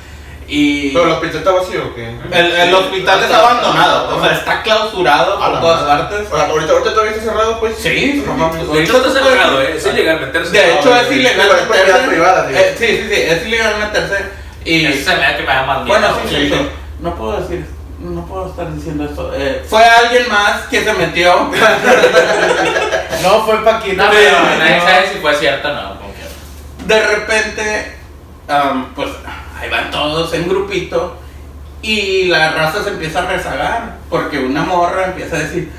Y 0.48 0.90
¿Pero 0.90 1.04
el 1.04 1.10
hospital 1.12 1.36
está 1.38 1.50
vacío 1.52 1.86
o 1.88 1.94
qué? 1.94 2.08
el, 2.32 2.46
el 2.52 2.74
hospital 2.74 3.22
está 3.22 3.38
abandonado, 3.38 4.16
o 4.16 4.22
sea, 4.24 4.32
está 4.32 4.62
clausurado 4.62 5.42
A 5.42 5.50
por 5.50 5.60
todas 5.60 5.82
madre. 5.82 6.02
partes. 6.04 6.28
O 6.32 6.36
sea, 6.36 6.46
ahorita, 6.46 6.72
ahorita 6.72 6.90
todavía 6.92 7.12
está 7.12 7.24
cerrado, 7.24 7.60
pues. 7.60 7.76
Sí, 7.78 8.22
No 8.26 8.34
mames. 8.34 8.72
De 8.72 8.82
hecho, 8.82 8.96
está 8.96 9.12
cerrado, 9.12 9.60
¿eh? 9.62 9.74
Es 9.76 9.86
ilegal 9.86 10.20
meterse. 10.20 10.50
De 10.52 10.74
hecho, 10.74 10.96
es 10.96 11.12
ilegal 11.12 11.48
meterse. 11.68 12.08
privada. 12.08 12.50
Eh, 12.50 12.74
sí, 12.78 12.86
sí, 12.86 13.02
sí, 13.08 13.20
es 13.22 13.46
ilegal 13.46 13.78
meterse. 13.78 14.16
Y 14.64 14.86
Eso 14.86 15.10
se 15.10 15.16
me 15.16 15.22
da 15.22 15.36
que 15.36 15.42
me 15.42 15.48
da 15.48 15.62
más 15.64 15.84
miedo. 15.84 15.98
bueno, 15.98 16.16
sí, 16.28 16.34
sí, 16.34 16.48
sí. 16.48 16.54
sí. 16.54 16.68
No 17.00 17.14
puedo 17.14 17.40
decir, 17.42 17.64
no 18.00 18.24
puedo 18.26 18.48
estar 18.50 18.72
diciendo 18.74 19.04
esto. 19.04 19.32
Eh, 19.34 19.64
fue 19.68 19.84
alguien 19.84 20.28
más 20.28 20.62
que 20.70 20.82
se 20.84 20.92
metió. 20.94 21.50
No, 23.22 23.44
fue 23.44 23.64
Paquito. 23.64 23.96
No, 24.04 24.10
pero 24.10 24.38
No. 24.38 24.58
nadie 24.58 24.80
sabe 24.80 25.08
si 25.12 25.18
fue 25.18 25.34
cierto 25.34 25.68
o 25.68 25.72
no. 25.72 25.98
De 26.86 27.06
repente, 27.06 27.96
am, 28.46 28.94
pues 28.94 29.08
ahí 29.60 29.68
van 29.68 29.90
todos 29.90 30.32
en 30.34 30.48
grupito 30.48 31.18
y 31.82 32.26
la 32.26 32.52
raza 32.52 32.82
se 32.84 32.90
empieza 32.90 33.20
a 33.20 33.26
rezagar 33.26 33.96
porque 34.08 34.38
una 34.38 34.62
morra 34.62 35.06
empieza 35.06 35.36
a 35.36 35.40
decir, 35.40 35.70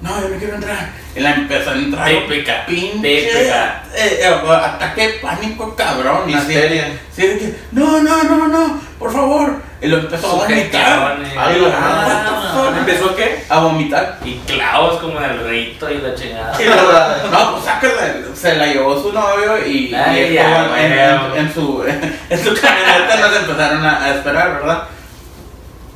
no, 0.00 0.20
yo 0.20 0.28
no 0.30 0.36
quiero 0.38 0.54
entrar. 0.54 0.88
Y 1.14 1.20
la 1.20 1.34
empieza 1.34 1.72
a 1.72 1.74
entrar. 1.74 2.08
Típica, 2.08 2.64
Pinche 2.66 2.98
típica. 3.30 3.82
eh, 3.94 4.20
eh, 4.22 4.50
ataque 4.54 5.08
de 5.08 5.12
pánico 5.18 5.76
cabrón. 5.76 6.22
así. 6.34 6.52
Histeria. 6.52 6.98
Sí, 7.14 7.22
de 7.26 7.38
que, 7.38 7.54
no, 7.72 8.02
no, 8.02 8.22
no, 8.24 8.48
no, 8.48 8.80
por 8.98 9.12
favor. 9.12 9.67
Y 9.80 9.86
lo 9.86 9.98
empezó 9.98 10.28
a 10.30 10.34
vomitar. 10.34 11.18
Y 11.22 11.36
ah? 11.38 12.74
¿Empezó 12.78 13.14
qué? 13.14 13.44
A 13.48 13.60
vomitar. 13.60 14.18
Y 14.24 14.34
clavos 14.38 14.98
como 15.00 15.18
en 15.20 15.24
el 15.30 15.48
rito 15.48 15.88
y 15.90 15.98
la 15.98 16.14
chingada. 16.16 16.60
Y 16.60 16.64
luego, 16.64 16.92
no, 17.30 17.52
pues 17.52 17.64
sácala, 17.64 18.14
se 18.34 18.56
la 18.56 18.66
llevó 18.66 19.00
su 19.00 19.12
novio 19.12 19.64
y, 19.64 19.86
y 19.90 19.94
Ay, 19.94 20.34
ya, 20.34 20.64
en, 20.64 20.68
bueno. 20.70 21.34
en- 21.36 21.46
en 21.46 21.54
su, 21.54 21.84
en 22.30 22.44
su 22.44 22.60
camioneta 22.60 23.16
nos 23.20 23.36
empezaron 23.36 23.86
a, 23.86 24.04
a 24.04 24.14
esperar, 24.16 24.54
¿verdad? 24.54 24.82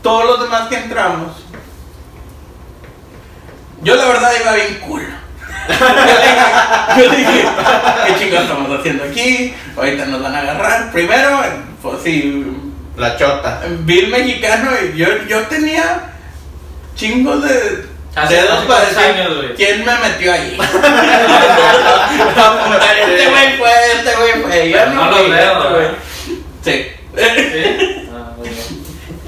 Todos 0.01 0.25
los 0.27 0.43
demás 0.43 0.69
que 0.69 0.77
entramos, 0.77 1.33
yo 3.83 3.97
la 3.97 4.05
verdad 4.07 4.31
iba 4.41 4.53
bien 4.53 4.81
cool. 4.87 5.03
yo 6.99 7.11
dije, 7.11 7.45
¿qué 8.07 8.15
chingados 8.19 8.49
estamos 8.49 8.79
haciendo 8.79 9.05
aquí? 9.05 9.55
Ahorita 9.77 10.07
nos 10.07 10.23
van 10.23 10.35
a 10.35 10.39
agarrar. 10.39 10.93
Primero, 10.93 11.41
pues 11.81 12.03
sí, 12.03 12.47
La 12.97 13.17
chota. 13.17 13.63
vi 13.81 13.99
el 14.01 14.09
mexicano 14.09 14.71
y 14.95 14.97
yo, 14.99 15.07
yo 15.29 15.41
tenía 15.47 16.13
chingos 16.95 17.43
de 17.43 17.87
Hace- 18.15 18.35
dedos 18.35 18.59
hace 18.59 18.67
para 18.67 18.81
decir 18.85 18.99
años, 18.99 19.37
güey. 19.37 19.55
quién 19.55 19.85
me 19.85 19.95
metió 19.99 20.33
ahí. 20.33 20.59
este 23.09 23.31
güey 23.31 23.57
fue, 23.57 23.71
este 23.95 24.17
güey 24.17 24.33
fue. 24.43 24.71
Yo 24.71 24.87
no 24.87 25.11
fui, 25.13 25.31
veo, 25.31 25.71
güey. 25.71 25.87
Sí. 26.63 26.87
¿Sí? 27.17 28.09
Ah, 28.15 28.33
bien. 28.43 28.55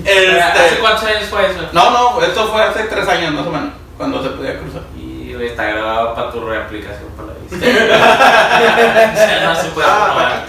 Este, 0.04 0.40
¿Hace 0.40 0.76
cuántos 0.80 1.04
años 1.04 1.24
fue 1.30 1.46
eso? 1.50 1.60
no, 1.72 1.90
no, 1.90 2.22
esto 2.22 2.48
fue 2.48 2.62
hace 2.62 2.82
tres 2.84 3.08
años 3.08 3.32
más 3.32 3.46
o 3.46 3.50
menos, 3.50 3.70
cuando 3.96 4.22
se 4.22 4.28
podía 4.30 4.58
cruzar. 4.58 4.82
Y 4.96 5.32
güey, 5.32 5.48
está 5.48 5.64
grabado 5.64 6.14
para 6.14 6.30
tu 6.30 6.44
reaplicación 6.46 7.08
para 7.16 7.28
la 7.28 7.34
vista. 7.40 7.56
no 9.46 9.56
se 9.56 9.68
puede 9.68 9.86
Ah, 9.88 10.44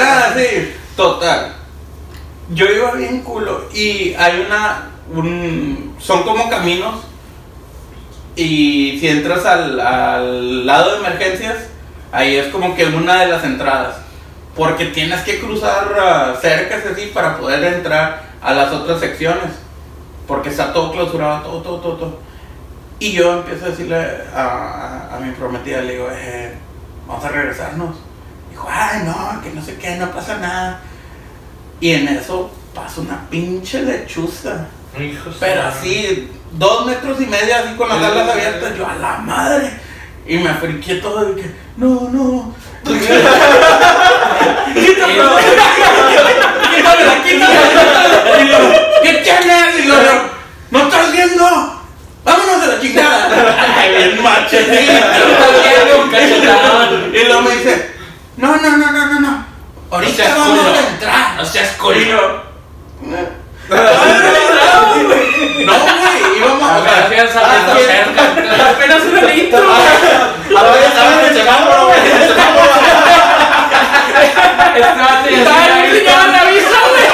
ah, 0.00 0.32
sí, 0.34 0.74
total. 0.96 1.52
Yo 2.50 2.66
iba 2.66 2.92
bien 2.92 3.22
culo 3.22 3.68
y 3.72 4.14
hay 4.14 4.44
una, 4.46 4.88
un, 5.14 5.94
son 6.00 6.22
como 6.24 6.48
caminos 6.50 6.96
y 8.36 8.98
si 8.98 9.08
entras 9.08 9.44
al, 9.46 9.78
al 9.80 10.66
lado 10.66 10.92
de 10.92 10.98
emergencias, 11.06 11.56
ahí 12.12 12.36
es 12.36 12.48
como 12.48 12.74
que 12.74 12.86
una 12.86 13.20
de 13.20 13.26
las 13.28 13.44
entradas, 13.44 13.96
porque 14.56 14.86
tienes 14.86 15.20
que 15.22 15.38
cruzar 15.40 15.94
ah, 16.00 16.34
cercas 16.40 16.84
así 16.92 17.06
para 17.14 17.36
poder 17.38 17.62
entrar 17.74 18.22
a 18.42 18.52
las 18.52 18.72
otras 18.72 19.00
secciones, 19.00 19.50
porque 20.26 20.48
está 20.48 20.72
todo 20.72 20.92
clausurado, 20.92 21.42
todo, 21.42 21.62
todo, 21.62 21.80
todo, 21.80 21.96
todo. 21.96 22.18
Y 22.98 23.12
yo 23.12 23.38
empiezo 23.38 23.66
a 23.66 23.68
decirle 23.68 23.96
a, 24.34 24.40
a- 24.40 25.16
a 25.16 25.20
mi 25.20 25.32
prometida, 25.32 25.82
le 25.82 25.92
digo, 25.94 26.08
eh, 26.12 26.54
vamos 27.06 27.24
a 27.24 27.28
regresarnos. 27.28 27.96
Dijo, 28.50 28.66
ay, 28.70 29.02
no, 29.04 29.40
que 29.42 29.50
no 29.50 29.62
sé 29.62 29.76
qué, 29.76 29.96
no 29.96 30.10
pasa 30.10 30.36
nada. 30.38 30.80
Y 31.80 31.92
en 31.92 32.08
eso 32.08 32.50
pasa 32.74 33.00
una 33.00 33.28
pinche 33.30 33.82
lechuza. 33.82 34.66
Pero 35.38 35.62
así, 35.62 36.28
dos 36.52 36.86
metros 36.86 37.20
y 37.20 37.26
medio, 37.26 37.54
así 37.56 37.74
con 37.76 37.88
las 37.88 38.02
alas 38.02 38.28
abiertas, 38.28 38.76
yo 38.76 38.86
a 38.86 38.96
la 38.96 39.18
madre. 39.18 39.70
Y 40.26 40.36
me 40.38 40.52
friqué 40.54 40.96
todo 40.96 41.32
y 41.32 41.36
que, 41.40 41.50
no, 41.76 42.08
no. 42.10 42.54
Quítamela, 44.74 45.36
quítamela, 46.74 47.22
quítamela. 47.22 48.40
Y 48.40 48.44
luego, 48.44 48.72
¿qué 49.02 49.12
tienes? 49.14 49.78
Y 49.78 49.82
luego, 49.88 50.10
¿no 50.70 50.78
estás 50.82 51.12
viendo? 51.12 51.44
Vámonos 52.24 52.62
a 52.62 52.66
la 52.66 52.80
chingada. 52.80 53.76
Ay, 53.78 53.94
bien 53.96 54.22
machetito. 54.22 54.92
Y 57.12 57.24
luego 57.24 57.42
me 57.42 57.56
dice, 57.56 57.90
no, 58.36 58.56
no, 58.56 58.76
no, 58.76 58.92
no, 58.92 59.06
no, 59.06 59.20
no. 59.20 59.39
Ahorita 59.90 60.14
seas 60.24 60.38
vamos 60.38 60.58
culo. 60.60 60.72
a 60.72 60.88
entrar. 60.88 61.34
No 61.36 61.44
seas 61.44 61.72
Y 61.74 61.78
culo. 61.78 61.98
yo, 62.00 62.42
No, 63.70 63.76
güey, 65.74 66.38
íbamos 66.38 66.70
A 66.70 66.76
a 66.76 66.80
ver, 66.80 67.08
ver. 67.10 67.28
cerca. 67.28 68.22
Apenas 68.70 69.02
un 69.02 69.26
litro. 69.26 69.58
Ahora 70.56 70.80
ya 70.80 70.86
estaba 70.88 71.10
en 71.12 71.20
el 71.28 71.34
semáforo, 71.36 71.86
güey. 71.86 71.98
en 72.00 72.06
el 72.22 72.28
semáforo. 72.28 72.70
Vato 75.00 75.28
ya 75.30 75.44
se 75.44 75.50
Ay, 75.50 75.70
había 75.70 75.92
visto. 75.92 76.10
ya 76.10 76.26
me 76.26 76.38
aviso, 76.38 76.78
güey. 76.90 77.06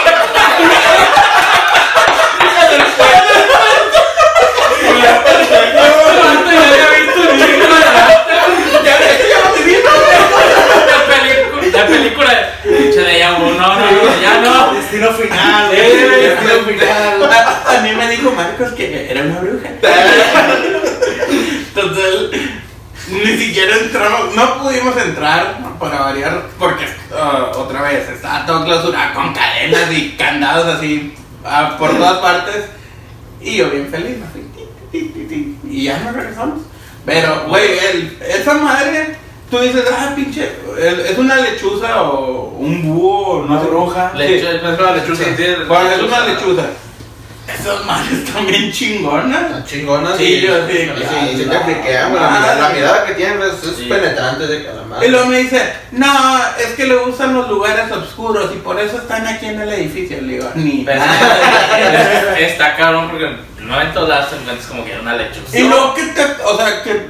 Este 4.87 5.23
vato 5.23 6.51
ya 6.53 6.63
había 6.63 6.89
visto 7.05 7.21
un 7.21 7.29
chingo 7.39 7.67
de 7.67 7.79
La 10.83 10.99
película. 11.07 11.67
La 11.73 11.83
película. 11.87 12.33
Pinche 12.63 13.01
de 13.01 13.19
ya, 13.19 13.31
no, 13.33 13.39
no, 13.53 13.77
no, 13.77 14.21
ya 14.21 14.35
no. 14.41 14.73
Destino 14.97 15.13
final, 15.13 15.69
güey. 15.69 16.23
Destino 16.23 16.65
final. 16.65 17.33
A, 17.33 17.79
a 17.79 17.81
mí 17.83 17.93
me 17.93 18.09
dijo 18.11 18.33
Marcos 18.33 18.73
que 18.73 19.11
era 19.11 19.23
una 19.23 19.41
bruja. 19.41 19.69
Total, 21.75 22.31
ni 23.09 23.37
siquiera 23.37 23.77
entramos, 23.77 24.35
no 24.35 24.63
pudimos 24.63 24.97
entrar 24.97 25.59
para 25.79 25.99
variar, 26.01 26.47
porque 26.59 26.87
ah, 27.15 27.53
otra 27.55 27.83
vez 27.83 28.09
estaba 28.09 28.47
todo 28.47 28.65
clausurado 28.65 29.15
con 29.15 29.35
cadenas 29.35 29.93
y 29.93 30.13
candados 30.13 30.77
así 30.77 31.15
ah, 31.45 31.77
por 31.79 31.91
todas 31.91 32.19
partes. 32.19 32.65
Y 33.43 33.57
yo 33.57 33.69
bien 33.71 33.89
feliz, 33.91 34.17
me 34.17 34.27
fui. 34.29 34.41
ti, 34.55 34.63
ti, 34.91 35.09
ti, 35.13 35.25
ti, 35.27 35.59
Y 35.69 35.85
ya 35.85 35.99
nos 35.99 36.15
regresamos. 36.15 36.61
Pero, 37.05 37.45
güey, 37.49 37.79
esa 38.27 38.55
madre, 38.55 39.17
tú 39.51 39.59
dices, 39.61 39.85
ah, 39.97 40.13
pinche, 40.15 40.51
es 41.09 41.19
una 41.19 41.37
lechuza 41.37 42.03
o 42.03 42.55
un 42.59 42.83
búho, 42.83 43.45
no 43.47 43.53
Una 43.55 43.61
sé. 43.63 43.67
bruja. 43.69 44.13
Lechuza, 44.15 44.51
Sí, 44.51 44.57
es 44.57 44.63
una 44.79 44.93
lechuza. 44.93 45.25
Bueno, 45.69 45.91
es 45.91 46.03
una 46.03 46.21
lechuza. 46.27 46.63
Esas 47.47 47.85
madres 47.87 48.25
bien 48.49 48.73
chingonas. 48.73 49.43
Están 49.43 49.65
chingonas. 49.65 50.17
Sí, 50.17 50.41
yo 50.41 50.67
sí, 50.67 50.73
Sí, 50.99 51.37
sí 51.37 51.45
te 51.49 51.61
friquean. 51.61 52.13
La, 52.13 52.29
mirada- 52.31 52.55
la 52.57 52.69
sí. 52.71 52.75
mirada 52.75 53.07
que 53.07 53.13
tienen 53.15 53.41
es, 53.43 53.63
es 53.63 53.77
Sí. 53.77 53.85
penetrante 53.85 54.49
de 54.49 54.65
cada 54.65 54.83
madre. 54.85 55.07
Y 55.07 55.11
luego 55.13 55.27
me 55.27 55.39
dice, 55.39 55.63
no, 55.93 56.39
es 56.59 56.75
que 56.75 56.87
le 56.87 56.97
gustan 56.97 57.35
los 57.35 57.49
lugares 57.49 57.91
oscuros 57.93 58.51
y 58.53 58.57
por 58.59 58.81
eso 58.81 58.97
están 58.99 59.29
aquí 59.29 59.47
en 59.47 59.61
el 59.61 59.73
edificio. 59.75 60.21
Le 60.23 60.33
digo, 60.35 60.49
ni 60.57 60.85
es- 60.89 62.51
Está 62.51 62.75
cabrón 62.77 63.11
porque 63.11 63.37
no 63.61 63.81
en 63.81 63.93
todas 63.95 64.09
las 64.09 64.33
encuentras 64.33 64.67
como 64.67 64.85
que 64.85 64.91
era 64.93 65.01
una 65.03 65.15
lechuza. 65.15 65.57
Y 65.57 65.63
luego 65.69 65.95
que 65.95 66.03
te, 66.03 66.25
o 66.45 66.57
sea, 66.57 66.83
que, 66.83 67.07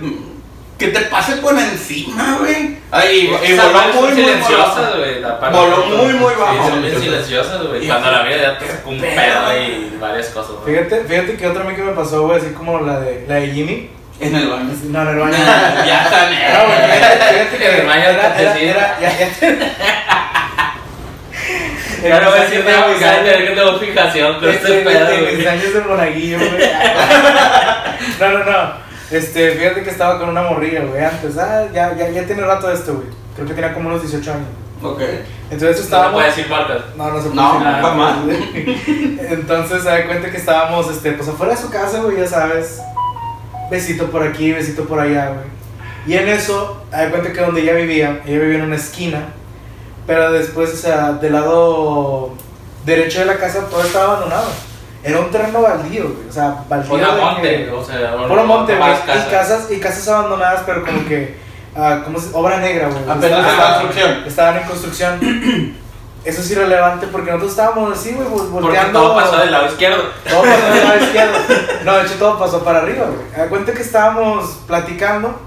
que 0.79 0.89
te 0.89 1.01
pase 1.03 1.37
por 1.37 1.59
encima, 1.59 2.37
güey. 2.39 2.77
Ay, 2.91 3.31
y, 3.45 3.57
voló 3.57 3.93
muy, 3.95 4.09
muy 4.12 4.14
silenciosas, 4.22 4.77
bajo. 4.77 4.99
güey. 4.99 5.20
la 5.20 5.41
parte- 5.41 5.57
Voló 5.59 5.87
muy, 5.87 6.12
muy 6.14 6.35
bajo. 6.35 6.70
Sí, 6.70 6.79
bien 6.83 7.01
silenciosas, 7.01 7.62
güey. 7.66 7.85
Y 7.85 7.89
Cuando 7.89 8.11
la 8.11 8.22
vida 8.22 8.37
ya 8.43 8.59
te 8.59 8.68
sacó 8.68 8.91
un 8.91 9.01
¿qué 9.01 9.07
pedo 9.09 9.49
pedo? 9.49 9.62
y 9.62 9.97
varias 10.01 10.27
cosas, 10.29 10.53
güey. 10.62 10.74
Fíjate, 10.77 11.05
fíjate 11.05 11.37
que 11.37 11.47
otra 11.47 11.62
a 11.62 11.66
mí 11.66 11.74
que 11.74 11.83
me 11.83 11.93
pasó, 11.93 12.27
güey, 12.27 12.39
así 12.41 12.51
como 12.51 12.81
la 12.81 13.01
de, 13.01 13.24
la 13.27 13.35
de 13.37 13.49
Jimmy. 13.49 13.91
En 14.20 14.35
el 14.35 14.49
baño. 14.49 14.70
No, 14.85 15.03
en 15.03 15.09
el 15.09 15.16
baño. 15.18 15.35
Ya 15.87 16.05
está 16.05 16.31
No, 16.31 16.66
güey, 16.66 16.79
fíjate, 16.93 17.59
que 17.59 17.68
En 17.70 17.81
el 17.81 17.87
baño 17.87 18.05
era, 18.05 18.39
era, 18.41 18.59
era, 18.59 18.99
ya, 19.01 19.18
ya. 19.18 19.29
Ya 22.03 22.20
no 22.20 22.31
voy 22.31 22.39
a 22.39 22.43
decir 22.43 22.64
nada 22.64 22.87
porque 22.87 23.05
van 23.05 23.14
a 23.14 23.18
tener 23.24 23.49
que 23.49 23.55
tengo 23.55 23.79
fijación 23.79 24.39
con 24.39 24.49
este 24.51 24.72
pedo, 24.83 25.09
Mis 25.11 25.35
güey. 25.35 25.47
años 25.49 25.74
de 25.74 25.81
monaguillo, 25.81 26.39
güey. 26.39 26.51
No, 28.20 28.29
no, 28.29 28.45
no. 28.45 28.86
Este, 29.11 29.53
fíjate 29.53 29.83
que 29.83 29.91
estaba 29.91 30.19
con 30.19 30.29
una 30.31 30.43
morrilla, 30.43 30.85
güey, 30.85 31.05
antes. 31.05 31.37
Ah, 31.39 31.67
ya, 31.73 31.95
ya, 31.97 32.09
ya 32.11 32.25
tiene 32.27 32.43
rato 32.43 32.71
esto, 32.71 32.95
güey. 32.95 33.07
Creo 33.35 33.47
que 33.47 33.55
tenía 33.55 33.73
como 33.75 33.89
unos 33.89 34.03
18 34.03 34.33
años. 34.33 34.47
Ok. 34.83 35.01
Entonces 35.51 35.79
No 35.79 35.85
estábamos. 35.85 36.13
puedo 36.15 36.27
decir 36.27 36.49
marcas. 36.49 36.83
No, 36.97 37.11
no 37.11 37.17
se 37.23 37.29
puede 37.29 37.35
No, 37.37 37.53
decir 37.53 37.65
nada. 37.65 37.83
jamás. 37.83 38.17
Entonces 39.31 39.83
se 39.83 39.89
da 39.89 40.07
cuenta 40.07 40.31
que 40.31 40.37
estábamos, 40.37 40.91
este, 40.91 41.13
pues 41.13 41.29
afuera 41.29 41.55
de 41.55 41.61
su 41.61 41.71
casa, 41.71 42.01
güey, 42.01 42.19
ya 42.19 42.27
sabes. 42.27 42.81
Besito 43.71 44.11
por 44.11 44.23
aquí, 44.23 44.53
besito 44.53 44.85
por 44.85 44.99
allá, 45.01 45.29
güey. 45.29 45.47
Y 46.07 46.15
en 46.19 46.29
eso, 46.29 46.83
se 46.91 46.97
da 46.97 47.11
cuenta 47.11 47.33
que 47.33 47.41
donde 47.41 47.63
ella 47.63 47.73
vivía, 47.75 48.21
ella 48.27 48.39
vivía 48.41 48.59
en 48.59 48.65
una 48.65 48.77
esquina. 48.77 49.29
Pero 50.07 50.31
después, 50.33 50.73
o 50.73 50.77
sea, 50.77 51.13
del 51.13 51.33
lado 51.33 52.35
derecho 52.85 53.21
de 53.21 53.27
la 53.27 53.37
casa 53.39 53.67
todo 53.69 53.83
estaba 53.83 54.13
abandonado. 54.13 54.47
Era 55.07 55.21
un 55.21 55.31
terreno 55.31 55.63
baldío, 55.63 56.03
güey. 56.05 56.29
O 56.29 56.33
sea, 56.33 56.65
baldío. 56.69 56.91
Puro 56.91 57.15
de 57.15 57.21
monte, 57.23 57.43
que- 57.65 57.71
o 57.71 57.85
sea, 57.85 58.17
Puro 58.29 58.45
monte, 58.45 58.75
o 58.75 58.79
güey. 58.79 58.91
más 58.91 59.01
Y 59.05 59.31
casas, 59.31 59.71
y 59.71 59.79
casas 59.81 60.09
abandonadas, 60.09 60.63
pero 60.67 60.85
como 60.85 61.05
que. 61.07 61.37
ah, 61.77 62.01
¿cómo 62.05 62.19
se- 62.19 62.31
Obra 62.33 62.59
negra, 62.59 62.89
güey. 62.89 63.03
Apenas 63.09 63.47
en 63.53 63.57
construcción. 63.61 64.25
Estaban 64.27 64.57
en 64.59 64.63
construcción. 64.69 65.77
Eso 66.27 66.41
es 66.41 66.51
irrelevante 66.51 67.07
porque 67.07 67.31
nosotros 67.31 67.53
estábamos 67.53 67.97
así, 67.97 68.11
güey, 68.13 68.27
vol- 68.27 68.51
Porque 68.51 68.51
volteando. 68.67 69.01
todo 69.01 69.15
pasó 69.15 69.37
del 69.37 69.53
lado 69.53 69.67
izquierdo. 69.67 70.03
Todo 70.29 70.43
pasó 70.43 70.75
del 70.75 70.85
lado 70.89 70.99
izquierdo. 71.05 71.39
No, 71.85 71.95
de 71.95 72.03
hecho 72.03 72.15
todo 72.19 72.39
pasó 72.39 72.65
para 72.65 72.79
arriba, 72.81 73.05
güey. 73.07 73.49
Cuenta 73.49 73.73
que 73.73 73.83
estábamos 73.83 74.59
platicando, 74.67 75.39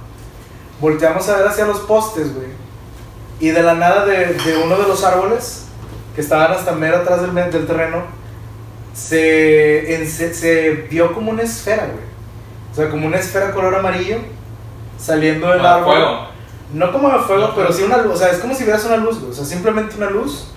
volteamos 0.80 1.28
a 1.28 1.36
ver 1.38 1.48
hacia 1.48 1.66
los 1.66 1.80
postes, 1.80 2.34
güey. 2.34 2.48
Y 3.42 3.50
de 3.50 3.62
la 3.64 3.74
nada 3.74 4.06
de, 4.06 4.28
de 4.34 4.58
uno 4.64 4.78
de 4.78 4.88
los 4.88 5.04
árboles, 5.04 5.66
que 6.16 6.22
estaban 6.22 6.52
hasta 6.54 6.72
mero 6.72 6.98
atrás 6.98 7.22
del, 7.22 7.34
del 7.36 7.68
terreno, 7.68 8.04
se, 8.94 9.96
en- 9.96 10.10
se, 10.10 10.34
se 10.34 10.72
vio 10.90 11.14
como 11.14 11.32
una 11.32 11.44
esfera, 11.44 11.86
güey. 11.86 12.10
O 12.72 12.76
sea, 12.76 12.90
como 12.90 13.08
una 13.08 13.18
esfera 13.18 13.52
color 13.52 13.76
amarillo 13.76 14.18
saliendo 14.98 15.48
del 15.48 15.58
Como 15.58 15.70
árbol. 15.70 15.96
fuego. 15.96 16.30
No 16.74 16.92
como 16.92 17.10
de 17.12 17.20
fuego, 17.20 17.48
No, 17.48 17.56
pero 17.56 17.74
sí 17.74 17.84
una 17.84 17.98
luz. 17.98 18.16
O 18.16 18.18
sea, 18.18 18.30
es 18.30 18.38
como 18.38 18.54
si 18.54 18.64
vieras 18.64 18.86
una 18.86 18.98
luz, 18.98 19.20
güey. 19.20 19.32
O 19.32 19.34
sea, 19.34 19.46
simplemente 19.46 19.96
una 19.98 20.10
luz. 20.10 20.52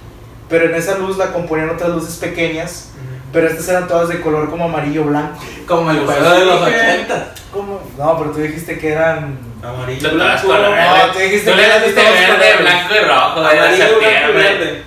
Pero 0.49 0.67
en 0.67 0.75
esa 0.75 0.99
luz 0.99 1.17
la 1.17 1.33
componían 1.33 1.71
otras 1.71 1.91
luces 1.91 2.17
pequeñas. 2.17 2.91
Pero 3.33 3.47
estas 3.49 3.67
eran 3.69 3.89
todas 3.89 4.11
de 4.11 4.21
color 4.21 4.51
como 4.51 4.67
amarillo 4.67 5.05
blanco. 5.05 5.39
Como 5.67 5.91
el 5.91 6.01
juego 6.05 6.31
de 6.31 6.45
los 6.45 6.67
dije- 6.67 6.81
80. 7.07 7.35
¿Cómo? 7.51 7.81
No, 7.97 8.19
pero 8.19 8.31
tú 8.31 8.41
dijiste 8.41 8.79
que 8.79 8.93
eran. 8.93 9.39
Amarillo, 9.63 10.11
blanco, 10.13 10.49
no, 10.49 11.13
tú 11.13 11.19
dijiste 11.21 11.51
Tú 11.51 11.57
que 11.57 11.65
eran 11.65 11.81
verde, 11.81 12.63
blanco 12.63 12.95
y 12.95 12.99
rojo. 13.09 13.41
Amarillo, 13.41 13.99
blanco 13.99 14.01
y 14.03 14.35
verde. 14.35 14.83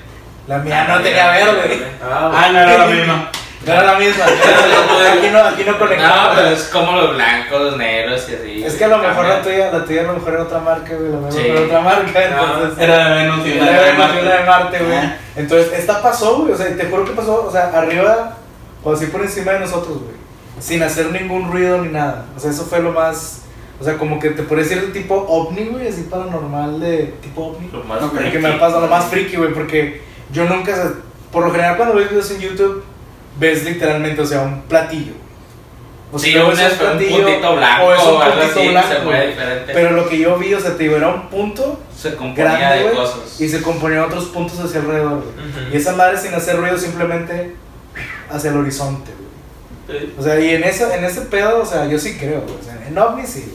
La 0.47 0.59
mía 0.59 0.85
no 0.87 1.01
tenía 1.01 1.31
verde. 1.31 1.87
Ah, 2.03 2.49
no 2.51 2.59
era 2.59 2.77
la 2.77 2.85
misma. 2.85 3.31
No 3.65 3.73
era 3.73 3.83
la 3.83 3.97
misma. 3.99 4.25
aquí 5.17 5.27
no, 5.31 5.39
aquí 5.39 5.63
no 5.65 5.71
No, 5.71 5.79
conectamos. 5.79 6.31
pero 6.35 6.47
es 6.49 6.63
como 6.65 6.91
los 6.91 7.15
blancos, 7.15 7.61
los 7.61 7.77
negros 7.77 8.29
y 8.29 8.35
así. 8.35 8.63
Es 8.63 8.75
que 8.75 8.85
a 8.85 8.89
lo 8.89 8.99
mejor 8.99 9.25
la 9.25 9.41
tuya, 9.41 9.71
la 9.71 9.83
tuya 9.85 10.01
a 10.01 10.03
lo 10.03 10.13
mejor 10.13 10.33
era 10.33 10.43
otra 10.43 10.59
marca, 10.59 10.93
güey. 10.95 11.11
La 11.11 11.17
mía 11.17 11.31
Sí. 11.31 11.39
era 11.47 11.61
otra 11.61 11.79
marca, 11.81 12.23
entonces. 12.25 12.77
Era 12.83 13.07
de 13.09 13.23
Venus 13.23 13.47
y 13.47 13.51
Era 13.53 13.63
una 13.63 13.81
de 13.81 13.93
Marte, 13.93 14.23
de 14.23 14.45
Marte. 14.45 14.79
Güey. 14.83 14.97
Ah. 14.97 15.17
Entonces, 15.35 15.73
esta 15.79 16.01
pasó, 16.03 16.37
güey. 16.41 16.51
O 16.53 16.57
sea, 16.57 16.75
te 16.77 16.85
juro 16.85 17.05
que 17.05 17.11
pasó, 17.13 17.45
o 17.47 17.51
sea, 17.51 17.71
arriba, 17.73 18.37
o 18.83 18.93
así 18.93 19.07
por 19.07 19.21
encima 19.21 19.53
de 19.53 19.61
nosotros, 19.61 19.97
güey. 20.03 20.15
Sin 20.59 20.83
hacer 20.83 21.07
ningún 21.11 21.51
ruido 21.51 21.79
ni 21.81 21.89
nada. 21.89 22.25
O 22.37 22.39
sea, 22.39 22.51
eso 22.51 22.65
fue 22.65 22.79
lo 22.81 22.91
más. 22.91 23.41
O 23.81 23.83
sea, 23.83 23.97
como 23.97 24.19
que 24.19 24.29
te 24.29 24.43
podría 24.43 24.63
decir 24.63 24.81
de 24.85 24.93
tipo 24.93 25.15
ovni, 25.27 25.65
güey, 25.65 25.87
así 25.87 26.03
paranormal 26.03 26.79
de 26.79 27.15
tipo 27.21 27.47
ovni. 27.47 27.67
Lo 27.73 27.83
más 27.83 28.01
Ok. 28.03 28.19
Que 28.31 28.39
me 28.39 28.49
ha 28.49 28.59
pasado 28.59 28.81
lo 28.81 28.87
más 28.87 29.05
friki, 29.05 29.35
güey, 29.37 29.51
porque 29.53 30.01
yo 30.31 30.45
nunca, 30.45 30.75
sea, 30.75 30.91
por 31.31 31.45
lo 31.45 31.51
general 31.51 31.77
cuando 31.77 31.95
ves 31.95 32.09
videos 32.09 32.31
en 32.31 32.39
YouTube, 32.39 32.83
ves 33.39 33.63
literalmente, 33.63 34.21
o 34.21 34.25
sea, 34.25 34.41
un 34.41 34.61
platillo. 34.63 35.13
O 36.11 36.19
Sí, 36.19 36.31
luego 36.31 36.49
un, 36.49 36.59
es 36.59 36.71
un 36.71 36.87
puntito 36.87 37.55
blanco 37.55 37.85
o 37.85 37.93
es 37.93 38.03
un 38.03 38.21
puntito 38.21 38.59
así, 38.59 38.67
blanco, 38.69 38.87
se 38.89 38.99
mueve 38.99 39.27
diferente. 39.27 39.73
Pero 39.73 39.91
lo 39.91 40.07
que 40.07 40.19
yo 40.19 40.37
vi, 40.37 40.53
o 40.53 40.59
sea, 40.59 40.77
te 40.77 40.83
digo, 40.83 40.95
era 40.97 41.09
un 41.09 41.29
punto 41.29 41.79
se 41.97 42.15
componía 42.15 42.57
grande, 42.59 42.77
de 42.77 42.83
güey, 42.83 42.95
cosas. 42.95 43.41
y 43.41 43.49
se 43.49 43.61
componían 43.61 44.03
otros 44.03 44.25
puntos 44.25 44.59
hacia 44.59 44.79
alrededor, 44.79 45.23
güey. 45.23 45.49
Ujú. 45.49 45.73
Y 45.73 45.77
esa 45.77 45.93
madre 45.93 46.17
sin 46.17 46.33
hacer 46.33 46.57
ruido 46.57 46.77
simplemente 46.77 47.55
hacia 48.29 48.51
el 48.51 48.57
horizonte, 48.57 49.11
güey. 49.87 50.09
O 50.17 50.23
sea, 50.23 50.39
y 50.39 50.49
en 50.51 50.63
eso, 50.63 50.91
en 50.91 51.03
ese 51.03 51.21
pedo, 51.21 51.61
o 51.61 51.65
sea, 51.65 51.85
yo 51.87 51.97
sí 51.99 52.17
creo. 52.17 52.43
O 52.43 52.63
sea, 52.63 52.77
en 52.87 52.97
ovnis 52.97 53.29
sí. 53.29 53.53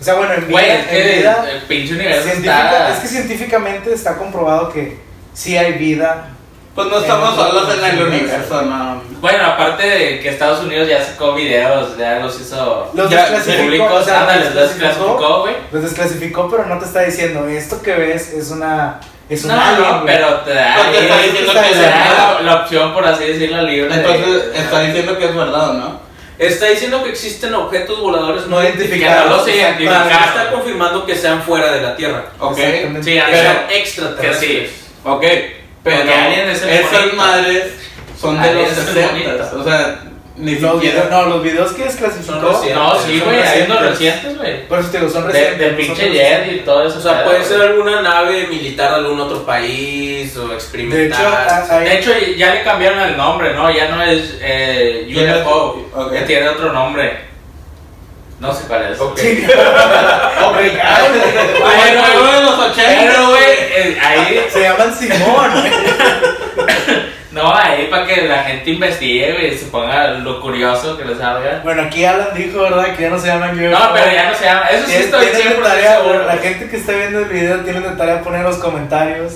O 0.00 0.04
sea, 0.04 0.14
bueno, 0.14 0.32
en 0.32 0.48
vida, 0.48 0.90
en 0.90 1.18
vida 1.18 1.50
el 1.50 1.62
pinche 1.62 1.94
universo 1.94 2.28
está... 2.28 2.92
es 2.94 3.00
que 3.00 3.08
científicamente 3.08 3.92
está 3.92 4.16
comprobado 4.16 4.72
que 4.72 4.96
sí 5.40 5.56
hay 5.56 5.72
vida. 5.72 6.26
Pues 6.74 6.86
no 6.88 6.98
estamos 6.98 7.34
solos 7.34 7.74
en 7.74 7.84
el 7.84 8.02
universo, 8.06 8.62
no. 8.62 9.02
Bueno, 9.20 9.44
aparte 9.44 9.82
de 9.88 10.20
que 10.20 10.28
Estados 10.28 10.60
Unidos 10.64 10.88
ya 10.88 11.04
sacó 11.04 11.34
videos, 11.34 11.96
ya 11.98 12.20
los 12.20 12.40
hizo 12.40 12.90
Los 12.94 13.10
Ya, 13.10 13.22
desclasificó, 13.22 13.62
públicos, 13.64 13.92
o 13.92 14.04
sea, 14.04 14.20
ándale, 14.20 14.44
los 14.46 14.54
los 14.54 14.68
desclasificó, 14.68 15.40
güey. 15.40 15.54
Los 15.72 15.82
desclasificó, 15.82 16.48
pero 16.50 16.66
no 16.66 16.78
te 16.78 16.84
está 16.84 17.00
diciendo, 17.02 17.46
esto 17.48 17.82
que 17.82 17.94
ves 17.94 18.32
es 18.32 18.50
una... 18.50 19.00
Es 19.28 19.44
un 19.44 19.50
No, 19.50 19.60
alien, 19.60 19.82
no, 19.82 20.04
pero 20.04 20.28
te 20.40 20.54
da, 20.54 20.74
Porque 20.76 20.98
ahí- 20.98 21.04
está 21.04 21.18
diciendo 21.22 21.52
te 21.52 21.60
que 21.60 21.70
es 21.70 21.76
la, 21.78 22.38
la 22.42 22.54
opción, 22.62 22.94
por 22.94 23.06
así 23.06 23.24
decirlo, 23.24 23.62
libre. 23.62 23.88
de- 23.88 24.00
Entonces 24.00 24.42
está 24.54 24.80
diciendo 24.80 25.18
que 25.18 25.24
es 25.26 25.34
verdad, 25.36 25.72
¿no? 25.74 26.00
Está 26.38 26.66
diciendo 26.66 27.02
que 27.04 27.10
existen 27.10 27.52
objetos 27.54 28.00
voladores 28.00 28.46
No 28.46 28.56
no 28.56 28.62
identificados. 28.62 29.46
identificados. 29.46 29.46
No 29.46 29.52
identificaron. 29.52 30.08
no 30.08 30.24
está 30.40 30.50
confirmando 30.52 31.04
que 31.06 31.14
sean 31.14 31.42
fuera 31.42 31.70
de 31.72 31.82
la 31.82 31.94
Tierra. 31.96 32.24
Ok. 32.38 32.56
Sí, 32.56 32.62
pero- 32.62 33.02
sean 33.02 33.30
que 33.68 33.78
extraterrestres. 33.78 34.40
sí. 34.70 34.76
Ok. 35.04 35.24
Pero 35.82 36.02
esas 36.02 37.14
madres 37.14 37.64
son 38.20 38.40
de 38.40 38.54
los 38.54 38.70
es 38.70 38.78
el 38.78 38.84
60. 38.84 39.12
bonito. 39.12 39.60
O 39.60 39.64
sea, 39.64 40.00
ni 40.36 40.54
Los 40.58 40.72
siquiera. 40.74 41.02
videos, 41.02 41.10
no, 41.10 41.26
los 41.26 41.42
videos 41.42 41.72
que 41.72 41.84
desclasificó... 41.84 42.40
No, 42.74 42.94
sí, 43.00 43.20
güey, 43.24 43.40
hay 43.42 43.62
unos 43.62 43.80
recientes. 43.80 44.36
güey. 44.38 44.66
Por 44.68 44.78
eso 44.78 44.90
te 44.90 44.98
digo, 44.98 45.10
son 45.10 45.26
recientes. 45.26 45.58
Del 45.58 45.74
pinche. 45.76 46.10
Jet 46.10 46.52
y 46.52 46.58
todo 46.60 46.86
eso. 46.86 46.98
O 46.98 47.02
sea, 47.02 47.24
puede 47.24 47.44
ser 47.44 47.60
alguna 47.60 48.00
nave 48.02 48.46
militar 48.46 48.90
de 48.90 48.96
algún 48.96 49.20
otro 49.20 49.44
país 49.44 50.34
o 50.36 50.40
De 50.40 50.46
hecho, 50.46 50.54
experimental. 50.54 51.26
a- 51.26 51.66
hay- 51.78 51.84
De 51.84 51.98
hecho, 51.98 52.12
ya 52.36 52.54
le 52.54 52.62
cambiaron 52.62 53.00
el 53.00 53.16
nombre, 53.16 53.54
¿no? 53.54 53.70
Ya 53.74 53.88
no 53.88 54.02
es 54.02 54.38
eh, 54.40 55.06
UFO, 55.42 56.10
ya 56.12 56.24
tiene 56.26 56.48
otro 56.48 56.72
nombre. 56.72 57.29
No 58.40 58.54
sé 58.54 58.66
cuál 58.66 58.90
es. 58.90 58.98
Ok. 58.98 59.18
Hombre, 60.44 60.74
ya, 60.74 60.98
el 61.88 61.98
juego 61.98 62.32
de 62.32 62.42
los 62.42 62.58
80. 62.58 62.82
Pero, 63.00 63.28
güey, 63.28 63.98
ahí, 64.00 64.46
Se 64.50 64.62
llaman 64.62 64.94
Simón. 64.94 65.50
no, 67.32 67.54
ahí 67.54 67.88
para 67.90 68.06
que 68.06 68.22
la 68.22 68.42
gente 68.44 68.70
investigue, 68.70 69.46
y 69.46 69.58
se 69.58 69.66
ponga 69.66 70.12
lo 70.12 70.40
curioso 70.40 70.96
que 70.96 71.04
les 71.04 71.18
salga. 71.18 71.60
bueno, 71.62 71.82
aquí 71.82 72.02
Alan 72.02 72.28
dijo, 72.34 72.62
¿verdad? 72.62 72.96
Que 72.96 73.02
ya 73.02 73.10
no 73.10 73.18
se 73.18 73.26
llaman 73.26 73.50
UFO. 73.58 73.78
No, 73.78 73.92
pero 73.92 74.10
ya 74.10 74.30
no 74.30 74.34
se 74.34 74.44
llama, 74.46 74.66
eso 74.70 74.86
sí 74.86 74.94
estoy 74.96 75.26
tienen 75.26 75.48
de 75.50 75.58
100% 75.58 75.62
tarea, 75.62 75.96
seguro. 75.98 76.24
La 76.24 76.36
gente 76.38 76.68
que 76.70 76.76
está 76.76 76.92
viendo 76.92 77.18
el 77.18 77.24
video 77.26 77.60
tiene 77.60 77.80
de 77.80 77.90
tarea 77.90 78.22
poner 78.22 78.42
los 78.42 78.56
comentarios. 78.56 79.34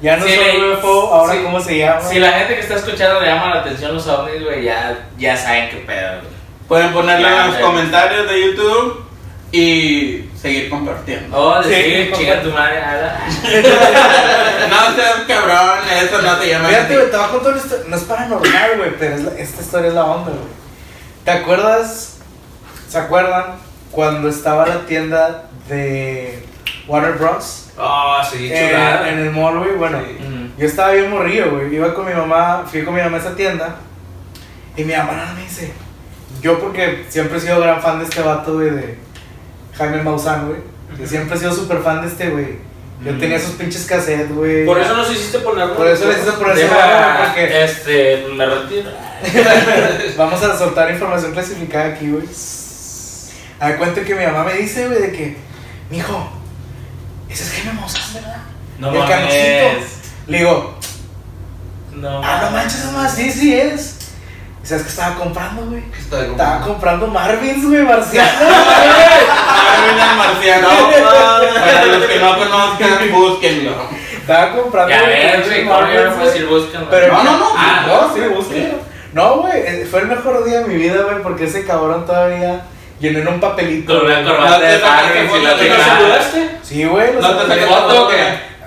Ya 0.00 0.16
no 0.16 0.26
Sí, 0.26 0.34
son 0.34 0.72
UFO, 0.72 1.14
ahora 1.14 1.34
sí. 1.34 1.40
cómo 1.42 1.60
se 1.60 1.78
llama. 1.78 2.00
Si 2.00 2.18
la 2.18 2.32
gente 2.32 2.54
que 2.54 2.60
está 2.60 2.76
escuchando 2.76 3.20
le 3.20 3.26
llama 3.26 3.54
la 3.54 3.60
atención 3.60 3.94
los 3.94 4.06
ovnis, 4.06 4.42
güey, 4.42 4.64
ya, 4.64 4.96
ya 5.18 5.36
saben 5.36 5.68
qué 5.68 5.76
pedo, 5.76 6.20
güey. 6.20 6.36
Pueden 6.68 6.92
ponerlo 6.92 7.28
Ya, 7.28 7.44
en 7.46 7.50
los 7.52 7.60
comentarios 7.60 8.28
de 8.28 8.46
YouTube 8.46 9.04
y 9.52 10.28
seguir 10.40 10.68
compartiendo. 10.68 11.36
Oh, 11.36 11.62
Sí, 11.62 11.68
decir, 11.68 12.12
chinga 12.12 12.34
favor. 12.36 12.48
tu 12.50 12.56
madre, 12.56 12.82
ala. 12.82 13.20
No 14.70 14.94
seas 14.96 15.14
cabrón, 15.28 15.78
eso 16.02 16.22
no 16.22 16.36
se 16.38 16.48
llama 16.48 16.68
Fíjate, 16.68 16.94
güey, 16.96 17.10
te 17.10 17.16
voy 17.16 17.26
a 17.26 17.28
contar 17.28 17.52
una 17.52 17.60
historia. 17.62 17.84
No 17.88 17.96
es 17.96 18.02
paranormal, 18.04 18.76
güey, 18.78 18.90
pero 18.98 19.14
es 19.14 19.22
la- 19.22 19.34
esta 19.38 19.62
historia 19.62 19.88
es 19.88 19.94
la 19.94 20.04
onda, 20.04 20.30
güey. 20.32 20.42
¿Te 21.24 21.30
acuerdas? 21.30 22.18
¿Se 22.88 22.98
acuerdan 22.98 23.44
cuando 23.90 24.28
estaba 24.28 24.66
la 24.66 24.80
tienda 24.86 25.44
de 25.68 26.44
Warner 26.88 27.12
Bros? 27.12 27.68
Ah, 27.78 28.26
sí, 28.28 28.48
Eh, 28.52 28.68
chulada. 28.70 29.08
en 29.08 29.18
el 29.20 29.30
mall, 29.30 29.58
güey. 29.58 29.72
Bueno, 29.72 30.00
Sí. 30.04 30.52
Yo 30.58 30.66
estaba 30.66 30.92
bien 30.92 31.10
morrido, 31.10 31.50
güey. 31.50 31.74
Iba 31.74 31.92
con 31.94 32.06
mi 32.06 32.14
mamá, 32.14 32.64
fui 32.70 32.82
con 32.82 32.94
mi 32.94 33.00
mamá 33.02 33.18
a 33.18 33.20
esa 33.20 33.36
tienda. 33.36 33.76
Y 34.76 34.84
mi 34.84 34.94
mamá 34.94 35.12
nada 35.12 35.32
me 35.34 35.42
dice. 35.42 35.72
Yo, 36.42 36.58
porque 36.60 37.04
siempre 37.08 37.38
he 37.38 37.40
sido 37.40 37.60
gran 37.60 37.80
fan 37.80 37.98
de 37.98 38.04
este 38.04 38.20
vato, 38.22 38.54
güey, 38.54 38.70
de 38.70 38.98
Jaime 39.76 40.02
Maussan, 40.02 40.48
güey. 40.48 40.60
Que 40.96 41.02
Ujú. 41.02 41.10
siempre 41.10 41.36
he 41.36 41.40
sido 41.40 41.52
súper 41.52 41.78
fan 41.82 42.00
de 42.02 42.08
este, 42.08 42.30
güey. 42.30 42.58
Yo 43.04 43.12
Mm. 43.12 43.18
tenía 43.18 43.36
esos 43.36 43.52
pinches 43.52 43.84
cassettes, 43.84 44.34
güey. 44.34 44.64
Por 44.64 44.78
eso 44.80 44.96
nos 44.96 45.10
hiciste 45.12 45.38
ponerlo. 45.40 45.76
Por 45.76 45.86
eso 45.86 46.08
les 46.08 46.18
hice 46.22 46.32
por 46.32 46.50
eso, 46.50 46.66
porque 47.26 47.64
este, 47.64 48.26
me 48.34 48.46
retiro. 48.46 48.90
vamos 50.16 50.42
a 50.42 50.56
soltar 50.56 50.90
información 50.90 51.32
clasificada 51.32 51.86
aquí, 51.86 52.10
güey. 52.10 52.24
A 53.60 53.68
ver, 53.68 53.78
cuento 53.78 54.02
que 54.02 54.14
mi 54.14 54.24
mamá 54.24 54.44
me 54.44 54.54
dice, 54.54 54.86
güey, 54.86 55.00
de 55.00 55.12
que, 55.12 55.36
mijo, 55.90 56.30
ese 57.28 57.44
es 57.44 57.52
Jaime 57.52 57.72
Maussan, 57.80 58.14
¿verdad? 58.14 58.36
No 58.78 58.90
El 58.92 58.98
mames. 58.98 59.84
Le 60.26 60.38
digo, 60.38 60.78
No 61.94 62.20
ah, 62.22 62.40
no 62.44 62.50
manches, 62.50 62.84
mamá, 62.86 63.08
sí, 63.08 63.30
sí 63.30 63.54
es. 63.58 64.05
¿Y 64.66 64.68
sabes 64.68 64.82
qué 64.82 64.88
estaba 64.88 65.14
comprando, 65.14 65.62
güey? 65.66 65.80
Está 65.96 66.16
de 66.22 66.26
Estaba 66.32 66.60
comprando 66.62 67.06
Marvins, 67.06 67.64
güey, 67.68 67.82
marcianos, 67.82 68.32
Marvin 68.40 70.10
el 70.10 70.16
marciano. 70.18 70.68
Para 71.54 71.84
los 71.86 72.04
que 72.06 72.18
no 72.18 72.36
conozcan, 72.36 73.12
búsquenlo. 73.12 73.72
Estaba 74.12 74.50
comprando. 74.56 74.90
Ya 74.90 75.02
ves, 75.06 75.46
güey, 75.46 75.64
¿cómo 75.66 75.80
Marvins, 75.80 76.16
güey. 76.18 76.36
ir 76.38 76.46
buscando? 76.46 76.90
Pero 76.90 77.12
No, 77.12 77.22
no, 77.22 77.38
no. 77.38 77.46
Ah, 77.56 77.84
no, 77.86 78.12
sí, 78.12 78.20
búsquenlo. 78.22 78.78
No, 79.12 79.36
güey, 79.36 79.52
eh, 79.60 79.86
fue 79.88 80.00
el 80.00 80.08
mejor 80.08 80.44
día 80.44 80.58
de 80.62 80.64
mi 80.66 80.74
vida, 80.74 81.02
güey, 81.04 81.22
porque 81.22 81.44
ese 81.44 81.64
cabrón 81.64 82.04
todavía 82.04 82.62
llenó 82.98 83.20
en 83.20 83.28
un 83.28 83.38
papelito. 83.40 84.00
Con 84.00 84.06
una 84.10 84.24
corbata 84.24 84.58
de 84.58 84.80
sacaste 84.80 85.06
Marvin 85.06 85.24
y 85.24 85.28
foto, 85.28 85.42
la 85.42 85.50
¿te 85.50 85.56
¿Te 85.58 85.62
chingada. 85.70 85.84
saludaste? 85.84 86.50
Sí, 86.64 86.84
güey. 86.86 87.12
¿No 87.20 87.36
te 87.36 87.46
saqué 87.46 87.66
foto 87.66 88.04
o 88.04 88.08
qué? 88.08 88.16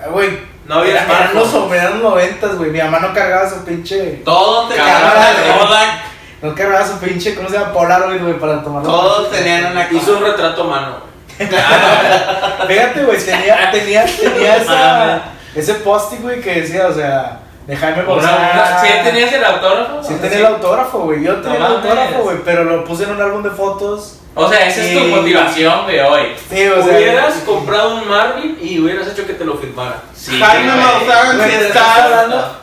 Ah, 0.02 0.08
Güey, 0.10 0.30
No 0.70 0.76
había 0.80 1.02
eran, 1.02 1.34
los 1.34 1.48
sombreros 1.50 1.84
eran 1.84 2.00
los 2.02 2.10
noventas, 2.12 2.56
güey. 2.56 2.70
Mi 2.70 2.78
mamá 2.78 3.00
no 3.00 3.12
cargaba 3.12 3.48
su 3.50 3.64
pinche. 3.64 4.22
Todos 4.24 4.68
tenían 4.68 4.86
Cámara 4.86 5.30
de- 5.32 5.58
Kodak. 5.58 5.88
No 6.42 6.54
cargaba 6.54 6.86
su 6.86 6.98
pinche, 6.98 7.34
¿cómo 7.34 7.48
se 7.50 7.58
llama? 7.58 7.72
Polaroid, 7.72 8.22
güey, 8.22 8.38
para 8.38 8.62
tomar 8.62 8.82
Todos 8.82 9.30
tenían 9.30 9.72
una 9.72 9.86
Hizo 9.92 10.16
un 10.16 10.24
retrato 10.24 10.62
a 10.62 10.66
mano. 10.66 10.96
Fíjate, 12.66 13.04
güey, 13.04 13.18
tenía, 13.18 13.70
tenía, 13.70 14.04
tenía 14.06 14.56
esa, 14.56 15.22
ese 15.54 15.74
post 15.74 16.14
güey, 16.20 16.40
que 16.40 16.60
decía, 16.62 16.86
o 16.86 16.94
sea, 16.94 17.40
de 17.66 17.76
Jaime 17.76 18.04
una- 18.06 18.80
¿Sí 18.80 18.88
tenías 19.04 19.32
el 19.32 19.44
autógrafo? 19.44 20.02
Sí 20.02 20.14
tenía 20.20 20.38
el 20.38 20.46
autógrafo, 20.46 20.98
güey. 21.00 21.22
Yo 21.22 21.36
tenía 21.40 21.58
el 21.58 21.64
autógrafo, 21.64 22.18
güey, 22.22 22.36
pero 22.44 22.64
lo 22.64 22.84
puse 22.84 23.04
en 23.04 23.10
un 23.10 23.20
álbum 23.20 23.42
de 23.42 23.50
fotos. 23.50 24.19
O 24.34 24.48
sea, 24.48 24.68
esa 24.68 24.82
es 24.84 24.92
tu 24.96 25.00
Sí. 25.00 25.06
motivación, 25.06 25.84
güey, 25.84 25.98
hoy. 26.00 26.20
Sí, 26.48 26.66
o 26.68 26.82
sea. 26.84 26.96
hubieras 26.96 27.34
comprado 27.44 27.96
un 27.96 28.08
Marvin 28.08 28.56
y 28.62 28.78
hubieras 28.78 29.08
hecho 29.08 29.26
que 29.26 29.32
te 29.34 29.44
lo 29.44 29.54
firmara. 29.58 30.02
Sí, 30.14 30.40
Jaime. 30.40 30.72
Maussan, 30.72 31.40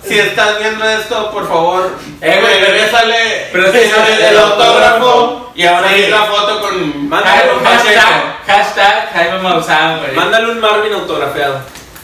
si 0.02 0.08
si 0.14 0.20
estás 0.20 0.60
viendo 0.60 0.86
esto, 0.88 1.30
por 1.32 1.48
favor, 1.48 1.92
Eh, 2.22 2.38
güey, 2.42 2.60
pero- 2.60 2.72
regrésale 2.72 3.48
pero 3.52 3.66
el, 3.68 4.22
el 4.22 4.38
autógrafo 4.38 5.52
Y 5.56 5.66
ahora 5.66 5.90
sí. 5.94 6.08
la 6.08 6.22
foto 6.24 6.62
con... 6.62 7.10
Mándale 7.10 7.52
un 7.54 7.64
Hashtag, 7.66 8.38
hashtag 8.46 9.10
Jaime 9.14 9.40
Maussan, 9.40 10.00
güey. 10.00 10.12
Mándale 10.14 10.52
un 10.52 10.60
Marvin 10.60 10.94
autografiado. 10.94 11.60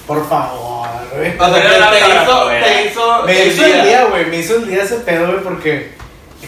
Por 0.07 0.27
favor, 0.27 0.87
güey. 1.15 1.37
O 1.39 1.53
sea, 1.53 1.61
que 1.63 1.69
te 1.69 2.09
hizo, 2.09 2.47
te 2.47 2.85
hizo 2.89 3.23
Me 3.25 3.45
hizo 3.45 3.65
el 3.65 3.83
día, 3.83 4.05
güey. 4.09 4.25
Me 4.25 4.37
hizo 4.39 4.55
el 4.55 4.67
día 4.67 4.83
ese 4.83 4.95
pedo, 4.97 5.27
güey, 5.27 5.39
porque 5.39 5.93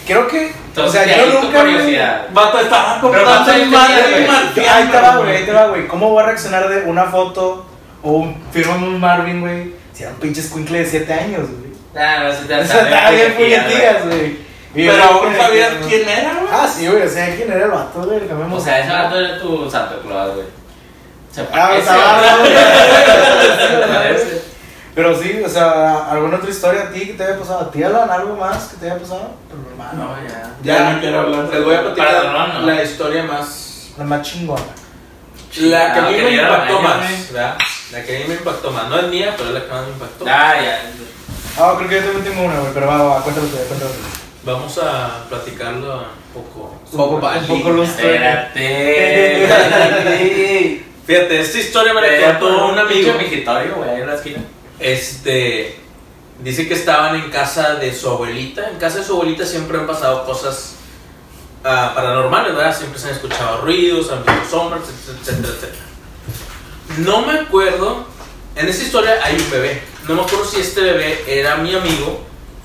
creo 0.06 0.26
que. 0.28 0.52
Entonces, 0.68 1.00
o 1.00 1.04
sea, 1.04 1.26
yo 1.26 1.40
nunca. 1.42 1.58
curiosidad. 1.60 2.26
Vato, 2.32 2.60
estaba 2.60 2.88
Pero 2.94 3.00
comprando 3.00 3.30
¿cuántos 3.30 3.54
el 3.54 3.60
años 3.62 3.70
Marvin 3.72 3.96
tenías, 3.96 4.10
güey? 4.10 4.26
marciano, 4.26 4.78
Ahí 4.78 4.86
te 4.88 5.00
va, 5.00 5.16
güey, 5.16 5.36
ahí 5.36 5.44
te 5.44 5.52
va, 5.52 5.66
güey. 5.66 5.86
¿Cómo 5.88 6.10
voy 6.10 6.22
a 6.22 6.26
reaccionar 6.26 6.68
de 6.68 6.80
una 6.82 7.04
foto 7.04 7.66
o 8.02 8.10
un 8.12 8.42
firma 8.52 8.74
un 8.76 9.00
Marvin, 9.00 9.40
güey? 9.40 9.72
Si 9.92 10.02
era 10.02 10.12
un 10.12 10.18
pinche 10.18 10.40
escuincle 10.40 10.78
de 10.80 10.86
7 10.86 11.12
años, 11.12 11.40
güey. 11.48 11.66
Ah, 11.96 12.24
no, 12.24 12.32
sí 12.32 12.44
te 12.46 12.54
O 12.54 12.64
sea, 12.64 12.82
estaba 12.82 13.10
bien 13.10 13.32
puñetillas, 13.34 14.04
güey. 14.06 14.46
Pero 14.74 15.02
aún 15.04 15.34
sabías 15.34 15.72
quién 15.88 16.06
era, 16.06 16.34
güey. 16.34 16.48
Ah, 16.52 16.68
sí, 16.68 16.86
güey, 16.86 17.02
o 17.02 17.08
sea, 17.08 17.34
quién 17.34 17.50
era 17.50 17.64
el 17.64 17.70
vato, 17.70 18.02
güey, 18.02 18.18
el 18.18 18.28
que 18.28 18.34
me 18.34 18.54
O 18.54 18.60
sea, 18.60 18.80
ese 18.80 18.90
vato 18.90 19.18
era 19.18 19.38
tu 19.38 19.70
Santa 19.70 19.94
Claus, 20.06 20.34
güey. 20.34 20.46
Se 21.32 21.40
Ah, 21.42 21.46
parece, 21.50 21.78
estaba 21.80 22.20
Pero 24.96 25.14
sí, 25.14 25.42
o 25.44 25.48
sea, 25.48 26.10
¿alguna 26.10 26.38
otra 26.38 26.48
historia 26.50 26.84
a 26.84 26.90
ti 26.90 27.00
que 27.08 27.12
te 27.12 27.22
haya 27.22 27.38
pasado? 27.38 27.60
¿A 27.60 27.70
ti, 27.70 27.82
Alan, 27.82 28.10
algo 28.10 28.34
más 28.34 28.64
que 28.68 28.78
te 28.78 28.86
haya 28.90 28.98
pasado? 28.98 29.30
Normal. 29.50 29.90
No, 29.94 30.16
ya. 30.26 30.54
Ya 30.62 30.90
no 30.92 31.00
quiero 31.00 31.20
hablar. 31.20 31.48
Les 31.52 31.62
voy 31.64 31.74
a 31.74 31.82
platicar 31.82 32.24
¿no? 32.54 32.60
la 32.66 32.82
historia 32.82 33.22
más. 33.24 33.90
La 33.98 34.04
más 34.04 34.22
chingona. 34.22 34.62
La 35.60 35.92
que 35.92 36.00
a 36.00 36.06
Ah, 36.06 36.08
mí 36.10 36.16
que 36.16 36.22
me 36.22 36.32
impactó 36.36 36.80
más. 36.80 37.32
¿verdad? 37.32 37.58
La 37.92 38.02
que 38.04 38.16
a 38.16 38.18
mí 38.20 38.24
me 38.28 38.34
impactó 38.36 38.70
más. 38.70 38.88
No 38.88 38.98
es 38.98 39.06
mía, 39.08 39.34
pero 39.36 39.50
es 39.50 39.54
la 39.54 39.60
que 39.64 39.70
más 39.70 39.82
me 39.86 39.92
impactó. 39.92 40.24
Ah, 40.26 40.54
ya. 40.62 40.80
Ah, 41.58 41.74
creo 41.76 41.88
que 41.90 41.94
yo 41.96 42.02
también 42.02 42.24
tengo 42.24 42.42
una, 42.46 42.58
güey, 42.60 42.72
pero 42.72 42.86
va, 42.86 43.02
va, 43.02 43.20
cuéntalo 43.22 43.46
tú, 43.48 43.56
cuéntalo. 43.68 43.90
Vamos 44.44 44.78
a 44.78 45.24
platicarlo 45.28 45.94
un 45.94 46.42
poco. 46.42 46.74
Un 46.90 46.96
poco, 46.96 47.16
un 47.16 47.46
poco 47.46 47.70
lustre. 47.70 48.14
Espérate. 48.14 49.46
Fíjate, 51.06 51.40
esta 51.40 51.58
historia 51.58 51.92
me 51.94 52.00
la 52.00 52.38
contó 52.38 52.68
un 52.68 52.78
amigo. 52.78 53.12
Migitorio, 53.18 53.74
güey, 53.76 53.90
ahí 53.90 54.00
en 54.00 54.06
la 54.06 54.14
esquina. 54.14 54.38
Este. 54.78 55.80
Dice 56.42 56.68
que 56.68 56.74
estaban 56.74 57.16
en 57.16 57.30
casa 57.30 57.76
de 57.76 57.94
su 57.94 58.10
abuelita. 58.10 58.70
En 58.70 58.78
casa 58.78 58.98
de 58.98 59.04
su 59.04 59.14
abuelita 59.14 59.46
siempre 59.46 59.78
han 59.78 59.86
pasado 59.86 60.26
cosas 60.26 60.74
ah, 61.64 61.92
paranormales, 61.94 62.54
¿verdad? 62.54 62.76
Siempre 62.76 63.00
se 63.00 63.08
han 63.08 63.14
escuchado 63.14 63.62
ruidos, 63.62 64.10
han 64.10 64.24
visto 64.24 64.50
sombras, 64.50 64.82
etcétera, 64.82 65.48
etcétera. 65.48 65.86
No 66.98 67.22
me 67.22 67.38
acuerdo. 67.40 68.06
En 68.54 68.68
esta 68.68 68.84
historia 68.84 69.18
hay 69.22 69.36
un 69.36 69.50
bebé. 69.50 69.82
No 70.08 70.14
me 70.14 70.22
acuerdo 70.22 70.44
si 70.44 70.60
este 70.60 70.80
bebé 70.80 71.24
era 71.26 71.56
mi 71.56 71.74
amigo 71.74 72.20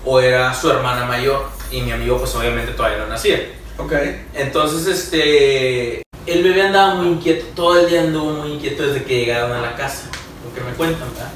o 0.06 0.20
era 0.20 0.54
su 0.54 0.70
hermana 0.70 1.06
mayor. 1.06 1.50
Y 1.72 1.82
mi 1.82 1.92
amigo, 1.92 2.18
pues 2.18 2.36
obviamente 2.36 2.74
todavía 2.74 3.00
no 3.00 3.08
nacía. 3.08 3.40
Ok. 3.78 3.94
Entonces, 4.34 4.86
este. 4.88 6.02
El 6.26 6.44
bebé 6.44 6.64
andaba 6.64 6.96
muy 6.96 7.08
inquieto. 7.08 7.46
Todo 7.56 7.80
el 7.80 7.90
día 7.90 8.02
anduvo 8.02 8.32
muy 8.32 8.54
inquieto 8.54 8.84
desde 8.84 9.04
que 9.06 9.20
llegaron 9.20 9.54
a 9.54 9.62
la 9.62 9.76
casa. 9.76 10.10
Lo 10.46 10.54
que 10.54 10.62
me 10.62 10.76
cuentan, 10.76 11.10
¿verdad? 11.14 11.32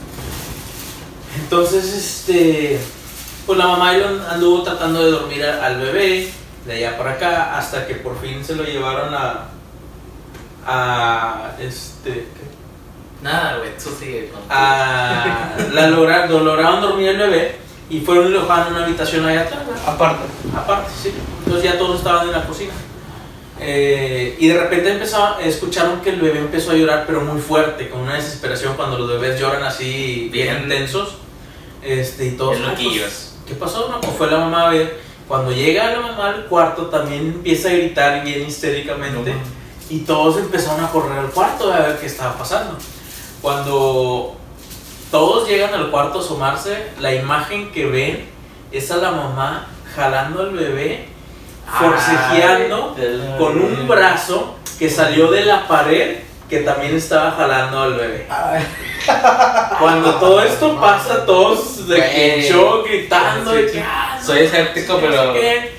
Entonces, 1.45 1.93
este. 1.93 2.79
Pues 3.45 3.59
la 3.59 3.67
mamá 3.67 3.91
anduvo 4.31 4.63
tratando 4.63 5.03
de 5.05 5.11
dormir 5.11 5.45
al 5.45 5.77
bebé. 5.79 6.29
De 6.65 6.73
allá 6.73 6.97
para 6.97 7.11
acá. 7.11 7.55
Hasta 7.57 7.85
que 7.85 7.95
por 7.95 8.19
fin 8.19 8.43
se 8.43 8.55
lo 8.55 8.63
llevaron 8.63 9.13
a. 9.13 9.45
A. 10.65 11.51
Este. 11.59 12.11
¿qué? 12.11 12.45
Nada, 13.21 13.57
güey, 13.57 13.69
tú 13.77 13.89
sigue 13.99 14.29
con 14.29 14.41
a 14.49 15.49
la 15.73 15.87
logra- 15.89 16.27
lo 16.27 16.41
lograron 16.41 16.81
dormir 16.81 17.09
el 17.09 17.17
bebé 17.17 17.55
y 17.89 18.01
fueron 18.01 18.27
y 18.27 18.29
lo 18.31 18.41
dejaron 18.41 18.67
en 18.67 18.73
una 18.75 18.85
habitación 18.85 19.25
allá 19.25 19.41
atrás. 19.41 19.65
¿verdad? 19.67 19.83
Aparte. 19.93 20.23
Aparte, 20.55 20.91
sí. 21.01 21.13
Entonces 21.45 21.71
ya 21.71 21.77
todos 21.79 21.97
estaban 21.99 22.27
en 22.27 22.33
la 22.33 22.45
cocina. 22.45 22.73
Eh, 23.59 24.35
y 24.37 24.47
de 24.49 24.59
repente 24.59 24.91
empezaron, 24.91 25.41
escucharon 25.41 26.01
que 26.01 26.09
el 26.11 26.19
bebé 26.21 26.39
empezó 26.39 26.71
a 26.71 26.75
llorar, 26.75 27.05
pero 27.07 27.21
muy 27.21 27.39
fuerte, 27.41 27.89
con 27.89 28.01
una 28.01 28.15
desesperación 28.15 28.75
cuando 28.75 28.97
los 28.99 29.07
bebés 29.09 29.39
lloran 29.39 29.63
así 29.63 30.29
bien 30.31 30.67
Bien. 30.67 30.69
tensos. 30.69 31.15
Este, 31.85 32.25
y 32.27 32.31
todos. 32.31 32.57
"Ah, 32.57 32.73
pues, 32.75 32.83
loquillos". 32.85 33.31
¿Qué 33.47 33.53
pasó? 33.55 33.87
No, 33.89 34.01
pues 34.01 34.13
fue 34.17 34.29
la 34.31 34.39
mamá 34.39 34.67
a 34.67 34.69
ver. 34.71 34.99
Cuando 35.27 35.51
llega 35.51 35.91
la 35.91 36.01
mamá 36.01 36.29
al 36.29 36.45
cuarto, 36.45 36.87
también 36.87 37.21
empieza 37.27 37.69
a 37.69 37.73
gritar 37.73 38.23
bien 38.23 38.45
histéricamente. 38.47 39.33
y 39.87 39.99
todos 39.99 40.37
empezaron 40.37 40.83
a 40.83 40.89
correr 40.89 41.19
al 41.19 41.29
cuarto 41.29 41.71
a 41.71 41.79
ver 41.79 41.99
qué 41.99 42.07
estaba 42.07 42.35
pasando. 42.35 42.75
Cuando 43.39 44.35
todos 45.11 45.47
llegan 45.47 45.75
al 45.75 45.91
cuarto 45.91 46.17
a 46.17 46.21
asomarse, 46.23 46.87
la 46.99 47.13
imagen 47.13 47.71
que 47.71 47.85
ven 47.85 48.25
es 48.71 48.89
a 48.89 48.97
la 48.97 49.11
mamá 49.11 49.67
jalando 49.95 50.41
al 50.41 50.49
bebé, 50.51 51.07
forcejeando 51.79 52.95
Ay, 52.97 53.35
con 53.37 53.57
un 53.61 53.87
brazo 53.87 54.55
que 54.79 54.89
salió 54.89 55.29
de 55.29 55.45
la 55.45 55.67
pared 55.67 56.17
que 56.49 56.59
también 56.59 56.95
estaba 56.95 57.31
jalando 57.31 57.81
al 57.81 57.93
bebé. 57.95 58.27
Cuando 59.79 60.15
todo 60.15 60.43
esto 60.43 60.79
pasa, 60.79 61.25
todos 61.25 61.87
de 61.87 61.95
que 61.95 62.47
shock, 62.49 62.87
gritando, 62.87 63.51
que, 63.53 63.69
Sí, 63.69 63.73
sí. 63.77 63.83
"Ah, 63.85 64.19
Soy 64.23 64.39
escéptico, 64.39 64.93
no 64.93 64.99
pero. 64.99 65.33
qué". 65.33 65.75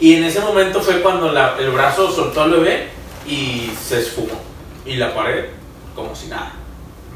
Y 0.00 0.14
en 0.16 0.24
ese 0.24 0.40
momento 0.40 0.80
fue 0.80 1.00
cuando 1.00 1.32
la- 1.32 1.54
el 1.58 1.70
brazo 1.70 2.10
soltó 2.10 2.42
al 2.42 2.50
bebé 2.52 2.88
y 3.26 3.70
se 3.82 4.00
esfumó. 4.00 4.40
Y 4.84 4.96
la 4.96 5.14
pared, 5.14 5.46
como 5.94 6.14
si 6.14 6.26
nada. 6.28 6.52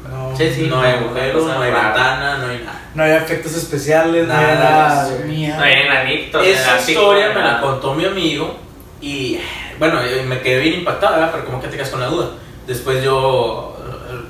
no, 0.09 0.35
Sí, 0.35 0.51
sí. 0.53 0.61
no 0.67 0.81
hay 0.81 0.93
no, 0.99 1.05
agujeros, 1.05 1.43
cosa 1.43 1.55
no 1.55 1.61
hay 1.61 1.71
rara. 1.71 1.87
ventana, 1.93 2.37
no 2.39 2.47
hay 2.47 2.57
nada. 2.65 2.81
no 2.95 3.03
hay 3.03 3.11
efectos 3.11 3.53
especiales, 3.55 4.27
no 4.27 4.33
hay 4.33 4.41
Nada, 4.45 4.55
nada. 4.87 5.05
sí. 5.07 5.13
Mierda. 5.25 5.57
No 5.57 5.63
hay 5.63 5.73
enanitos. 5.73 6.45
Esa 6.47 6.79
historia 6.79 7.29
me 7.29 7.41
la 7.41 7.61
contó 7.61 7.93
mi 7.93 8.05
amigo 8.05 8.57
y 8.99 9.39
bueno, 9.77 10.01
yo 10.05 10.23
me 10.23 10.41
quedé 10.41 10.59
bien 10.59 10.79
impactado, 10.79 11.13
¿verdad? 11.13 11.29
Pero 11.31 11.45
como 11.45 11.61
que 11.61 11.67
te 11.67 11.75
quedas 11.77 11.89
con 11.89 11.99
la 12.01 12.07
duda. 12.07 12.29
Después 12.67 13.03
yo 13.03 13.75
eh, 13.79 14.21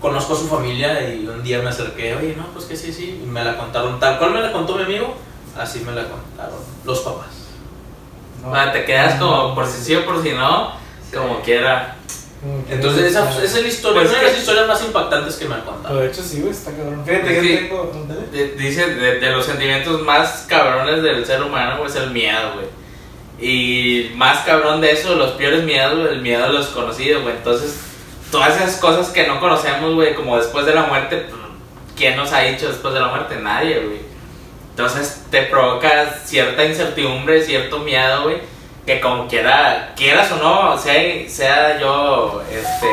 conozco 0.00 0.34
a 0.34 0.36
su 0.36 0.46
familia 0.48 1.08
y 1.14 1.26
un 1.26 1.42
día 1.42 1.60
me 1.60 1.70
acerqué, 1.70 2.14
oye, 2.14 2.34
no, 2.36 2.46
pues 2.52 2.66
que 2.66 2.76
sí, 2.76 2.92
sí, 2.92 3.20
y 3.22 3.26
me 3.26 3.42
la 3.44 3.56
contaron 3.56 3.98
tal 3.98 4.18
cual 4.18 4.32
me 4.32 4.40
la 4.40 4.52
contó 4.52 4.76
mi 4.76 4.82
amigo, 4.82 5.14
así 5.58 5.80
me 5.80 5.92
la 5.92 6.04
contaron 6.08 6.58
los 6.84 7.00
papás. 7.00 7.26
No. 8.42 8.50
Bueno, 8.50 8.70
te 8.72 8.84
quedas 8.84 9.18
como 9.20 9.54
por 9.54 9.66
si 9.66 9.82
sí 9.82 9.94
o 9.96 10.04
por 10.04 10.22
si 10.22 10.30
no, 10.32 10.72
como 11.12 11.40
quiera. 11.40 11.96
Entonces 12.70 13.06
esa, 13.06 13.28
es 13.42 13.52
la 13.60 13.66
historia, 13.66 14.00
Pues 14.02 14.12
una 14.12 14.20
de 14.20 14.28
las 14.28 14.38
historias 14.38 14.68
más 14.68 14.84
impactantes 14.84 15.34
que 15.34 15.46
me 15.48 15.56
han 15.56 15.62
contado. 15.62 15.98
De 15.98 16.06
hecho, 16.06 16.22
sí, 16.22 16.40
güey, 16.40 16.52
está 16.52 16.70
cabrón. 16.70 17.02
Fíjate, 17.04 17.40
que- 17.40 17.56
tengo. 17.56 17.90
¿dónde? 17.92 18.14
De- 18.30 18.52
Dice, 18.54 18.94
de, 18.94 19.18
de 19.18 19.30
los 19.32 19.44
sentimientos 19.44 20.00
más 20.02 20.44
cabrones 20.48 21.02
del 21.02 21.26
ser 21.26 21.42
humano, 21.42 21.78
güey, 21.78 21.90
es 21.90 21.96
el 21.96 22.10
miedo, 22.12 22.52
güey. 22.54 22.66
Y 23.40 24.10
más 24.16 24.44
cabrón 24.44 24.80
de 24.80 24.92
eso, 24.92 25.14
los 25.14 25.32
peores 25.32 25.62
miedos, 25.62 26.10
el 26.10 26.22
miedo 26.22 26.44
a 26.44 26.48
los 26.48 26.68
conocidos, 26.68 27.22
güey. 27.22 27.36
Entonces, 27.36 27.80
todas 28.30 28.56
esas 28.56 28.76
cosas 28.76 29.08
que 29.08 29.26
no 29.26 29.38
conocemos, 29.40 29.94
güey, 29.94 30.14
como 30.14 30.36
después 30.36 30.66
de 30.66 30.74
la 30.74 30.82
muerte, 30.82 31.26
pues, 31.28 31.40
¿quién 31.96 32.16
nos 32.16 32.32
ha 32.32 32.40
dicho 32.40 32.68
después 32.68 32.94
de 32.94 33.00
la 33.00 33.08
muerte? 33.08 33.36
Nadie, 33.36 33.80
güey. 33.80 34.00
Entonces, 34.70 35.24
te 35.30 35.42
provoca 35.42 36.10
cierta 36.24 36.64
incertidumbre, 36.64 37.42
cierto 37.42 37.78
miedo, 37.78 38.24
güey, 38.24 38.38
que 38.86 39.00
como 39.00 39.28
quiera, 39.28 39.92
quieras 39.96 40.30
o 40.32 40.36
no, 40.36 40.78
sea, 40.78 41.28
sea 41.28 41.80
yo, 41.80 42.42
este 42.50 42.86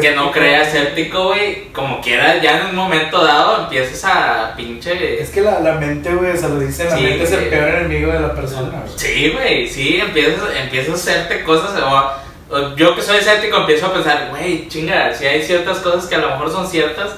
que 0.00 0.12
no 0.14 0.30
creas 0.32 0.68
escéptico, 0.68 1.24
güey, 1.28 1.68
como 1.72 2.00
quieras, 2.00 2.40
ya 2.42 2.58
en 2.60 2.66
un 2.68 2.74
momento 2.76 3.24
dado 3.24 3.64
empiezas 3.64 4.04
a 4.04 4.54
pinche... 4.56 5.20
Es 5.20 5.30
que 5.30 5.40
la, 5.42 5.60
la 5.60 5.74
mente, 5.74 6.14
güey, 6.14 6.36
se 6.36 6.48
lo 6.48 6.58
dice, 6.58 6.84
la 6.84 6.96
Sí, 6.96 7.02
mente 7.02 7.24
es 7.24 7.32
el 7.32 7.44
peor 7.48 7.68
enemigo 7.68 8.12
de 8.12 8.20
la 8.20 8.34
persona. 8.34 8.80
güey. 8.84 8.92
Sí, 8.98 9.30
güey, 9.30 9.68
sí, 9.68 9.98
empiezas, 10.00 10.42
empiezas 10.56 10.90
a 10.90 10.94
hacerte 10.94 11.44
cosas, 11.44 11.70
o, 11.82 12.54
o 12.56 12.76
yo 12.76 12.94
que 12.94 13.02
soy 13.02 13.18
escéptico 13.18 13.56
empiezo 13.58 13.86
a 13.86 13.92
pensar, 13.94 14.28
güey, 14.30 14.68
chinga, 14.68 15.12
si 15.14 15.26
hay 15.26 15.42
ciertas 15.42 15.78
cosas 15.78 16.06
que 16.06 16.14
a 16.14 16.18
lo 16.18 16.30
mejor 16.30 16.50
son 16.50 16.66
ciertas, 16.66 17.10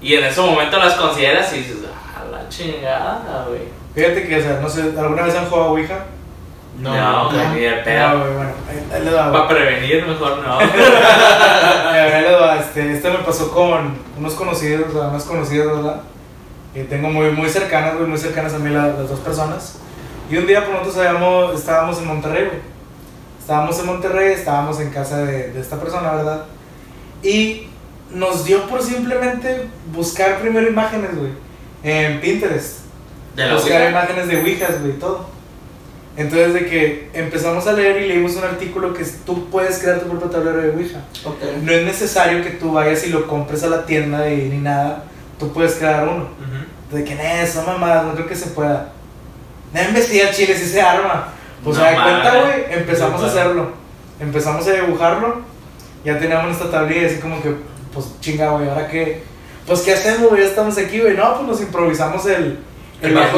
y 0.00 0.14
en 0.14 0.24
ese 0.24 0.40
momento 0.40 0.78
las 0.78 0.94
consideras 0.94 1.52
y 1.52 1.58
dices, 1.58 1.76
ah, 2.16 2.24
la 2.30 2.48
chingada, 2.48 3.46
güey. 3.48 3.62
Fíjate 3.94 4.28
que, 4.28 4.36
o 4.36 4.40
sea, 4.42 4.58
no 4.62 4.68
sé, 4.68 4.82
¿alguna 4.98 5.22
vez 5.22 5.34
han 5.34 5.46
jugado 5.46 5.70
Ouija? 5.72 6.04
No, 6.78 7.30
güey, 7.30 7.48
ni 7.54 7.60
de 7.60 7.72
pedo. 7.84 8.08
No, 8.10 8.18
bueno, 8.34 8.50
ahí, 8.94 9.04
les 9.04 9.14
va. 9.14 9.32
Para 9.32 9.48
prevenir, 9.48 10.06
mejor 10.06 10.38
no. 10.38 10.58
Ahí 10.58 12.22
les 12.22 12.40
va, 12.40 12.56
este, 12.60 12.92
este 12.92 13.10
me 13.10 13.18
pasó 13.18 13.50
con 13.50 13.96
unos 14.16 14.34
conocidos, 14.34 14.94
o 14.94 14.98
sea, 15.00 15.10
más 15.10 15.24
conocidos, 15.24 15.76
¿verdad? 15.82 16.02
Que 16.72 16.84
tengo 16.84 17.08
muy, 17.08 17.30
muy 17.32 17.48
cercanas, 17.48 17.96
güey, 17.96 18.06
muy 18.06 18.18
cercanas 18.18 18.54
a 18.54 18.58
mí 18.58 18.70
la- 18.70 18.86
las 18.88 19.08
dos 19.08 19.20
personas. 19.20 19.78
Y 20.30 20.36
un 20.36 20.46
día, 20.46 20.64
por 20.64 20.74
nosotros 20.74 20.98
habíamos, 20.98 21.54
estábamos 21.58 21.98
en 21.98 22.06
Monterrey, 22.06 22.44
güey. 22.46 22.58
Estábamos 23.40 23.78
en 23.80 23.86
Monterrey, 23.86 24.32
estábamos 24.34 24.78
en 24.80 24.90
casa 24.90 25.18
de, 25.24 25.50
de 25.52 25.60
esta 25.60 25.76
persona, 25.80 26.12
¿verdad? 26.12 26.44
Y 27.22 27.68
nos 28.10 28.44
dio 28.44 28.66
por 28.68 28.82
simplemente 28.82 29.66
buscar 29.92 30.38
primero 30.38 30.68
imágenes, 30.68 31.16
güey. 31.16 31.32
en 31.82 32.20
Pinterest. 32.20 32.80
De 33.34 33.52
buscar 33.52 33.78
Ouija. 33.82 33.90
imágenes 33.90 34.28
de 34.28 34.36
Ouijas, 34.36 34.80
güey, 34.80 34.92
todo. 34.98 35.28
Entonces, 36.18 36.52
de 36.52 36.66
que 36.66 37.10
empezamos 37.12 37.64
a 37.68 37.72
leer 37.72 38.02
y 38.02 38.08
leímos 38.08 38.34
un 38.34 38.42
artículo 38.42 38.92
que 38.92 39.04
tú 39.24 39.48
puedes 39.50 39.78
crear 39.78 40.00
tu 40.00 40.08
propio 40.08 40.28
tablero 40.28 40.60
de 40.60 40.70
Ouija. 40.70 40.98
No 41.62 41.70
es 41.70 41.84
necesario 41.84 42.42
que 42.42 42.50
tú 42.50 42.72
vayas 42.72 43.06
y 43.06 43.10
lo 43.10 43.28
compres 43.28 43.62
a 43.62 43.68
la 43.68 43.86
tienda 43.86 44.28
y 44.28 44.48
ni 44.48 44.58
nada. 44.58 45.04
Tú 45.38 45.52
puedes 45.52 45.76
crear 45.76 46.08
uno. 46.08 46.24
Ujú. 46.24 46.96
De 46.96 47.04
que, 47.04 47.14
no, 47.14 47.22
son 47.46 47.66
mamadas, 47.66 48.04
no 48.04 48.14
creo 48.14 48.26
que 48.26 48.34
se 48.34 48.46
pueda. 48.50 48.90
No 49.72 49.80
investiga 49.80 50.32
chile 50.32 50.56
si 50.56 50.66
se 50.66 50.82
arma. 50.82 51.28
Pues 51.62 51.78
No 51.78 51.84
se 51.84 51.88
da 51.88 52.02
cuenta, 52.02 52.40
güey, 52.40 52.78
empezamos 52.80 53.22
a 53.22 53.26
hacerlo. 53.26 53.70
Empezamos 54.18 54.66
a 54.66 54.72
dibujarlo. 54.72 55.42
Ya 56.04 56.18
teníamos 56.18 56.46
nuestra 56.46 56.68
tablilla 56.68 57.02
y 57.02 57.04
así 57.04 57.18
como 57.18 57.40
que, 57.40 57.54
pues 57.94 58.06
chinga, 58.20 58.50
güey, 58.50 58.68
ahora 58.68 58.88
qué. 58.88 59.22
Pues 59.68 59.82
qué 59.82 59.92
hacemos, 59.94 60.30
güey, 60.30 60.42
ya 60.42 60.48
estamos 60.48 60.76
aquí, 60.78 60.98
güey. 60.98 61.16
No, 61.16 61.36
pues 61.36 61.46
nos 61.46 61.60
improvisamos 61.60 62.26
el. 62.26 62.58
El 63.02 63.16
Ouija, 63.16 63.34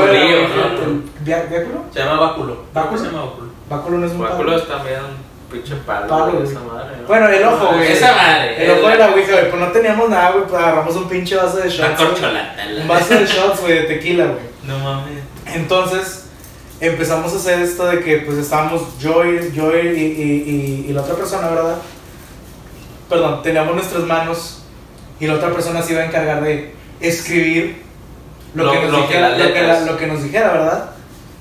¿no? 1.73 1.85
Se 1.93 1.99
llama 2.01 2.21
báculo. 2.21 2.65
¿Báculo? 2.73 2.99
Se 3.01 3.07
llama 3.07 3.25
báculo. 3.25 3.51
Báculo 3.69 3.99
no 3.99 4.07
es 4.07 4.13
un 4.13 4.21
Báculo 4.21 4.57
es 4.57 4.67
también 4.67 5.01
un 5.01 5.53
pinche 5.53 5.75
palo, 5.87 6.43
esa 6.43 6.61
madre, 6.61 6.97
¿no? 7.03 7.07
Bueno, 7.09 7.29
el 7.29 7.45
ojo, 7.45 7.75
güey. 7.75 7.93
Esa 7.93 8.15
madre. 8.15 8.65
El 8.65 8.71
ojo 8.79 8.89
de 8.89 8.97
la 8.97 9.11
Ouija, 9.11 9.33
güey. 9.33 9.51
Pues 9.51 9.61
no 9.63 9.69
teníamos 9.73 10.09
nada, 10.09 10.31
güey. 10.33 10.45
Pues 10.47 10.63
agarramos 10.63 10.97
un 10.97 11.09
pinche 11.09 11.37
vaso 11.37 11.57
de 11.59 11.63
Una 11.65 11.71
shots. 11.71 11.97
güey. 11.99 12.09
corcholata. 12.11 12.65
la- 12.67 12.83
Un 12.83 12.89
vaso 12.89 13.15
de 13.15 13.27
shots, 13.27 13.61
güey, 13.61 13.73
de 13.75 13.83
tequila, 13.83 14.25
güey. 14.27 14.39
No 14.65 14.79
mames. 14.79 15.19
Entonces 15.47 16.27
empezamos 16.81 17.33
a 17.33 17.37
hacer 17.37 17.61
esto 17.61 17.87
de 17.87 18.01
que 18.01 18.19
pues 18.19 18.39
estábamos 18.39 18.99
yo 18.99 19.25
y, 19.25 19.53
yo 19.53 19.77
y, 19.77 19.87
y- 19.89 20.85
y- 20.87 20.87
y 20.89 20.93
la 20.93 21.03
otra 21.03 21.15
persona, 21.17 21.49
¿verdad? 21.49 21.77
Perdón, 23.09 23.43
teníamos 23.43 23.75
nuestras 23.75 24.05
manos 24.05 24.63
y 25.19 25.27
la 25.27 25.35
otra 25.35 25.51
persona 25.51 25.83
se 25.83 25.93
iba 25.93 26.03
a 26.03 26.07
encargar 26.07 26.41
de 26.43 26.73
escribir 27.01 27.83
lo, 28.55 28.65
Lo- 28.65 28.73
que, 28.73 28.81
nos 28.83 28.91
lo 28.93 28.97
que 28.99 29.07
dijera, 29.07 29.29
las 29.31 29.39
lo, 29.39 29.53
que 29.55 29.63
la- 29.63 29.81
lo 29.81 29.97
que 29.97 30.07
nos 30.07 30.23
dijera, 30.23 30.53
¿verdad? 30.53 30.91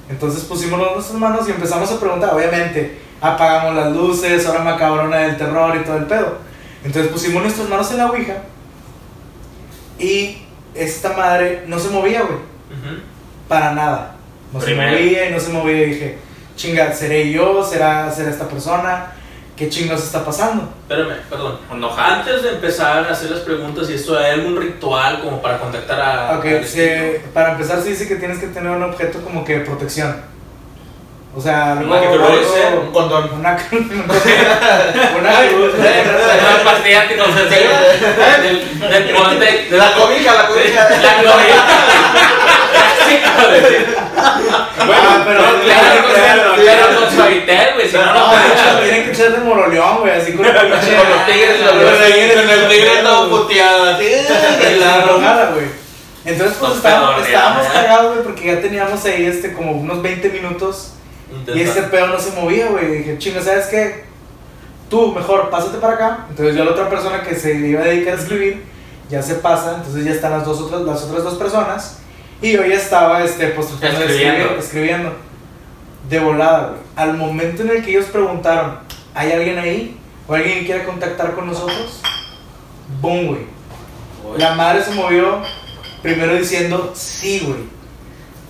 Entonces 0.10 0.43
pusimos 0.43 0.80
nuestras 0.80 1.20
manos 1.20 1.47
y 1.47 1.51
empezamos 1.51 1.91
a 1.91 1.99
preguntar, 1.99 2.34
obviamente, 2.34 2.99
apagamos 3.22 3.76
las 3.76 3.91
luces, 3.91 4.45
hora 4.47 4.60
macabrona 4.60 5.18
del 5.18 5.38
terror 5.38 5.76
y 5.76 5.84
todo 5.86 5.97
el 5.97 6.05
pedo. 6.05 6.38
Entonces 6.84 7.12
pusimos 7.12 7.43
nuestras 7.43 7.68
manos 7.70 7.91
en 7.91 7.97
la 7.97 8.05
Ouija 8.07 8.38
y 9.99 10.38
esta 10.76 11.14
madre 11.14 11.64
no 11.68 11.78
se 11.80 11.89
movía, 11.89 12.22
güey 12.22 12.36
Ujú. 12.36 13.01
para 13.47 13.74
nada. 13.74 14.16
No 14.53 14.60
Primero. 14.60 14.89
se 14.97 15.03
movía 15.03 15.30
y 15.30 15.34
no 15.34 15.39
se 15.39 15.49
movía. 15.51 15.84
Y 15.84 15.86
dije, 15.93 16.18
chinga, 16.55 16.93
¿seré 16.93 17.32
yo? 17.32 17.64
¿Será, 17.64 18.12
será 18.12 18.30
esta 18.30 18.47
persona? 18.47 19.12
¿Qué 19.60 19.68
chingados 19.70 20.05
está 20.05 20.24
pasando? 20.24 20.70
Espérame, 20.88 21.18
perdón. 21.30 21.60
Enojado. 21.70 22.14
Antes 22.16 22.43
de 22.43 22.49
empezar 22.51 23.05
a 23.05 23.12
hacer 23.12 23.30
las 23.32 23.41
preguntas 23.41 23.89
y 23.89 23.93
esto, 23.95 24.18
¿hay 24.18 24.32
algún 24.32 24.55
ritual 24.55 25.20
como 25.20 25.41
para 25.41 25.57
contactar 25.60 25.99
a... 25.99 26.38
Ok, 26.39 26.45
se- 26.66 27.22
para 27.34 27.51
empezar, 27.51 27.82
se 27.82 27.89
dice 27.89 28.07
que 28.07 28.16
tienes 28.16 28.39
que 28.39 28.47
tener 28.47 28.72
un 28.72 28.84
objeto 28.84 29.20
como 29.22 29.43
que 29.43 29.60
de 29.60 29.66
protección. 29.66 30.16
O 31.36 31.41
sea, 31.41 31.74
algo. 31.74 31.91
Una 31.91 31.99
cruz, 32.10 32.47
algo- 32.68 32.82
Un 32.84 32.91
condón. 32.93 33.32
Una 33.34 33.55
cruz. 33.70 33.82
una 33.91 34.10
cruz. 35.49 35.74
Una 35.76 36.64
pastilla 36.64 37.01
anticonceptiva. 37.01 37.80
Del 38.41 38.80
del 38.89 39.10
ponte. 39.14 39.68
De 39.70 39.78
la 39.78 39.91
cobija, 39.93 40.34
la 40.36 40.47
cobija. 40.47 40.89
La 40.89 41.32
cobija. 41.32 41.66
Sí, 44.20 44.43
joder. 44.49 44.99
Ah, 45.01 45.24
pero 45.26 45.39
claro, 45.61 46.03
claro, 46.13 46.55
claro, 46.55 46.99
con 46.99 47.15
suavitel, 47.15 47.74
güey, 47.76 47.89
si 47.89 47.95
no, 47.97 48.05
no 48.05 48.28
No, 48.28 48.80
tienen 48.82 49.03
que 49.05 49.11
echar 49.11 49.32
de 49.32 49.38
moroleón, 49.39 49.99
güey, 49.99 50.13
así 50.13 50.34
con 50.34 50.45
los 50.45 50.53
tigres 50.53 51.57
Con 51.67 51.84
los 51.84 52.05
tigres, 52.05 52.41
Con 52.41 52.49
el 52.49 52.67
tigre 52.67 52.91
todo 53.03 53.30
puteado. 53.30 53.84
así. 53.91 54.05
Y 54.05 54.76
la 54.80 54.99
drogada, 54.99 55.51
güey. 55.51 55.65
Entonces, 56.26 56.57
pues 56.59 56.76
estábamos, 56.76 57.67
cagados, 57.74 58.13
güey, 58.13 58.24
porque 58.24 58.45
ya 58.47 58.61
teníamos 58.61 59.03
ahí 59.05 59.26
este, 59.26 59.53
como 59.53 59.72
unos 59.72 60.01
20 60.01 60.30
minutos 60.30 60.93
y 61.53 61.61
este 61.61 61.84
pedo 61.84 62.07
no 62.07 62.20
se 62.20 62.32
movía, 62.32 62.67
güey. 62.67 62.97
Dije, 62.97 63.17
chinga, 63.17 63.41
¿sabes 63.41 63.67
qué? 63.67 64.03
Tú, 64.89 65.13
mejor, 65.13 65.49
pásate 65.49 65.78
para 65.78 65.93
acá. 65.93 66.26
Entonces, 66.30 66.55
ya 66.55 66.63
la 66.63 66.72
otra 66.72 66.89
persona 66.89 67.24
que 67.24 67.36
se 67.36 67.53
iba 67.53 67.82
a 67.82 67.86
dedicar 67.86 68.15
a 68.15 68.17
escribir 68.17 68.63
ya 69.09 69.22
se 69.22 69.36
pasa. 69.36 69.76
Entonces, 69.78 70.05
ya 70.05 70.11
están 70.11 70.32
las, 70.32 70.45
dos 70.45 70.59
otras, 70.61 70.82
las 70.82 71.03
otras 71.03 71.24
dos 71.24 71.36
personas. 71.36 71.99
Y 72.41 72.53
yo 72.53 72.65
ya 72.65 72.75
estaba, 72.75 73.23
este, 73.23 73.47
pues, 73.47 73.67
Escribiendo. 73.71 74.05
escribir, 74.05 74.47
escribiendo. 74.59 75.13
De 76.09 76.19
volada, 76.19 76.69
güey. 76.69 76.79
Al 76.95 77.17
momento 77.17 77.63
en 77.63 77.69
el 77.69 77.83
que 77.83 77.91
ellos 77.91 78.05
preguntaron, 78.05 78.79
¿hay 79.13 79.31
alguien 79.31 79.59
ahí? 79.59 79.97
¿O 80.27 80.33
alguien 80.33 80.59
que 80.59 80.65
quiera 80.65 80.85
contactar 80.85 81.33
con 81.33 81.47
nosotros? 81.47 82.01
Boom, 83.01 83.27
güey. 83.27 83.41
La 84.37 84.55
madre 84.55 84.83
se 84.83 84.91
movió 84.91 85.41
primero 86.01 86.35
diciendo 86.35 86.93
sí, 86.95 87.43
güey. 87.45 87.59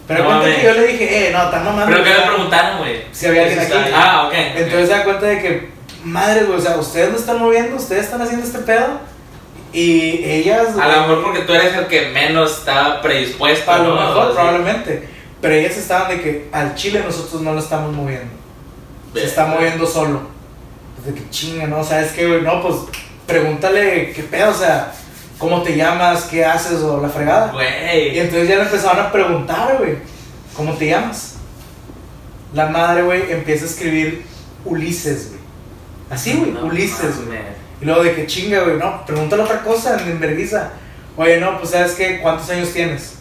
Pero 0.08 0.24
No 0.24 0.40
cuenta 0.40 0.56
que 0.60 0.66
yo 0.66 0.74
le 0.74 0.88
dije, 0.88 1.28
eh, 1.28 1.32
no, 1.32 1.44
están 1.44 1.66
mamando. 1.66 1.92
¿Pero 1.92 2.04
qué 2.04 2.12
o 2.12 2.18
le 2.18 2.32
preguntaron, 2.32 2.78
güey? 2.80 3.04
Si 3.12 3.28
había 3.28 3.44
alguien 3.44 3.60
aquí. 3.60 3.74
Ah, 3.94 4.26
ok. 4.28 4.34
Entonces 4.34 4.88
se 4.90 4.96
da 4.96 5.04
cuenta 5.04 5.26
de 5.28 5.40
que, 5.40 5.70
madre, 6.04 6.44
güey, 6.46 6.58
o 6.58 6.62
sea, 6.62 6.78
ustedes 6.78 7.12
lo 7.12 7.18
están 7.18 7.40
moviendo, 7.40 7.76
ustedes 7.76 8.06
están 8.06 8.22
haciendo 8.22 8.46
este 8.46 8.60
pedo. 8.60 9.00
Y 9.72 10.24
ellas. 10.24 10.76
A 10.78 10.88
lo 10.88 11.02
mejor 11.02 11.24
porque 11.24 11.42
tú 11.42 11.54
eres 11.54 11.74
el 11.76 11.88
que 11.88 12.10
menos 12.10 12.60
estaba 12.60 13.02
predispuesto. 13.02 13.72
A 13.72 13.78
lo 13.80 13.96
¿no? 13.96 14.02
mejor, 14.02 14.34
probablemente. 14.34 15.08
Pero 15.42 15.54
ellas 15.54 15.78
estaban 15.78 16.10
de 16.10 16.22
que 16.22 16.50
al 16.52 16.76
chile 16.76 17.02
nosotros 17.06 17.42
no 17.42 17.54
lo 17.54 17.60
estamos 17.60 17.94
moviendo. 17.94 18.34
Se 19.14 19.24
está 19.26 19.46
moviendo 19.46 19.86
solo. 19.86 20.22
Pues 20.96 21.08
de 21.16 21.22
que 21.22 21.30
chinga, 21.30 21.68
¿no? 21.68 21.84
¿Sabes 21.84 22.12
qué, 22.12 22.28
güey? 22.28 22.42
No, 22.42 22.62
pues 22.62 22.76
pregúntale 23.26 24.12
qué 24.12 24.24
pedo, 24.24 24.50
o 24.52 24.54
sea, 24.54 24.92
¿cómo 25.38 25.62
te 25.62 25.76
llamas? 25.78 26.24
¿Qué 26.24 26.44
haces? 26.44 26.82
O 26.82 27.00
la 27.02 27.08
fregada. 27.10 27.50
Y 27.52 27.54
Güey. 27.54 28.20
entonces 28.20 28.50
ya 28.50 28.56
le 28.56 28.64
empezaron 28.64 29.06
a 29.06 29.12
preguntar, 29.12 29.78
güey, 29.78 29.96
¿cómo 30.56 30.74
te 30.74 30.88
llamas? 30.88 31.36
La 32.54 32.66
madre, 32.68 33.04
güey, 33.04 33.32
empieza 33.32 33.66
a 33.66 33.68
escribir 33.70 34.26
Ulises, 34.66 35.30
güey. 35.30 35.40
Así, 36.10 36.34
güey, 36.34 36.52
No 36.52 36.66
Ulises, 36.66 37.26
güey. 37.26 37.38
Y 37.82 37.86
luego 37.86 38.04
de 38.04 38.16
que 38.16 38.26
chinga, 38.28 38.64
güey, 38.64 38.78
no, 38.78 39.06
pregúntale 39.06 39.44
otra 39.44 39.62
cosa, 39.64 39.98
en 40.02 40.20
vergüenza. 40.20 40.72
Oye, 41.18 41.40
no, 41.40 41.58
pues 41.58 41.72
sabes 41.72 41.94
qué, 41.94 42.20
¿cuántos 42.22 42.50
años 42.50 42.72
tienes? 42.74 43.16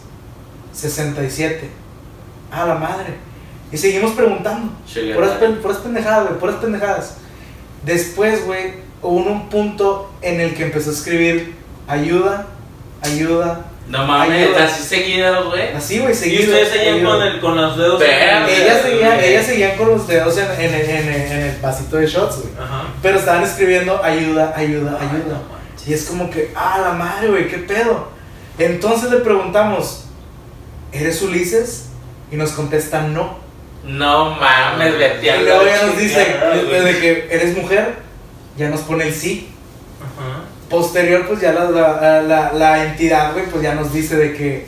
67. 0.73 1.69
Ah, 2.51 2.65
la 2.65 2.75
madre. 2.75 3.13
Y 3.71 3.77
seguimos 3.77 4.11
preguntando. 4.11 4.71
Puras, 5.15 5.31
pen- 5.39 5.61
puras 5.61 5.77
pendejadas, 5.77 6.27
güey, 6.27 6.39
puras 6.39 6.55
pendejadas. 6.55 7.17
Después, 7.85 8.45
güey, 8.45 8.73
hubo 9.01 9.17
un 9.17 9.49
punto 9.49 10.11
en 10.21 10.41
el 10.41 10.53
que 10.55 10.63
empezó 10.63 10.89
a 10.89 10.93
escribir 10.93 11.55
ayuda, 11.87 12.47
ayuda. 13.01 13.65
No 13.89 14.05
mames, 14.05 14.55
así 14.55 14.83
seguido, 14.83 15.49
güey. 15.49 15.69
Así, 15.75 15.97
güey, 15.99 16.11
Y 16.11 16.15
seguido. 16.15 16.43
ustedes 16.43 16.69
seguían 16.69 17.03
con, 17.03 17.21
el, 17.23 17.39
con 17.39 17.57
los 17.57 17.75
dedos. 17.75 18.01
Ellas 18.01 18.81
seguían, 18.83 19.19
ellas 19.19 19.45
seguían 19.47 19.77
con 19.77 19.87
los 19.89 20.07
dedos 20.07 20.37
en, 20.37 20.45
en, 20.45 20.73
en, 20.75 20.89
en- 20.89 21.31
en 21.31 21.39
el 21.49 21.57
vasito 21.59 21.97
de 21.97 22.05
shots, 22.05 22.37
güey. 22.37 22.53
Ajá. 22.63 22.83
Pero 23.01 23.17
estaban 23.17 23.43
escribiendo 23.43 24.01
ayuda, 24.03 24.53
ayuda, 24.55 24.97
Ay, 25.01 25.07
ayuda. 25.07 25.41
no. 25.43 25.59
Y 25.87 25.93
es 25.93 26.05
como 26.05 26.29
que, 26.29 26.51
ah, 26.55 26.79
la 26.83 26.91
madre, 26.91 27.29
güey, 27.29 27.47
qué 27.47 27.57
pedo. 27.57 28.09
Entonces 28.59 29.09
le 29.09 29.17
preguntamos, 29.17 30.03
¿eres 30.91 31.19
Ulises? 31.23 31.85
Y 32.31 32.35
nos 32.35 32.51
contesta 32.51 33.01
no. 33.01 33.39
No 33.83 34.35
mames, 34.35 34.99
vete 34.99 35.35
Y 35.35 35.43
luego 35.45 35.63
ya 35.65 35.87
nos 35.87 35.97
dice, 35.97 36.35
desde 36.69 36.99
que 36.99 37.27
eres 37.31 37.57
mujer, 37.57 37.95
ya 38.55 38.69
nos 38.69 38.81
pone 38.81 39.05
el 39.07 39.13
sí. 39.15 39.49
Ajá. 39.99 40.43
Posterior, 40.69 41.25
pues 41.27 41.41
ya 41.41 41.51
la, 41.53 41.69
la, 41.71 42.21
la, 42.21 42.53
la 42.53 42.85
entidad, 42.85 43.33
güey, 43.33 43.45
pues 43.47 43.63
ya 43.63 43.73
nos 43.75 43.91
dice 43.91 44.15
de 44.15 44.33
que, 44.33 44.67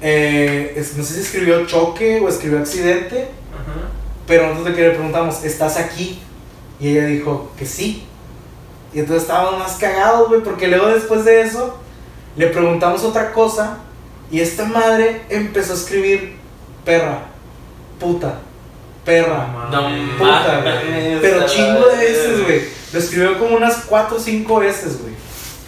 eh, 0.00 0.74
es- 0.76 0.96
no 0.96 1.02
sé 1.04 1.14
si 1.14 1.20
escribió 1.20 1.66
choque 1.66 2.20
o 2.20 2.28
escribió 2.28 2.58
accidente, 2.58 3.28
Ajá. 3.54 3.88
pero 4.26 4.44
nosotros 4.48 4.66
de 4.66 4.74
que 4.74 4.88
le 4.88 4.94
preguntamos, 4.94 5.42
¿estás 5.44 5.78
aquí? 5.78 6.20
Y 6.80 6.88
ella 6.90 7.06
dijo 7.06 7.50
que 7.58 7.64
sí. 7.66 8.04
Y 8.92 9.00
entonces 9.00 9.22
estábamos 9.22 9.58
más 9.58 9.72
cagados, 9.76 10.28
güey, 10.28 10.42
porque 10.42 10.68
luego 10.68 10.88
después 10.88 11.24
de 11.24 11.40
eso 11.42 11.78
le 12.36 12.46
preguntamos 12.48 13.02
otra 13.04 13.32
cosa 13.32 13.78
y 14.30 14.40
esta 14.40 14.64
madre 14.64 15.22
empezó 15.30 15.72
a 15.72 15.76
escribir 15.76 16.36
perra, 16.84 17.22
puta, 17.98 18.34
perra, 19.04 19.48
No 19.72 19.88
puta, 20.18 20.60
güey. 20.62 21.18
Pero 21.22 21.46
chingo 21.46 21.86
de 21.88 21.96
veces, 21.96 22.44
güey. 22.44 22.62
Lo 22.92 22.98
escribió 22.98 23.38
como 23.38 23.56
unas 23.56 23.76
4 23.86 24.16
o 24.16 24.20
5 24.20 24.60
veces, 24.60 25.00
güey. 25.02 25.14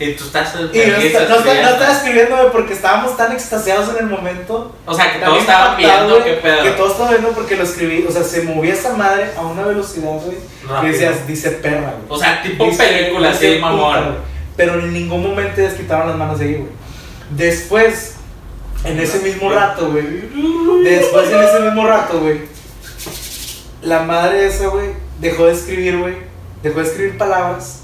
Y 0.00 0.14
tú 0.14 0.24
estás. 0.24 0.54
Y 0.54 0.58
no, 0.58 0.62
está- 0.96 1.28
no, 1.28 1.36
está- 1.36 1.54
no 1.62 1.68
estaba 1.68 1.92
escribiendo, 1.92 2.36
güey, 2.36 2.50
porque 2.50 2.72
estábamos 2.72 3.16
tan 3.18 3.32
extasiados 3.32 3.90
en 3.90 3.98
el 3.98 4.06
momento. 4.06 4.74
O 4.86 4.94
sea, 4.94 5.12
que 5.12 5.18
todos 5.18 5.40
estaban 5.40 5.78
impactados, 5.78 6.08
viendo 6.08 6.24
qué 6.24 6.32
pedo. 6.40 6.62
Que 6.62 6.70
todos 6.70 6.92
estaban 6.92 7.12
viendo 7.12 7.30
porque 7.32 7.56
lo 7.56 7.62
escribí. 7.64 8.06
O 8.08 8.10
sea, 8.10 8.24
se 8.24 8.42
movía 8.42 8.72
esa 8.72 8.94
madre 8.96 9.30
a 9.36 9.42
una 9.42 9.62
velocidad, 9.62 10.10
güey. 10.24 10.38
Que 10.80 10.86
decías, 10.88 11.26
dice 11.26 11.50
perra, 11.50 11.92
güey. 11.98 12.06
O 12.08 12.18
sea, 12.18 12.42
tipo 12.42 12.64
Dice- 12.64 12.82
película, 12.82 13.30
así, 13.30 13.58
mamón. 13.60 14.16
Pero 14.56 14.74
en 14.80 14.92
ningún 14.92 15.22
momento 15.22 15.60
les 15.60 15.74
quitaron 15.74 16.08
las 16.08 16.16
manos 16.16 16.38
de 16.38 16.44
ahí, 16.46 16.54
güey. 16.54 16.70
Después, 17.30 18.14
en 18.84 18.98
ese 19.00 19.18
mismo 19.20 19.52
rato, 19.52 19.90
güey. 19.90 20.04
Después, 20.82 21.30
en 21.30 21.42
ese 21.42 21.60
mismo 21.60 21.86
rato, 21.86 22.20
güey. 22.20 22.40
La 23.82 24.00
madre 24.00 24.46
esa, 24.46 24.68
güey, 24.68 24.90
dejó 25.20 25.46
de 25.46 25.52
escribir, 25.52 25.98
güey. 25.98 26.14
Dejó 26.62 26.80
de 26.80 26.86
escribir 26.86 27.18
palabras 27.18 27.79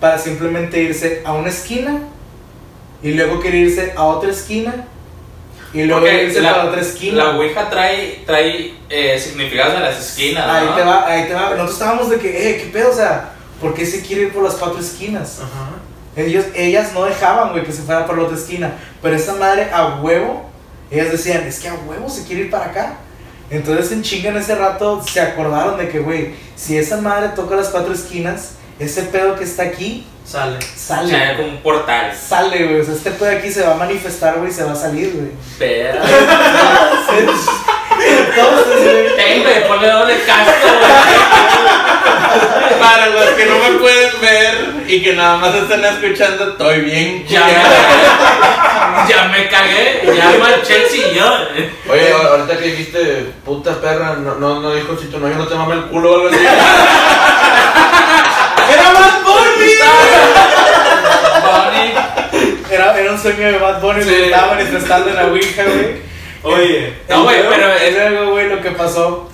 para 0.00 0.18
simplemente 0.18 0.80
irse 0.80 1.22
a 1.24 1.32
una 1.32 1.48
esquina 1.48 2.00
y 3.02 3.12
luego 3.12 3.40
querer 3.40 3.66
irse 3.66 3.92
a 3.96 4.04
otra 4.04 4.30
esquina 4.30 4.86
Y 5.72 5.84
luego 5.84 6.00
Porque 6.00 6.24
irse 6.24 6.40
la, 6.40 6.52
para 6.52 6.64
otra 6.66 6.80
esquina. 6.80 7.24
la 7.24 7.30
Ouija 7.36 7.68
trae, 7.70 8.22
trae 8.26 8.74
eh, 8.88 9.18
significados 9.18 9.74
en 9.74 9.82
las 9.82 10.00
esquinas, 10.00 10.44
Ahí 10.48 10.66
¿no? 10.66 10.74
te 10.74 10.82
va, 10.82 11.06
ahí 11.06 11.24
te 11.28 11.34
va. 11.34 11.50
Nosotros 11.50 11.72
estábamos 11.72 12.10
de 12.10 12.18
que, 12.18 12.50
eh, 12.50 12.56
¿qué 12.58 12.70
pedo? 12.72 12.90
O 12.90 12.94
sea, 12.94 13.32
¿por 13.60 13.74
qué 13.74 13.84
se 13.86 14.02
quiere 14.02 14.22
ir 14.22 14.32
por 14.32 14.42
las 14.42 14.54
cuatro 14.54 14.80
esquinas? 14.80 15.38
Ajá. 15.40 15.70
Ellos, 16.16 16.46
ellas 16.54 16.92
no 16.94 17.04
dejaban, 17.04 17.52
güey, 17.52 17.64
que 17.64 17.72
se 17.72 17.82
fuera 17.82 18.04
por 18.06 18.16
la 18.18 18.24
otra 18.24 18.36
esquina. 18.36 18.72
Pero 19.02 19.14
esa 19.14 19.34
madre 19.34 19.68
a 19.72 20.00
huevo, 20.00 20.50
ellas 20.90 21.12
decían, 21.12 21.42
es 21.46 21.60
que 21.60 21.68
a 21.68 21.74
huevo 21.74 22.08
se 22.08 22.24
quiere 22.24 22.42
ir 22.42 22.50
para 22.50 22.64
acá. 22.66 22.96
Entonces 23.50 23.92
en 23.92 24.02
chinga 24.02 24.30
en 24.30 24.36
ese 24.38 24.54
rato 24.56 25.02
se 25.02 25.20
acordaron 25.20 25.78
de 25.78 25.88
que, 25.88 26.00
güey, 26.00 26.34
si 26.56 26.76
esa 26.76 26.96
madre 27.00 27.28
toca 27.36 27.54
las 27.56 27.68
cuatro 27.68 27.94
esquinas, 27.94 28.52
ese 28.78 29.02
pedo 29.04 29.36
que 29.36 29.44
está 29.44 29.64
aquí 29.64 30.06
Sale. 30.28 30.58
Sale. 30.60 31.08
sea, 31.08 31.36
como 31.36 31.48
un 31.48 31.62
portal. 31.62 32.12
Sale, 32.14 32.66
güey. 32.66 32.80
O 32.80 32.84
sea, 32.84 32.92
este 32.92 33.12
pedo 33.12 33.30
aquí 33.30 33.50
se 33.50 33.62
va 33.62 33.72
a 33.72 33.76
manifestar, 33.76 34.36
güey, 34.36 34.50
y 34.50 34.52
se 34.52 34.62
va 34.62 34.72
a 34.72 34.76
salir, 34.76 35.14
güey. 35.14 35.30
Pero... 35.58 36.00
Entonces, 37.98 38.82
güey. 38.82 39.18
Ey, 39.18 39.42
güey, 39.42 39.66
ponle 39.66 39.88
doble 39.88 40.20
casco, 40.26 40.68
güey. 40.68 40.92
Para 42.78 43.06
los 43.06 43.24
que 43.30 43.46
no 43.46 43.58
me 43.58 43.70
pueden 43.78 44.20
ver 44.20 44.84
y 44.86 45.02
que 45.02 45.14
nada 45.14 45.38
más 45.38 45.54
están 45.54 45.82
escuchando, 45.84 46.50
estoy 46.50 46.80
bien 46.82 47.26
Ya 47.26 47.44
me, 47.46 47.52
ya 49.08 49.28
me 49.28 49.48
cagué, 49.48 50.02
ya 50.14 50.38
manché 50.38 50.82
el 50.82 50.88
sillón. 50.90 51.48
Oye, 51.90 52.12
ahorita 52.12 52.58
que 52.58 52.64
dijiste 52.64 53.32
puta 53.44 53.80
perra, 53.80 54.16
no, 54.16 54.34
no, 54.34 54.60
no 54.60 54.74
dijo 54.74 54.96
si 54.96 55.06
tu 55.06 55.18
novio 55.18 55.36
no 55.36 55.46
te 55.46 55.54
mama 55.54 55.74
el 55.74 55.86
culo 55.86 56.12
o 56.12 56.14
algo 56.16 56.28
así. 56.28 56.38
¡Era 58.78 58.92
Bad 58.92 59.22
Bunny! 59.24 59.72
Bonnie. 61.44 61.94
Era, 62.70 62.98
era 62.98 63.12
un 63.12 63.18
sueño 63.18 63.46
de 63.52 63.58
Bad 63.58 63.80
Bunny, 63.80 64.02
Sí. 64.02 64.14
estaba 64.14 64.54
manifestando 64.54 65.08
en 65.10 65.16
la 65.16 65.26
Ouija, 65.26 65.64
güey. 65.64 66.08
Oye, 66.42 66.94
No, 67.08 67.24
güey, 67.24 67.36
pero 67.48 67.72
es- 67.72 67.94
luego, 68.12 68.30
güey, 68.32 68.48
lo 68.48 68.60
que 68.60 68.70
pasó 68.72 69.28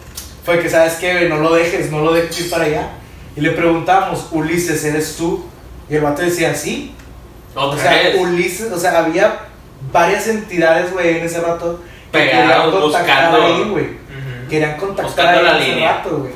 fue 0.45 0.61
que, 0.61 0.71
¿sabes 0.71 0.95
qué, 0.95 1.13
güey? 1.13 1.29
No 1.29 1.37
lo 1.37 1.55
dejes, 1.55 1.91
no 1.91 2.01
lo 2.01 2.13
dejes 2.13 2.41
ir 2.41 2.51
para 2.51 2.65
allá. 2.65 2.89
Y 3.37 3.41
le 3.41 3.51
preguntamos, 3.51 4.29
Ulises, 4.31 4.85
¿eres 4.85 5.17
tú? 5.17 5.45
Y 5.91 5.97
el 5.97 6.01
vato 6.03 6.23
decía, 6.23 6.55
sí. 6.55 6.95
O 7.55 7.77
sea, 7.77 7.91
vez. 7.93 8.17
Ulises, 8.19 8.73
o 8.73 8.79
sea, 8.79 8.99
había 8.99 9.41
varias 9.93 10.27
entidades, 10.29 10.93
güey, 10.93 11.19
en 11.19 11.25
ese 11.27 11.41
rato. 11.41 11.81
que 12.13 12.21
querían 12.31 12.71
contactar 12.71 13.33
buscando- 13.33 13.47
ahí, 13.47 13.65
güey. 13.71 13.87
Querían 14.49 14.77
contactar 14.77 15.05
Buscando 15.07 15.39
ahí 15.41 15.45
la 15.45 15.51
en 15.51 15.57
ese 15.63 15.73
línea. 15.73 15.93
rato, 15.97 16.11
güey. 16.19 16.33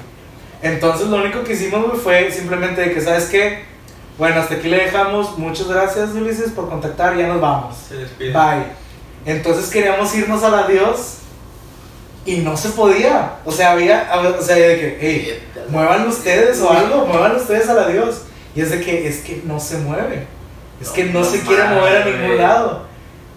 Entonces, 0.62 1.08
lo 1.08 1.16
único 1.18 1.44
que 1.44 1.52
hicimos, 1.52 1.86
güey, 1.86 1.98
fue 1.98 2.32
simplemente 2.32 2.80
de 2.80 2.92
que, 2.92 3.00
¿sabes 3.00 3.26
qué? 3.26 3.64
Bueno, 4.18 4.40
hasta 4.40 4.56
aquí 4.56 4.68
le 4.68 4.78
dejamos. 4.78 5.38
Muchas 5.38 5.68
gracias, 5.68 6.10
Ulises, 6.10 6.50
por 6.50 6.68
contactar. 6.68 7.16
Ya 7.16 7.28
nos 7.28 7.40
vamos. 7.40 7.76
se 7.88 7.96
despide. 7.96 8.32
Bye. 8.32 8.66
Entonces 9.24 9.70
queríamos 9.70 10.12
irnos 10.14 10.42
a 10.42 10.50
la 10.50 10.66
Dios 10.66 11.18
y 12.24 12.38
no 12.38 12.56
se 12.56 12.70
podía. 12.70 13.34
O 13.44 13.52
sea, 13.52 13.72
había, 13.72 14.10
o 14.38 14.42
sea, 14.42 14.56
de 14.56 14.80
que, 14.80 14.98
hey, 15.00 15.42
muevan 15.68 16.08
ustedes 16.08 16.60
o 16.60 16.70
algo, 16.70 17.06
muevan 17.06 17.36
ustedes 17.36 17.68
a 17.68 17.74
la 17.74 17.88
Dios. 17.88 18.22
Y 18.56 18.60
es 18.60 18.70
de 18.70 18.80
que, 18.80 19.06
es 19.06 19.18
que 19.18 19.42
no 19.44 19.60
se 19.60 19.78
mueve. 19.78 20.26
Es 20.80 20.88
que 20.90 21.04
no, 21.04 21.20
No 21.20 21.24
se 21.24 21.40
quiere 21.42 21.64
mover 21.64 22.02
a 22.02 22.04
ningún 22.04 22.38
lado. 22.38 22.82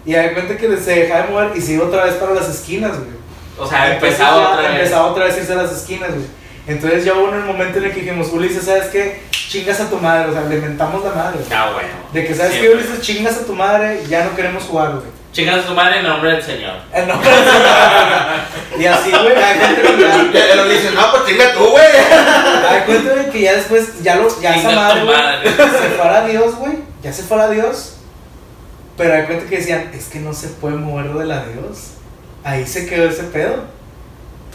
Y 0.06 0.16
hay 0.16 0.34
cuenta 0.34 0.58
que 0.58 0.78
se 0.78 0.96
dejaba 1.02 1.24
de 1.24 1.32
mover 1.32 1.52
y 1.56 1.62
se 1.62 1.74
iba 1.74 1.86
otra 1.86 2.06
vez 2.06 2.16
para 2.16 2.34
las 2.34 2.50
esquinas, 2.50 2.98
güey. 2.98 3.12
O 3.60 3.68
sea, 3.68 3.94
empezaba 3.94 4.54
otra 4.54 4.62
vez. 4.62 4.80
Empezaba 4.80 5.06
otra 5.08 5.26
vez 5.26 5.36
a 5.36 5.40
irse 5.40 5.54
a 5.54 5.58
las 5.58 5.72
esquinas, 5.72 6.10
güey. 6.10 6.26
Entonces 6.72 7.06
ya 7.06 7.14
hubo 7.14 7.30
en 7.30 7.36
el 7.36 7.44
momento 7.44 7.80
en 7.80 7.86
el 7.86 7.92
que 7.94 8.02
dijimos, 8.02 8.32
Ulises, 8.32 8.66
¿sabes 8.66 8.86
qué? 8.88 9.22
Chingas 9.32 9.80
a 9.82 9.90
tu 9.90 9.98
madre, 9.98 10.30
o 10.30 10.34
sea, 10.34 10.44
le 10.44 10.58
mentamos 10.58 11.04
la 11.04 11.12
madre. 11.12 11.40
Ah, 11.54 11.72
bueno. 11.74 11.90
De 12.14 12.26
que, 12.26 12.34
¿sabes 12.34 12.54
qué, 12.54 12.60
Siempre. 12.60 12.84
Ulises? 12.84 13.02
Chingas 13.02 13.38
a 13.38 13.46
tu 13.46 13.54
madre, 13.54 14.04
ya 14.08 14.24
no 14.24 14.36
queremos 14.36 14.64
jugar, 14.64 14.92
güey. 14.92 15.22
Chingas 15.34 15.64
a 15.64 15.68
tu 15.68 15.74
madre 15.74 16.00
en 16.00 16.04
nombre 16.08 16.32
del 16.32 16.44
Señor. 16.44 16.74
El 16.94 17.08
nombre 17.08 17.30
del 17.30 17.40
Señor. 17.44 18.80
Y 18.80 18.86
así, 18.86 19.12
güey, 19.12 19.36
hay 19.36 19.60
cuenta 19.60 19.82
que 20.32 20.34
ya, 20.34 20.48
Ya 20.48 20.56
lo 20.56 20.70
dice, 20.70 20.92
no, 20.92 21.12
pues 21.12 21.26
chinga 21.26 21.54
tú, 21.54 21.66
güey. 21.68 21.84
hay 22.70 22.82
cuenta 22.86 23.16
de 23.16 23.30
que 23.30 23.42
ya 23.42 23.54
después, 23.54 24.02
ya, 24.02 24.16
lo, 24.16 24.42
ya 24.42 24.56
esa 24.56 24.72
madre, 24.72 25.04
madre. 25.04 25.50
se 25.50 25.90
fue 25.98 26.08
a 26.10 26.26
Dios, 26.26 26.56
güey, 26.56 26.74
ya 27.04 27.14
se 27.14 27.24
fue 27.24 27.42
a 27.42 27.50
Dios. 27.50 27.98
Pero 28.98 29.14
hay 29.14 29.24
cuenta 29.24 29.50
que 29.50 29.58
decían, 29.58 29.90
es 29.94 30.06
que 30.08 30.20
no 30.20 30.34
se 30.34 30.48
puede 30.48 30.76
mover 30.76 31.14
de 31.14 31.26
la 31.26 31.46
Dios. 31.46 31.92
Ahí 32.44 32.66
se 32.68 32.88
quedó 32.88 33.10
ese 33.10 33.24
pedo. 33.24 33.64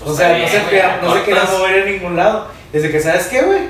O 0.04 0.14
sea, 0.14 0.38
no 0.38 0.48
se, 0.48 0.62
quería, 0.64 1.00
no 1.02 1.14
se 1.14 1.22
quería 1.22 1.44
mover 1.44 1.86
en 1.86 1.92
ningún 1.92 2.16
lado. 2.16 2.48
Desde 2.72 2.90
que, 2.90 3.00
¿sabes 3.00 3.26
qué, 3.26 3.42
güey? 3.42 3.60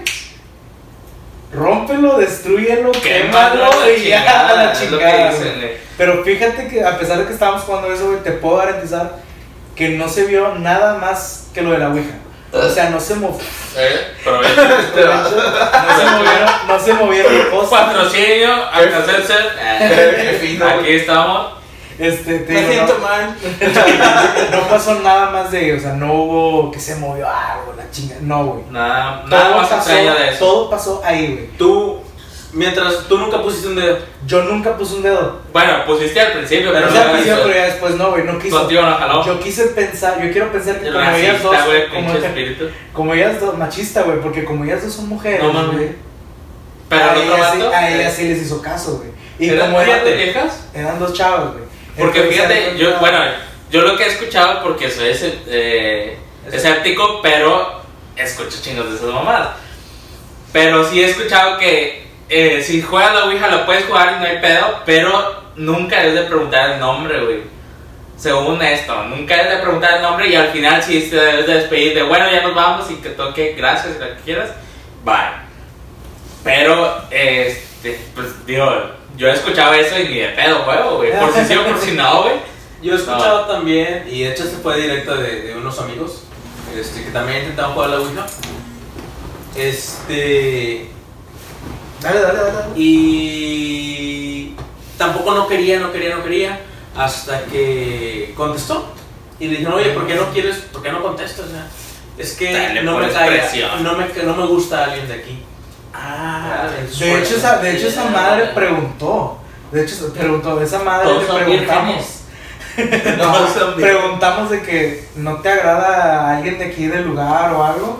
Rómpelo, 1.52 2.18
destruyelo, 2.18 2.92
Quémalo 2.92 3.64
a 3.64 3.90
y 3.90 4.08
ya 4.08 4.48
a 4.48 4.52
la 4.52 4.72
chingada. 4.72 5.32
Pero 5.96 6.24
fíjate 6.24 6.68
que 6.68 6.84
a 6.84 6.98
pesar 6.98 7.18
de 7.18 7.26
que 7.26 7.32
estábamos 7.32 7.62
jugando 7.62 7.92
eso, 7.92 8.08
güey, 8.08 8.22
te 8.22 8.32
puedo 8.32 8.56
garantizar 8.56 9.16
que 9.74 9.90
no 9.90 10.08
se 10.08 10.24
vio 10.24 10.54
nada 10.56 10.98
más 10.98 11.48
que 11.54 11.62
lo 11.62 11.70
de 11.70 11.78
la 11.78 11.88
Ouija. 11.88 12.14
O 12.52 12.68
sea, 12.68 12.90
no 12.90 13.00
se 13.00 13.14
movió. 13.14 13.40
Eh, 13.76 14.14
provecho. 14.24 14.54
No 14.96 15.96
se 15.98 16.04
movieron, 16.10 16.50
no 16.66 16.80
se 16.80 16.92
movieron 16.94 17.50
cosas. 17.50 17.70
Patrocinio, 17.70 18.48
fino, 20.40 20.66
Aquí 20.66 20.92
estamos. 20.92 21.55
Este, 21.98 22.40
te 22.40 22.52
Me 22.52 22.60
digo, 22.60 22.72
siento 22.72 22.94
no, 22.98 23.04
mal. 23.04 23.36
no 24.52 24.68
pasó 24.68 25.00
nada 25.00 25.30
más 25.30 25.50
de, 25.50 25.74
o 25.74 25.80
sea, 25.80 25.94
no 25.94 26.12
hubo 26.12 26.70
que 26.70 26.78
se 26.78 26.96
movió 26.96 27.26
algo, 27.26 27.74
la 27.76 27.90
chinga. 27.90 28.16
No, 28.20 28.44
güey. 28.46 28.64
Nada, 28.70 29.24
nada 29.28 29.56
más 29.56 29.68
pasó, 29.68 29.90
de 29.94 30.28
eso. 30.28 30.38
todo 30.38 30.70
pasó 30.70 31.02
ahí, 31.04 31.32
güey. 31.32 31.46
Tú, 31.56 32.00
mientras 32.52 33.06
tú 33.08 33.16
nunca 33.18 33.40
pusiste 33.42 33.68
un 33.68 33.76
dedo. 33.76 33.98
Yo 34.26 34.42
nunca 34.42 34.76
puse 34.76 34.96
un 34.96 35.02
dedo. 35.02 35.40
Bueno, 35.52 35.86
pusiste 35.86 36.20
al 36.20 36.32
principio, 36.32 36.70
Pero 36.72 36.88
Pero, 36.88 37.04
no 37.04 37.16
quise, 37.16 37.28
hizo. 37.28 37.42
pero 37.44 37.54
ya 37.54 37.64
después 37.64 37.94
no, 37.94 38.10
güey, 38.10 38.24
no 38.24 38.38
quiso. 38.38 38.70
No 38.70 38.96
jaló. 38.98 39.24
Yo 39.24 39.40
quise 39.40 39.66
pensar, 39.68 40.22
yo 40.22 40.30
quiero 40.32 40.52
pensar 40.52 40.80
que 40.80 40.92
como 40.92 41.10
ellas 41.10 41.42
dos, 41.42 41.56
güey, 41.64 41.88
como, 41.88 42.12
pinche 42.12 42.26
espíritu. 42.26 42.64
como 42.92 43.14
ellas 43.14 43.40
dos, 43.40 43.56
machista, 43.56 44.02
güey, 44.02 44.20
porque 44.20 44.44
como 44.44 44.64
ellas 44.64 44.82
dos 44.82 44.92
son 44.92 45.08
mujeres, 45.08 45.42
No 45.42 45.52
mames. 45.52 45.76
güey, 45.76 45.88
Pero 46.90 47.04
a, 47.04 47.14
el 47.14 47.30
otro 47.30 47.44
sí, 47.54 47.62
a 47.74 47.90
ellas 47.90 48.12
sí 48.12 48.28
les 48.28 48.42
hizo 48.42 48.60
caso, 48.60 48.98
güey. 48.98 49.16
Y 49.38 49.50
¿Eran 49.50 49.66
como 49.66 49.80
eran, 49.82 50.00
eran 50.74 50.98
dos 50.98 51.12
chavas, 51.12 51.52
güey. 51.52 51.65
Porque 51.96 52.22
fíjate, 52.24 52.76
yo, 52.76 52.98
bueno, 52.98 53.18
yo 53.70 53.82
lo 53.82 53.96
que 53.96 54.04
he 54.04 54.08
escuchado, 54.08 54.62
porque 54.62 54.90
soy 54.90 55.08
ese, 55.08 55.38
eh, 55.46 56.18
escéptico, 56.52 57.20
pero 57.22 57.82
escucho 58.16 58.58
chingos 58.62 58.90
de 58.90 58.96
esas 58.96 59.12
mamadas. 59.12 59.50
Pero 60.52 60.88
sí 60.88 61.02
he 61.02 61.10
escuchado 61.10 61.58
que 61.58 62.06
eh, 62.28 62.62
si 62.62 62.82
juegas 62.82 63.14
la 63.14 63.24
Ouija 63.24 63.48
la 63.48 63.66
puedes 63.66 63.84
jugar 63.86 64.16
y 64.16 64.20
no 64.20 64.26
hay 64.26 64.38
pedo, 64.38 64.82
pero 64.84 65.44
nunca 65.56 66.00
debes 66.00 66.14
de 66.14 66.22
preguntar 66.22 66.72
el 66.72 66.80
nombre, 66.80 67.24
güey. 67.24 67.40
Según 68.16 68.62
esto, 68.62 69.04
nunca 69.04 69.36
debes 69.36 69.58
de 69.58 69.62
preguntar 69.62 69.96
el 69.96 70.02
nombre 70.02 70.28
y 70.28 70.34
al 70.34 70.48
final 70.48 70.82
sí 70.82 71.08
te 71.10 71.16
debes 71.16 71.46
de 71.46 71.54
despedir 71.54 71.94
de, 71.94 72.02
bueno, 72.02 72.30
ya 72.30 72.42
nos 72.42 72.54
vamos 72.54 72.90
y 72.90 72.96
que 72.96 73.10
toque, 73.10 73.54
gracias, 73.56 73.98
lo 73.98 74.06
que 74.06 74.22
quieras, 74.24 74.50
bye. 75.04 75.44
Pero, 76.42 77.02
este, 77.10 78.00
pues 78.14 78.46
digo, 78.46 78.95
yo 79.16 79.28
he 79.28 79.32
escuchado 79.32 79.74
eso 79.74 79.98
y 79.98 80.08
ni 80.08 80.18
de 80.18 80.28
pedo 80.28 80.58
juego, 80.60 80.96
güey. 80.96 81.18
Por 81.18 81.32
si 81.32 81.44
sí 81.44 81.54
o 81.54 81.64
por 81.64 81.78
si 81.78 81.92
no, 81.92 82.22
güey. 82.22 82.34
Yo 82.82 82.92
he 82.92 82.96
escuchado 82.96 83.46
también, 83.46 84.06
y 84.10 84.22
de 84.22 84.32
hecho 84.32 84.44
se 84.44 84.56
fue 84.56 84.80
directo 84.80 85.16
de, 85.16 85.42
de 85.42 85.54
unos 85.56 85.78
amigos, 85.80 86.24
este, 86.78 87.04
que 87.04 87.10
también 87.10 87.38
intentaban 87.38 87.72
jugar 87.72 87.90
a 87.90 87.92
la 87.94 88.00
Ouija. 88.00 88.26
Este. 89.56 90.90
Dale, 92.02 92.20
dale, 92.20 92.38
dale. 92.38 92.52
dale. 92.52 92.72
Y 92.76 94.54
tampoco 94.98 95.34
no 95.34 95.48
quería, 95.48 95.80
no 95.80 95.92
quería, 95.92 96.16
no 96.16 96.22
quería, 96.22 96.60
hasta 96.94 97.44
que 97.46 98.34
contestó. 98.36 98.92
Y 99.38 99.46
le 99.46 99.58
dijeron, 99.58 99.74
oye, 99.74 99.90
¿por 99.90 100.06
qué 100.06 100.14
no 100.14 100.30
quieres, 100.32 100.56
por 100.72 100.82
qué 100.82 100.92
no 100.92 101.02
contestas? 101.02 101.46
O 101.46 101.50
sea, 101.50 101.66
es 102.18 102.32
que 102.34 102.52
Dale, 102.52 102.82
no 102.82 102.98
me, 102.98 103.08
cae, 103.08 103.42
no, 103.82 103.96
me, 103.96 104.06
no 104.22 104.36
me 104.36 104.46
gusta 104.46 104.84
alguien 104.84 105.08
de 105.08 105.14
aquí. 105.14 105.42
Ah, 105.98 106.68
De 106.98 107.18
hecho, 107.18 107.36
esa, 107.36 107.58
de 107.58 107.76
hecho, 107.76 107.88
esa 107.88 108.04
madre 108.04 108.50
preguntó. 108.54 109.38
De 109.72 109.82
hecho, 109.82 110.12
preguntó, 110.12 110.60
esa 110.60 110.80
madre 110.80 111.08
le 111.14 111.24
preguntamos. 111.24 112.12
Vírgenes. 112.76 113.74
preguntamos 113.76 114.50
de 114.50 114.60
que 114.60 115.08
no 115.16 115.36
te 115.40 115.48
agrada 115.48 116.28
a 116.30 116.36
alguien 116.36 116.58
de 116.58 116.66
aquí 116.66 116.86
del 116.86 117.06
lugar 117.06 117.52
o 117.54 117.64
algo. 117.64 117.98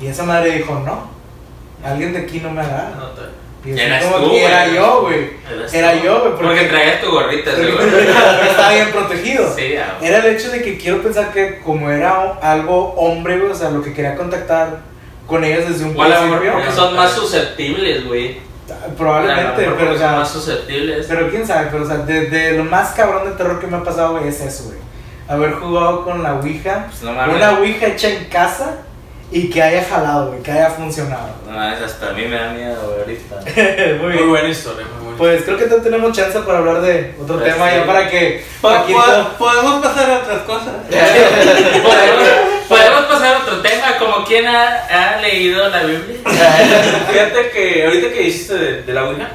Y 0.00 0.08
esa 0.08 0.24
madre 0.24 0.52
dijo, 0.58 0.74
no. 0.84 1.08
Alguien 1.82 2.12
de 2.12 2.20
aquí 2.20 2.40
no 2.40 2.50
me 2.50 2.60
agrada. 2.60 2.92
No 2.96 3.70
Y 3.70 3.72
así 3.72 3.80
Eras 3.82 4.04
como 4.04 4.26
tú, 4.26 4.30
que 4.30 4.44
era 4.44 4.64
güey. 4.64 4.74
yo, 4.74 5.00
güey. 5.02 5.30
Era 5.72 5.94
yo, 5.94 6.20
güey. 6.20 6.32
Porque 6.32 6.46
Porque, 6.46 6.64
traías 6.64 7.00
tu 7.00 7.10
gorrita, 7.10 7.54
seguro. 7.54 7.82
estaba 8.50 8.72
bien 8.72 8.90
protegido. 8.90 9.54
Sí, 9.54 9.74
ah, 9.76 9.98
Era 10.02 10.18
el 10.18 10.36
hecho 10.36 10.50
de 10.50 10.62
que 10.62 10.76
quiero 10.76 11.02
pensar 11.02 11.32
que 11.32 11.60
como 11.60 11.90
era 11.90 12.38
algo 12.42 12.94
hombre, 12.96 13.38
güey, 13.38 13.52
o 13.52 13.54
sea, 13.54 13.70
lo 13.70 13.82
que 13.82 13.92
quería 13.94 14.16
contactar 14.16 14.80
con 15.26 15.44
ellas 15.44 15.68
desde 15.68 15.84
un 15.84 15.96
O 15.98 16.02
a 16.02 16.08
lo 16.08 16.14
mejor 16.22 16.38
principio. 16.38 16.52
porque 16.52 16.72
son 16.72 16.96
más 16.96 17.12
susceptibles, 17.12 18.06
güey. 18.06 18.38
Probablemente, 18.96 19.68
pero 19.78 19.92
o 19.92 19.98
sea, 19.98 20.10
son 20.10 20.18
más 20.20 20.30
susceptibles. 20.30 21.06
Pero 21.08 21.30
quién 21.30 21.46
sabe, 21.46 21.68
pero 21.70 21.84
o 21.84 21.86
sea, 21.86 21.98
de, 21.98 22.26
de 22.30 22.52
lo 22.58 22.64
más 22.64 22.90
cabrón 22.92 23.24
de 23.24 23.32
terror 23.36 23.60
que 23.60 23.66
me 23.66 23.76
ha 23.76 23.82
pasado, 23.82 24.12
güey, 24.16 24.28
es 24.28 24.40
eso, 24.40 24.64
güey. 24.64 24.78
Haber 25.28 25.52
jugado 25.54 26.04
con 26.04 26.22
la 26.22 26.34
Ouija, 26.34 26.86
Pues 26.88 27.02
no 27.02 27.12
una 27.12 27.58
Ouija 27.58 27.86
hecha 27.86 28.10
en 28.10 28.24
casa 28.26 28.76
y 29.30 29.48
que 29.48 29.62
haya 29.62 29.82
jalado, 29.84 30.28
güey, 30.28 30.42
que 30.42 30.52
haya 30.52 30.68
funcionado. 30.70 31.28
No 31.46 31.52
mames, 31.56 31.80
hasta 31.80 32.10
a 32.10 32.12
mí 32.12 32.26
me 32.26 32.36
da 32.36 32.52
miedo, 32.52 32.76
güey, 32.86 33.00
ahorita. 33.00 34.00
Muy 34.02 34.12
Muy 34.14 34.22
buena 34.28 34.48
historia, 34.48 34.84
muy 34.96 35.04
buena 35.04 35.18
Pues 35.18 35.42
creo 35.44 35.56
que 35.56 35.66
no 35.66 35.76
tenemos 35.76 36.12
chance 36.14 36.38
para 36.40 36.58
hablar 36.58 36.82
de 36.82 37.14
otro 37.22 37.38
Pues 37.38 37.52
tema 37.54 37.70
sí. 37.70 37.76
ya 37.76 37.86
para 37.86 38.10
que 38.10 38.44
Po- 38.60 38.68
Paquito- 38.68 39.28
po- 39.38 39.44
Podemos 39.46 39.82
pasar 39.84 40.10
a 40.10 40.18
otras 40.18 40.42
cosas. 40.42 40.74
¿Podemos, 43.18 43.20
podemos 43.20 43.20
pasar 43.20 43.34
a 43.34 43.38
otro 43.38 43.60
tema, 43.60 43.98
como 43.98 44.24
quien 44.26 44.46
ha, 44.46 44.86
ha 45.16 45.20
leído 45.20 45.68
la 45.68 45.82
Biblia. 45.82 46.16
Fíjate 47.10 47.50
que 47.50 47.84
ahorita 47.86 48.08
que 48.08 48.20
dijiste 48.20 48.54
de, 48.54 48.82
de 48.82 48.92
la 48.92 49.04
Ouija, 49.04 49.28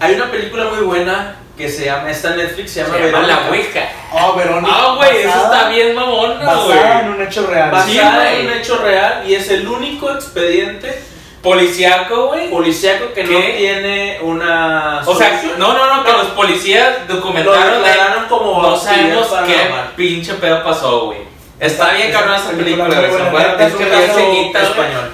hay 0.00 0.14
una 0.14 0.30
película 0.30 0.64
muy 0.64 0.84
buena 0.84 1.36
que 1.56 1.68
se 1.68 1.84
llama, 1.84 2.10
está 2.10 2.30
en 2.30 2.38
Netflix, 2.38 2.72
se 2.72 2.82
llama, 2.82 2.96
Se 2.96 3.10
llama. 3.10 3.26
La 3.26 3.48
Ouija. 3.50 3.88
Oh, 4.12 4.34
Verónica. 4.34 4.72
Ah, 4.74 4.94
güey, 4.96 5.18
eso 5.22 5.42
está 5.44 5.68
bien 5.68 5.94
mamona, 5.94 6.34
Basada 6.44 7.00
en 7.00 7.06
güey. 7.08 7.20
un 7.20 7.26
hecho 7.26 7.46
real. 7.46 7.70
Bas- 7.70 7.86
Basada 7.86 7.86
Sí, 7.86 7.98
en 7.98 8.40
un 8.40 8.46
güey. 8.46 8.58
hecho 8.58 8.76
real 8.78 9.22
y 9.26 9.34
es 9.34 9.48
el 9.50 9.66
único 9.68 10.10
expediente 10.12 10.98
Policiaco, 11.42 12.28
güey. 12.28 12.48
policíaco 12.50 13.12
que 13.12 13.24
no 13.24 13.30
¿Qué? 13.30 13.54
tiene 13.58 14.18
una 14.22 15.02
O 15.04 15.14
sea, 15.14 15.42
no, 15.58 15.74
no, 15.74 15.96
no, 15.96 16.04
que 16.04 16.12
los 16.12 16.26
policías 16.28 16.88
lo 17.08 17.16
documentaron 17.16 17.82
de 17.82 17.88
declararon 17.88 18.26
como 18.28 18.62
No 18.62 18.76
sabemos 18.76 19.26
qué 19.46 19.70
pinche 19.96 20.34
pedo 20.34 20.62
pasó, 20.64 21.06
güey. 21.06 21.31
Está 21.62 21.92
bien 21.94 22.10
cabrón 22.10 22.34
esa 22.34 22.50
película 22.50 22.86
güey. 22.86 23.66
Es 23.66 23.74
un 23.74 24.52
caso 24.52 24.68
español. 24.68 25.10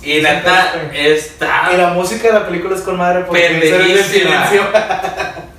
Y 0.00 0.22
neta, 0.22 0.72
está 0.94 1.70
Y 1.74 1.76
la 1.76 1.88
música 1.88 2.28
de 2.28 2.34
la 2.34 2.46
película 2.46 2.76
es 2.76 2.82
con 2.82 2.96
madre 2.96 3.24
porque 3.26 3.42
Pendejísima. 3.42 4.46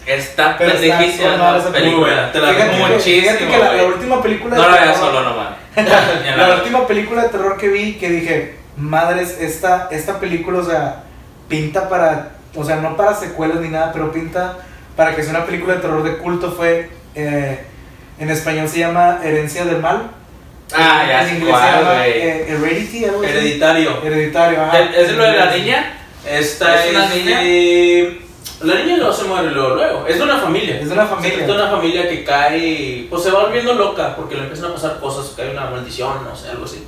Está 0.06 0.58
pendejísima 0.58 1.58
esa 1.58 1.72
película. 1.72 2.32
Te 2.32 2.40
la 2.40 2.56
que- 2.56 2.64
muchísimo, 2.64 3.22
fíjate 3.22 3.48
que 3.48 3.58
la, 3.58 3.74
la 3.74 3.84
última 3.84 4.22
película 4.24 4.56
No 4.56 4.70
la 4.72 4.82
veas 4.82 4.98
solo 4.98 5.22
nomás. 5.22 5.50
La 6.38 6.56
última 6.56 6.88
película 6.88 7.24
de 7.24 7.30
terror 7.30 7.58
que 7.58 7.68
vi 7.68 7.94
que 7.96 8.10
dije, 8.10 8.56
madres, 8.78 9.38
esta, 9.40 9.88
esta 9.92 10.20
película, 10.20 10.60
o 10.60 10.64
sea, 10.64 11.04
pinta 11.48 11.90
para, 11.90 12.32
o 12.56 12.64
sea, 12.64 12.78
no 12.78 12.96
para 12.96 13.14
secuelas 13.14 13.60
ni 13.60 13.68
nada, 13.68 13.92
pero 13.92 14.12
pinta 14.12 14.58
para 14.96 15.16
que 15.16 15.22
sea 15.22 15.32
una 15.32 15.46
película 15.46 15.76
de 15.76 15.82
terror 15.82 16.02
de 16.02 16.18
culto 16.18 16.52
fue, 16.54 16.90
eh, 17.14 17.60
en 18.20 18.30
español 18.32 18.68
se 18.68 18.80
llama 18.80 19.20
Herencia 19.24 19.66
del 19.66 19.80
Mal. 19.80 20.12
Ah, 20.74 21.06
ya 21.08 21.28
en 21.28 21.36
inglés 21.36 21.50
cuál, 21.50 21.72
se 21.74 21.80
llama 21.80 22.08
eh, 22.08 22.46
Heredity, 22.50 23.06
algo 23.06 23.22
así. 23.24 23.30
Hereditario. 23.30 24.04
Hereditario, 24.04 24.62
ajá. 24.64 24.80
¿Es 24.80 25.08
de 25.08 25.14
lo 25.14 25.24
de 25.24 25.38
la 25.38 25.56
niña? 25.56 25.94
Esta 26.30 26.76
¿Es 26.86 26.86
es, 26.92 26.96
una 26.96 27.10
de- 27.10 28.22
La 28.62 28.76
niña 28.76 28.98
no 28.98 29.12
se 29.12 29.24
muere 29.24 29.52
luego, 29.52 29.76
luego. 29.76 30.06
Es 30.08 30.18
de 30.18 30.24
una 30.24 30.38
familia. 30.38 30.80
Es 30.80 30.88
de 30.88 30.94
una 30.94 31.06
familia. 31.08 31.38
trata 31.46 31.54
de 31.54 31.60
una 31.64 31.72
familia 31.72 32.10
que 32.10 32.24
cae, 32.24 33.08
pues 33.10 33.24
se 33.24 33.32
va 33.32 33.46
volviendo 33.46 33.74
loca 33.74 34.16
porque 34.16 34.36
le 34.36 34.42
empiezan 34.42 34.72
a 34.72 34.74
pasar 34.76 35.00
cosas, 35.00 35.34
cae 35.36 35.52
una 35.52 35.70
maldición, 35.70 36.24
no 36.24 36.36
sé, 36.36 36.50
algo 36.50 36.66
así. 36.66 36.84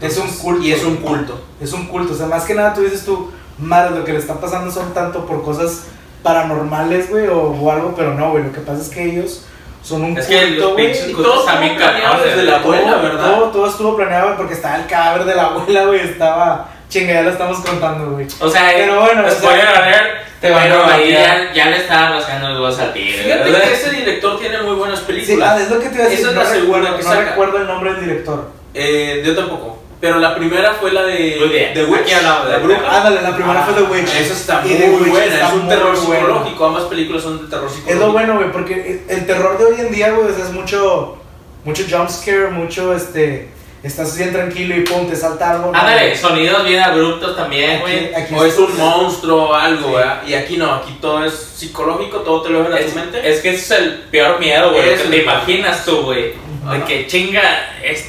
Es 0.00 0.16
un 0.16 0.28
culto. 0.28 0.62
Y 0.62 0.72
es 0.72 0.84
un 0.84 0.96
culto. 0.96 1.38
Es 1.60 1.72
un 1.72 1.86
culto, 1.88 2.14
o 2.14 2.16
sea, 2.16 2.26
más 2.26 2.44
que 2.44 2.54
nada 2.54 2.72
tú 2.72 2.82
dices 2.82 3.04
tú, 3.04 3.30
madre, 3.58 3.98
lo 3.98 4.04
que 4.04 4.12
le 4.12 4.18
está 4.20 4.40
pasando 4.40 4.70
son 4.70 4.94
tanto 4.94 5.26
por 5.26 5.42
cosas 5.42 5.86
paranormales, 6.22 7.10
güey, 7.10 7.26
o, 7.26 7.50
o 7.50 7.70
algo, 7.70 7.94
pero 7.96 8.14
no, 8.14 8.30
güey, 8.30 8.44
lo 8.44 8.52
que 8.52 8.60
pasa 8.60 8.80
es 8.80 8.88
que 8.88 9.04
ellos 9.04 9.44
son 9.82 10.04
un 10.04 10.16
Es 10.16 10.26
que 10.26 10.38
culto, 10.40 10.62
los 10.64 10.72
güey, 10.74 10.86
pinches 10.86 11.08
y 11.08 11.12
todo 11.12 11.44
planeado 11.44 11.78
cabrones, 11.78 12.24
desde 12.24 12.42
la 12.50 12.56
abuela, 12.58 12.92
todo, 12.92 13.02
¿verdad? 13.02 13.24
Todo, 13.24 13.48
todo 13.50 13.66
estuvo 13.68 13.96
planeado, 13.96 14.36
porque 14.36 14.54
estaba 14.54 14.76
el 14.76 14.86
cadáver 14.86 15.24
de 15.24 15.34
la 15.34 15.42
abuela, 15.46 15.84
güey, 15.86 16.00
estaba, 16.00 16.68
chinga, 16.88 17.12
ya 17.14 17.22
lo 17.22 17.30
estamos 17.30 17.58
contando, 17.60 18.10
güey. 18.12 18.26
O 18.40 18.48
sea, 18.48 18.70
Pero 18.74 19.00
bueno, 19.00 19.22
o 19.26 19.28
sea, 19.30 19.38
spoiler 19.38 19.66
alert, 19.66 20.06
te 20.40 20.50
van 20.50 20.62
pero 20.64 20.82
a 20.84 20.94
ahí 20.94 21.10
ya, 21.12 21.52
ya 21.52 21.66
le 21.66 21.76
estaban 21.78 22.12
rascando 22.12 22.48
los 22.50 22.58
huevos 22.60 22.78
al 22.80 22.92
tigre. 22.92 23.22
Fíjate 23.24 23.44
¿verdad? 23.50 23.62
que 23.62 23.72
ese 23.74 23.90
director 23.90 24.38
tiene 24.40 24.62
muy 24.62 24.74
buenas 24.76 24.98
Sí, 25.00 25.04
películas. 25.06 25.50
ah, 25.52 25.62
es 25.62 25.70
lo 25.70 25.80
que 25.80 25.88
te 25.88 25.94
iba 25.96 26.04
a 26.04 26.08
decir, 26.08 26.20
Esa 26.20 26.28
es 26.30 26.34
no, 26.36 26.42
la 26.42 26.48
segunda 26.48 26.78
recuerdo, 26.78 26.96
que 26.98 27.04
no 27.04 27.10
saca. 27.10 27.30
recuerdo 27.30 27.56
el 27.58 27.66
nombre 27.66 27.92
del 27.94 28.00
director. 28.02 28.50
Eh, 28.74 29.22
yo 29.24 29.34
tampoco. 29.36 29.81
Pero 30.02 30.18
la 30.18 30.34
primera 30.34 30.74
fue 30.74 30.90
la 30.92 31.04
de 31.04 31.36
Muy 31.38 31.48
bien. 31.48 31.72
The 31.74 31.84
Witch, 31.84 32.00
Aquí 32.02 32.12
hablamos 32.12 32.46
de 32.46 32.52
la 32.52 32.58
bruja. 32.58 32.96
Ándale, 32.98 33.22
la 33.22 33.34
primera 33.36 33.62
fue 33.62 33.74
The 33.74 33.82
Witch. 33.90 34.14
Esa 34.16 34.32
está 34.34 34.62
Y 34.66 34.70
muy 34.70 35.00
Witch 35.00 35.10
buena, 35.10 35.26
está 35.34 35.46
es 35.48 35.52
un 35.54 35.68
terror 35.68 35.96
buena. 36.04 36.20
psicológico. 36.26 36.66
Ambas 36.66 36.84
películas 36.84 37.22
son 37.22 37.40
de 37.40 37.48
terror 37.48 37.68
Es 37.68 37.72
psicológico. 37.76 38.06
lo 38.06 38.12
bueno, 38.12 38.34
güey, 38.34 38.50
porque 38.52 39.00
el 39.08 39.26
terror 39.26 39.56
de 39.58 39.64
hoy 39.64 39.74
en 39.80 39.92
día, 39.92 40.10
güey, 40.10 40.28
es 40.28 40.50
mucho, 40.52 41.16
mucho 41.64 41.84
jumpscare, 41.88 42.48
mucho, 42.50 42.92
este, 42.96 43.48
estás 43.84 44.16
bien 44.18 44.32
tranquilo 44.32 44.74
y 44.76 44.80
pum, 44.80 45.08
te 45.08 45.14
salta 45.14 45.52
algo. 45.52 45.70
¿no? 45.70 45.78
Ándale, 45.78 46.16
sonidos 46.16 46.64
bien 46.66 46.82
abruptos 46.82 47.36
también, 47.36 47.80
güey. 47.80 48.10
O 48.36 48.44
es 48.44 48.58
un 48.58 48.76
monstruo 48.76 49.50
o 49.50 49.54
algo, 49.54 49.86
Sí. 49.90 49.94
¿verdad? 49.94 50.22
Y 50.26 50.34
aquí 50.34 50.56
no, 50.56 50.72
aquí 50.74 50.98
todo 51.00 51.24
es 51.24 51.32
psicológico, 51.32 52.18
todo 52.22 52.42
te 52.42 52.50
lo 52.50 52.64
ven 52.64 52.72
a 52.72 52.76
tu 52.78 52.82
Es, 52.86 52.94
mente. 52.96 53.30
es 53.30 53.38
que 53.40 53.50
ese 53.50 53.60
es 53.60 53.70
el 53.82 53.92
peor 54.10 54.40
miedo, 54.40 54.72
güey. 54.72 54.88
Es 54.88 54.98
que 55.02 55.04
el 55.06 55.10
te 55.10 55.22
imaginas 55.22 55.84
tú, 55.84 56.02
güey. 56.02 56.32
De 56.70 56.84
que 56.86 57.06
chinga, 57.08 57.42
es, 57.82 58.01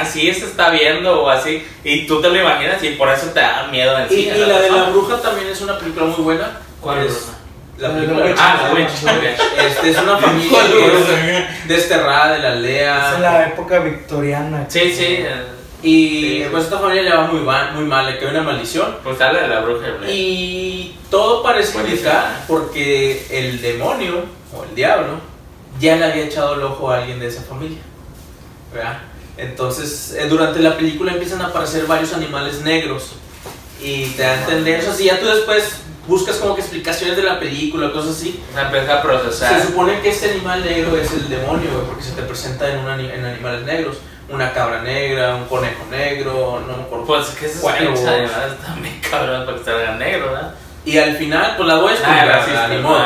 así 0.00 0.32
se 0.32 0.46
está 0.46 0.70
viendo 0.70 1.22
o 1.22 1.28
así. 1.28 1.66
Y 1.84 2.06
tú 2.06 2.20
te 2.20 2.28
lo 2.28 2.40
imaginas 2.40 2.82
y 2.84 2.90
por 2.90 3.08
eso 3.08 3.26
te 3.28 3.40
da 3.40 3.66
miedo 3.70 3.98
en 3.98 4.06
y, 4.06 4.08
sí. 4.08 4.26
y 4.26 4.30
a 4.42 4.46
la 4.46 4.60
de 4.60 4.70
la 4.70 4.82
bruja 4.84 5.20
también 5.20 5.48
es 5.48 5.60
una 5.60 5.78
película 5.78 6.06
muy 6.06 6.22
buena. 6.22 6.58
¿Cuál 6.80 7.06
es? 7.06 7.30
La 7.78 7.88
La 7.88 7.94
de 7.94 8.00
película 8.02 8.26
de. 8.26 8.34
Ah, 8.38 8.60
Ah, 8.70 8.72
la. 8.74 9.64
Este 9.66 9.90
es 9.90 9.98
una 9.98 10.16
familia 10.18 11.48
desterrada 11.66 12.34
de 12.34 12.38
la 12.40 12.52
aldea. 12.52 13.08
Es 13.10 13.14
en 13.16 13.22
la 13.22 13.46
época 13.48 13.78
victoriana. 13.80 14.66
Sí, 14.68 14.92
sí. 14.92 15.04
eh, 15.18 15.46
Y 15.82 16.42
Sí. 16.42 16.46
pues 16.52 16.64
esta 16.64 16.78
familia 16.78 17.02
le 17.02 17.10
va 17.16 17.22
muy, 17.26 17.44
va- 17.44 17.72
muy 17.72 17.84
mal, 17.84 18.06
le 18.06 18.18
queda 18.18 18.30
una 18.30 18.42
maldición. 18.42 18.96
Pues 19.02 19.18
sale 19.18 19.40
de 19.40 19.48
la 19.48 19.60
bruja 19.60 19.86
Blair. 19.98 20.14
Y 20.14 20.96
todo 21.10 21.42
parece 21.42 21.72
Buenísimo. 21.72 21.96
indicar 22.10 22.44
porque 22.46 23.26
el 23.30 23.60
demonio 23.60 24.24
o 24.56 24.62
el 24.64 24.74
diablo 24.76 25.14
ya 25.80 25.96
le 25.96 26.04
había 26.04 26.24
echado 26.24 26.54
el 26.54 26.62
ojo 26.62 26.90
a 26.90 26.98
alguien 26.98 27.18
de 27.18 27.26
esa 27.28 27.42
familia. 27.42 27.78
¿verdad? 28.72 28.98
Entonces, 29.36 30.14
eh, 30.18 30.26
durante 30.28 30.60
la 30.60 30.76
película 30.76 31.12
empiezan 31.12 31.40
a 31.42 31.46
aparecer 31.46 31.86
varios 31.86 32.12
animales 32.12 32.60
negros 32.60 33.12
y 33.82 34.06
te 34.10 34.22
da 34.22 34.32
a 34.32 34.34
entender, 34.42 34.80
o 34.80 34.84
sea, 34.84 34.94
si 34.94 35.04
ya 35.04 35.18
tú 35.18 35.26
después 35.26 35.78
buscas 36.06 36.36
como 36.36 36.54
que 36.54 36.60
explicaciones 36.60 37.16
de 37.16 37.22
la 37.22 37.38
película, 37.40 37.92
cosas 37.92 38.16
así, 38.16 38.40
empieza 38.56 38.98
a 38.98 39.02
procesar. 39.02 39.60
se 39.60 39.66
supone 39.68 40.00
que 40.00 40.10
este 40.10 40.30
animal 40.32 40.64
negro 40.64 40.96
es 40.96 41.12
el 41.12 41.28
demonio, 41.28 41.70
güey, 41.72 41.86
porque 41.86 42.02
se 42.02 42.12
te 42.12 42.22
presenta 42.22 42.70
en, 42.70 42.78
un 42.78 42.88
en 43.00 43.24
animales 43.24 43.62
negros. 43.62 43.96
Una 44.28 44.52
cabra 44.54 44.80
negra, 44.82 45.34
un 45.34 45.44
conejo 45.44 45.84
negro, 45.90 46.62
no 46.66 46.76
me 46.76 46.82
acuerdo. 46.84 47.04
Pues 47.04 47.26
que 47.30 47.48
pinches 47.48 48.06
animales 48.06 48.58
también 48.64 49.00
cabrón 49.10 49.44
para 49.44 49.58
que 49.58 49.64
salgan 49.64 49.98
negros, 49.98 50.30
¿verdad? 50.32 50.54
Y 50.86 50.96
al 50.96 51.16
final, 51.16 51.54
pues 51.56 51.68
la 51.68 51.74
voy 51.76 51.92
a 51.92 51.96
Ah, 51.96 51.96
explicar, 51.96 52.28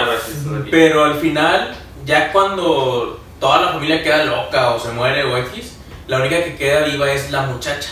racista. 0.06 0.70
Pero 0.70 1.04
al 1.04 1.14
final, 1.16 1.74
ya 2.04 2.30
cuando 2.32 3.18
toda 3.40 3.60
la 3.60 3.68
familia 3.72 4.02
queda 4.04 4.24
loca 4.24 4.70
o 4.70 4.78
se 4.78 4.90
muere 4.90 5.24
o 5.24 5.36
X, 5.38 5.72
la 6.06 6.18
única 6.18 6.42
que 6.44 6.56
queda 6.56 6.80
viva 6.84 7.10
es 7.10 7.30
la 7.30 7.42
muchacha. 7.42 7.90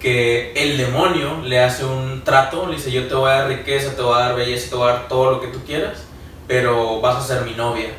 Que 0.00 0.52
el 0.54 0.78
demonio 0.78 1.40
le 1.44 1.60
hace 1.60 1.84
un 1.84 2.22
trato, 2.24 2.66
le 2.66 2.74
dice 2.76 2.90
yo 2.90 3.06
te 3.06 3.14
voy 3.14 3.30
a 3.30 3.34
dar 3.34 3.48
riqueza, 3.48 3.94
te 3.94 4.02
voy 4.02 4.14
a 4.16 4.24
dar 4.26 4.36
belleza, 4.36 4.70
te 4.70 4.74
voy 4.76 4.90
a 4.90 4.94
dar 4.94 5.08
todo 5.08 5.30
lo 5.30 5.40
que 5.40 5.46
tú 5.48 5.60
quieras, 5.64 6.04
pero 6.48 7.00
vas 7.00 7.16
a 7.16 7.34
ser 7.34 7.44
mi 7.44 7.52
novia. 7.52 7.90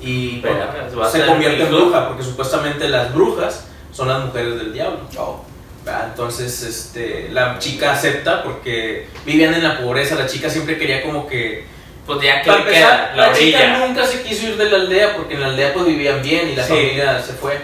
Y 0.00 0.40
Verga, 0.40 0.72
bueno, 0.92 1.02
a 1.04 1.10
se 1.10 1.26
convierte 1.26 1.62
en 1.64 1.68
bruja, 1.70 2.08
porque 2.08 2.22
supuestamente 2.22 2.88
las 2.88 3.12
brujas 3.12 3.66
son 3.92 4.08
las 4.08 4.24
mujeres 4.24 4.56
del 4.56 4.72
diablo. 4.72 5.00
Oh. 5.18 5.44
¿verdad? 5.84 6.08
Entonces, 6.10 6.62
este, 6.62 7.28
la 7.32 7.58
chica 7.58 7.92
acepta 7.92 8.44
porque 8.44 9.08
vivían 9.26 9.52
en 9.54 9.64
la 9.64 9.78
pobreza, 9.80 10.14
la 10.14 10.26
chica 10.26 10.48
siempre 10.48 10.78
quería 10.78 11.02
como 11.02 11.26
que 11.26 11.64
Pues 12.06 12.20
ya 12.22 12.40
que 12.40 12.46
para 12.50 12.60
empezar, 12.62 13.12
la 13.16 13.28
la, 13.28 13.32
chica 13.32 13.78
nunca 13.78 14.06
se 14.06 14.22
quiso 14.22 14.46
ir 14.46 14.56
de 14.56 14.70
la 14.70 14.76
aldea 14.76 15.16
porque 15.16 15.34
en 15.34 15.40
la 15.40 15.46
aldea 15.48 15.72
pues 15.74 15.86
vivían 15.86 16.22
bien 16.22 16.50
y 16.50 16.54
la 16.56 16.62
Sí. 16.64 16.68
familia 16.72 17.20
se 17.20 17.32
fue. 17.32 17.58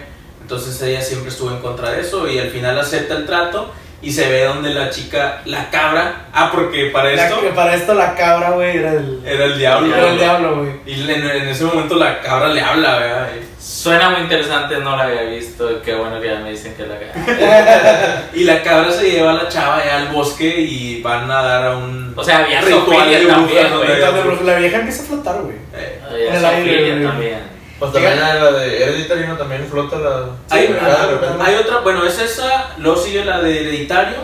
Entonces 0.48 0.80
ella 0.80 1.02
siempre 1.02 1.28
estuvo 1.28 1.50
en 1.50 1.58
contra 1.58 1.90
de 1.90 2.00
eso 2.00 2.26
y 2.26 2.38
al 2.38 2.48
final 2.48 2.78
acepta 2.78 3.12
el 3.18 3.26
trato 3.26 3.70
y 4.00 4.10
se 4.12 4.30
ve 4.30 4.44
donde 4.44 4.70
la 4.72 4.88
chica, 4.88 5.42
la 5.44 5.68
cabra, 5.68 6.28
ah, 6.32 6.50
porque 6.50 6.86
para 6.86 7.12
La- 7.12 7.28
esto 7.28 7.40
para 7.54 7.74
esto 7.74 7.92
la 7.92 8.14
cabra, 8.14 8.52
güey, 8.52 8.78
era 8.78 8.92
el, 8.92 9.20
era 9.26 9.44
el 9.44 9.58
diablo. 9.58 9.94
era 9.94 10.08
el 10.08 10.16
diablo, 10.16 10.56
güey. 10.60 10.70
Y 10.86 11.02
en, 11.02 11.10
en 11.26 11.48
ese 11.48 11.64
momento 11.64 11.96
la 11.96 12.20
cabra 12.22 12.48
le 12.48 12.62
habla, 12.62 12.96
¿verdad? 12.98 13.28
Suena 13.60 14.08
muy 14.08 14.22
interesante, 14.22 14.78
no 14.78 14.96
la 14.96 15.02
había 15.02 15.22
visto. 15.24 15.82
Qué 15.82 15.94
bueno 15.94 16.18
que 16.18 16.28
ya 16.28 16.38
me 16.38 16.50
dicen 16.52 16.74
que 16.76 16.86
la 16.86 16.94
haga. 16.94 18.22
Y 18.32 18.44
la 18.44 18.62
cabra 18.62 18.90
se 18.90 19.10
lleva 19.10 19.32
a 19.32 19.34
la 19.34 19.48
chava 19.50 19.78
allá 19.82 19.98
al 19.98 20.08
bosque 20.08 20.48
y 20.48 21.02
van 21.02 21.30
a 21.30 21.42
dar 21.42 21.64
a 21.72 21.76
un 21.76 22.14
O 22.16 22.24
sea, 22.24 22.38
había 22.38 22.62
ritual 22.62 23.10
también, 23.26 23.66
güey. 23.76 24.46
la 24.46 24.56
vieja 24.56 24.78
empieza 24.78 25.02
a 25.02 25.06
flotar, 25.06 25.42
güey. 25.42 25.56
Eh, 25.74 26.00
Había 26.08 26.40
también. 26.40 27.57
Pues 27.78 27.92
también 27.92 28.18
la, 28.20 28.34
la 28.34 28.52
de 28.52 28.82
Hereditary 28.82 29.26
no 29.26 29.36
también 29.36 29.66
flota 29.70 29.96
la. 29.98 30.26
Hay, 30.50 30.66
Sí, 30.66 31.54
otra, 31.60 31.78
bueno, 31.80 32.04
es 32.04 32.18
esa, 32.18 32.70
luego 32.78 33.00
sigue 33.00 33.24
la 33.24 33.40
de 33.40 33.60
Hereditario 33.60 34.16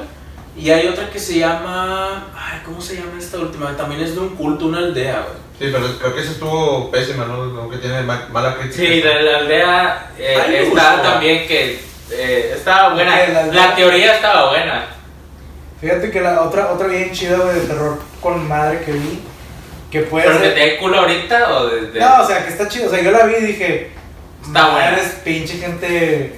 y 0.57 0.71
hay 0.71 0.89
otra 0.89 1.09
que 1.11 1.19
se 1.19 1.39
llama, 1.39 2.27
ay, 2.37 2.61
¿cómo 2.65 2.81
se 2.81 2.97
llama 2.97 3.13
esta 3.19 3.39
última? 3.39 3.77
También 3.77 4.01
es 4.03 4.15
de 4.15 4.21
un 4.21 4.31
culto, 4.37 4.67
una 4.67 4.79
aldea, 4.79 5.21
güey. 5.27 5.45
Sí, 5.59 5.69
pero 5.73 5.87
creo 5.99 6.15
que 6.15 6.21
esa 6.23 6.33
estuvo 6.33 6.91
pésima, 6.91 7.27
¿no? 7.27 7.35
Aunque 7.61 7.77
tiene 7.77 8.03
ma- 8.03 8.27
mala 8.33 8.57
crítica. 8.57 8.77
Sí, 8.83 9.03
la, 9.03 9.23
la 9.23 9.39
aldea 9.39 10.11
eh, 10.19 10.37
Ay, 10.45 10.73
también 11.03 11.47
que 11.47 11.81
eh, 12.11 12.53
estaba 12.57 12.93
buena. 12.95 13.17
La 13.17 13.29
La, 13.33 13.41
aldea. 13.43 13.75
teoría 13.77 14.15
estaba 14.17 14.51
buena. 14.51 14.87
Fíjate 15.81 16.11
que 16.11 16.21
la 16.21 16.43
otra, 16.43 16.73
otra 16.73 16.89
bien 16.89 17.13
chida, 17.13 17.37
güey, 17.37 17.55
de 17.61 17.67
terror 17.67 17.99
con 18.21 18.49
madre 18.49 18.83
que 18.85 18.93
vi, 18.93 19.21
que 19.95 20.01
puede 20.07 20.27
¿Pero 20.27 20.39
que 20.41 20.45
ser... 20.47 20.55
te 20.55 20.61
dé 20.61 20.77
culo 20.79 20.99
ahorita 20.99 21.57
o 21.57 21.67
de, 21.69 21.81
de- 21.93 22.01
No, 22.01 22.23
o 22.23 22.27
sea, 22.27 22.45
que 22.45 22.51
está 22.51 22.69
chido. 22.69 22.89
O 22.89 22.91
sea, 22.91 23.01
yo 23.01 23.11
la 23.13 23.25
vi 23.27 23.35
y 23.39 23.47
dije... 23.47 23.91
Está 24.45 24.71
buena. 24.71 24.89
Eres 24.93 25.09
pinche 25.25 25.55
gente... 25.59 26.35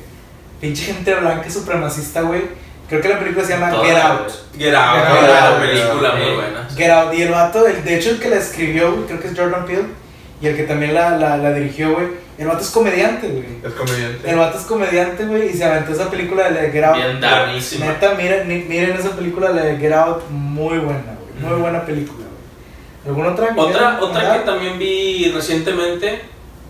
Pinche 0.60 0.84
gente 0.84 1.14
blanca 1.14 1.46
y 1.46 1.50
supremacista, 1.50 2.20
güey. 2.20 2.42
Creo 2.88 3.00
que 3.00 3.08
la 3.08 3.18
película 3.18 3.44
se 3.44 3.52
llama 3.54 3.70
Todas, 3.70 3.86
Get 3.86 3.96
Out. 3.96 4.32
Get 4.58 4.74
Out, 4.74 4.96
Get 4.96 5.30
Out, 5.30 5.58
una 5.58 5.60
Get 5.60 5.70
película 5.70 6.08
Out. 6.10 6.18
muy 6.18 6.34
buena. 6.34 6.68
Get 6.76 6.90
Out. 6.90 7.14
Y 7.14 7.22
el 7.22 7.28
vato, 7.30 7.66
el, 7.66 7.82
de 7.84 7.96
hecho 7.96 8.10
el 8.10 8.20
que 8.20 8.28
la 8.28 8.36
escribió, 8.36 8.92
güey, 8.92 9.06
creo 9.06 9.20
que 9.20 9.28
es 9.28 9.36
Jordan 9.38 9.64
Peele. 9.66 9.84
Y 10.40 10.46
el 10.48 10.56
que 10.56 10.64
también 10.64 10.92
la, 10.94 11.16
la, 11.16 11.36
la 11.38 11.52
dirigió, 11.52 11.94
güey. 11.94 12.08
El 12.38 12.46
vato 12.46 12.60
es 12.60 12.68
comediante, 12.70 13.26
güey. 13.28 13.44
Es 13.64 13.72
comediante. 13.72 14.30
El 14.30 14.36
vato 14.36 14.58
es 14.58 14.64
comediante, 14.64 15.24
güey, 15.24 15.48
y 15.48 15.52
se 15.54 15.64
aventó 15.64 15.92
esa 15.92 16.10
película 16.10 16.50
de 16.50 16.70
Get 16.70 16.84
Out. 16.84 16.96
Bien 16.96 17.20
darnísima. 17.20 17.86
Neta, 17.86 18.14
miren, 18.14 18.46
miren 18.68 18.92
esa 18.96 19.10
película 19.12 19.50
de 19.52 19.78
Get 19.78 19.92
Out, 19.94 20.28
muy 20.30 20.76
buena, 20.78 21.02
güey. 21.18 21.40
Muy 21.42 21.52
Ujú. 21.52 21.60
buena 21.62 21.84
película. 21.86 22.25
¿Alguna 23.06 23.28
otra? 23.32 23.54
que 23.54 23.60
Otra, 23.60 24.32
que 24.38 24.44
también 24.44 24.78
vi 24.78 25.30
recientemente. 25.34 26.20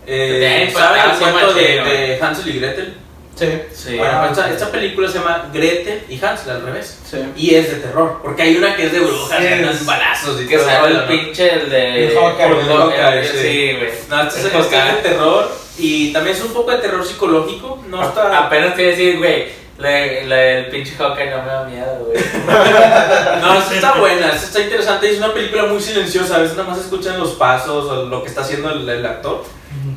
Que 0.04 0.12
te 0.12 0.64
Eh, 0.64 0.70
¿Saben 0.72 1.02
el 1.10 1.16
cuento 1.18 1.54
de, 1.54 1.62
de 1.62 2.18
Hansel 2.22 2.48
y 2.54 2.58
Gretel? 2.60 2.94
Sí. 3.34 3.46
Sí. 3.74 3.96
Bueno, 3.98 4.12
Ah, 4.22 4.48
esta, 4.50 4.70
película 4.70 5.08
se 5.08 5.18
llama 5.18 5.50
Gretel 5.52 6.04
y 6.08 6.24
Hansel 6.24 6.50
al 6.52 6.62
revés. 6.62 7.00
Sí. 7.10 7.18
Y 7.36 7.54
es 7.54 7.70
de 7.70 7.76
terror, 7.80 8.20
porque 8.22 8.42
hay 8.42 8.56
una 8.56 8.74
que 8.74 8.86
es 8.86 8.92
de 8.92 9.00
brujas, 9.00 9.38
Sí, 9.40 9.46
andan 9.46 9.74
es- 9.74 9.84
balazos 9.84 10.40
y 10.42 10.46
Que 10.46 10.58
sale 10.58 10.94
el 10.94 11.04
pinche, 11.04 11.52
el 11.52 11.68
de. 11.70 12.06
El 12.08 12.16
Hawkeye, 12.16 12.46
por 12.48 12.94
el 12.94 13.26
sí. 13.26 13.72
Güey. 13.78 13.90
No, 14.08 14.22
este 14.22 14.40
es, 14.40 14.70
de 14.70 15.02
terror 15.02 15.52
y 15.78 16.12
también 16.12 16.34
es 16.36 16.42
un 16.42 16.54
poco 16.54 16.70
de 16.70 16.78
terror 16.78 17.04
psicológico. 17.04 17.82
No 17.88 18.02
está. 18.08 18.46
Apenas 18.46 18.74
te 18.74 18.82
decir, 18.82 19.18
güey, 19.18 19.48
le- 19.78 20.24
le- 20.24 20.58
el 20.60 20.66
pinche 20.66 20.94
Hawkeye 20.96 21.30
no 21.30 21.42
me 21.42 21.48
da 21.48 21.64
miedo, 21.64 22.06
güey. 22.06 22.18
No, 23.40 23.58
esta 23.58 23.74
está 23.74 23.92
buena, 23.94 24.28
está 24.34 24.60
interesante. 24.60 25.10
Es 25.10 25.18
una 25.18 25.32
película 25.34 25.64
muy 25.66 25.80
silenciosa. 25.80 26.36
A 26.36 26.38
veces 26.38 26.56
nada 26.56 26.70
más 26.70 26.78
escuchan 26.78 27.18
los 27.18 27.32
pasos 27.32 27.84
o 27.90 28.04
lo 28.06 28.22
que 28.22 28.28
está 28.28 28.40
haciendo 28.40 28.70
el, 28.70 28.88
el 28.88 29.04
actor. 29.06 29.44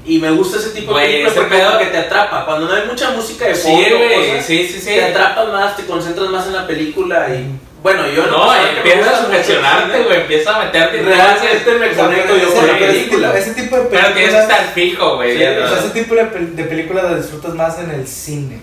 Y 0.06 0.18
me 0.20 0.32
gusta 0.32 0.58
ese 0.58 0.72
tipo 0.72 0.92
Güey, 0.92 1.06
de 1.06 1.12
películas 1.12 1.32
ese 1.34 1.42
porque 1.42 1.58
pedo- 1.58 1.80
que 1.80 1.86
te 1.86 1.98
atrapa. 1.98 2.46
Cuando 2.46 2.68
no 2.68 2.74
hay 2.74 2.86
mucha 2.88 3.12
música 3.12 3.48
de 3.48 3.56
Sí, 3.56 3.70
fondo, 3.72 3.98
güey, 3.98 4.30
cosas, 4.32 4.46
sí, 4.46 4.68
sí, 4.68 4.80
sí. 4.80 4.86
te 4.86 5.04
atrapas 5.06 5.48
más, 5.50 5.78
te 5.78 5.86
concentras 5.86 6.30
más 6.30 6.48
en 6.48 6.54
la 6.54 6.68
película 6.68 7.28
y 7.30 7.56
bueno, 7.82 8.04
yo 8.14 8.26
No, 8.28 8.52
me 8.52 8.78
empieza 8.78 9.10
a 9.18 9.24
sugestionarte, 9.26 10.04
güey. 10.04 10.18
Empieza 10.22 10.56
a 10.56 10.66
meterte 10.66 11.02
Realmente 11.02 11.72
me 11.80 11.92
conecto 11.94 12.36
yo 12.38 12.54
con 12.54 12.68
la 12.68 12.78
película. 12.78 13.28
tipo- 13.34 13.38
Ese 13.40 13.54
tipo 13.54 13.76
de 13.78 13.82
Pero 13.84 13.90
tienes 13.90 14.14
que 14.14 14.20
películas. 14.22 14.42
estar 14.50 14.74
fijo, 14.74 15.16
güey. 15.16 15.34
Sí, 15.34 15.40
ya 15.40 15.50
O 15.52 15.54
sea, 15.54 15.70
no- 15.70 15.76
ese 15.78 15.90
tipo 15.92 16.16
de, 16.16 16.24
pel- 16.24 16.54
de 16.56 16.64
películas 16.66 17.04
las 17.06 17.22
disfrutas 17.22 17.54
más 17.54 17.80
en 17.80 17.92
el 17.92 18.06
cine. 18.08 18.60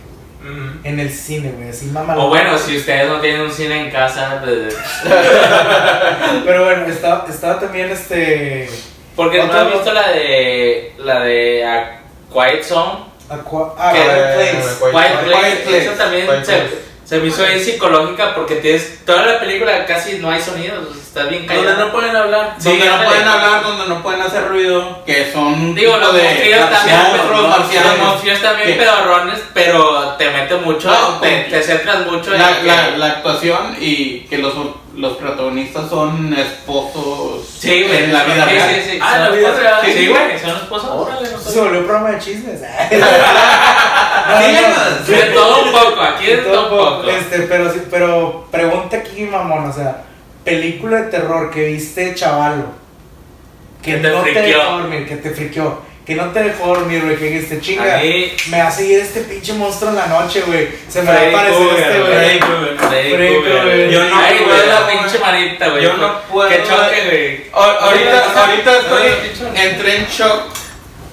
En 0.85 1.01
el 1.01 1.11
cine, 1.11 1.53
güey. 1.57 1.71
Así 1.71 1.87
mamá. 1.87 2.17
O 2.17 2.29
bueno, 2.29 2.57
si 2.59 2.77
ustedes 2.77 3.09
no 3.09 3.21
tienen 3.21 3.41
un 3.43 3.51
cine 3.53 3.81
en 3.87 3.91
casa, 3.91 4.41
pues, 4.45 4.75
Pero 6.45 6.65
bueno, 6.65 6.87
estaba, 6.87 7.27
estaba 7.29 7.59
también 7.61 7.91
este. 7.91 8.69
porque 9.15 9.39
no 9.39 9.45
Otra- 9.45 9.63
has 9.63 9.73
visto 9.73 9.93
la 9.93 10.09
de 10.11 10.93
la 10.99 11.21
de 11.21 11.65
A 11.65 12.01
Quiet 12.33 12.63
Zone, 12.63 12.99
Aqua- 13.29 13.75
ah, 13.79 13.93
¿Qué? 13.93 14.01
Quiet 14.01 14.35
Place. 14.35 14.79
Quiet 14.79 15.25
Place, 15.25 15.63
Quiet 15.65 15.85
Place. 15.85 15.97
también 15.99 16.27
Quiet 16.27 16.45
se, 16.45 16.53
Place. 16.53 16.69
se 16.71 16.77
me 17.11 17.29
hizo 17.29 17.45
ahí 17.45 17.63
psicológica 17.63 18.35
porque 18.35 18.57
tienes 18.57 19.05
toda 19.05 19.25
la 19.25 19.39
película 19.41 19.87
casi 19.87 20.19
no 20.19 20.29
hay 20.31 20.41
sonidos, 20.41 20.97
está 20.97 21.25
bien 21.25 21.47
Donde 21.47 21.63
callada. 21.65 21.85
no 21.87 21.93
pueden 21.93 22.17
hablar. 22.17 22.55
Sí, 22.59 22.69
donde 22.71 22.87
no 22.87 23.05
pueden 23.05 23.29
hablar, 23.29 23.63
donde 23.63 23.87
no 23.87 24.03
pueden 24.03 24.23
hacer 24.23 24.49
ruido, 24.49 25.05
que 25.07 25.31
son 25.33 25.75
Digo, 25.75 25.97
los 25.99 26.15
de 26.15 26.23
monstruos 26.23 26.71
también, 26.71 26.99
pero- 27.13 27.41
los 27.43 27.49
marcianos. 27.59 27.99
monstruos 27.99 28.43
también 28.43 28.79
pedorrones, 28.79 29.39
pero 29.55 30.15
te 30.19 30.31
mete 30.31 30.57
mucho, 30.57 30.89
No, 30.91 31.21
te, 31.21 31.43
te 31.51 31.63
centras 31.63 32.05
mucho 32.07 32.35
en 32.35 32.43
la, 32.43 32.61
que- 32.61 32.67
la, 32.67 32.91
la 32.97 33.07
actuación 33.07 33.77
y 33.81 34.21
que 34.23 34.39
los, 34.39 34.53
los 34.97 35.17
protagonistas 35.17 35.89
son 35.89 36.35
esposos 36.37 37.47
Sí, 37.59 37.85
güey, 37.85 38.05
en 38.05 38.13
la 38.13 38.25
vida 38.25 38.45
sí, 38.49 38.51
real. 38.55 38.75
Sí, 38.75 38.91
sí, 38.91 38.99
Ah, 39.01 39.11
son 39.13 39.21
la 39.21 39.29
vida 39.31 39.49
esposos. 39.49 39.63
real. 39.63 39.81
Sí, 39.85 40.07
güey, 40.09 40.39
son 40.41 40.51
esposos. 40.57 41.09
Se 41.53 41.61
volvió 41.61 41.79
un 41.81 41.87
programa 41.87 42.11
de 42.11 42.19
chismes. 42.19 42.61
Síguenos. 44.39 45.07
De 45.07 45.23
todo 45.35 45.63
un 45.65 45.73
poco, 45.73 46.01
aquí 46.03 46.27
de 46.27 46.37
todo 46.39 46.63
un 46.65 46.71
poco. 46.71 47.11
Este, 47.11 47.41
pero, 47.43 47.73
sí- 47.73 47.83
pero 47.91 48.47
pregunta 48.51 48.97
aquí, 48.99 49.23
mamón, 49.25 49.71
o 49.71 49.73
sea, 49.73 50.03
película 50.45 51.03
de 51.03 51.11
terror 51.11 51.51
que 51.51 51.67
viste 51.67 52.15
chavalo, 52.15 52.65
que, 53.83 53.93
Que 53.93 53.99
te 53.99 54.09
no 54.09 54.23
te 54.23 54.33
friqueó. 54.33 54.59
dejó 54.59 54.79
dormir, 54.79 55.09
que 55.09 55.17
te 55.17 55.31
friqueó, 55.31 55.83
que 56.07 56.15
no 56.15 56.27
te 56.31 56.43
dejó 56.45 56.67
dormir, 56.69 57.03
güey, 57.05 57.17
que 57.17 57.25
dijiste, 57.31 57.61
chinga, 57.61 57.99
A 57.99 58.03
mí, 58.03 58.33
me 58.51 58.61
va 58.63 58.69
a 58.69 58.71
seguir 58.71 59.01
este 59.01 59.21
pinche 59.23 59.53
monstruo 59.55 59.91
en 59.91 59.97
la 59.97 60.07
noche, 60.07 60.43
güey, 60.47 60.69
se 60.89 61.03
me 61.03 61.11
va 61.13 61.19
a 61.19 61.29
aparecer 61.29 61.67
este, 61.79 62.01
güey. 62.01 62.41
Yo 63.91 64.05
no 64.05 64.17
Ay, 64.17 64.35
güey, 64.39 64.45
puedo, 64.45 64.67
la 64.67 64.81
güey. 64.83 64.99
pinche 64.99 65.19
manita, 65.19 65.69
güey. 65.69 65.83
Yo 65.85 65.97
no 65.97 66.21
puedo. 66.23 66.49
Qué 66.49 66.63
choque, 66.63 67.05
güey. 67.07 67.51
Ahorita, 67.53 68.41
ahorita 68.47 68.79
estoy, 68.79 69.03
entré 69.55 69.97
en 69.97 70.07
shock 70.07 70.56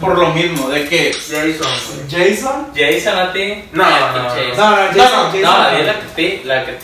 por 0.04 0.18
lo 0.18 0.30
mismo, 0.30 0.70
de 0.70 0.88
que 0.88 1.14
Jason, 1.14 1.72
güey. 1.88 2.10
Jason? 2.10 2.68
Jason 2.76 3.18
a 3.18 3.32
ti. 3.34 3.64
No, 3.72 3.84
Ah, 3.86 4.12
no, 4.16 4.24
No, 4.24 4.30
no, 4.30 4.30
Jason, 4.36 4.58
no, 4.58 5.26
Jason. 5.32 5.41
No, 5.41 5.58
la 5.58 5.72
la 5.80 5.93
que 5.99 6.08
te, 6.16 6.41
la 6.45 6.66
que 6.66 6.78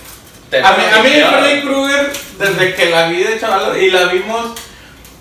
te 0.49 0.57
a 0.63 0.71
mí, 0.73 0.83
a 0.91 1.03
mí. 1.03 1.09
Freddy 1.09 1.61
Krueger, 1.61 2.11
desde 2.39 2.75
que 2.75 2.89
la 2.89 3.07
vi 3.09 3.23
de 3.23 3.39
chaval 3.39 3.77
y 3.81 3.91
la 3.91 4.05
vimos, 4.05 4.51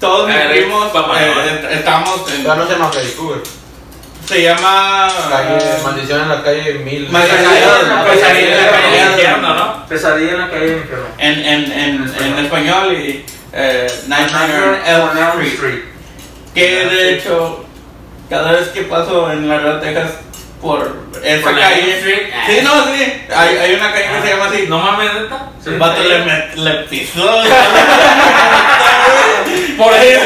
todos 0.01 0.29
mis 0.29 0.37
primos, 0.37 0.87
eh, 1.21 1.69
estamos 1.73 2.33
en... 2.33 2.45
Ya 2.45 2.55
no 2.55 2.67
se 2.67 2.73
llama 2.73 2.89
Freddy 2.91 3.11
Krueger. 3.13 3.43
Se 4.27 4.43
llama... 4.43 5.09
Calle, 5.31 5.59
maldición 5.83 6.21
en 6.23 6.29
la 6.29 6.43
calle 6.43 6.75
Mil. 6.81 7.09
Maldición 7.11 7.41
en 7.41 7.89
la 7.89 8.05
calle. 8.05 8.25
ahí 8.25 8.45
en 8.45 8.57
la 8.57 8.71
calle 8.71 8.97
del 8.99 9.11
infierno, 9.13 9.55
¿no? 9.55 9.87
Pesadilla 9.87 10.33
en 10.33 10.39
la 10.41 10.51
calle 10.51 10.67
del 10.67 10.79
infierno. 10.79 11.07
En, 11.19 11.33
en, 11.45 11.73
en, 11.73 12.15
en 12.25 12.45
español 12.45 12.93
y 12.93 13.25
eh, 13.53 13.87
Nightmare 14.07 15.01
on 15.01 15.17
Elm 15.19 15.41
Street. 15.47 15.81
Que 16.55 16.87
de 16.87 17.15
hecho, 17.15 17.65
cada 18.29 18.53
vez 18.53 18.69
que 18.69 18.83
paso 18.83 19.31
en 19.33 19.49
la 19.49 19.59
Real 19.59 19.81
Texas 19.81 20.13
por 20.61 20.97
esa 21.23 21.43
Por 21.51 21.59
calle. 21.59 22.01
Sí, 22.47 22.61
no, 22.63 22.85
sí. 22.87 23.13
Hay, 23.35 23.57
hay 23.57 23.75
una 23.75 23.93
calle 23.93 24.07
que 24.15 24.23
se 24.29 24.35
llama 24.35 24.47
así. 24.51 24.67
No 24.69 24.79
mames, 24.79 25.15
neta. 25.15 25.51
El 25.67 25.79
vato 25.79 26.03
le, 26.03 26.25
met- 26.25 26.55
le 26.55 26.73
pisó. 26.85 27.43
Por 29.79 29.93
eso, 29.95 30.25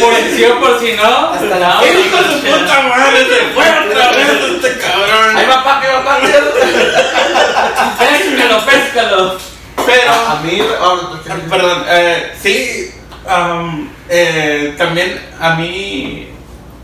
por 0.00 0.14
si 0.16 0.36
sí 0.36 0.44
o 0.44 0.58
por 0.60 0.80
si 0.80 0.92
no. 0.94 1.30
Hasta 1.30 1.58
la- 1.58 1.74
no, 1.74 1.86
¡Hijo 1.86 2.16
de 2.16 2.24
su 2.24 2.40
puta 2.40 2.80
madre! 2.82 3.18
¡Se 3.26 3.54
fue 3.54 3.64
otra 3.64 4.10
vez 4.10 4.28
este 4.54 4.78
cabrón! 4.78 5.36
Ahí 5.36 5.46
va 5.46 5.62
papi, 5.64 5.86
va 5.86 6.04
papi. 6.04 6.26
Péscalo, 7.98 8.64
péscalo. 8.66 9.38
Pero. 9.86 10.10
A, 10.10 10.32
a 10.32 10.34
mí, 10.42 10.60
ah, 10.80 10.96
Ah, 11.30 11.34
Perdón, 11.48 11.84
eh, 11.88 12.32
sí, 12.42 12.90
am, 13.28 13.88
eh, 14.08 14.74
también 14.76 15.20
a 15.40 15.54
mí 15.54 16.28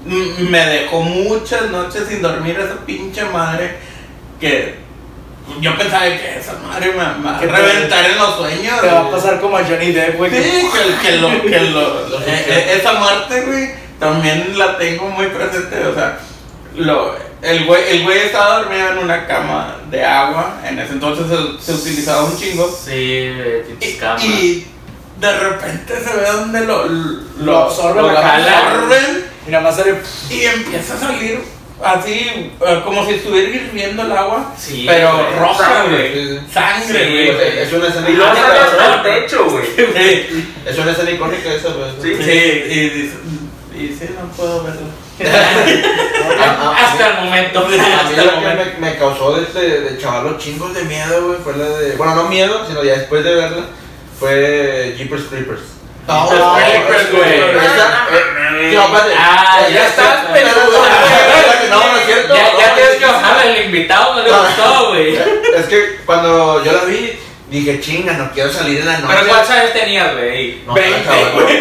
me 0.06 0.66
dejó 0.66 1.00
muchas 1.00 1.70
noches 1.70 2.04
sin 2.08 2.20
dormir 2.22 2.58
esa 2.58 2.76
pinche 2.84 3.24
madre 3.26 3.76
que 4.40 4.76
yo 5.60 5.76
pensaba 5.76 6.04
que 6.06 6.38
esa 6.38 6.54
madre 6.66 6.92
me, 6.92 7.22
va 7.22 7.38
a 7.38 7.40
reventar 7.40 8.04
en 8.10 8.16
los 8.18 8.36
sueños. 8.36 8.80
Te 8.80 8.86
va 8.86 9.00
a 9.00 9.10
pasar 9.10 9.40
como 9.40 9.56
a 9.56 9.64
Johnny 9.64 9.92
Depp, 9.92 10.16
güey. 10.16 10.30
que- 10.30 10.42
Sí, 10.42 10.66
que, 10.72 11.08
que 11.10 11.16
lo, 11.18 11.42
que 11.42 11.60
lo, 11.60 11.98
eh, 12.26 12.44
eh, 12.48 12.76
esa 12.80 12.94
muerte, 12.94 13.42
güey, 13.42 13.70
también 13.98 14.58
la 14.58 14.76
tengo 14.78 15.06
muy 15.08 15.26
presente, 15.26 15.86
o 15.86 15.94
sea, 15.94 16.18
lo, 16.76 17.14
el 17.42 17.66
güey, 17.66 17.82
el 17.90 18.02
güey 18.04 18.18
estaba 18.20 18.60
dormido 18.60 18.88
en 18.92 18.98
una 18.98 19.26
cama 19.26 19.76
de 19.90 20.02
agua, 20.04 20.60
en 20.66 20.78
ese 20.78 20.94
entonces 20.94 21.26
se, 21.60 21.64
se 21.64 21.72
utilizaba 21.78 22.24
un 22.24 22.36
chingo, 22.36 22.68
Sí, 22.84 23.30
pinches 23.68 23.96
camas. 23.96 24.24
y 24.24 24.66
de 25.24 25.38
repente 25.40 25.94
se 25.94 26.16
ve 26.16 26.26
donde 26.32 26.60
lo, 26.60 26.84
lo, 26.86 27.20
Lo 27.44 27.58
absorben, 27.64 28.02
lo 28.02 28.18
absorben 28.18 29.24
Y 29.46 29.50
nada 29.50 29.64
más 29.64 29.76
sale. 29.76 29.96
y 30.30 30.44
empieza 30.44 30.94
a 30.94 30.98
salir 30.98 31.40
así, 31.82 32.52
eh, 32.66 32.80
como 32.84 33.04
si 33.04 33.14
estuviera 33.14 33.48
hirviendo 33.50 34.02
el 34.04 34.12
agua, 34.12 34.52
Sí, 34.56 34.84
pero 34.88 35.12
güey. 35.12 35.38
roja, 35.38 35.82
güey, 35.90 36.40
sangre, 36.52 36.86
Sí, 37.08 37.32
güey. 37.34 37.58
es 37.58 37.72
una 37.72 37.88
escena 37.88 38.08
Y 38.08 38.12
icónica. 38.14 38.64
hasta 38.64 38.94
el 38.94 39.02
techo, 39.22 39.44
güey. 39.50 39.64
Sí, 39.76 40.54
Es 40.64 40.78
una 40.78 40.92
escena 40.92 41.10
icónica 41.10 41.52
esa, 41.52 41.68
güey. 41.70 41.90
Sí. 42.00 42.22
sí, 42.24 42.64
y 42.70 42.88
dice, 42.90 43.14
y 43.74 43.88
sí, 43.88 44.14
no 44.18 44.28
puedo 44.36 44.62
verlo. 44.62 44.86
Hasta 46.76 47.08
el 47.08 47.24
momento. 47.24 47.58
A 47.60 47.68
mí 47.68 47.76
Hasta 47.78 48.20
el 48.20 48.26
lo 48.26 48.32
que 48.40 48.80
me, 48.80 48.90
me 48.90 48.96
causó 48.98 49.32
de, 49.36 49.46
de, 49.60 49.80
de 49.80 49.98
chavalo 49.98 50.38
chingos 50.38 50.72
de 50.74 50.82
miedo, 50.84 51.26
güey, 51.26 51.38
fue 51.42 51.56
la 51.56 51.66
de... 51.78 51.96
Bueno, 51.96 52.14
no 52.14 52.24
miedo, 52.28 52.64
sino 52.66 52.82
ya 52.82 52.94
después 52.94 53.24
de 53.24 53.34
verla, 53.34 53.64
fue 54.18 54.94
Jeepers 54.96 55.24
Creepers. 55.30 55.60
No, 56.06 56.28
Jeepers, 56.30 57.10
güey. 57.12 57.40
Esa- 57.40 58.06
eh, 58.12 58.72
no, 58.74 58.82
espérate. 58.84 59.14
Ah, 59.18 59.60
Eh, 59.66 59.72
ya 59.72 59.86
estás, 59.86 60.24
peludo. 60.32 60.84
No, 61.70 61.80
no 61.80 61.96
es 61.98 62.06
cierto. 62.06 62.34
Ya, 62.34 62.42
no, 62.52 62.58
ya 62.60 62.68
no, 62.68 62.74
tienes 62.74 62.94
que 62.96 63.06
bajarle 63.06 63.58
el 63.58 63.64
invitado, 63.66 64.14
no 64.14 64.22
le 64.22 64.30
gustó, 64.30 64.88
güey. 64.90 65.16
Es 65.56 65.66
que 65.66 65.96
cuando 66.04 66.62
yo 66.62 66.72
la 66.72 66.84
vi, 66.84 67.18
dije, 67.48 67.80
chinga, 67.80 68.12
no 68.12 68.30
quiero 68.32 68.52
salir 68.52 68.80
en 68.80 68.86
la 68.86 68.98
noche. 68.98 69.14
Pero 69.18 69.28
¿cuántos 69.28 69.50
años 69.50 69.72
tenías, 69.72 70.12
güey? 70.14 70.60
No, 70.66 70.74
Veinte, 70.74 71.04
chaval. 71.04 71.32
güey. 71.44 71.58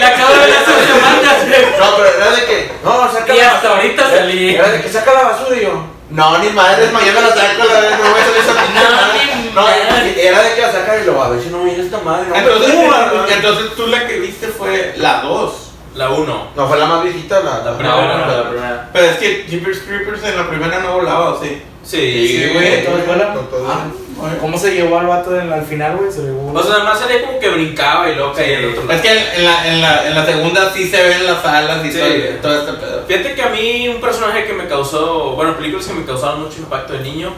La 0.00 0.08
acabo 0.08 0.32
de 0.34 0.40
ver, 0.40 0.56
hace 0.56 0.86
semanas. 0.86 1.78
No, 1.78 1.96
pero 1.96 2.08
era 2.16 2.30
de 2.36 2.44
que, 2.44 2.70
no, 2.84 3.12
saca 3.12 3.34
Y 3.34 3.38
la 3.38 3.50
hasta 3.52 3.68
ahorita 3.68 4.10
salí. 4.10 4.54
Era 4.54 4.68
de 4.68 4.80
que 4.82 4.88
saca 4.88 5.12
la 5.12 5.22
basura 5.22 5.56
y 5.56 5.62
yo, 5.62 5.84
no, 6.16 6.38
ni 6.38 6.48
madres, 6.50 6.92
mañana 6.92 7.20
la 7.20 7.28
saco, 7.28 7.64
la 7.72 7.80
vez, 7.80 7.90
no 7.98 8.10
voy 8.10 8.20
a 8.20 8.24
salir 8.24 8.40
esa 8.40 8.54
pinche 8.64 8.84
No, 8.84 8.96
madre". 8.96 9.36
ni 9.36 9.50
No, 9.54 9.62
madre. 9.62 10.26
era 10.28 10.42
de 10.42 10.54
que 10.54 10.60
la 10.62 10.72
saca 10.72 10.98
y 10.98 11.04
lo 11.04 11.22
a 11.22 11.28
ver 11.30 11.42
si 11.42 11.48
no 11.50 11.62
viene 11.64 11.82
esta 11.84 11.98
madre. 12.00 12.26
No, 12.28 12.34
Entonces, 12.36 12.74
no, 12.74 12.82
no, 12.90 13.12
no. 13.22 13.28
entonces 13.28 13.74
tú 13.76 13.86
la 13.88 14.06
que 14.06 14.18
viste 14.20 14.48
fue 14.48 14.94
la 14.96 15.20
2. 15.22 15.52
La 15.94 16.10
1. 16.10 16.48
No, 16.56 16.68
fue 16.68 16.78
la 16.78 16.86
más 16.86 17.02
viejita, 17.04 17.40
la, 17.40 17.58
La 17.58 17.70
No, 17.70 17.76
primera. 17.78 18.26
no, 18.26 18.36
la 18.36 18.50
primera. 18.50 18.90
Pero 18.92 19.06
es 19.06 19.16
que 19.16 19.46
Jeepers 19.48 19.78
Creepers 19.80 20.22
en 20.24 20.36
la 20.36 20.48
primera 20.48 20.78
no 20.80 20.94
volaba, 20.94 21.30
¿o 21.30 21.42
sí? 21.42 21.62
Sí, 21.84 22.28
Sí, 22.28 22.50
güey, 22.52 22.84
todos 22.84 23.06
vuelan. 23.06 23.34
Con 23.34 23.46
todo. 23.48 23.66
Ah, 23.70 23.84
bueno. 23.84 24.05
¿Cómo 24.40 24.58
se 24.58 24.72
llevó 24.74 24.98
al 24.98 25.06
vato 25.06 25.38
en- 25.38 25.52
al 25.52 25.64
final, 25.64 25.96
güey? 25.96 26.10
Se 26.10 26.18
lo 26.20 26.24
llevó. 26.28 26.52
O 26.58 26.62
sea, 26.62 26.76
además 26.76 26.98
salía 26.98 27.22
como 27.26 27.38
que 27.38 27.48
brincaba 27.50 28.08
y 28.10 28.14
luego 28.14 28.32
caía 28.32 28.58
al 28.58 28.64
otro 28.70 28.82
lado. 28.84 28.92
Es 28.94 29.00
que 29.02 29.10
en 29.36 29.44
la, 29.44 29.66
en, 29.68 29.82
la, 29.82 30.06
en 30.08 30.14
la 30.14 30.24
segunda 30.26 30.72
sí 30.72 30.88
se 30.88 31.02
ven 31.02 31.26
las 31.26 31.44
alas 31.44 31.84
y 31.84 31.92
Sí. 31.92 31.98
todo, 31.98 32.08
todo 32.42 32.60
este 32.60 32.72
pedo. 32.74 33.04
Fíjate 33.06 33.34
que 33.34 33.42
a 33.42 33.48
mí 33.50 33.88
un 33.88 34.00
personaje 34.00 34.44
que 34.46 34.52
me 34.54 34.66
causó, 34.66 35.32
bueno, 35.32 35.54
películas 35.56 35.86
que 35.86 35.92
me 35.94 36.04
causaron 36.06 36.42
mucho 36.44 36.58
impacto 36.58 36.92
de 36.94 37.00
niño, 37.00 37.32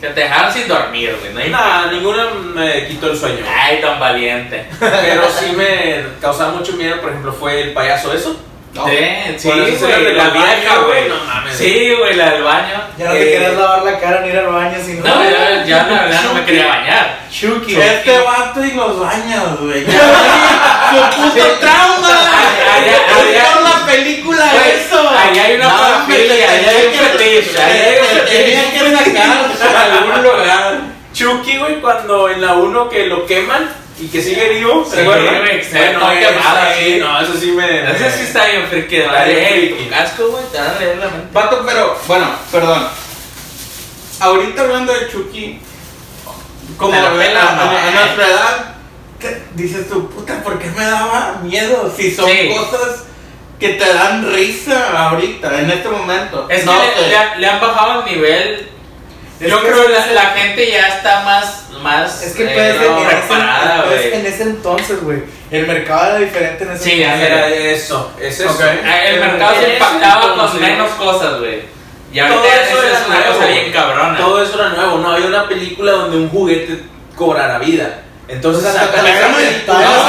Que 0.00 0.08
te 0.10 0.20
dejaron 0.20 0.52
sin 0.52 0.68
dormir, 0.68 1.16
güey. 1.20 1.32
No 1.32 1.40
hay 1.40 1.48
nada, 1.50 1.90
ninguna 1.90 2.26
me 2.54 2.86
quitó 2.86 3.10
el 3.10 3.16
sueño. 3.16 3.38
Ay, 3.48 3.80
tan 3.80 3.98
valiente. 3.98 4.66
Pero 4.78 5.22
sí 5.30 5.52
me 5.56 6.02
causaba 6.20 6.52
mucho 6.52 6.72
miedo, 6.74 7.00
por 7.00 7.08
ejemplo, 7.10 7.32
fue 7.32 7.62
el 7.62 7.72
payaso 7.72 8.12
eso. 8.12 8.36
No. 8.74 8.86
Sí, 8.88 8.98
sí, 9.38 9.48
güey. 9.50 10.04
de 10.04 10.12
La 10.14 10.30
vieja, 10.30 10.78
güey. 10.84 11.08
no 11.08 11.14
mames. 11.26 11.56
Sí, 11.56 11.94
güey, 11.96 12.16
la 12.16 12.30
del 12.30 12.42
baño. 12.42 12.82
ya 12.98 13.04
no 13.06 13.12
te 13.12 13.22
eh, 13.22 13.32
querías 13.32 13.54
lavar 13.54 13.82
la 13.84 14.00
cara 14.00 14.20
ni 14.20 14.28
ir 14.30 14.38
al 14.38 14.46
baño, 14.46 14.76
sino. 14.84 15.04
No, 15.04 15.22
ya, 15.22 15.64
ya 15.64 15.86
la 15.86 16.02
verdad 16.02 16.22
no 16.24 16.34
me 16.34 16.44
quería 16.44 16.66
bañar. 16.66 17.18
Chucky. 17.30 17.76
Este 17.80 18.18
vato 18.18 18.64
y 18.64 18.72
los 18.72 18.98
baños, 18.98 19.60
güey. 19.60 19.84
Su 19.86 21.22
puto 21.22 21.46
trauma. 21.60 22.08
Por 23.14 23.62
la 23.62 23.86
película 23.86 24.50
Güey, 24.52 24.70
eso. 24.72 25.08
ahí 25.08 25.38
hay 25.38 25.54
una 25.56 25.68
parafilia, 25.70 26.50
ahí 26.50 26.64
hay 26.66 26.86
un 26.86 26.92
fetiche, 26.94 27.62
ahí 27.62 27.80
hay 27.80 28.56
un 28.56 28.72
que 28.72 28.96
sacar 28.96 29.76
a 29.76 29.98
algún 29.98 30.22
lugar. 30.22 30.80
Chucky, 31.14 31.58
güey, 31.58 31.80
cuando 31.80 32.28
en 32.28 32.42
la 32.42 32.54
1 32.54 32.88
que 32.90 33.06
lo 33.06 33.24
queman 33.24 33.70
y 34.00 34.08
que 34.08 34.20
sigue 34.20 34.48
vivo, 34.50 34.84
¿se 34.84 34.96
Sí, 34.96 35.02
acuerdan? 35.02 35.34
Bueno, 35.44 35.62
sí, 35.62 36.84
sí. 36.84 36.96
no, 37.00 37.20
eso 37.20 37.32
sí 37.38 37.52
me... 37.52 37.90
Ese 37.92 38.10
sí 38.10 38.22
está 38.24 38.44
bien 38.46 38.62
Ey, 38.70 39.68
friki. 39.68 39.84
tu 39.84 39.90
casco, 39.90 40.26
güey, 40.28 40.44
te 40.50 40.58
van 40.58 40.70
a 40.70 40.78
leer 40.80 40.96
la 40.98 41.06
mente. 41.06 41.28
Vato, 41.32 41.62
pero, 41.64 41.96
bueno, 42.08 42.26
perdón. 42.50 42.88
Ahorita 44.20 44.62
hablando 44.62 44.92
de 44.92 45.08
Chucky, 45.08 45.60
como 46.76 46.92
la 47.00 47.10
a, 47.10 47.14
pela, 47.16 47.48
a- 47.50 47.54
¿no? 47.54 47.62
a 47.62 47.90
nuestra 47.90 48.26
edad, 48.26 48.74
¿qué? 49.20 49.42
dices 49.54 49.88
tú, 49.88 50.08
puta, 50.10 50.42
¿por 50.42 50.58
qué 50.58 50.68
me 50.70 50.84
daba 50.84 51.38
miedo? 51.42 51.92
Si 51.96 52.12
son 52.12 52.28
Sí. 52.28 52.48
cosas 52.56 53.04
que 53.60 53.70
te 53.70 53.94
dan 53.94 54.32
risa 54.34 55.08
ahorita, 55.10 55.60
en 55.60 55.70
este 55.70 55.88
momento. 55.88 56.46
Es 56.50 56.60
que 56.60 56.66
No 56.66 56.72
le, 56.82 56.94
sé. 57.02 57.08
le 57.08 57.16
han- 57.16 57.40
le 57.40 57.46
han 57.46 57.60
bajado 57.60 58.04
el 58.04 58.12
nivel. 58.12 58.70
Es 59.40 59.50
Yo 59.50 59.60
que 59.62 59.68
creo 59.68 59.86
que 59.86 59.92
la, 59.92 60.06
la 60.12 60.26
gente 60.30 60.70
ya 60.70 60.88
está 60.88 61.20
más, 61.24 61.64
más 61.82 62.22
Es 62.22 62.34
que 62.34 62.44
eh, 62.44 62.52
pues, 62.54 62.88
en, 62.88 62.96
en 62.98 63.06
preparada, 63.06 63.84
ese, 63.94 64.08
güey. 64.10 64.20
en 64.20 64.26
ese 64.26 64.42
entonces, 64.44 65.02
güey. 65.02 65.22
El 65.50 65.66
mercado 65.66 66.10
era 66.10 66.18
diferente 66.18 66.64
en 66.64 66.70
ese 66.70 66.84
Sí, 66.84 67.02
entonces. 67.02 67.26
Era 67.30 67.48
eso, 67.48 68.12
es 68.20 68.40
eso. 68.40 68.50
Ok. 68.52 68.60
Ah, 68.84 68.98
El 69.04 69.20
mercado 69.20 69.54
En 69.54 69.60
se 69.64 69.72
impactaba 69.74 70.20
con 70.36 70.60
menos 70.60 70.90
cosas, 70.92 71.38
güey. 71.40 71.62
Y 72.12 72.18
ahorita 72.20 72.40
Todo 72.40 72.46
eso 72.52 72.62
eso 72.62 72.82
era 72.84 72.98
es 73.00 73.06
una 73.06 73.16
nuevo, 73.18 73.34
cosa 73.34 73.46
bien 73.48 73.72
cabrona. 73.72 74.16
Todo 74.18 74.42
eso 74.42 74.54
era 74.54 74.68
nuevo, 74.70 74.98
no 74.98 75.10
había 75.12 75.26
una 75.26 75.48
película 75.48 75.92
donde 75.92 76.16
un 76.16 76.28
juguete 76.30 76.78
cobrara 77.16 77.58
vida. 77.58 78.02
Entonces, 78.28 78.62
sea, 78.62 78.72
sacan 78.72 79.04
todavía 79.04 79.20
no- 79.20 79.28
no 79.28 79.38
No, 79.98 80.02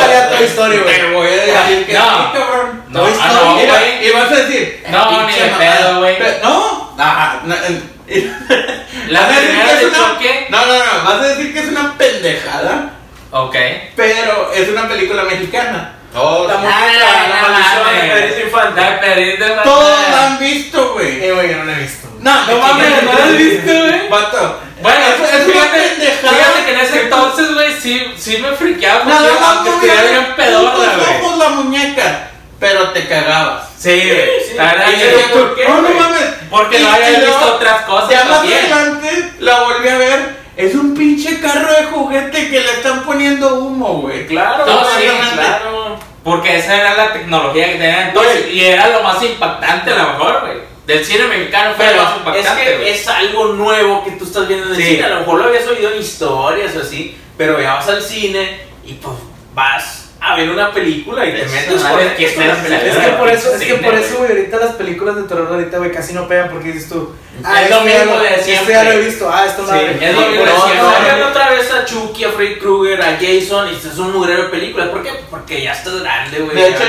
salía- 0.00 0.28
no 0.30 0.36
Toy 0.36 0.44
Story, 0.46 0.78
güey. 0.78 0.96
Te 0.96 1.12
voy 1.12 1.26
a 1.26 1.30
decir 1.30 1.86
que 1.86 1.92
No. 1.92 2.00
sí, 2.00 2.38
cabrón. 2.38 2.82
No, 2.88 3.00
Toy 3.02 3.12
ah, 3.20 3.32
no, 3.34 3.60
y 4.06 4.10
vas 4.12 4.30
a 4.32 4.34
decir, 4.36 4.84
No, 4.90 5.26
ni 5.26 5.32
de 5.34 5.48
pedo, 5.58 5.98
güey. 5.98 6.16
No, 6.42 6.77
ah, 6.98 7.40
no, 7.44 7.54
en- 7.54 7.98
La 9.08 9.20
vas 9.20 9.30
a 9.36 9.40
decir 9.40 9.60
que 9.60 9.74
de 9.74 9.80
es 9.82 9.88
una- 9.88 9.98
choque. 9.98 10.46
No, 10.50 10.66
no, 10.66 10.72
no, 10.78 11.04
vas 11.04 11.20
a 11.20 11.28
decir 11.28 11.52
que 11.52 11.60
es 11.60 11.68
una 11.68 11.94
pendejada, 11.98 12.90
Ok. 13.30 13.56
pero 13.96 14.52
es 14.54 14.68
una 14.68 14.88
película 14.88 15.22
mexicana. 15.24 15.94
Oh, 16.14 16.46
La 16.48 16.54
Ah, 16.54 16.58
maldición 16.58 17.82
mames. 17.84 18.02
de 18.02 18.08
Pedrito 18.20 18.46
Infante. 18.46 18.80
La 18.80 19.00
Pedrito 19.00 19.44
Infante. 19.44 19.62
Todos 19.64 20.10
la 20.10 20.26
han 20.26 20.38
visto, 20.38 20.92
güey. 20.94 21.24
Eh, 21.24 21.32
güey, 21.32 21.50
yo 21.50 21.56
no 21.58 21.64
la 21.64 21.72
he 21.72 21.80
visto. 21.82 22.08
No, 22.20 22.46
No 22.46 22.58
mames, 22.58 23.02
¿no 23.02 23.12
la 23.12 23.24
has 23.24 23.36
visto, 23.36 23.72
güey? 23.72 24.08
Vato. 24.08 24.60
Bueno, 24.80 24.98
eso 25.06 25.24
es 25.24 25.44
una 25.44 25.54
fíjate, 25.54 25.78
pendejada. 25.80 26.32
fíjate 26.34 26.64
que 26.64 26.72
en 26.72 26.80
ese 26.80 27.00
entonces, 27.02 27.54
güey, 27.54 27.72
sí, 27.80 28.12
sí 28.16 28.38
me 28.38 28.52
friqueaba 28.52 29.00
porque 29.04 29.14
Nada 29.18 29.40
más 29.40 29.54
no 29.64 29.70
estuviera 29.74 30.02
bien 30.02 30.26
pedorra, 30.36 30.94
güey. 30.96 31.38
la 31.38 31.48
muñeca, 31.50 32.28
pero 32.58 32.88
te 32.92 33.06
cagabas. 33.06 33.64
Sí, 33.78 33.90
güey. 33.90 34.30
güey, 34.56 35.28
¿por 35.32 35.54
qué, 35.56 35.68
No, 35.68 35.74
no 35.82 35.88
güey? 35.88 35.94
mames. 35.94 36.27
Porque 36.50 36.78
Y- 36.78 36.82
no 36.82 36.90
había 36.90 37.10
visto 37.20 37.54
otras 37.54 37.82
cosas 37.82 38.10
Ya 38.10 38.24
más 38.24 38.38
adelante 38.40 39.32
la 39.40 39.60
volví 39.62 39.88
a 39.88 39.98
ver. 39.98 40.38
Es 40.56 40.74
un 40.74 40.94
pinche 40.94 41.40
carro 41.40 41.72
de 41.72 41.84
juguete 41.84 42.50
que 42.50 42.60
le 42.60 42.70
están 42.72 43.04
poniendo 43.04 43.58
humo, 43.60 44.00
güey. 44.02 44.26
Claro, 44.26 44.66
No, 44.66 44.84
sí, 44.84 45.06
claro. 45.34 45.96
Porque 46.24 46.58
esa 46.58 46.76
era 46.80 46.94
la 46.94 47.12
tecnología 47.12 47.66
que 47.66 47.78
tenían 47.78 48.08
entonces 48.08 48.48
y 48.52 48.64
era 48.64 48.88
lo 48.88 49.02
más 49.02 49.22
impactante 49.22 49.92
a 49.92 49.96
lo 49.96 50.08
mejor, 50.14 50.40
güey. 50.42 50.58
Del 50.86 51.04
cine 51.04 51.24
mexicano 51.26 51.74
fue 51.76 51.94
lo 51.94 52.02
más 52.02 52.12
Pero 52.24 52.34
es 52.34 52.44
impactante, 52.46 52.64
que 52.64 52.90
es 52.90 53.08
algo 53.08 53.44
nuevo 53.52 54.04
que 54.04 54.10
tú 54.12 54.24
estás 54.24 54.48
viendo 54.48 54.66
en 54.66 54.72
el 54.72 54.76
Sí. 54.82 54.82
cine. 54.96 55.04
A 55.04 55.08
lo 55.10 55.20
mejor 55.20 55.38
lo 55.38 55.44
habías 55.44 55.66
oído 55.68 55.90
en 55.92 55.98
historias 56.00 56.74
o 56.76 56.80
así, 56.80 57.16
pero 57.36 57.60
ya 57.60 57.74
vas 57.74 57.88
al 57.88 58.02
cine 58.02 58.60
y 58.84 58.94
pues 58.94 59.14
vas 59.54 60.07
a 60.20 60.34
ver 60.36 60.50
una 60.50 60.72
película 60.72 61.24
y 61.26 61.32
te 61.32 61.46
metes 61.46 61.82
madre 61.82 62.06
con 62.08 62.16
que 62.16 62.24
esto. 62.26 62.42
Es 62.42 62.96
que 62.96 63.10
por 63.12 63.28
eso, 63.28 63.54
es 63.54 63.60
que 63.62 63.74
por 63.74 63.94
eso, 63.94 64.16
güey. 64.18 64.30
ahorita 64.30 64.56
las 64.58 64.72
películas 64.74 65.16
de 65.16 65.22
terror 65.22 65.46
ahorita, 65.48 65.78
güey, 65.78 65.92
casi 65.92 66.12
no 66.12 66.26
pegan 66.26 66.50
porque 66.50 66.72
dices 66.72 66.88
tú, 66.88 67.14
ah, 67.44 67.62
Es 67.62 67.70
lo 67.70 67.76
este 67.86 67.98
mismo 68.04 68.18
de 68.18 68.28
Este 68.28 68.44
siempre. 68.44 68.74
ya 68.74 68.82
lo 68.84 68.90
he 68.92 68.98
visto, 68.98 69.30
ah, 69.32 69.44
esto 69.46 69.62
Sí, 69.64 69.70
madre. 69.70 69.98
es 70.00 70.14
lo 70.14 70.20
mismo 70.22 70.44
de 70.44 70.50
siempre. 70.50 71.22
otra 71.24 71.50
vez 71.50 71.72
a 71.72 71.84
Chucky, 71.84 72.24
a 72.24 72.30
Freddy 72.30 72.56
Krueger, 72.56 73.00
a 73.00 73.16
Jason 73.20 73.68
y 73.72 73.76
es 73.76 73.98
un 73.98 74.12
mugrero 74.12 74.42
de 74.44 74.48
películas. 74.48 74.88
¿Por 74.88 75.02
qué? 75.04 75.10
Porque 75.30 75.62
ya 75.62 75.72
estás 75.72 76.00
grande, 76.02 76.40
güey. 76.40 76.56
De 76.56 76.68
hecho, 76.68 76.82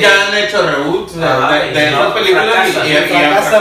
ya, 0.00 0.26
han 0.28 0.36
hecho 0.36 0.62
reboots 0.68 1.16
de, 1.16 1.24
Ajá, 1.24 1.52
de- 1.54 1.70
de 1.70 1.88
esas 1.88 2.12
películas 2.12 2.68
y. 2.68 2.72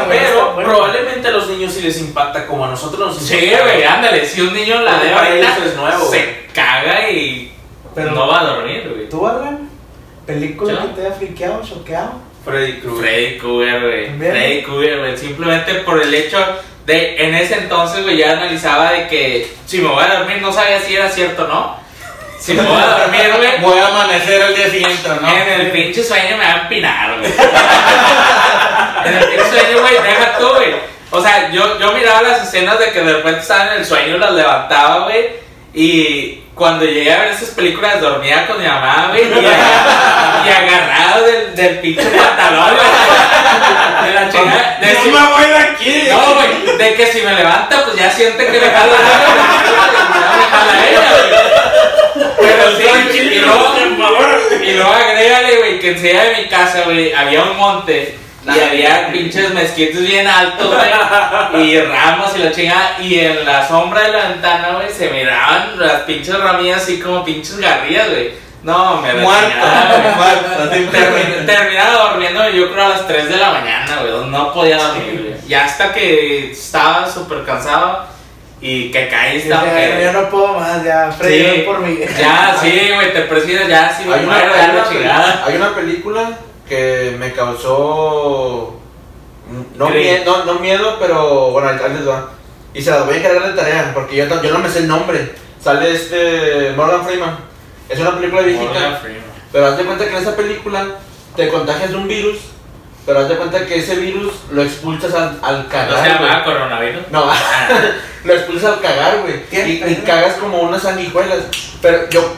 Pero 0.10 0.54
Bueno. 0.56 0.70
probablemente 0.70 1.28
a 1.28 1.32
los 1.32 1.48
niños 1.50 1.72
sí 1.74 1.82
les 1.82 2.00
impacta 2.00 2.46
como 2.48 2.66
a 2.66 2.70
nosotros 2.70 3.16
nos 3.16 3.24
Sí, 3.24 3.36
impacta. 3.38 3.64
güey, 3.64 3.84
ándale, 3.84 4.26
si 4.26 4.42
un 4.42 4.54
niño 4.54 4.82
la 4.82 4.92
para 5.00 5.28
ahorita, 5.28 5.56
ellos 5.56 5.68
es 5.68 5.76
nuevo, 5.76 6.10
se 6.10 6.46
caga 6.54 7.10
y 7.12 7.53
Pero- 7.96 8.12
no 8.12 8.28
va 8.28 8.42
a 8.42 8.44
dormir, 8.46 8.92
güey. 8.94 9.10
¿Tú, 9.10 9.26
Adrián? 9.28 9.70
¿Película 10.26 10.74
¿Yo? 10.74 10.82
que 10.82 10.88
te 11.02 11.06
haya 11.08 11.16
friqueado, 11.16 11.62
choqueado? 11.64 12.12
Freddy 12.46 12.80
Krueger. 12.80 13.02
Freddy 13.02 13.38
Krueger, 13.38 13.82
güey. 13.82 14.18
Freddy 14.32 14.64
Krueger, 14.64 15.00
güey. 15.00 15.18
Simplemente 15.18 15.74
por 15.76 16.02
el 16.02 16.14
hecho 16.14 16.38
de, 16.86 17.16
en 17.26 17.36
ese 17.36 17.56
entonces, 17.56 18.04
güey, 18.04 18.18
ya 18.18 18.32
analizaba 18.34 18.92
de 18.92 19.08
que 19.08 19.54
si 19.66 19.80
me 19.80 19.88
voy 19.90 20.04
a 20.04 20.20
dormir, 20.20 20.42
no 20.42 20.52
sabía 20.52 20.80
si 20.82 20.96
era 20.96 21.10
cierto 21.10 21.46
o 21.46 21.48
no. 21.48 21.84
Si 22.40 22.54
me 22.54 22.62
voy 22.62 22.82
a 22.82 22.98
dormir, 22.98 23.32
güey, 23.38 23.62
Voy 23.62 23.80
a 23.80 23.88
amanecer 23.88 24.42
el 24.42 24.56
día 24.56 24.70
siguiente, 24.70 25.10
¿no? 25.22 25.30
en 25.30 25.62
el 25.62 25.72
pinche 25.72 26.04
sueño 26.04 26.38
me 26.38 26.44
va 26.44 26.54
a 26.54 26.62
empinar, 26.64 27.20
güey. 27.20 27.32
en 29.06 29.14
el 29.14 29.26
pinche 29.30 29.50
sueño, 29.50 29.82
güey, 29.82 29.94
deja 30.04 30.38
tú, 30.38 30.48
güey. 30.50 30.76
O 31.12 31.22
sea, 31.22 31.52
yo, 31.52 31.80
yo 31.80 31.92
miraba 31.94 32.22
las 32.24 32.44
escenas 32.44 32.80
de 32.80 32.92
que 32.92 33.02
de 33.02 33.14
repente 33.14 33.40
estaba 33.40 33.74
en 33.74 33.80
el 33.80 33.86
sueño, 33.86 34.18
las 34.18 34.32
levantaba, 34.34 35.06
güey. 35.06 35.28
Y 35.74 36.42
cuando 36.54 36.86
llegué 36.86 37.12
a 37.14 37.20
ver 37.20 37.28
esas 37.30 37.50
películas, 37.50 38.00
dormía 38.00 38.46
con 38.46 38.62
mi 38.62 38.68
mamá, 38.68 39.08
güey. 39.10 39.24
Y, 39.24 39.28
y 40.48 40.52
agarrado 40.52 41.26
del, 41.26 41.56
del 41.56 41.80
pinche 41.80 42.04
pantalón, 42.04 42.76
güey. 42.76 44.08
De 44.08 44.14
la 44.14 44.30
chingada. 44.30 44.78
De 44.82 44.96
si- 44.96 45.10
¡No 45.10 45.20
me 45.20 45.28
voy 45.34 45.46
de 45.50 45.58
aquí! 45.58 46.08
no, 46.12 46.36
güey, 46.36 46.78
de 46.78 46.94
que 46.94 47.08
si 47.08 47.22
me 47.22 47.34
levanta, 47.34 47.84
pues 47.86 47.98
ya 47.98 48.12
siente 48.12 48.46
que 48.46 48.60
le 48.60 48.70
jala 48.70 48.94
me 50.38 50.46
jala 50.46 50.88
ella, 50.90 51.02
güey. 51.10 52.34
Pero 52.40 52.78
sí, 52.78 53.18
y 53.18 53.40
luego, 53.40 53.76
y 54.64 54.72
luego 54.74 54.92
agrégale, 54.94 55.58
güey, 55.58 55.80
que 55.80 55.90
enseguida 55.92 56.24
de 56.26 56.36
mi 56.44 56.48
casa, 56.50 56.82
güey, 56.86 57.14
había 57.14 57.42
un 57.44 57.58
monte 57.58 58.18
y 58.46 58.60
había 58.60 59.10
pinches 59.12 59.54
mezquites 59.54 60.02
bien 60.02 60.28
altos, 60.28 60.68
güey, 60.76 61.64
y 61.72 61.80
ramos 61.82 62.36
y 62.36 62.40
la 62.40 62.52
chingada, 62.52 62.98
y 63.00 63.20
en 63.20 63.46
la 63.46 63.66
sombra 63.68 64.02
de 64.02 64.12
la 64.12 64.30
ventana, 64.30 64.70
güey, 64.76 64.90
se 64.92 65.10
miraban 65.10 65.80
las 65.80 66.02
pinches 66.02 66.38
ramillas 66.38 66.82
así 66.84 67.00
como 67.00 67.24
pinches 67.24 67.58
garrillas, 67.60 68.10
güey. 68.10 68.32
No, 68.64 69.02
me 69.02 69.14
la 69.14 69.22
Muerto, 69.24 69.50
muerto, 70.16 70.64
así 70.72 70.88
Termi- 70.90 71.46
Terminaba 71.46 72.12
durmiendo 72.12 72.50
yo 72.50 72.72
creo 72.72 72.86
a 72.86 72.90
las 72.90 73.06
3 73.08 73.28
de 73.28 73.36
la 73.36 73.52
mañana, 73.52 73.98
güey. 74.02 74.30
No 74.30 74.54
podía 74.54 74.78
dormir, 74.78 75.22
güey. 75.22 75.36
Y 75.52 75.54
hasta 75.54 75.94
que 75.94 76.52
estaba 76.52 77.10
súper 77.12 77.44
cansado 77.44 78.06
y 78.62 78.90
que 78.90 79.10
Ya, 79.50 79.62
pedo. 79.74 80.02
ya 80.02 80.12
no 80.14 80.30
puedo 80.30 80.54
más, 80.60 80.82
ya, 80.82 81.12
Freddy, 81.12 81.56
Sí. 81.56 81.62
por 81.66 81.80
mí. 81.80 81.98
Ya, 82.18 82.56
sí, 82.62 82.90
güey, 82.96 83.12
te 83.12 83.22
presides 83.24 83.68
ya, 83.68 83.90
si 83.94 84.06
me 84.08 84.16
Hay 84.16 84.24
una, 84.26 84.34
muero, 84.34 84.56
ya 84.56 84.68
la 84.68 84.74
una 84.74 84.90
chingada. 84.90 85.44
hay 85.46 85.56
una 85.58 85.76
película 85.76 86.30
que 86.74 87.16
me 87.20 87.32
causó. 87.34 88.80
mm, 89.50 89.78
No, 89.78 89.88
Creí. 89.88 90.04
mie- 90.06 90.26
no, 90.26 90.46
no 90.46 90.56
miedo, 90.56 90.98
pero 91.00 91.52
bueno, 91.52 91.72
les 91.72 92.08
va. 92.08 92.30
Y 92.74 92.82
se 92.82 92.92
las 92.92 93.06
voy 93.06 93.16
a 93.16 93.18
encargar 93.20 93.48
de 93.54 93.62
tarea 93.62 93.92
porque 93.94 94.16
yo, 94.16 94.26
no- 94.26 94.42
yo 94.42 94.52
no 94.52 94.60
me 94.60 94.70
sé 94.70 94.80
el 94.80 94.88
nombre. 94.88 95.36
Sale 95.64 95.92
este 95.94 96.74
Morgan 96.76 97.06
Freeman. 97.06 97.38
Es 97.90 98.00
una 98.00 98.16
película 98.16 98.42
viejita. 98.42 99.02
Pero 99.52 99.68
haz 99.68 99.78
de 99.78 99.84
cuenta 99.86 100.06
que 100.06 100.12
en 100.12 100.22
esa 100.22 100.36
película 100.36 100.86
te 101.36 101.50
contagias 101.50 101.92
de 101.92 101.96
un 101.98 102.08
virus. 102.08 102.38
Pero 103.06 103.20
haz 103.20 103.30
de 103.30 103.36
cuenta 103.36 103.66
que 103.66 103.76
ese 103.80 103.96
virus 103.98 104.34
lo 104.52 104.64
expulsas 104.64 105.14
al, 105.14 105.38
al 105.44 105.64
¿No 105.64 105.70
cagar. 105.70 106.04
se 106.04 106.10
llamaba 106.10 106.34
güey. 106.44 106.44
coronavirus? 106.56 107.02
No, 107.12 107.26
Ah, 107.30 107.70
lo 108.24 108.34
expulsas 108.34 108.74
al 108.74 108.82
cagar, 108.82 109.20
güey. 109.22 109.44
Y, 109.52 109.84
y 109.92 110.04
cagas 110.06 110.36
como 110.36 110.62
unas 110.62 110.82
sanguijuelas. 110.82 111.40
Pero 111.82 112.10
yo. 112.10 112.34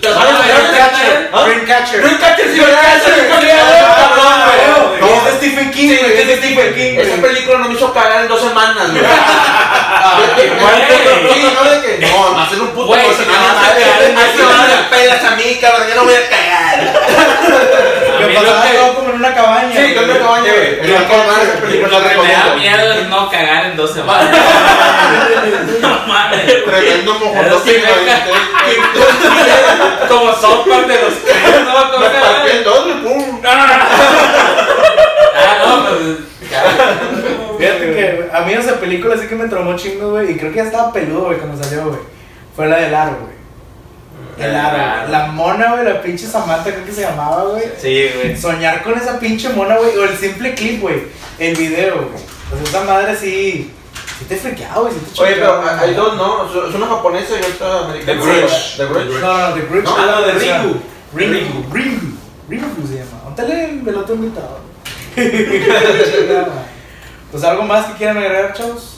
Dreamcatcher. 0.00 1.30
¿Ah? 1.32 1.42
Dreamcatcher. 1.44 2.00
Dreamcatcher, 2.02 2.52
sí, 2.52 2.60
Ah, 2.62 3.94
cabrón, 3.96 4.36
güey. 4.46 5.00
güey. 5.00 5.12
Es 5.18 5.24
de 5.24 5.32
Stephen 5.38 5.70
King, 5.70 5.88
Sí, 5.88 5.96
güey. 5.98 6.12
es 6.20 6.26
de 6.26 6.36
Stephen 6.36 6.74
King. 6.74 6.98
Esa 6.98 7.22
película 7.22 7.58
no 7.58 7.68
me 7.68 7.74
hizo 7.74 7.92
cagar 7.92 8.22
en 8.22 8.28
dos 8.28 8.40
semanas, 8.40 8.90
güey. 8.90 9.02
Sí, 10.32 10.50
no 12.00 12.32
no, 12.34 12.40
hacer 12.40 12.60
un 12.60 12.68
puto 12.68 12.86
Güey, 12.88 13.00
si 13.16 13.24
no, 13.26 13.32
no 13.32 13.40
vas 13.42 13.56
a 13.56 13.70
no 14.38 14.66
me 14.66 14.82
pelas 14.90 15.24
a 15.24 15.30
mí, 15.36 15.58
cabrón, 15.60 15.88
yo 15.88 15.94
no 15.94 16.04
voy 16.04 16.14
a 16.14 16.28
cagar. 16.28 16.92
Pasaba 18.34 18.62
que- 18.62 18.76
todo 18.78 18.94
como 18.94 19.08
en 19.10 19.16
una 19.16 19.34
cabaña. 19.34 19.72
Sí, 19.76 19.94
con 19.94 20.04
una 20.04 20.18
cabaña, 20.18 20.52
güey. 20.52 20.90
Esa 20.90 21.60
película, 21.60 21.98
Lo 21.98 22.08
que 22.08 22.16
me 22.18 22.32
da 22.32 22.54
miedo 22.56 22.92
es 22.92 23.08
no 23.08 23.30
cagar 23.30 23.66
en 23.66 23.76
dos 23.76 23.92
semanas. 23.92 24.30
no 25.80 25.88
mames. 26.06 26.64
Tremendo 26.64 27.14
mojón. 27.14 27.44
Como 30.08 30.32
South 30.34 30.66
Park 30.68 30.86
de 30.86 31.02
los 31.02 31.14
tres, 31.24 31.64
¿no? 31.64 31.90
¿Cómo 31.92 32.08
Me 32.08 32.20
partí 32.20 32.50
en 32.56 32.64
dos, 32.64 32.84
güey, 32.84 33.02
pum. 33.02 33.40
Ah, 33.44 33.88
no, 35.64 35.86
pues. 35.86 36.00
Fíjate 37.58 37.86
que 37.94 38.28
a 38.32 38.40
mí 38.40 38.52
esa 38.52 38.74
película 38.80 39.16
sí 39.16 39.26
que 39.26 39.34
me 39.34 39.48
traumó 39.48 39.76
chingo, 39.76 40.10
güey. 40.10 40.32
Y 40.32 40.36
creo 40.36 40.50
que 40.50 40.56
ya 40.58 40.64
estaba 40.64 40.92
peludo, 40.92 41.26
güey, 41.26 41.38
cuando 41.38 41.62
salió, 41.62 41.84
güey. 41.86 41.98
Fue 42.54 42.66
la 42.68 42.76
del 42.76 42.94
aro, 42.94 43.16
güey. 43.20 43.32
El 44.38 44.54
aro. 44.54 45.10
La 45.10 45.26
mona, 45.26 45.72
güey, 45.72 45.84
la 45.84 46.02
pinche 46.02 46.26
Samantha, 46.26 46.70
creo 46.70 46.84
que 46.84 46.92
se 46.92 47.02
llamaba, 47.02 47.44
güey. 47.44 47.64
Sí, 47.78 48.08
güey. 48.14 48.36
Soñar 48.36 48.82
con 48.82 48.98
esa 48.98 49.18
pinche 49.18 49.48
mona, 49.50 49.76
güey. 49.76 49.96
O 49.96 50.04
el 50.04 50.16
simple 50.16 50.54
clip, 50.54 50.80
güey. 50.80 51.02
El 51.38 51.56
video, 51.56 51.96
güey. 51.96 52.22
Pues 52.50 52.68
esa 52.68 52.84
madre 52.84 53.16
sí. 53.16 53.72
Sí 54.18 54.24
te 54.28 54.36
friqueaba, 54.36 54.80
güey. 54.80 54.92
Sí 54.92 55.00
te 55.14 55.22
Oye, 55.22 55.34
pero 55.34 55.62
hay 55.62 55.94
dos, 55.94 56.16
¿no? 56.16 56.68
Es 56.68 56.74
una 56.74 56.86
japonesa 56.86 57.34
y 57.34 57.52
otra 57.52 57.86
americana. 57.86 58.20
The 58.20 58.26
Grudge. 58.26 58.76
The 58.76 58.86
Grudge. 58.86 59.20
No, 59.20 59.48
no, 59.48 59.54
The 59.54 59.60
Grudge. 59.62 59.84
No, 59.84 59.96
ah, 59.96 60.06
no, 60.06 60.22
de 60.26 60.32
Ringu. 60.32 60.80
Ringu. 61.14 61.72
Ringu. 61.72 62.16
Ringu 62.48 62.86
se 62.86 62.94
llama. 62.98 63.22
Póntale 63.24 63.64
el 63.64 63.80
velote 63.80 64.12
invitado. 64.14 64.60
pues 67.30 67.44
algo 67.44 67.62
más 67.62 67.86
que 67.86 67.92
quieran 67.94 68.18
agregar, 68.18 68.52
chavos. 68.54 68.91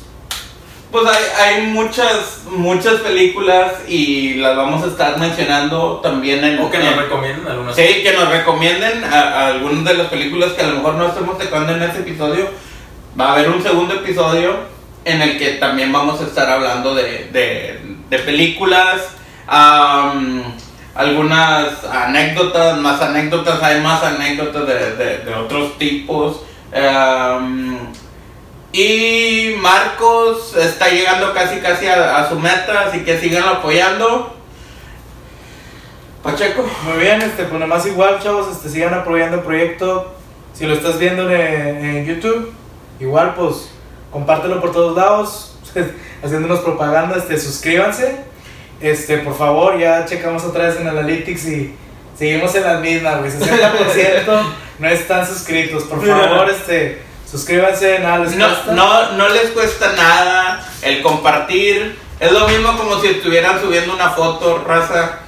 Pues 0.94 1.06
hay, 1.08 1.24
hay 1.56 1.66
muchas, 1.66 2.42
muchas 2.52 3.00
películas 3.00 3.72
y 3.88 4.34
las 4.34 4.56
vamos 4.56 4.84
a 4.84 4.86
estar 4.86 5.18
mencionando 5.18 5.98
también 6.00 6.44
en... 6.44 6.60
O 6.60 6.70
que 6.70 6.78
nos 6.78 6.92
en- 6.92 6.98
recomienden 7.00 7.48
algunas. 7.48 7.74
Sí, 7.74 7.82
que 8.04 8.12
nos 8.16 8.28
recomienden 8.28 9.02
a, 9.02 9.08
a 9.20 9.46
algunas 9.48 9.84
de 9.86 9.94
las 9.94 10.06
películas 10.06 10.52
que 10.52 10.62
a 10.62 10.68
lo 10.68 10.76
mejor 10.76 10.94
no 10.94 11.08
estemos 11.08 11.36
tocando 11.36 11.74
en 11.74 11.82
este 11.82 11.98
episodio. 11.98 12.48
Va 13.20 13.30
a 13.30 13.32
haber 13.32 13.48
un 13.50 13.60
segundo 13.60 13.94
episodio 13.94 14.54
en 15.04 15.20
el 15.20 15.36
que 15.36 15.54
también 15.54 15.90
vamos 15.90 16.20
a 16.20 16.24
estar 16.26 16.48
hablando 16.48 16.94
de, 16.94 17.28
de, 17.32 17.80
de 18.08 18.18
películas, 18.20 19.02
am, 19.48 20.44
algunas 20.94 21.84
anécdotas, 21.92 22.78
más 22.78 23.00
anécdotas, 23.02 23.60
hay 23.64 23.80
más 23.80 24.00
anécdotas 24.04 24.64
de, 24.64 24.94
de- 25.24 25.34
otros 25.34 25.76
tipos. 25.76 26.42
am, 26.72 27.92
y 28.76 29.54
Marcos 29.60 30.56
está 30.56 30.88
llegando 30.88 31.32
casi 31.32 31.60
casi 31.60 31.86
a, 31.86 32.16
a 32.18 32.28
su 32.28 32.34
meta, 32.40 32.88
así 32.88 33.04
que 33.04 33.20
sigan 33.20 33.44
apoyando. 33.44 34.34
Pacheco. 36.24 36.68
Muy 36.82 36.98
bien, 36.98 37.22
este, 37.22 37.44
pues 37.44 37.60
nomás 37.60 37.86
igual, 37.86 38.18
chavos, 38.20 38.50
este, 38.50 38.68
sigan 38.68 38.92
apoyando 38.92 39.36
el 39.36 39.42
proyecto. 39.44 40.12
Si 40.54 40.66
lo 40.66 40.74
estás 40.74 40.98
viendo 40.98 41.30
en, 41.30 41.84
en 41.84 42.04
YouTube, 42.04 42.52
igual, 42.98 43.36
pues, 43.36 43.70
compártelo 44.10 44.60
por 44.60 44.72
todos 44.72 44.96
lados, 44.96 45.56
haciéndonos 46.24 46.58
propaganda, 46.58 47.16
este, 47.16 47.38
suscríbanse. 47.38 48.24
Este, 48.80 49.18
por 49.18 49.38
favor, 49.38 49.78
ya 49.78 50.04
checamos 50.04 50.42
otra 50.42 50.66
vez 50.66 50.80
en 50.80 50.88
Analytics 50.88 51.46
y 51.46 51.76
seguimos 52.18 52.52
en 52.56 52.64
las 52.64 52.80
mismas, 52.80 53.20
güey, 53.20 53.30
60% 53.30 54.42
no 54.80 54.88
están 54.88 55.24
suscritos. 55.24 55.84
Por 55.84 56.04
favor, 56.04 56.50
este, 56.50 57.03
suscríbanse, 57.34 57.98
nada 57.98 58.18
les 58.18 58.36
No, 58.36 58.46
cuesta. 58.46 58.72
no, 58.72 59.12
no 59.12 59.28
les 59.28 59.50
cuesta 59.50 59.92
nada 59.92 60.64
el 60.82 61.02
compartir. 61.02 61.98
Es 62.20 62.30
lo 62.30 62.46
mismo 62.48 62.76
como 62.78 63.00
si 63.00 63.08
estuvieran 63.08 63.60
subiendo 63.60 63.92
una 63.92 64.10
foto, 64.10 64.58
raza. 64.66 65.18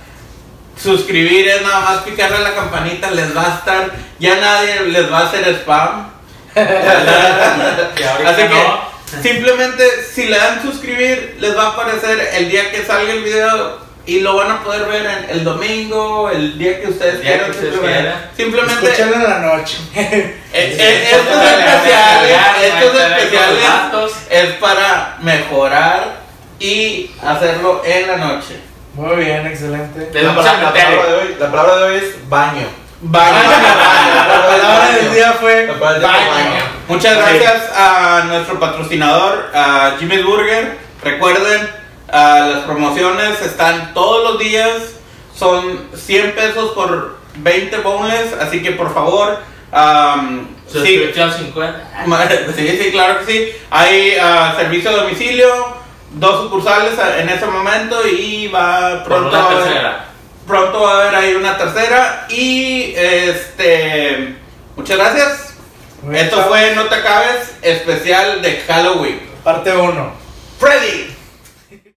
Suscribir 0.81 1.49
es 1.49 1.63
nada 1.63 1.81
más 1.81 1.99
picarle 2.05 2.37
a 2.37 2.41
la 2.41 2.55
campanita, 2.55 3.11
les 3.11 3.37
va 3.37 3.47
a 3.47 3.55
estar. 3.57 3.91
Ya 4.21 4.37
nadie 4.37 4.83
les 4.83 5.11
va 5.13 5.21
a 5.21 5.27
hacer 5.27 5.49
spam. 5.57 6.11
Así 6.55 8.43
no. 8.45 8.49
que 8.49 9.23
simplemente 9.23 9.85
si 10.15 10.27
le 10.27 10.37
dan 10.39 10.63
suscribir, 10.63 11.37
les 11.41 11.57
va 11.57 11.65
a 11.65 11.69
aparecer 11.71 12.31
el 12.35 12.51
día 12.51 12.71
que 12.71 12.85
salga 12.85 13.13
el 13.13 13.23
video 13.25 13.79
y 14.07 14.21
lo 14.21 14.37
van 14.37 14.51
a 14.53 14.63
poder 14.63 14.87
ver 14.87 15.05
en 15.05 15.31
el 15.31 15.45
domingo, 15.45 16.31
el 16.31 16.57
día 16.59 16.81
que 16.81 16.89
ustedes 16.89 17.21
quieran. 17.21 17.47
que 17.47 17.51
ustedes 17.51 17.73
simplemente- 17.75 18.03
quieran. 18.03 18.31
Simplemente 18.37 18.85
Escúchenlo 18.87 19.17
en 19.17 19.23
la 19.25 19.39
noche. 19.41 19.77
eh, 19.97 20.41
eh, 20.53 21.09
estos 21.11 21.43
especiales, 21.43 22.39
estos 22.63 22.95
especiales 22.95 24.13
es 24.31 24.51
para 24.55 25.17
mejorar 25.23 26.21
y 26.61 27.11
hacerlo 27.23 27.83
en 27.85 28.07
la 28.07 28.17
noche. 28.17 28.61
Muy 28.95 29.17
bien, 29.17 29.47
excelente. 29.47 30.09
La, 30.23 30.35
palabra- 30.35 30.43
la 30.53 30.59
cementerio. 30.73 31.01
palabra 31.01 31.07
de 31.07 31.15
hoy, 31.29 31.37
la 31.39 31.51
palabra 31.51 31.77
de 31.77 31.83
hoy 31.85 31.97
es 31.97 32.29
baño. 32.29 32.67
Baño. 33.03 33.35
La 33.51 34.47
palabra 34.47 34.91
del 34.93 35.13
día 35.13 35.33
fue 35.39 35.67
La 35.67 35.75
palabra 35.75 35.93
del 35.93 36.01
día 36.01 36.09
fue 36.09 36.21
baño. 36.23 36.31
baño. 36.31 36.65
Muchas 36.89 37.17
gracias 37.19 37.71
a 37.77 38.23
nuestro 38.27 38.59
patrocinador, 38.59 39.51
a 39.55 39.97
Jimmy's 39.99 40.25
Burger. 40.25 40.79
Recuerden, 41.03 41.69
a 42.13 42.41
las 42.53 42.61
promociones 42.65 43.41
están 43.43 43.93
todos 43.95 44.23
los 44.33 44.39
días. 44.39 44.71
Son 45.37 45.89
100 45.95 46.33
pesos 46.35 46.71
por 46.73 47.19
20 47.37 47.77
boneless. 47.79 48.33
Así 48.41 48.63
que 48.63 48.73
por 48.73 48.93
favor, 48.95 49.39
am, 49.73 50.49
sí, 50.67 50.79
Suscripción 50.79 51.33
50. 51.33 52.05
Ma- 52.07 52.27
Sí, 52.57 52.79
sí, 52.83 52.91
claro 52.91 53.19
que 53.21 53.33
sí. 53.33 53.53
Hay 53.71 54.17
ah, 54.21 54.55
servicio 54.57 54.91
a 54.91 54.95
domicilio, 55.03 55.77
dos 56.13 56.43
sucursales 56.45 56.99
a- 56.99 57.21
en 57.21 57.29
ese 57.29 57.47
momento 57.47 58.07
y 58.07 58.49
va 58.49 59.03
Por 59.05 59.13
pronto 59.31 59.39
una 59.39 59.49
tercera. 59.49 60.05
pronto 60.47 60.81
va 60.83 60.93
a 60.93 61.01
haber 61.03 61.15
ahí 61.17 61.35
una 61.35 61.59
tercera 61.59 62.27
y 62.31 62.95
este 62.97 64.37
muchas 64.77 64.97
gracias. 64.97 65.55
Muy 66.03 66.17
Esto 66.17 66.37
chavos. 66.37 66.51
fue 66.51 66.75
No 66.77 66.85
te 66.85 66.95
acabes 66.95 67.53
especial 67.63 68.41
de 68.41 68.63
Halloween. 68.67 69.21
Parte 69.43 69.73
1. 69.77 70.13
Freddy. 70.59 71.15